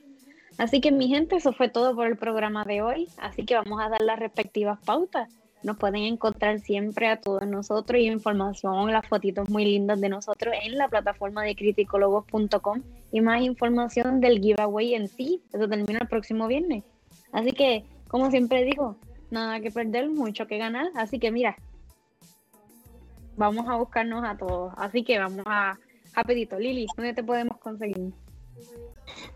Así 0.57 0.81
que 0.81 0.91
mi 0.91 1.07
gente, 1.07 1.35
eso 1.35 1.53
fue 1.53 1.69
todo 1.69 1.95
por 1.95 2.07
el 2.07 2.17
programa 2.17 2.63
de 2.63 2.81
hoy. 2.81 3.07
Así 3.17 3.45
que 3.45 3.55
vamos 3.55 3.81
a 3.81 3.89
dar 3.89 4.01
las 4.01 4.19
respectivas 4.19 4.79
pautas. 4.85 5.29
Nos 5.63 5.77
pueden 5.77 6.03
encontrar 6.03 6.59
siempre 6.59 7.07
a 7.07 7.21
todos 7.21 7.47
nosotros 7.47 7.99
y 7.99 8.07
información, 8.07 8.91
las 8.91 9.07
fotitos 9.07 9.49
muy 9.49 9.63
lindas 9.63 10.01
de 10.01 10.09
nosotros 10.09 10.53
en 10.61 10.77
la 10.77 10.89
plataforma 10.89 11.43
de 11.43 11.55
criticólogos.com 11.55 12.81
y 13.13 13.21
más 13.21 13.41
información 13.41 14.19
del 14.19 14.41
giveaway 14.41 14.93
en 14.93 15.07
sí. 15.07 15.41
Eso 15.53 15.69
termina 15.69 15.99
el 16.01 16.07
próximo 16.07 16.47
viernes. 16.47 16.83
Así 17.31 17.53
que, 17.53 17.85
como 18.09 18.29
siempre 18.29 18.65
digo, 18.65 18.97
nada 19.31 19.61
que 19.61 19.71
perder, 19.71 20.09
mucho 20.09 20.47
que 20.47 20.57
ganar. 20.57 20.87
Así 20.95 21.17
que 21.17 21.31
mira, 21.31 21.55
vamos 23.37 23.67
a 23.69 23.75
buscarnos 23.75 24.23
a 24.25 24.37
todos. 24.37 24.73
Así 24.75 25.03
que 25.03 25.17
vamos 25.17 25.43
a, 25.45 25.77
rapidito. 26.13 26.59
Lili, 26.59 26.87
¿dónde 26.97 27.13
te 27.13 27.23
podemos 27.23 27.57
conseguir? 27.57 28.13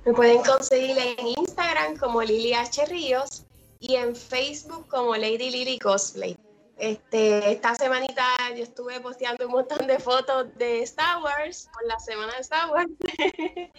Me 0.06 0.14
pueden 0.14 0.42
conseguir 0.44 0.98
en 0.98 1.28
Instagram 1.28 1.98
como 1.98 2.22
Lili 2.22 2.54
H. 2.54 2.86
Ríos 2.86 3.46
y 3.80 3.96
en 3.96 4.16
Facebook 4.16 4.88
como 4.88 5.16
Lady 5.16 5.50
Lily 5.52 5.80
Cosplay. 5.80 6.38
Este, 6.78 7.52
esta 7.52 7.74
semanita 7.76 8.24
yo 8.56 8.64
estuve 8.64 9.00
posteando 9.00 9.48
un 9.48 9.52
montón 9.52 9.88
de 9.88 9.98
fotos 9.98 10.56
de 10.58 10.84
Star 10.84 11.24
Wars 11.24 11.70
por 11.74 11.86
la 11.88 12.00
semana 12.00 12.34
de 12.34 12.42
Star 12.42 12.70
Wars. 12.72 12.92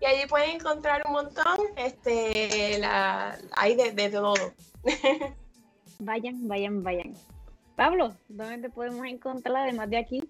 y 0.00 0.04
allí 0.04 0.26
pueden 0.28 0.50
encontrar 0.50 1.02
un 1.06 1.12
montón, 1.12 1.58
este, 1.76 2.80
hay 2.84 3.74
de, 3.74 3.92
de 3.92 4.10
todo. 4.10 4.34
vayan, 5.98 6.46
vayan, 6.46 6.82
vayan. 6.82 7.14
Pablo, 7.76 8.14
¿dónde 8.28 8.68
te 8.68 8.70
podemos 8.70 9.06
encontrar 9.06 9.56
además 9.56 9.88
de 9.88 9.96
aquí? 9.96 10.28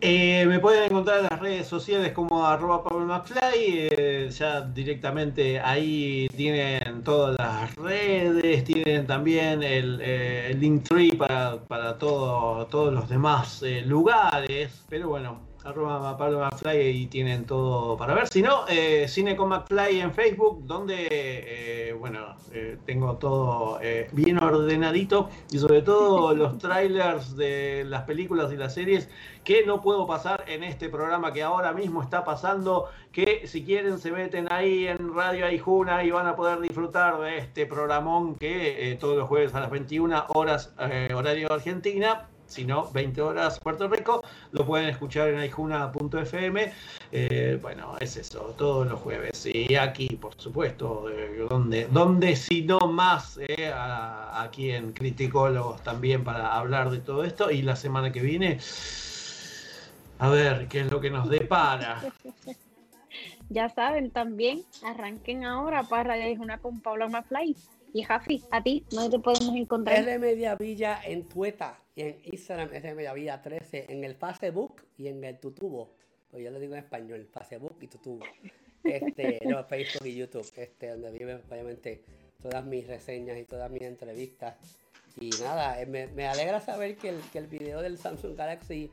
Eh, 0.00 0.46
me 0.46 0.60
pueden 0.60 0.84
encontrar 0.84 1.18
en 1.18 1.26
las 1.28 1.40
redes 1.40 1.66
sociales 1.66 2.12
como 2.12 2.46
arroba 2.46 2.84
Pablo 2.84 3.20
eh, 3.56 4.30
ya 4.30 4.60
directamente 4.60 5.58
ahí 5.58 6.28
tienen 6.36 7.02
todas 7.02 7.36
las 7.36 7.74
redes, 7.74 8.62
tienen 8.62 9.08
también 9.08 9.64
el, 9.64 9.98
eh, 10.00 10.54
link 10.56 10.84
tree 10.84 11.16
para, 11.16 11.56
para 11.64 11.98
todo, 11.98 12.66
todos 12.66 12.94
los 12.94 13.08
demás 13.08 13.64
lugares, 13.86 14.84
pero 14.88 15.08
bueno, 15.08 15.47
arroba 15.68 16.16
Pablo 16.16 16.40
McFly 16.40 16.78
y 16.88 17.06
tienen 17.06 17.44
todo 17.44 17.96
para 17.96 18.14
ver. 18.14 18.28
Si 18.28 18.42
no, 18.42 18.64
eh, 18.68 19.06
Cine 19.08 19.36
con 19.36 19.50
McFly 19.50 20.00
en 20.00 20.12
Facebook, 20.12 20.64
donde, 20.64 21.08
eh, 21.10 21.92
bueno, 21.92 22.36
eh, 22.52 22.78
tengo 22.86 23.16
todo 23.16 23.78
bien 24.12 24.42
ordenadito 24.42 25.28
y 25.50 25.58
sobre 25.58 25.82
todo 25.82 26.34
los 26.34 26.58
trailers 26.58 27.36
de 27.36 27.84
las 27.86 28.02
películas 28.04 28.52
y 28.52 28.56
las 28.56 28.74
series 28.74 29.08
que 29.44 29.64
no 29.64 29.80
puedo 29.80 30.06
pasar 30.06 30.44
en 30.46 30.62
este 30.62 30.88
programa 30.88 31.32
que 31.32 31.42
ahora 31.42 31.72
mismo 31.72 32.02
está 32.02 32.24
pasando, 32.24 32.86
que 33.12 33.46
si 33.46 33.64
quieren 33.64 33.98
se 33.98 34.10
meten 34.10 34.48
ahí 34.50 34.86
en 34.86 35.14
Radio 35.14 35.46
Aijuna 35.46 36.04
y 36.04 36.10
van 36.10 36.26
a 36.26 36.36
poder 36.36 36.60
disfrutar 36.60 37.18
de 37.20 37.38
este 37.38 37.66
programón 37.66 38.36
que 38.36 38.96
todos 39.00 39.16
los 39.16 39.28
jueves 39.28 39.54
a 39.54 39.60
las 39.60 39.70
21 39.70 40.26
horas 40.28 40.74
horario 41.14 41.50
Argentina 41.50 42.28
si 42.48 42.64
no, 42.64 42.90
20 42.92 43.20
horas 43.20 43.60
Puerto 43.60 43.88
Rico, 43.88 44.22
lo 44.52 44.66
pueden 44.66 44.88
escuchar 44.88 45.28
en 45.28 45.38
aijuna.fm. 45.38 46.72
Eh, 47.12 47.58
bueno, 47.60 47.96
es 48.00 48.16
eso, 48.16 48.54
todos 48.56 48.86
los 48.88 48.98
jueves. 49.00 49.46
Y 49.46 49.74
aquí, 49.76 50.08
por 50.16 50.34
supuesto, 50.36 51.08
eh, 51.10 51.46
donde, 51.48 51.86
donde 51.86 52.34
si 52.36 52.62
no 52.62 52.80
más, 52.80 53.38
eh, 53.38 53.70
aquí 53.74 54.70
en 54.70 54.92
Criticólogos 54.92 55.82
también 55.82 56.24
para 56.24 56.56
hablar 56.56 56.90
de 56.90 56.98
todo 56.98 57.22
esto. 57.22 57.50
Y 57.50 57.62
la 57.62 57.76
semana 57.76 58.10
que 58.10 58.20
viene, 58.20 58.58
a 60.18 60.28
ver 60.30 60.68
qué 60.68 60.80
es 60.80 60.90
lo 60.90 61.00
que 61.00 61.10
nos 61.10 61.28
depara. 61.28 62.02
Ya 63.50 63.70
saben, 63.70 64.10
también 64.10 64.62
arranquen 64.84 65.46
ahora 65.46 65.82
para 65.82 66.12
Aijuna 66.12 66.58
con 66.58 66.80
Pablo 66.80 67.08
Mafly. 67.08 67.56
Y 67.94 68.02
Jafi, 68.02 68.42
a 68.50 68.62
ti, 68.62 68.84
¿dónde 68.90 69.16
te 69.16 69.22
podemos 69.22 69.56
encontrar? 69.56 70.00
R 70.00 70.18
Mediavilla 70.18 71.00
en 71.02 71.24
Twitter 71.24 71.70
y 71.98 72.02
en 72.02 72.20
Instagram 72.22 72.72
R 72.72 72.94
Mediavilla 72.94 73.42
13, 73.42 73.86
en 73.88 74.04
el 74.04 74.14
Facebook 74.14 74.82
y 74.96 75.08
en 75.08 75.24
el 75.24 75.40
Tutubo. 75.40 75.96
Pues 76.30 76.44
yo 76.44 76.50
lo 76.52 76.60
digo 76.60 76.74
en 76.74 76.84
español, 76.84 77.26
Facebook 77.26 77.76
y 77.80 77.88
Tutubo. 77.88 78.24
Este, 78.84 79.40
no, 79.44 79.64
Facebook 79.64 80.06
y 80.06 80.14
YouTube, 80.14 80.48
este, 80.54 80.90
donde 80.90 81.10
viven 81.10 81.42
obviamente 81.50 82.04
todas 82.40 82.64
mis 82.64 82.86
reseñas 82.86 83.36
y 83.36 83.44
todas 83.44 83.68
mis 83.72 83.82
entrevistas. 83.82 84.54
Y 85.20 85.30
nada, 85.42 85.82
eh, 85.82 85.86
me, 85.86 86.28
alegra 86.28 86.60
saber 86.60 86.96
que 86.96 87.08
el, 87.08 87.20
que 87.32 87.38
el 87.38 87.48
video 87.48 87.82
del 87.82 87.98
Samsung 87.98 88.36
Galaxy 88.36 88.92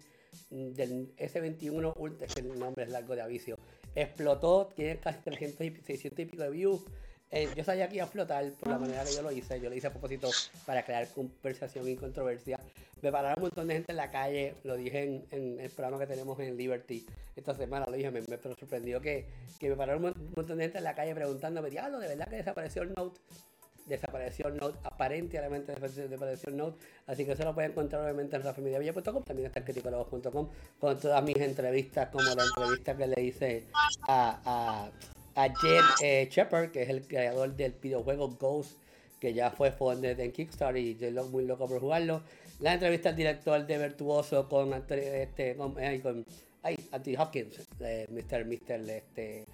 mm, 0.50 0.72
del 0.72 1.16
S21 1.18 1.94
Ultra, 1.98 2.26
que 2.26 2.40
el 2.40 2.58
nombre 2.58 2.86
es 2.86 2.90
largo 2.90 3.16
de 3.16 3.22
aviso, 3.22 3.56
explotó, 3.94 4.72
tiene 4.76 4.98
casi 4.98 5.22
300 5.22 5.62
y 5.62 5.76
600 5.86 6.20
y 6.20 6.26
pico 6.26 6.42
de 6.42 6.50
views 6.50 6.82
eh, 7.32 7.50
yo 7.56 7.64
salí 7.64 7.82
aquí 7.82 8.00
a 8.00 8.08
flotar 8.08 8.52
por 8.54 8.70
la 8.70 8.78
manera 8.78 9.04
que 9.04 9.14
yo 9.14 9.22
lo 9.22 9.32
hice. 9.32 9.60
Yo 9.60 9.70
lo 9.70 9.76
hice 9.76 9.88
a 9.88 9.92
propósito 9.92 10.30
para 10.66 10.86
crear 10.86 11.08
conversación 11.10 11.88
y 11.90 11.96
controversia. 11.96 12.55
Me 13.06 13.12
pararon 13.12 13.38
un 13.38 13.44
montón 13.44 13.68
de 13.68 13.76
gente 13.76 13.92
en 13.92 13.98
la 13.98 14.10
calle. 14.10 14.56
Lo 14.64 14.76
dije 14.76 15.24
en, 15.30 15.60
el 15.60 15.70
programa 15.70 16.00
que 16.00 16.08
tenemos 16.08 16.40
en 16.40 16.58
Liberty 16.58 17.06
esta 17.36 17.54
semana. 17.54 17.86
Lo 17.86 17.96
dije, 17.96 18.10
me, 18.10 18.22
sorprendió 18.22 19.00
que, 19.00 19.28
que, 19.60 19.70
me 19.70 19.76
pararon 19.76 20.06
un 20.06 20.32
montón 20.36 20.58
de 20.58 20.64
gente 20.64 20.80
en 20.80 20.84
la 20.84 20.96
calle 20.96 21.14
preguntándome, 21.14 21.70
diablo, 21.70 22.00
¿de 22.00 22.08
verdad 22.08 22.28
que 22.28 22.38
desapareció 22.38 22.82
el 22.82 22.94
Note? 22.94 23.20
desapareció 23.86 24.48
el 24.48 24.58
Note, 24.58 24.80
aparentemente 24.82 25.76
desapareció 25.76 26.50
el 26.50 26.58
Note, 26.58 26.84
así 27.06 27.24
que 27.24 27.34
eso 27.34 27.44
lo 27.44 27.54
pueden 27.54 27.70
encontrar 27.70 28.02
obviamente 28.02 28.36
en 28.36 28.42
rafamediavilla.com, 28.42 29.24
también 29.24 29.46
está 29.46 29.60
en 29.60 29.66
criticólogos.com 29.66 30.50
con 30.80 31.00
todas 31.00 31.24
mis 31.24 31.38
entrevistas, 31.38 32.10
como 32.10 32.24
la 32.24 32.44
entrevista 32.44 32.98
que 32.98 33.06
le 33.06 33.22
hice 33.22 33.68
a, 34.08 34.42
a 34.44 34.92
a 35.36 35.50
Jed 35.50 35.84
eh, 36.02 36.28
Shepard, 36.32 36.72
que 36.72 36.84
es 36.84 36.90
el 36.90 37.06
creador 37.08 37.56
del 37.56 37.74
videojuego 37.74 38.30
Ghost, 38.30 38.80
que 39.20 39.34
ya 39.34 39.52
fue 39.52 39.72
funded 39.72 40.20
en 40.20 40.32
Kickstarter 40.32 40.82
y 40.82 40.92
estoy 40.92 41.12
muy 41.30 41.46
loco 41.46 41.68
por 41.68 41.80
jugarlo. 41.80 42.22
La 42.60 42.74
entrevista 42.74 43.10
al 43.10 43.16
director 43.16 43.66
de 43.66 43.78
Virtuoso 43.78 44.48
con, 44.48 44.74
este, 44.74 45.56
con, 45.58 45.74
con 46.02 46.26
Anthony 46.64 47.16
Hopkins, 47.20 47.68
Mr. 47.80 48.46
Mr. 48.46 48.90
Este, 48.90 49.46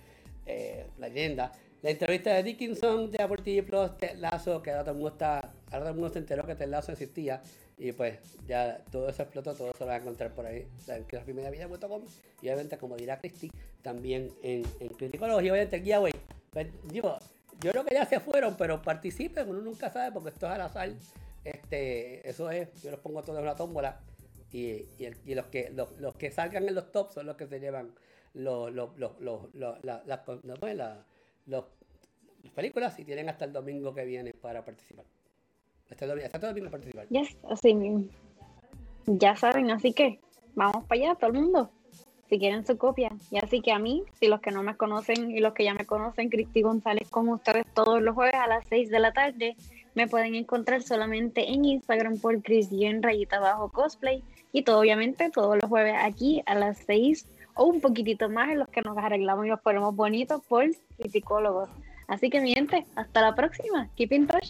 eh, 0.45 0.85
leyenda. 0.99 1.51
La 1.81 1.89
entrevista 1.89 2.31
de 2.35 2.43
Dickinson 2.43 3.09
de 3.09 3.23
Apple 3.23 3.41
TV 3.43 3.63
Plus, 3.63 3.97
Ted 3.97 4.17
Lazo, 4.17 4.61
que 4.61 4.69
ahora 4.69 4.83
todo 4.83 4.91
el 4.91 4.97
mundo 4.97 5.13
está, 5.13 5.39
ahora 5.39 5.79
todo 5.79 5.89
el 5.89 5.95
mundo 5.95 6.09
se 6.09 6.19
enteró 6.19 6.45
que 6.45 6.53
Ted 6.53 6.67
Lazo 6.67 6.91
existía. 6.91 7.41
Y 7.79 7.91
pues 7.93 8.19
ya 8.47 8.77
todo 8.91 9.09
eso 9.09 9.23
explotó, 9.23 9.55
todo 9.55 9.71
eso 9.71 9.79
lo 9.79 9.87
van 9.87 9.95
a 9.95 9.97
encontrar 10.01 10.35
por 10.35 10.45
ahí 10.45 10.67
en 10.87 11.51
vida.com 11.51 12.03
y 12.43 12.45
obviamente 12.45 12.77
como 12.77 12.95
dirá 12.95 13.17
Cristi, 13.17 13.51
también 13.81 14.29
en, 14.43 14.63
en 14.79 14.89
Criticología, 14.89 15.51
obviamente 15.51 15.77
el 15.77 15.83
giveaway. 15.83 16.13
Pues, 16.51 16.67
digo, 16.83 17.17
yo 17.59 17.71
creo 17.71 17.83
que 17.83 17.95
ya 17.95 18.05
se 18.05 18.19
fueron, 18.19 18.55
pero 18.55 18.83
participen, 18.83 19.49
uno 19.49 19.61
nunca 19.61 19.91
sabe 19.91 20.11
porque 20.11 20.29
esto 20.29 20.45
es 20.45 20.51
al 20.51 20.61
azar. 20.61 20.91
Este, 21.43 22.27
eso 22.29 22.51
es, 22.51 22.81
yo 22.81 22.91
los 22.91 22.99
pongo 22.99 23.21
todos 23.21 23.37
en 23.39 23.43
una 23.43 23.55
tómbola 23.55 23.99
y, 24.51 24.85
los, 25.33 25.47
que, 25.47 25.71
los, 25.71 26.15
que 26.15 26.31
salgan 26.31 26.67
en 26.67 26.75
los 26.75 26.91
tops 26.91 27.13
son 27.13 27.25
los 27.25 27.37
que 27.37 27.47
se 27.47 27.59
llevan 27.59 27.93
los, 28.33 28.71
las 29.83 30.97
las 32.43 32.53
películas 32.53 32.97
y 32.99 33.05
tienen 33.05 33.29
hasta 33.29 33.45
el 33.45 33.53
domingo 33.53 33.93
que 33.93 34.05
viene 34.05 34.33
para 34.33 34.65
participar. 34.65 35.05
Hasta 35.89 36.05
el, 36.05 36.23
hasta 36.23 36.37
el 36.37 36.41
domingo 36.41 36.69
para 36.69 36.83
participar. 36.83 37.07
Yes, 37.09 37.37
así. 37.49 38.09
Ya 39.05 39.35
saben, 39.35 39.71
así 39.71 39.93
que 39.93 40.19
vamos 40.55 40.85
para 40.85 41.01
allá, 41.01 41.15
todo 41.15 41.31
el 41.31 41.39
mundo. 41.39 41.71
Si 42.29 42.39
quieren 42.39 42.65
su 42.65 42.77
copia. 42.77 43.11
Y 43.29 43.37
así 43.37 43.61
que 43.61 43.71
a 43.71 43.79
mí, 43.79 44.03
si 44.19 44.27
los 44.27 44.39
que 44.39 44.51
no 44.51 44.63
me 44.63 44.77
conocen 44.77 45.31
y 45.31 45.39
los 45.39 45.53
que 45.53 45.65
ya 45.65 45.73
me 45.73 45.85
conocen, 45.85 46.29
Cristi 46.29 46.61
González 46.61 47.09
con 47.09 47.27
ustedes 47.29 47.65
todos 47.73 48.01
los 48.01 48.15
jueves 48.15 48.35
a 48.35 48.47
las 48.47 48.65
6 48.69 48.89
de 48.89 48.99
la 48.99 49.11
tarde, 49.11 49.55
me 49.95 50.07
pueden 50.07 50.35
encontrar 50.35 50.81
solamente 50.81 51.51
en 51.51 51.65
Instagram 51.65 52.17
por 52.19 52.41
Cristi 52.41 52.85
en 52.85 53.03
rayita 53.03 53.39
bajo 53.39 53.69
cosplay. 53.69 54.23
Y 54.51 54.63
todo, 54.63 54.79
obviamente, 54.79 55.29
todos 55.29 55.57
los 55.61 55.69
jueves 55.69 55.95
aquí 55.97 56.41
a 56.45 56.55
las 56.55 56.77
6 56.85 57.27
o 57.55 57.65
un 57.65 57.81
poquitito 57.81 58.29
más 58.29 58.49
en 58.49 58.59
los 58.59 58.69
que 58.69 58.81
nos 58.81 58.97
arreglamos 58.97 59.45
y 59.45 59.49
nos 59.49 59.61
ponemos 59.61 59.95
bonitos 59.95 60.41
por 60.47 60.65
criticólogos. 60.97 61.69
Así 62.07 62.29
que 62.29 62.41
miente, 62.41 62.85
hasta 62.95 63.21
la 63.21 63.35
próxima. 63.35 63.89
Keep 63.95 64.11
in 64.11 64.27
touch. 64.27 64.49